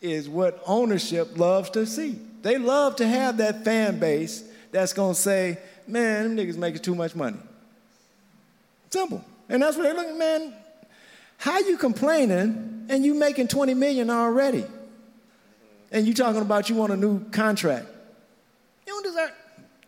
is 0.00 0.26
what 0.26 0.62
ownership 0.66 1.36
loves 1.36 1.68
to 1.70 1.84
see. 1.84 2.18
They 2.40 2.56
love 2.56 2.96
to 2.96 3.06
have 3.06 3.36
that 3.36 3.62
fan 3.62 3.98
base 3.98 4.42
that's 4.72 4.94
gonna 4.94 5.14
say, 5.14 5.58
man, 5.86 6.34
them 6.34 6.46
niggas 6.46 6.56
making 6.56 6.80
too 6.80 6.94
much 6.94 7.14
money. 7.14 7.36
Simple. 8.88 9.22
And 9.50 9.62
that's 9.62 9.76
what 9.76 9.82
they 9.82 9.92
look, 9.92 10.06
at. 10.06 10.16
man, 10.16 10.54
how 11.36 11.58
you 11.58 11.76
complaining 11.76 12.86
and 12.88 13.04
you 13.04 13.12
making 13.12 13.48
20 13.48 13.74
million 13.74 14.08
already? 14.08 14.64
And 15.90 16.06
you 16.06 16.14
talking 16.14 16.42
about 16.42 16.68
you 16.68 16.74
want 16.74 16.92
a 16.92 16.96
new 16.96 17.24
contract. 17.30 17.86
You 18.86 18.92
don't 18.92 19.04
deserve. 19.04 19.32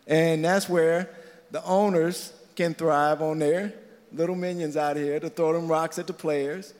And 0.07 0.43
that's 0.43 0.67
where 0.67 1.09
the 1.51 1.63
owners 1.63 2.33
can 2.55 2.73
thrive 2.73 3.21
on 3.21 3.39
their 3.39 3.73
little 4.11 4.35
minions 4.35 4.75
out 4.75 4.95
here 4.95 5.19
to 5.19 5.29
throw 5.29 5.53
them 5.53 5.67
rocks 5.67 5.99
at 5.99 6.07
the 6.07 6.13
players. 6.13 6.73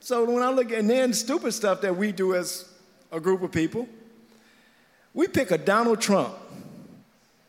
So 0.00 0.24
when 0.24 0.42
I 0.42 0.50
look 0.50 0.70
at 0.70 0.78
and 0.78 0.90
then 0.90 1.12
stupid 1.12 1.52
stuff 1.52 1.80
that 1.80 1.96
we 1.96 2.12
do 2.12 2.34
as 2.34 2.70
a 3.10 3.20
group 3.20 3.42
of 3.42 3.50
people, 3.50 3.88
we 5.14 5.26
pick 5.26 5.50
a 5.50 5.58
Donald 5.58 6.00
Trump 6.00 6.34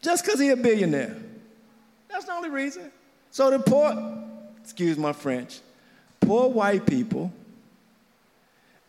just 0.02 0.23
because 0.23 0.40
he's 0.40 0.53
a 0.53 0.57
billionaire. 0.57 1.15
That's 2.10 2.26
the 2.26 2.34
only 2.34 2.49
reason. 2.49 2.91
So 3.31 3.52
the 3.52 3.60
poor, 3.60 4.23
excuse 4.64 4.98
my 4.98 5.14
French, 5.14 5.60
poor 6.19 6.49
white 6.49 6.86
people 6.86 7.31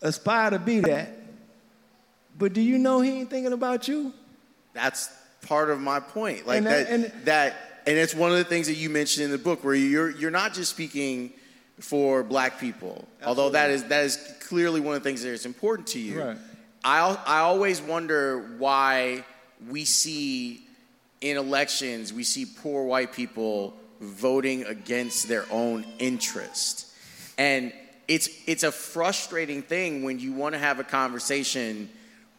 aspire 0.01 0.49
to 0.51 0.59
be 0.59 0.79
that. 0.79 1.20
But 2.41 2.53
do 2.53 2.61
you 2.61 2.79
know 2.79 3.01
he 3.01 3.19
ain't 3.19 3.29
thinking 3.29 3.53
about 3.53 3.87
you? 3.87 4.11
That's 4.73 5.09
part 5.43 5.69
of 5.69 5.79
my 5.79 5.99
point. 5.99 6.47
Like 6.47 6.57
And 6.57 6.65
that, 6.65 6.87
that- 6.87 6.93
and- 6.93 7.25
that, 7.25 7.55
and 7.85 7.97
it's 7.99 8.15
one 8.15 8.31
of 8.31 8.37
the 8.39 8.43
things 8.43 8.65
that 8.65 8.73
you 8.73 8.89
mentioned 8.89 9.25
in 9.25 9.31
the 9.31 9.37
book 9.37 9.63
where 9.63 9.75
you're 9.75 10.09
you're 10.09 10.31
not 10.31 10.55
just 10.55 10.71
speaking 10.71 11.33
for 11.79 12.23
black 12.23 12.59
people. 12.59 13.07
Although 13.23 13.51
that 13.51 13.69
is 13.69 13.83
that 13.85 14.05
is 14.05 14.17
clearly 14.39 14.79
one 14.81 14.95
of 14.95 15.03
the 15.03 15.07
things 15.07 15.21
that 15.21 15.29
is 15.29 15.45
important 15.45 15.87
to 15.89 15.99
you. 15.99 16.19
Right. 16.23 16.37
I 16.83 17.15
I 17.27 17.39
always 17.41 17.79
wonder 17.79 18.55
why 18.57 19.23
we 19.69 19.85
see 19.85 20.65
in 21.21 21.37
elections 21.37 22.11
we 22.11 22.23
see 22.23 22.45
poor 22.47 22.85
white 22.85 23.13
people 23.13 23.75
voting 23.99 24.63
against 24.63 25.27
their 25.27 25.45
own 25.51 25.85
interest. 25.99 26.87
And 27.37 27.71
it's 28.07 28.29
it's 28.47 28.63
a 28.63 28.71
frustrating 28.71 29.61
thing 29.61 30.01
when 30.01 30.17
you 30.17 30.33
want 30.33 30.53
to 30.53 30.59
have 30.59 30.79
a 30.79 30.83
conversation 30.83 31.87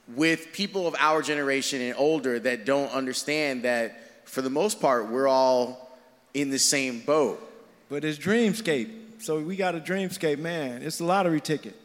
with 0.08 0.52
people 0.52 0.86
of 0.86 0.94
our 0.98 1.22
generation 1.22 1.80
and 1.80 1.94
older 1.96 2.38
that 2.38 2.64
don't 2.64 2.90
understand 2.92 3.62
that 3.62 4.28
for 4.28 4.42
the 4.42 4.50
most 4.50 4.80
part 4.80 5.08
we're 5.08 5.28
all 5.28 5.96
in 6.34 6.50
the 6.50 6.58
same 6.58 7.00
boat. 7.00 7.40
But 7.88 8.04
it's 8.04 8.18
dreamscape. 8.18 9.22
So 9.22 9.38
we 9.38 9.56
got 9.56 9.74
a 9.74 9.80
dreamscape, 9.80 10.38
man. 10.38 10.82
It's 10.82 11.00
a 11.00 11.04
lottery 11.04 11.40
ticket. 11.40 11.76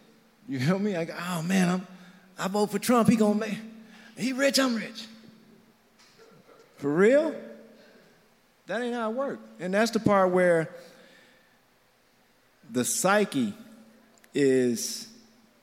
You 0.48 0.60
hear 0.60 0.80
me? 0.80 0.96
I 0.96 1.06
go, 1.06 1.14
oh 1.18 1.42
man, 1.44 1.70
I'm, 1.70 1.88
I 2.38 2.48
vote 2.48 2.72
for 2.72 2.80
Trump. 2.80 3.10
He 3.10 3.16
gonna 3.16 3.40
make, 3.40 3.58
he 4.18 4.34
rich, 4.34 4.60
I'm 4.60 4.76
rich. 4.76 5.06
For 6.78 6.92
real? 6.92 7.36
That 8.68 8.82
ain't 8.82 8.96
how 8.96 9.12
it 9.12 9.16
works. 9.16 9.42
And 9.60 9.74
that's 9.74 9.92
the 9.92 10.00
part 10.00 10.32
where 10.32 10.70
the 12.70 12.84
psyche 12.84 13.54
is 14.34 15.08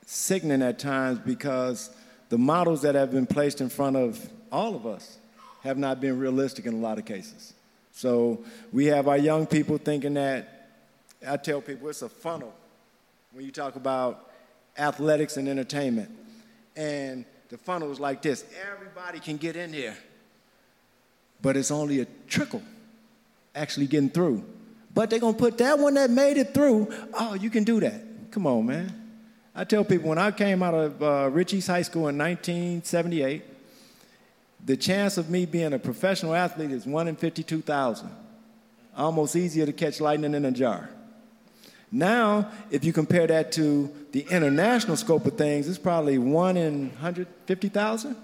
sickening 0.07 0.63
at 0.63 0.79
times 0.79 1.19
because 1.19 1.91
the 2.35 2.39
models 2.39 2.83
that 2.83 2.97
have 2.97 3.13
been 3.13 3.29
placed 3.29 3.61
in 3.61 3.69
front 3.69 3.95
of 3.95 4.29
all 4.51 4.75
of 4.75 4.87
us 4.87 5.19
have 5.63 5.79
not 5.79 6.01
been 6.01 6.19
realistic 6.19 6.67
in 6.67 6.75
a 6.75 6.79
lot 6.79 6.99
of 6.99 7.05
cases. 7.05 7.55
So 7.93 8.43
we 8.73 8.87
have 8.87 9.07
our 9.07 9.17
young 9.17 9.47
people 9.47 9.79
thinking 9.79 10.15
that, 10.15 10.71
I 11.25 11.37
tell 11.37 11.61
people 11.61 11.89
it's 11.91 12.03
a 12.03 12.09
funnel 12.09 12.53
when 13.31 13.45
you 13.45 13.53
talk 13.53 13.77
about 13.77 14.33
athletics 14.77 15.37
and 15.37 15.49
entertainment. 15.49 16.11
And 16.75 17.25
the 17.51 17.57
funnel 17.57 17.93
is 17.93 18.01
like 18.01 18.21
this 18.21 18.45
everybody 18.69 19.21
can 19.21 19.37
get 19.37 19.55
in 19.55 19.73
here, 19.73 19.97
but 21.41 21.57
it's 21.57 21.71
only 21.71 22.01
a 22.01 22.07
trickle 22.27 22.63
actually 23.55 23.87
getting 23.87 24.11
through. 24.11 24.45
But 24.93 25.09
they're 25.09 25.21
gonna 25.21 25.37
put 25.37 25.59
that 25.59 25.79
one 25.79 25.95
that 25.95 26.11
made 26.11 26.37
it 26.37 26.53
through, 26.53 26.93
oh, 27.13 27.35
you 27.35 27.49
can 27.49 27.63
do 27.63 27.79
that. 27.79 28.33
Come 28.33 28.49
on, 28.49 28.67
man. 28.67 29.04
I 29.57 29.63
tell 29.63 29.85
people 29.85 30.09
when 30.09 30.19
I 30.19 30.33
came 30.33 30.65
out 30.65 30.75
of 30.75 31.03
uh, 31.03 31.31
Rich 31.31 31.55
East 31.55 31.69
High 31.69 31.83
School 31.83 32.09
in 32.09 32.19
1978, 32.19 33.45
the 34.65 34.77
chance 34.77 35.17
of 35.17 35.31
me 35.31 35.47
being 35.47 35.73
a 35.73 35.79
professional 35.79 36.35
athlete 36.35 36.73
is 36.73 36.87
1 36.87 37.07
in 37.07 37.15
52,000. 37.15 38.11
Almost 38.97 39.37
easier 39.37 39.65
to 39.65 39.73
catch 39.73 40.01
lightning 40.01 40.35
in 40.35 40.45
a 40.45 40.51
jar. 40.51 40.91
Now, 41.93 42.51
if 42.73 42.85
you 42.85 42.93
compare 42.93 43.29
that 43.29 43.53
to 43.53 43.93
the 44.11 44.27
international 44.29 44.97
scope 44.97 45.27
of 45.27 45.39
things, 45.39 45.69
it's 45.69 45.79
probably 45.79 46.19
1 46.19 46.57
in 46.57 46.89
150,000, 46.91 48.17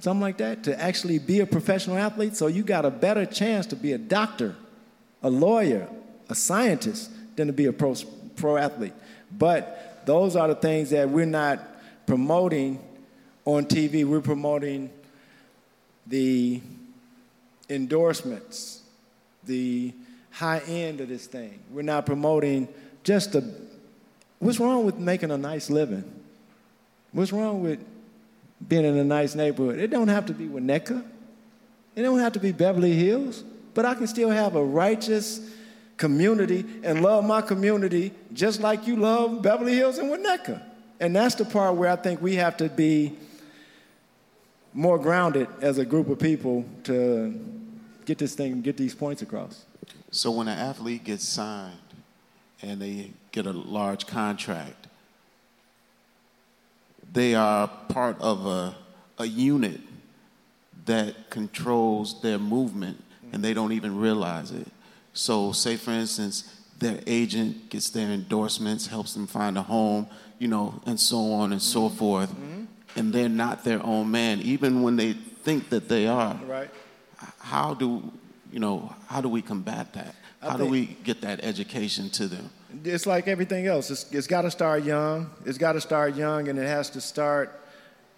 something 0.00 0.20
like 0.20 0.38
that, 0.38 0.64
to 0.64 0.80
actually 0.80 1.20
be 1.20 1.38
a 1.38 1.46
professional 1.46 1.96
athlete. 1.96 2.34
So 2.34 2.48
you 2.48 2.64
got 2.64 2.84
a 2.84 2.90
better 2.90 3.24
chance 3.24 3.66
to 3.66 3.76
be 3.76 3.92
a 3.92 3.98
doctor, 3.98 4.56
a 5.22 5.30
lawyer, 5.30 5.88
a 6.28 6.34
scientist 6.34 7.12
than 7.36 7.46
to 7.46 7.52
be 7.52 7.66
a 7.66 7.72
pro, 7.72 7.94
pro 8.34 8.56
athlete. 8.56 8.94
But 9.30 9.91
those 10.06 10.36
are 10.36 10.48
the 10.48 10.54
things 10.54 10.90
that 10.90 11.08
we're 11.08 11.26
not 11.26 11.60
promoting 12.06 12.80
on 13.44 13.64
TV. 13.66 14.04
We're 14.04 14.20
promoting 14.20 14.90
the 16.06 16.60
endorsements, 17.68 18.82
the 19.44 19.92
high 20.30 20.60
end 20.66 21.00
of 21.00 21.08
this 21.08 21.26
thing. 21.26 21.60
We're 21.70 21.82
not 21.82 22.06
promoting 22.06 22.68
just 23.04 23.32
the. 23.32 23.52
What's 24.38 24.58
wrong 24.58 24.84
with 24.84 24.98
making 24.98 25.30
a 25.30 25.38
nice 25.38 25.70
living? 25.70 26.04
What's 27.12 27.32
wrong 27.32 27.62
with 27.62 27.78
being 28.66 28.84
in 28.84 28.96
a 28.96 29.04
nice 29.04 29.34
neighborhood? 29.34 29.78
It 29.78 29.90
don't 29.90 30.08
have 30.08 30.26
to 30.26 30.32
be 30.32 30.46
Winnetka. 30.46 31.04
It 31.94 32.02
don't 32.02 32.18
have 32.18 32.32
to 32.32 32.40
be 32.40 32.52
Beverly 32.52 32.92
Hills. 32.92 33.44
But 33.74 33.84
I 33.84 33.94
can 33.94 34.06
still 34.06 34.30
have 34.30 34.56
a 34.56 34.64
righteous 34.64 35.40
community 35.96 36.64
and 36.82 37.02
love 37.02 37.24
my 37.24 37.40
community 37.40 38.12
just 38.32 38.60
like 38.60 38.86
you 38.86 38.96
love 38.96 39.42
Beverly 39.42 39.74
Hills 39.74 39.98
and 39.98 40.10
Winnetka. 40.10 40.62
And 41.00 41.14
that's 41.16 41.34
the 41.34 41.44
part 41.44 41.76
where 41.76 41.90
I 41.90 41.96
think 41.96 42.20
we 42.22 42.36
have 42.36 42.56
to 42.58 42.68
be 42.68 43.16
more 44.72 44.98
grounded 44.98 45.48
as 45.60 45.78
a 45.78 45.84
group 45.84 46.08
of 46.08 46.18
people 46.18 46.64
to 46.84 47.38
get 48.04 48.18
this 48.18 48.34
thing, 48.34 48.62
get 48.62 48.76
these 48.76 48.94
points 48.94 49.22
across. 49.22 49.64
So 50.10 50.30
when 50.30 50.48
an 50.48 50.58
athlete 50.58 51.04
gets 51.04 51.26
signed 51.26 51.76
and 52.62 52.80
they 52.80 53.12
get 53.32 53.46
a 53.46 53.52
large 53.52 54.06
contract, 54.06 54.86
they 57.12 57.34
are 57.34 57.68
part 57.88 58.20
of 58.20 58.46
a, 58.46 58.74
a 59.18 59.26
unit 59.26 59.80
that 60.86 61.30
controls 61.30 62.20
their 62.22 62.38
movement 62.38 63.02
and 63.32 63.42
they 63.42 63.54
don't 63.54 63.72
even 63.72 63.96
realize 63.96 64.50
it. 64.50 64.66
So, 65.12 65.52
say 65.52 65.76
for 65.76 65.90
instance, 65.90 66.62
their 66.78 67.00
agent 67.06 67.70
gets 67.70 67.90
their 67.90 68.08
endorsements, 68.08 68.86
helps 68.86 69.14
them 69.14 69.26
find 69.26 69.56
a 69.56 69.62
home, 69.62 70.06
you 70.38 70.48
know, 70.48 70.80
and 70.86 70.98
so 70.98 71.32
on 71.32 71.52
and 71.52 71.62
so 71.62 71.88
mm-hmm. 71.88 71.96
forth, 71.96 72.30
mm-hmm. 72.30 72.64
and 72.96 73.12
they're 73.12 73.28
not 73.28 73.64
their 73.64 73.84
own 73.84 74.10
man, 74.10 74.40
even 74.40 74.82
when 74.82 74.96
they 74.96 75.12
think 75.12 75.70
that 75.70 75.88
they 75.88 76.06
are. 76.06 76.38
Right. 76.46 76.70
How 77.38 77.74
do 77.74 78.10
you 78.50 78.58
know? 78.58 78.94
How 79.06 79.20
do 79.20 79.28
we 79.28 79.42
combat 79.42 79.92
that? 79.94 80.14
I 80.42 80.50
How 80.50 80.56
do 80.56 80.66
we 80.66 80.96
get 81.04 81.20
that 81.20 81.44
education 81.44 82.10
to 82.10 82.26
them? 82.26 82.50
It's 82.84 83.06
like 83.06 83.28
everything 83.28 83.66
else. 83.66 83.90
It's, 83.90 84.10
it's 84.12 84.26
got 84.26 84.42
to 84.42 84.50
start 84.50 84.82
young. 84.82 85.30
It's 85.44 85.58
got 85.58 85.72
to 85.72 85.80
start 85.80 86.16
young, 86.16 86.48
and 86.48 86.58
it 86.58 86.66
has 86.66 86.90
to 86.90 87.00
start 87.00 87.60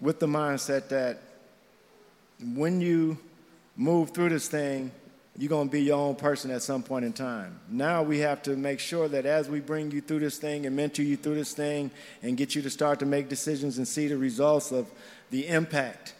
with 0.01 0.19
the 0.19 0.27
mindset 0.27 0.89
that 0.89 1.19
when 2.55 2.81
you 2.81 3.17
move 3.77 4.11
through 4.11 4.29
this 4.29 4.47
thing, 4.47 4.91
you're 5.37 5.49
going 5.49 5.67
to 5.67 5.71
be 5.71 5.83
your 5.83 5.97
own 5.97 6.15
person 6.15 6.49
at 6.51 6.61
some 6.61 6.81
point 6.81 7.03
in 7.03 7.11
time. 7.11 7.59
Now 7.69 8.03
we 8.03 8.19
have 8.19 8.41
to 8.43 8.55
make 8.55 8.79
sure 8.79 9.07
that 9.09 9.25
as 9.25 9.49
we 9.49 9.59
bring 9.59 9.91
you 9.91 9.99
through 9.99 10.19
this 10.19 10.37
thing 10.37 10.65
and 10.65 10.75
mentor 10.75 11.03
you 11.03 11.17
through 11.17 11.35
this 11.35 11.53
thing 11.53 11.91
and 12.23 12.37
get 12.37 12.55
you 12.55 12.61
to 12.61 12.69
start 12.69 12.99
to 12.99 13.05
make 13.05 13.27
decisions 13.27 13.77
and 13.77 13.87
see 13.87 14.07
the 14.07 14.17
results 14.17 14.71
of 14.71 14.89
the 15.31 15.47
impact 15.47 16.13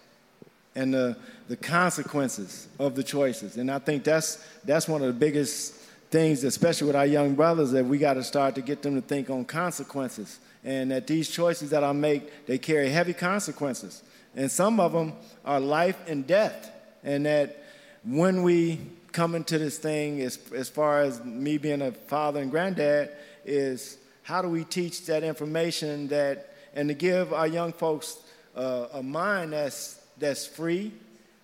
and 0.75 0.93
the, 0.93 1.15
the 1.47 1.55
consequences 1.55 2.67
of 2.77 2.95
the 2.95 3.03
choices. 3.03 3.55
And 3.55 3.71
I 3.71 3.79
think 3.79 4.03
that's, 4.03 4.45
that's 4.65 4.89
one 4.89 5.01
of 5.01 5.07
the 5.07 5.13
biggest 5.13 5.75
things, 6.11 6.43
especially 6.43 6.87
with 6.87 6.95
our 6.97 7.05
young 7.05 7.35
brothers, 7.35 7.71
that 7.71 7.85
we 7.85 7.97
got 7.97 8.15
to 8.15 8.23
start 8.23 8.55
to 8.55 8.61
get 8.61 8.81
them 8.81 8.95
to 8.95 9.01
think 9.01 9.29
on 9.29 9.45
consequences. 9.45 10.39
And 10.65 10.91
that 10.91 11.07
these 11.07 11.29
choices 11.29 11.69
that 11.69 11.83
I 11.83 11.93
make, 11.93 12.47
they 12.47 12.57
carry 12.57 12.89
heavy 12.89 13.13
consequences. 13.13 14.03
And 14.35 14.51
some 14.51 14.81
of 14.81 14.91
them 14.91 15.13
are 15.45 15.61
life 15.61 15.97
and 16.07 16.27
death. 16.27 16.71
And 17.03 17.25
that 17.25 17.63
when 18.03 18.43
we 18.43 18.79
come 19.15 19.41
to 19.45 19.57
this 19.57 19.77
thing, 19.77 20.21
as, 20.21 20.37
as 20.53 20.67
far 20.67 21.01
as 21.01 21.23
me 21.23 21.57
being 21.57 21.81
a 21.81 21.93
father 21.93 22.41
and 22.41 22.51
granddad, 22.51 23.09
is 23.45 23.97
how 24.23 24.41
do 24.41 24.49
we 24.49 24.65
teach 24.65 25.05
that 25.05 25.23
information 25.23 26.09
that, 26.09 26.53
and 26.75 26.89
to 26.89 26.93
give 26.93 27.31
our 27.31 27.47
young 27.47 27.71
folks 27.71 28.17
uh, 28.57 28.87
a 28.93 29.01
mind 29.01 29.53
that's, 29.53 30.01
that's 30.17 30.45
free, 30.45 30.91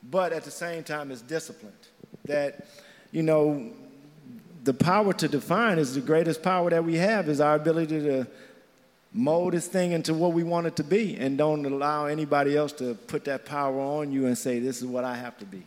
but 0.10 0.34
at 0.34 0.43
the 0.43 0.52
same 0.52 0.84
time 0.84 1.11
is 1.11 1.22
disciplined. 1.22 1.73
That, 2.26 2.68
you 3.14 3.23
know, 3.23 3.72
the 4.65 4.73
power 4.73 5.14
to 5.14 5.27
define 5.30 5.80
is 5.80 5.95
the 5.95 6.02
greatest 6.02 6.43
power 6.43 6.69
that 6.69 6.84
we 6.84 6.95
have 6.95 7.30
is 7.30 7.39
our 7.39 7.56
ability 7.56 8.02
to 8.02 8.27
mold 9.14 9.53
this 9.53 9.68
thing 9.68 9.93
into 9.93 10.14
what 10.14 10.34
we 10.34 10.43
want 10.43 10.68
it 10.68 10.76
to 10.76 10.84
be 10.84 11.15
and 11.15 11.38
don't 11.38 11.65
allow 11.65 12.06
anybody 12.06 12.57
else 12.57 12.73
to 12.73 12.95
put 13.07 13.26
that 13.26 13.45
power 13.45 13.80
on 13.80 14.11
you 14.11 14.26
and 14.26 14.38
say 14.38 14.60
this 14.60 14.77
is 14.77 14.85
what 14.85 15.03
i 15.03 15.14
have 15.14 15.38
to 15.38 15.43
be 15.43 15.61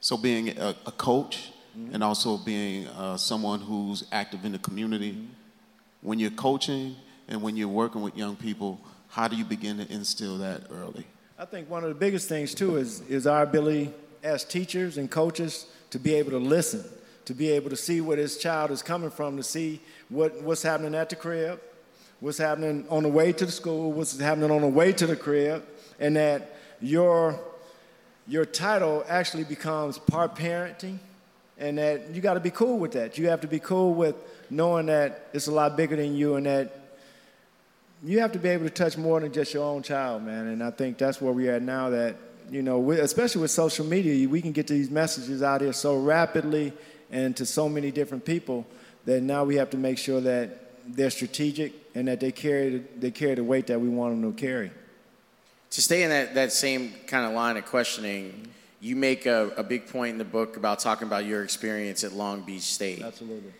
So, 0.00 0.16
being 0.16 0.56
a, 0.58 0.76
a 0.86 0.92
coach 0.92 1.50
and 1.92 2.02
also 2.02 2.36
being 2.38 2.86
uh, 2.88 3.16
someone 3.16 3.60
who's 3.60 4.04
active 4.12 4.44
in 4.44 4.52
the 4.52 4.58
community, 4.58 5.28
when 6.02 6.18
you're 6.18 6.30
coaching 6.30 6.96
and 7.28 7.42
when 7.42 7.56
you're 7.56 7.68
working 7.68 8.02
with 8.02 8.16
young 8.16 8.36
people, 8.36 8.80
how 9.08 9.28
do 9.28 9.36
you 9.36 9.44
begin 9.44 9.78
to 9.78 9.92
instill 9.92 10.38
that 10.38 10.62
early? 10.70 11.04
i 11.38 11.44
think 11.44 11.70
one 11.70 11.84
of 11.84 11.88
the 11.88 11.94
biggest 11.94 12.28
things 12.28 12.54
too 12.54 12.76
is, 12.76 13.00
is 13.02 13.26
our 13.26 13.42
ability 13.42 13.92
as 14.22 14.44
teachers 14.44 14.98
and 14.98 15.10
coaches 15.10 15.66
to 15.90 15.98
be 15.98 16.14
able 16.14 16.30
to 16.30 16.38
listen 16.38 16.84
to 17.24 17.34
be 17.34 17.50
able 17.50 17.70
to 17.70 17.76
see 17.76 18.00
where 18.00 18.16
this 18.16 18.38
child 18.38 18.70
is 18.70 18.82
coming 18.82 19.10
from 19.10 19.36
to 19.36 19.42
see 19.42 19.80
what, 20.08 20.42
what's 20.42 20.62
happening 20.62 20.94
at 20.94 21.08
the 21.08 21.16
crib 21.16 21.60
what's 22.20 22.38
happening 22.38 22.84
on 22.90 23.04
the 23.04 23.08
way 23.08 23.32
to 23.32 23.46
the 23.46 23.52
school 23.52 23.92
what's 23.92 24.18
happening 24.18 24.50
on 24.50 24.62
the 24.62 24.68
way 24.68 24.92
to 24.92 25.06
the 25.06 25.16
crib 25.16 25.64
and 26.00 26.16
that 26.16 26.56
your 26.80 27.38
your 28.28 28.44
title 28.44 29.04
actually 29.08 29.44
becomes 29.44 29.98
part 29.98 30.34
parenting 30.34 30.98
and 31.58 31.78
that 31.78 32.14
you 32.14 32.20
got 32.20 32.34
to 32.34 32.40
be 32.40 32.50
cool 32.50 32.78
with 32.78 32.92
that 32.92 33.18
you 33.18 33.28
have 33.28 33.40
to 33.40 33.46
be 33.46 33.58
cool 33.58 33.94
with 33.94 34.14
knowing 34.50 34.86
that 34.86 35.28
it's 35.32 35.46
a 35.46 35.52
lot 35.52 35.76
bigger 35.76 35.96
than 35.96 36.14
you 36.14 36.34
and 36.36 36.46
that 36.46 36.72
you 38.02 38.20
have 38.20 38.32
to 38.32 38.38
be 38.38 38.48
able 38.48 38.64
to 38.64 38.70
touch 38.70 38.96
more 38.96 39.18
than 39.20 39.32
just 39.32 39.52
your 39.52 39.64
own 39.64 39.82
child 39.82 40.22
man 40.22 40.46
and 40.48 40.62
i 40.62 40.70
think 40.70 40.98
that's 40.98 41.20
where 41.20 41.32
we're 41.32 41.54
at 41.54 41.62
now 41.62 41.90
that 41.90 42.16
you 42.50 42.62
know 42.62 42.78
we, 42.78 42.98
especially 42.98 43.40
with 43.40 43.50
social 43.50 43.84
media 43.84 44.28
we 44.28 44.40
can 44.40 44.52
get 44.52 44.66
these 44.66 44.90
messages 44.90 45.42
out 45.42 45.60
here 45.60 45.72
so 45.72 45.98
rapidly 45.98 46.72
and 47.10 47.36
to 47.36 47.46
so 47.46 47.68
many 47.68 47.90
different 47.90 48.24
people 48.24 48.66
that 49.04 49.22
now 49.22 49.42
we 49.42 49.56
have 49.56 49.70
to 49.70 49.78
make 49.78 49.96
sure 49.96 50.20
that 50.20 50.68
they're 50.86 51.10
strategic 51.10 51.72
and 51.94 52.08
that 52.08 52.20
they 52.20 52.32
carry 52.32 52.84
they 52.98 53.10
carry 53.10 53.34
the 53.34 53.44
weight 53.44 53.66
that 53.66 53.80
we 53.80 53.88
want 53.88 54.20
them 54.20 54.32
to 54.32 54.38
carry. 54.38 54.70
To 55.70 55.82
stay 55.82 56.02
in 56.02 56.10
that, 56.10 56.34
that 56.34 56.52
same 56.52 56.94
kind 57.06 57.26
of 57.26 57.32
line 57.32 57.56
of 57.56 57.66
questioning, 57.66 58.48
you 58.80 58.96
make 58.96 59.26
a, 59.26 59.50
a 59.56 59.62
big 59.62 59.86
point 59.86 60.12
in 60.12 60.18
the 60.18 60.24
book 60.24 60.56
about 60.56 60.78
talking 60.78 61.06
about 61.06 61.24
your 61.24 61.42
experience 61.42 62.04
at 62.04 62.12
Long 62.12 62.42
Beach 62.42 62.62
State. 62.62 63.02
Absolutely. 63.02 63.52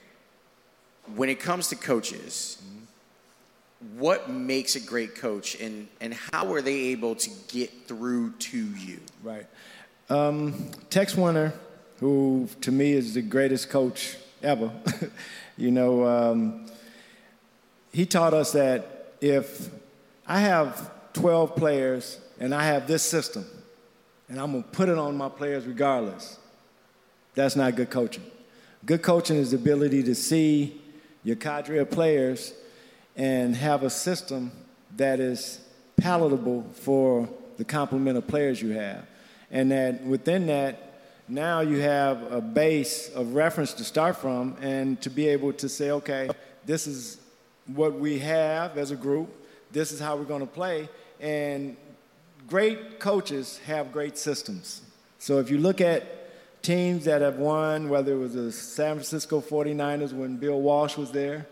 When 1.14 1.28
it 1.28 1.40
comes 1.40 1.68
to 1.68 1.76
coaches, 1.76 2.62
what 3.97 4.30
makes 4.30 4.76
a 4.76 4.80
great 4.80 5.14
coach 5.14 5.55
and, 5.60 5.89
and 6.01 6.14
how 6.14 6.52
are 6.52 6.62
they 6.62 6.89
able 6.89 7.14
to 7.16 7.30
get 7.48 7.86
through 7.86 8.32
to 8.32 8.59
you? 8.59 9.01
Right. 9.22 9.47
Um, 10.10 10.70
Tex 10.90 11.14
Winter, 11.16 11.52
who 12.01 12.48
to 12.62 12.72
me 12.72 12.93
is 12.93 13.14
the 13.14 13.22
greatest 13.22 13.70
coach 13.70 14.16
ever, 14.43 14.70
you 15.56 15.70
know, 15.70 16.06
um, 16.06 16.66
he 17.93 18.06
taught 18.06 18.35
us 18.35 18.52
that 18.52 19.14
if 19.20 19.68
I 20.26 20.40
have 20.40 20.90
12 21.18 21.56
players 21.56 22.20
and 22.38 22.54
I 22.54 22.64
have 22.64 22.86
this 22.86 23.02
system 23.02 23.44
and 24.28 24.38
I'm 24.38 24.52
going 24.52 24.62
to 24.62 24.68
put 24.68 24.88
it 24.88 24.96
on 24.96 25.16
my 25.16 25.28
players 25.28 25.66
regardless, 25.66 26.38
that's 27.34 27.56
not 27.56 27.74
good 27.74 27.90
coaching. 27.90 28.22
Good 28.86 29.02
coaching 29.02 29.36
is 29.36 29.50
the 29.50 29.56
ability 29.56 30.04
to 30.04 30.14
see 30.14 30.80
your 31.24 31.34
cadre 31.34 31.78
of 31.78 31.90
players 31.90 32.52
and 33.16 33.56
have 33.56 33.82
a 33.82 33.90
system 33.90 34.52
that 34.96 35.18
is 35.18 35.60
palatable 35.96 36.64
for 36.74 37.28
the 37.56 37.64
complement 37.64 38.16
of 38.16 38.28
players 38.28 38.62
you 38.62 38.70
have. 38.70 39.04
And 39.50 39.72
that 39.72 40.04
within 40.04 40.46
that, 40.46 41.00
now 41.26 41.62
you 41.62 41.78
have 41.78 42.30
a 42.30 42.40
base 42.40 43.08
of 43.08 43.34
reference 43.34 43.72
to 43.74 43.84
start 43.84 44.16
from 44.18 44.56
and 44.60 45.00
to 45.00 45.10
be 45.10 45.26
able 45.26 45.52
to 45.54 45.68
say, 45.68 45.90
okay, 45.90 46.30
this 46.64 46.86
is 46.86 47.18
what 47.66 47.94
we 47.94 48.20
have 48.20 48.78
as 48.78 48.92
a 48.92 48.96
group, 48.96 49.28
this 49.72 49.90
is 49.90 49.98
how 49.98 50.16
we're 50.16 50.22
going 50.22 50.40
to 50.40 50.46
play. 50.46 50.88
And 51.20 51.76
great 52.46 52.98
coaches 52.98 53.58
have 53.66 53.92
great 53.92 54.16
systems. 54.16 54.82
So 55.18 55.38
if 55.38 55.50
you 55.50 55.58
look 55.58 55.80
at 55.80 56.62
teams 56.62 57.04
that 57.04 57.22
have 57.22 57.36
won, 57.36 57.88
whether 57.88 58.12
it 58.12 58.18
was 58.18 58.34
the 58.34 58.52
San 58.52 58.96
Francisco 58.96 59.40
49ers 59.40 60.12
when 60.12 60.36
Bill 60.36 60.60
Walsh 60.60 60.96
was 60.96 61.10
there, 61.10 61.46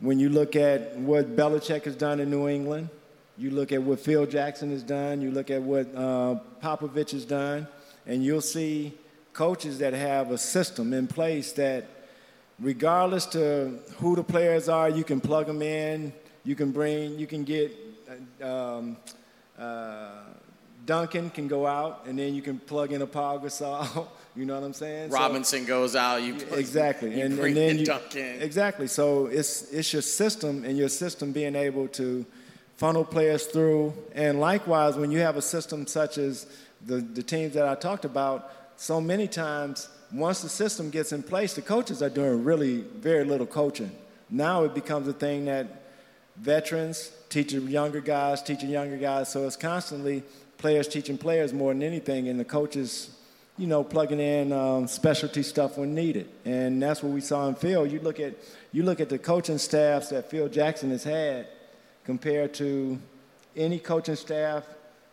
when 0.00 0.18
you 0.18 0.28
look 0.28 0.56
at 0.56 0.96
what 0.98 1.36
Belichick 1.36 1.84
has 1.84 1.96
done 1.96 2.20
in 2.20 2.30
New 2.30 2.48
England, 2.48 2.90
you 3.38 3.50
look 3.50 3.72
at 3.72 3.82
what 3.82 4.00
Phil 4.00 4.26
Jackson 4.26 4.70
has 4.70 4.82
done, 4.82 5.20
you 5.20 5.30
look 5.30 5.50
at 5.50 5.62
what 5.62 5.86
uh, 5.94 6.38
Popovich 6.62 7.10
has 7.12 7.24
done, 7.24 7.66
and 8.06 8.24
you'll 8.24 8.40
see 8.40 8.92
coaches 9.32 9.78
that 9.78 9.92
have 9.92 10.30
a 10.30 10.38
system 10.38 10.92
in 10.92 11.06
place 11.06 11.52
that, 11.52 11.86
regardless 12.58 13.26
to 13.26 13.78
who 13.98 14.16
the 14.16 14.24
players 14.24 14.68
are, 14.68 14.88
you 14.88 15.04
can 15.04 15.20
plug 15.20 15.46
them 15.46 15.60
in, 15.60 16.12
you 16.44 16.54
can 16.54 16.72
bring, 16.72 17.18
you 17.18 17.26
can 17.26 17.44
get. 17.44 17.85
Um, 18.42 18.96
uh, 19.58 20.22
Duncan 20.84 21.30
can 21.30 21.48
go 21.48 21.66
out, 21.66 22.04
and 22.06 22.18
then 22.18 22.34
you 22.34 22.42
can 22.42 22.58
plug 22.58 22.92
in 22.92 23.02
a 23.02 23.06
Paul 23.06 23.40
Gasol. 23.40 24.08
You 24.36 24.44
know 24.44 24.60
what 24.60 24.66
I'm 24.66 24.74
saying? 24.74 25.08
Robinson 25.08 25.62
so, 25.62 25.66
goes 25.66 25.96
out. 25.96 26.22
You 26.22 26.36
exactly, 26.52 27.16
you 27.16 27.24
and, 27.24 27.38
and 27.38 27.56
then 27.56 27.70
in 27.70 27.78
you, 27.78 27.86
Duncan. 27.86 28.42
Exactly. 28.42 28.86
So 28.86 29.28
it's 29.28 29.72
it's 29.72 29.94
your 29.94 30.02
system, 30.02 30.62
and 30.62 30.76
your 30.76 30.90
system 30.90 31.32
being 31.32 31.56
able 31.56 31.88
to 32.00 32.26
funnel 32.76 33.02
players 33.02 33.46
through, 33.46 33.94
and 34.14 34.38
likewise, 34.38 34.98
when 34.98 35.10
you 35.10 35.20
have 35.20 35.38
a 35.38 35.40
system 35.40 35.86
such 35.86 36.18
as 36.18 36.46
the 36.84 36.96
the 36.98 37.22
teams 37.22 37.54
that 37.54 37.66
I 37.66 37.76
talked 37.76 38.04
about, 38.04 38.52
so 38.76 39.00
many 39.00 39.26
times 39.26 39.88
once 40.12 40.42
the 40.42 40.50
system 40.50 40.90
gets 40.90 41.12
in 41.12 41.22
place, 41.22 41.54
the 41.54 41.62
coaches 41.62 42.02
are 42.02 42.10
doing 42.10 42.44
really 42.44 42.82
very 42.82 43.24
little 43.24 43.46
coaching. 43.46 43.90
Now 44.28 44.64
it 44.64 44.74
becomes 44.74 45.08
a 45.08 45.14
thing 45.14 45.46
that 45.46 45.66
veterans 46.36 47.10
teach 47.28 47.52
younger 47.52 48.00
guys, 48.00 48.42
teaching 48.42 48.70
younger 48.70 48.96
guys. 48.96 49.28
So 49.28 49.46
it's 49.46 49.56
constantly 49.56 50.22
players 50.58 50.88
teaching 50.88 51.18
players 51.18 51.52
more 51.52 51.72
than 51.72 51.82
anything, 51.82 52.28
and 52.28 52.40
the 52.40 52.44
coaches, 52.44 53.10
you 53.58 53.66
know, 53.66 53.84
plugging 53.84 54.20
in 54.20 54.52
um, 54.52 54.86
specialty 54.86 55.42
stuff 55.42 55.78
when 55.78 55.94
needed. 55.94 56.28
And 56.44 56.82
that's 56.82 57.02
what 57.02 57.12
we 57.12 57.20
saw 57.20 57.48
in 57.48 57.54
Phil. 57.54 57.86
You 57.86 58.00
look 58.00 58.20
at 58.20 58.34
you 58.72 58.82
look 58.82 59.00
at 59.00 59.08
the 59.08 59.18
coaching 59.18 59.58
staffs 59.58 60.10
that 60.10 60.30
Phil 60.30 60.48
Jackson 60.48 60.90
has 60.90 61.04
had 61.04 61.46
compared 62.04 62.54
to 62.54 62.98
any 63.56 63.78
coaching 63.78 64.16
staff 64.16 64.64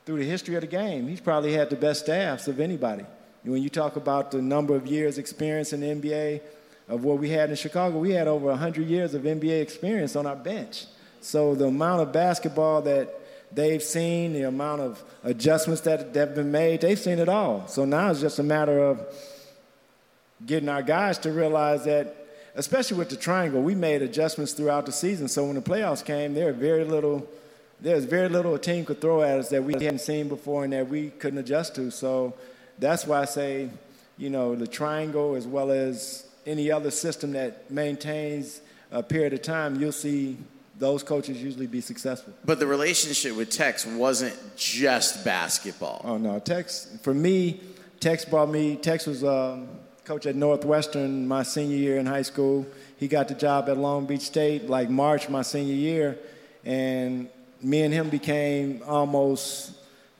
through 0.05 0.17
the 0.19 0.25
history 0.25 0.55
of 0.55 0.61
the 0.61 0.67
game. 0.67 1.07
He's 1.07 1.21
probably 1.21 1.53
had 1.53 1.69
the 1.69 1.75
best 1.75 2.01
staffs 2.01 2.47
of 2.47 2.59
anybody. 2.59 3.05
When 3.43 3.61
you 3.61 3.69
talk 3.69 3.95
about 3.95 4.31
the 4.31 4.41
number 4.41 4.75
of 4.75 4.87
years 4.87 5.17
experience 5.17 5.73
in 5.73 5.81
the 5.81 5.87
NBA 5.87 6.41
of 6.87 7.03
what 7.03 7.19
we 7.19 7.29
had 7.29 7.49
in 7.49 7.55
Chicago, 7.55 7.97
we 7.97 8.11
had 8.11 8.27
over 8.27 8.47
100 8.47 8.87
years 8.87 9.13
of 9.13 9.23
NBA 9.23 9.61
experience 9.61 10.15
on 10.15 10.25
our 10.25 10.35
bench. 10.35 10.85
So 11.23 11.55
the 11.55 11.67
amount 11.67 12.01
of 12.01 12.11
basketball 12.11 12.81
that 12.81 13.09
they've 13.51 13.81
seen, 13.81 14.33
the 14.33 14.43
amount 14.43 14.81
of 14.81 15.03
adjustments 15.23 15.81
that 15.81 16.13
have 16.15 16.35
been 16.35 16.51
made, 16.51 16.81
they've 16.81 16.99
seen 16.99 17.19
it 17.19 17.29
all. 17.29 17.65
So 17.67 17.85
now 17.85 18.11
it's 18.11 18.19
just 18.19 18.39
a 18.39 18.43
matter 18.43 18.77
of 18.79 19.01
getting 20.45 20.67
our 20.67 20.81
guys 20.81 21.17
to 21.19 21.31
realize 21.31 21.85
that, 21.85 22.15
especially 22.55 22.97
with 22.97 23.09
the 23.09 23.15
triangle, 23.15 23.61
we 23.61 23.73
made 23.73 24.01
adjustments 24.01 24.51
throughout 24.51 24.85
the 24.85 24.91
season. 24.91 25.29
So 25.29 25.45
when 25.45 25.55
the 25.55 25.61
playoffs 25.61 26.03
came, 26.03 26.33
there 26.33 26.51
very 26.51 26.83
little, 26.83 27.25
there's 27.79 28.03
very 28.03 28.27
little 28.27 28.55
a 28.55 28.59
team 28.59 28.83
could 28.83 28.99
throw 28.99 29.21
at 29.21 29.39
us 29.39 29.49
that 29.49 29.63
we 29.63 29.73
hadn't 29.73 29.99
seen 29.99 30.27
before 30.27 30.65
and 30.65 30.73
that 30.73 30.89
we 30.89 31.09
couldn't 31.11 31.39
adjust 31.39 31.75
to. 31.75 31.89
So 31.89 32.33
that's 32.79 33.07
why 33.07 33.21
I 33.21 33.25
say, 33.25 33.69
you 34.17 34.29
know, 34.29 34.55
the 34.55 34.67
triangle 34.67 35.35
as 35.35 35.47
well 35.47 35.71
as 35.71 36.27
any 36.45 36.69
other 36.69 36.91
system 36.91 37.31
that 37.31 37.71
maintains 37.71 38.59
a 38.91 39.01
period 39.01 39.31
of 39.31 39.41
time, 39.41 39.79
you'll 39.79 39.93
see 39.93 40.37
those 40.77 41.03
coaches 41.03 41.41
usually 41.41 41.67
be 41.67 41.81
successful. 41.81 42.33
But 42.45 42.59
the 42.59 42.67
relationship 42.67 43.35
with 43.35 43.49
Tex 43.49 43.85
wasn't 43.85 44.35
just 44.55 45.23
basketball. 45.23 46.01
Oh 46.03 46.17
no, 46.17 46.39
Tex 46.39 46.97
for 47.01 47.13
me, 47.13 47.59
Tex 47.99 48.25
brought 48.25 48.49
me. 48.49 48.75
Tex 48.75 49.05
was 49.05 49.23
um, 49.23 49.67
coach 50.03 50.25
at 50.25 50.35
Northwestern 50.35 51.27
my 51.27 51.43
senior 51.43 51.77
year 51.77 51.97
in 51.97 52.05
high 52.05 52.23
school. 52.23 52.65
He 52.97 53.07
got 53.07 53.27
the 53.27 53.35
job 53.35 53.69
at 53.69 53.77
Long 53.77 54.05
Beach 54.05 54.21
State 54.21 54.69
like 54.69 54.89
March 54.89 55.29
my 55.29 55.41
senior 55.41 55.75
year, 55.75 56.17
and 56.65 57.29
me 57.61 57.83
and 57.83 57.93
him 57.93 58.09
became 58.09 58.81
almost 58.85 59.73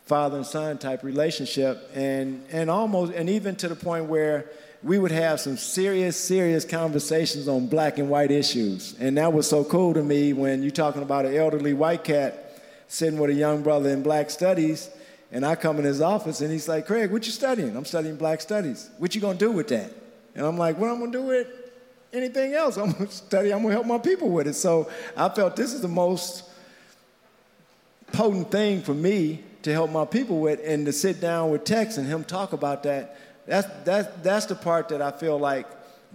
father 0.05 0.37
and 0.37 0.45
son 0.45 0.77
type 0.77 1.03
relationship, 1.03 1.89
and 1.95 2.45
and 2.51 2.69
almost 2.69 3.13
and 3.13 3.29
even 3.29 3.55
to 3.57 3.67
the 3.67 3.75
point 3.75 4.05
where 4.05 4.49
we 4.83 4.99
would 4.99 5.11
have 5.11 5.39
some 5.39 5.55
serious, 5.55 6.17
serious 6.17 6.65
conversations 6.65 7.47
on 7.47 7.67
black 7.67 7.97
and 7.97 8.09
white 8.09 8.31
issues. 8.31 8.95
And 8.99 9.17
that 9.17 9.31
was 9.31 9.47
so 9.49 9.63
cool 9.63 9.93
to 9.93 10.03
me 10.03 10.33
when 10.33 10.61
you're 10.61 10.71
talking 10.71 11.01
about 11.01 11.25
an 11.25 11.35
elderly 11.35 11.73
white 11.73 12.03
cat 12.03 12.61
sitting 12.89 13.17
with 13.17 13.29
a 13.29 13.33
young 13.33 13.63
brother 13.63 13.89
in 13.89 14.03
black 14.03 14.29
studies, 14.29 14.89
and 15.31 15.45
I 15.45 15.55
come 15.55 15.79
in 15.79 15.85
his 15.85 16.01
office 16.01 16.41
and 16.41 16.51
he's 16.51 16.67
like, 16.67 16.85
Craig, 16.85 17.11
what 17.11 17.25
you 17.25 17.31
studying? 17.31 17.75
I'm 17.75 17.85
studying 17.85 18.17
black 18.17 18.41
studies. 18.41 18.89
What 18.99 19.15
you 19.15 19.21
gonna 19.21 19.39
do 19.39 19.51
with 19.51 19.69
that? 19.69 19.91
And 20.35 20.45
I'm 20.45 20.57
like, 20.57 20.77
what 20.77 20.89
I'm 20.89 20.99
gonna 20.99 21.11
do 21.11 21.23
with 21.23 21.47
anything 22.11 22.53
else? 22.53 22.77
I'm 22.77 22.91
gonna 22.91 23.09
study, 23.09 23.51
I'm 23.51 23.63
gonna 23.63 23.73
help 23.73 23.87
my 23.87 23.97
people 23.97 24.29
with 24.29 24.47
it. 24.47 24.53
So 24.53 24.91
I 25.17 25.29
felt 25.29 25.55
this 25.55 25.73
is 25.73 25.81
the 25.81 25.87
most 25.87 26.43
potent 28.11 28.51
thing 28.51 28.81
for 28.81 28.93
me 28.93 29.43
to 29.63 29.71
help 29.71 29.89
my 29.89 30.05
people 30.05 30.39
with 30.39 30.59
and 30.63 30.85
to 30.85 30.93
sit 30.93 31.19
down 31.19 31.49
with 31.49 31.63
Tex 31.63 31.97
and 31.97 32.05
him 32.05 32.23
talk 32.23 32.53
about 32.53 32.83
that 32.83 33.17
that's, 33.45 33.67
that's, 33.83 34.07
that's 34.21 34.45
the 34.45 34.55
part 34.55 34.89
that 34.89 35.01
I 35.01 35.11
feel 35.11 35.37
like 35.37 35.67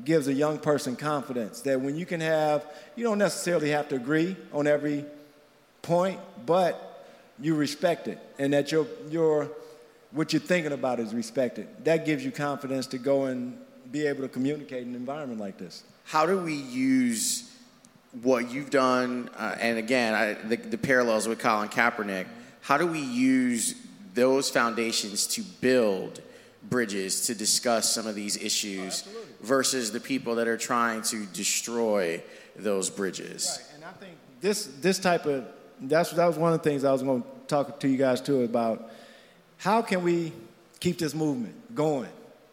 gives 0.05 0.29
a 0.29 0.33
young 0.33 0.59
person 0.59 0.97
confidence 0.97 1.61
that 1.63 1.81
when 1.81 1.97
you 1.97 2.07
can 2.07 2.21
have, 2.21 2.65
you 2.97 3.05
don't 3.05 3.19
necessarily 3.19 3.71
have 3.71 3.89
to 3.89 3.97
agree 3.97 4.37
on 4.53 4.67
every 4.67 5.05
point, 5.83 6.21
but 6.47 7.07
you 7.41 7.55
respect 7.55 8.09
it 8.09 8.19
and 8.39 8.53
that 8.53 8.73
your, 8.73 8.87
your, 9.11 9.51
what 10.13 10.33
you're 10.33 10.41
thinking 10.41 10.73
about 10.73 11.01
is 11.01 11.15
respected. 11.15 11.69
That 11.85 12.07
gives 12.07 12.25
you 12.25 12.31
confidence 12.31 12.87
to 12.89 12.99
go 12.99 13.25
and 13.25 13.59
be 13.91 14.07
able 14.07 14.23
to 14.23 14.29
communicate 14.29 14.83
in 14.83 14.91
an 14.91 14.95
environment 14.95 15.41
like 15.41 15.59
this. 15.59 15.83
How 16.05 16.27
do 16.27 16.39
we 16.39 16.55
use 16.55 17.51
what 18.23 18.51
you've 18.51 18.71
done, 18.71 19.31
uh, 19.37 19.57
and 19.61 19.79
again, 19.79 20.15
I, 20.15 20.35
the, 20.35 20.57
the 20.57 20.79
parallels 20.79 21.29
with 21.29 21.39
Colin 21.39 21.69
Kaepernick, 21.69 22.27
how 22.63 22.79
do 22.79 22.87
we 22.87 23.01
use 23.01 23.75
those 24.15 24.51
foundations 24.51 25.27
to 25.29 25.43
build 25.61 26.21
bridges 26.65 27.27
to 27.27 27.35
discuss 27.35 27.93
some 27.93 28.07
of 28.07 28.15
these 28.15 28.37
issues 28.37 29.09
oh, 29.09 29.21
versus 29.41 29.93
the 29.93 30.01
people 30.01 30.35
that 30.37 30.49
are 30.49 30.57
trying 30.57 31.03
to 31.03 31.25
destroy 31.27 32.23
those 32.57 32.91
bridges. 32.91 33.59
Right. 33.61 33.75
And 33.77 33.85
I 33.85 33.93
think 33.93 34.17
this 34.41 34.67
this 34.81 34.99
type 34.99 35.27
of 35.27 35.45
that's 35.81 36.11
that 36.11 36.27
was 36.27 36.37
one 36.37 36.53
of 36.53 36.63
the 36.63 36.69
things 36.69 36.85
I 36.85 36.93
was 36.93 37.03
going 37.03 37.23
to 37.23 37.29
talk 37.47 37.81
to 37.81 37.89
you 37.89 37.97
guys 37.97 38.21
too 38.21 38.43
about 38.43 38.91
how 39.59 39.83
can 39.83 40.03
we 40.03 40.33
keep 40.81 40.99
this 40.99 41.15
movement 41.15 41.75
going 41.75 42.11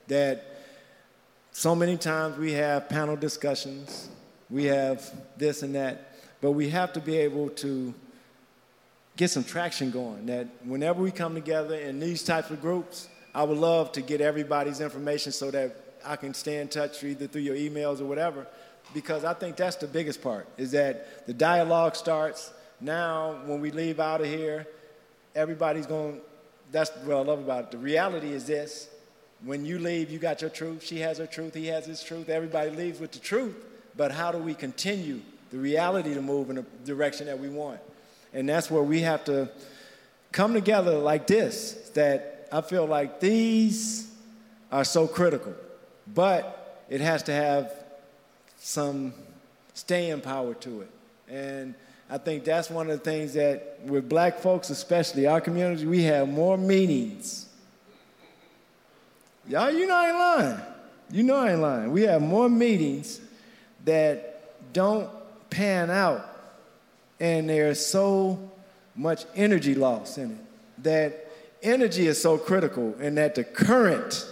that 0.07 0.55
so 1.51 1.75
many 1.75 1.97
times 1.97 2.37
we 2.37 2.51
have 2.53 2.89
panel 2.89 3.15
discussions, 3.15 4.09
we 4.49 4.65
have 4.65 5.09
this 5.37 5.63
and 5.63 5.75
that, 5.75 6.17
but 6.41 6.51
we 6.51 6.69
have 6.69 6.93
to 6.93 6.99
be 6.99 7.17
able 7.17 7.49
to 7.49 7.93
get 9.15 9.29
some 9.29 9.43
traction 9.43 9.91
going 9.91 10.25
that 10.25 10.47
whenever 10.65 11.01
we 11.01 11.11
come 11.11 11.33
together 11.33 11.75
in 11.75 11.99
these 11.99 12.23
types 12.23 12.49
of 12.49 12.61
groups 12.61 13.07
I 13.35 13.43
would 13.43 13.57
love 13.57 13.91
to 13.91 14.01
get 14.01 14.21
everybody's 14.21 14.79
information 14.79 15.33
so 15.33 15.51
that 15.51 15.75
I 16.05 16.15
can 16.15 16.33
stay 16.33 16.61
in 16.61 16.69
touch 16.69 17.03
either 17.03 17.27
through 17.27 17.41
your 17.41 17.57
emails 17.57 17.99
or 17.99 18.05
whatever. 18.05 18.47
because 18.93 19.25
I 19.25 19.33
think 19.33 19.57
that's 19.57 19.75
the 19.75 19.87
biggest 19.87 20.21
part 20.21 20.47
is 20.57 20.71
that 20.71 21.27
the 21.27 21.33
dialogue 21.33 21.95
starts 21.95 22.53
now 22.79 23.39
when 23.45 23.59
we 23.59 23.71
leave 23.71 23.99
out 23.99 24.21
of 24.21 24.27
here 24.27 24.67
everybody's 25.35 25.85
going 25.85 26.21
that's 26.71 26.91
what 27.03 27.17
I 27.17 27.21
love 27.21 27.39
about 27.39 27.63
it 27.65 27.71
the 27.71 27.77
reality 27.77 28.31
is 28.31 28.45
this 28.45 28.87
when 29.43 29.65
you 29.65 29.79
leave 29.79 30.11
you 30.11 30.19
got 30.19 30.41
your 30.41 30.51
truth 30.51 30.83
she 30.83 30.99
has 30.99 31.17
her 31.17 31.25
truth 31.25 31.55
he 31.55 31.67
has 31.67 31.85
his 31.85 32.03
truth 32.03 32.29
everybody 32.29 32.69
leaves 32.69 32.99
with 32.99 33.11
the 33.11 33.19
truth 33.19 33.55
but 33.97 34.11
how 34.11 34.31
do 34.31 34.37
we 34.37 34.53
continue 34.53 35.19
the 35.51 35.57
reality 35.57 36.13
to 36.13 36.21
move 36.21 36.49
in 36.49 36.57
the 36.57 36.65
direction 36.85 37.25
that 37.25 37.39
we 37.39 37.49
want 37.49 37.79
and 38.33 38.47
that's 38.47 38.69
where 38.69 38.83
we 38.83 39.01
have 39.01 39.23
to 39.23 39.49
come 40.31 40.53
together 40.53 40.97
like 40.99 41.25
this 41.27 41.89
I 42.51 42.61
feel 42.61 42.85
like 42.85 43.19
these 43.19 44.11
are 44.71 44.83
so 44.83 45.07
critical 45.07 45.53
but 46.13 46.83
it 46.89 47.01
has 47.01 47.23
to 47.23 47.33
have 47.33 47.71
some 48.57 49.13
staying 49.73 50.21
power 50.21 50.53
to 50.55 50.81
it. 50.81 50.89
And 51.27 51.73
I 52.09 52.17
think 52.17 52.43
that's 52.43 52.69
one 52.69 52.89
of 52.89 52.97
the 52.97 53.03
things 53.03 53.33
that, 53.33 53.79
with 53.83 54.07
black 54.07 54.39
folks, 54.39 54.69
especially 54.69 55.25
our 55.25 55.41
community, 55.41 55.85
we 55.85 56.03
have 56.03 56.27
more 56.27 56.57
meetings. 56.57 57.47
Y'all, 59.47 59.71
you 59.71 59.87
know 59.87 59.95
I 59.95 60.07
ain't 60.07 60.17
lying. 60.17 60.61
You 61.11 61.23
know 61.23 61.35
I 61.35 61.51
ain't 61.51 61.61
lying. 61.61 61.91
We 61.91 62.03
have 62.03 62.21
more 62.21 62.49
meetings 62.49 63.21
that 63.85 64.73
don't 64.73 65.09
pan 65.49 65.89
out, 65.89 66.27
and 67.19 67.49
there's 67.49 67.83
so 67.83 68.51
much 68.95 69.25
energy 69.35 69.75
loss 69.75 70.17
in 70.17 70.31
it. 70.31 70.83
That 70.83 71.24
energy 71.65 72.07
is 72.07 72.21
so 72.21 72.37
critical, 72.37 72.95
and 72.99 73.17
that 73.17 73.35
the 73.35 73.43
current 73.43 74.27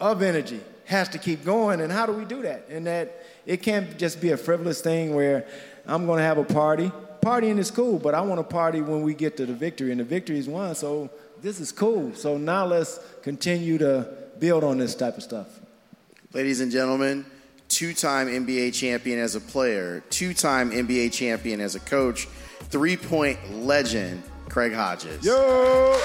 of 0.00 0.22
energy 0.22 0.60
has 0.86 1.08
to 1.10 1.18
keep 1.18 1.44
going. 1.44 1.80
And 1.80 1.92
how 1.92 2.04
do 2.04 2.12
we 2.12 2.24
do 2.24 2.42
that? 2.42 2.66
And 2.68 2.86
that 2.86 3.24
it 3.46 3.62
can't 3.62 3.96
just 3.96 4.20
be 4.20 4.32
a 4.32 4.36
frivolous 4.36 4.80
thing 4.80 5.14
where 5.14 5.46
I'm 5.86 6.04
going 6.06 6.18
to 6.18 6.24
have 6.24 6.38
a 6.38 6.44
party. 6.44 6.90
Partying 7.22 7.58
is 7.58 7.70
cool, 7.70 7.98
but 7.98 8.14
I 8.14 8.20
want 8.22 8.38
to 8.40 8.44
party 8.44 8.80
when 8.80 9.02
we 9.02 9.14
get 9.14 9.36
to 9.36 9.46
the 9.46 9.54
victory, 9.54 9.90
and 9.92 10.00
the 10.00 10.04
victory 10.04 10.38
is 10.38 10.48
won. 10.48 10.74
So 10.74 11.10
this 11.40 11.60
is 11.60 11.70
cool. 11.70 12.14
So 12.14 12.36
now 12.36 12.66
let's 12.66 12.98
continue 13.22 13.78
to 13.78 14.08
build 14.38 14.64
on 14.64 14.78
this 14.78 14.94
type 14.94 15.16
of 15.16 15.22
stuff. 15.22 15.60
Ladies 16.32 16.60
and 16.60 16.72
gentlemen, 16.72 17.26
two 17.68 17.94
time 17.94 18.26
NBA 18.26 18.74
champion 18.74 19.18
as 19.18 19.34
a 19.34 19.40
player, 19.40 20.02
two 20.10 20.34
time 20.34 20.70
NBA 20.70 21.12
champion 21.12 21.60
as 21.60 21.74
a 21.74 21.80
coach, 21.80 22.26
three 22.64 22.96
point 22.96 23.38
legend, 23.52 24.22
Craig 24.50 24.72
Hodges. 24.72 25.24
Yo! 25.24 25.96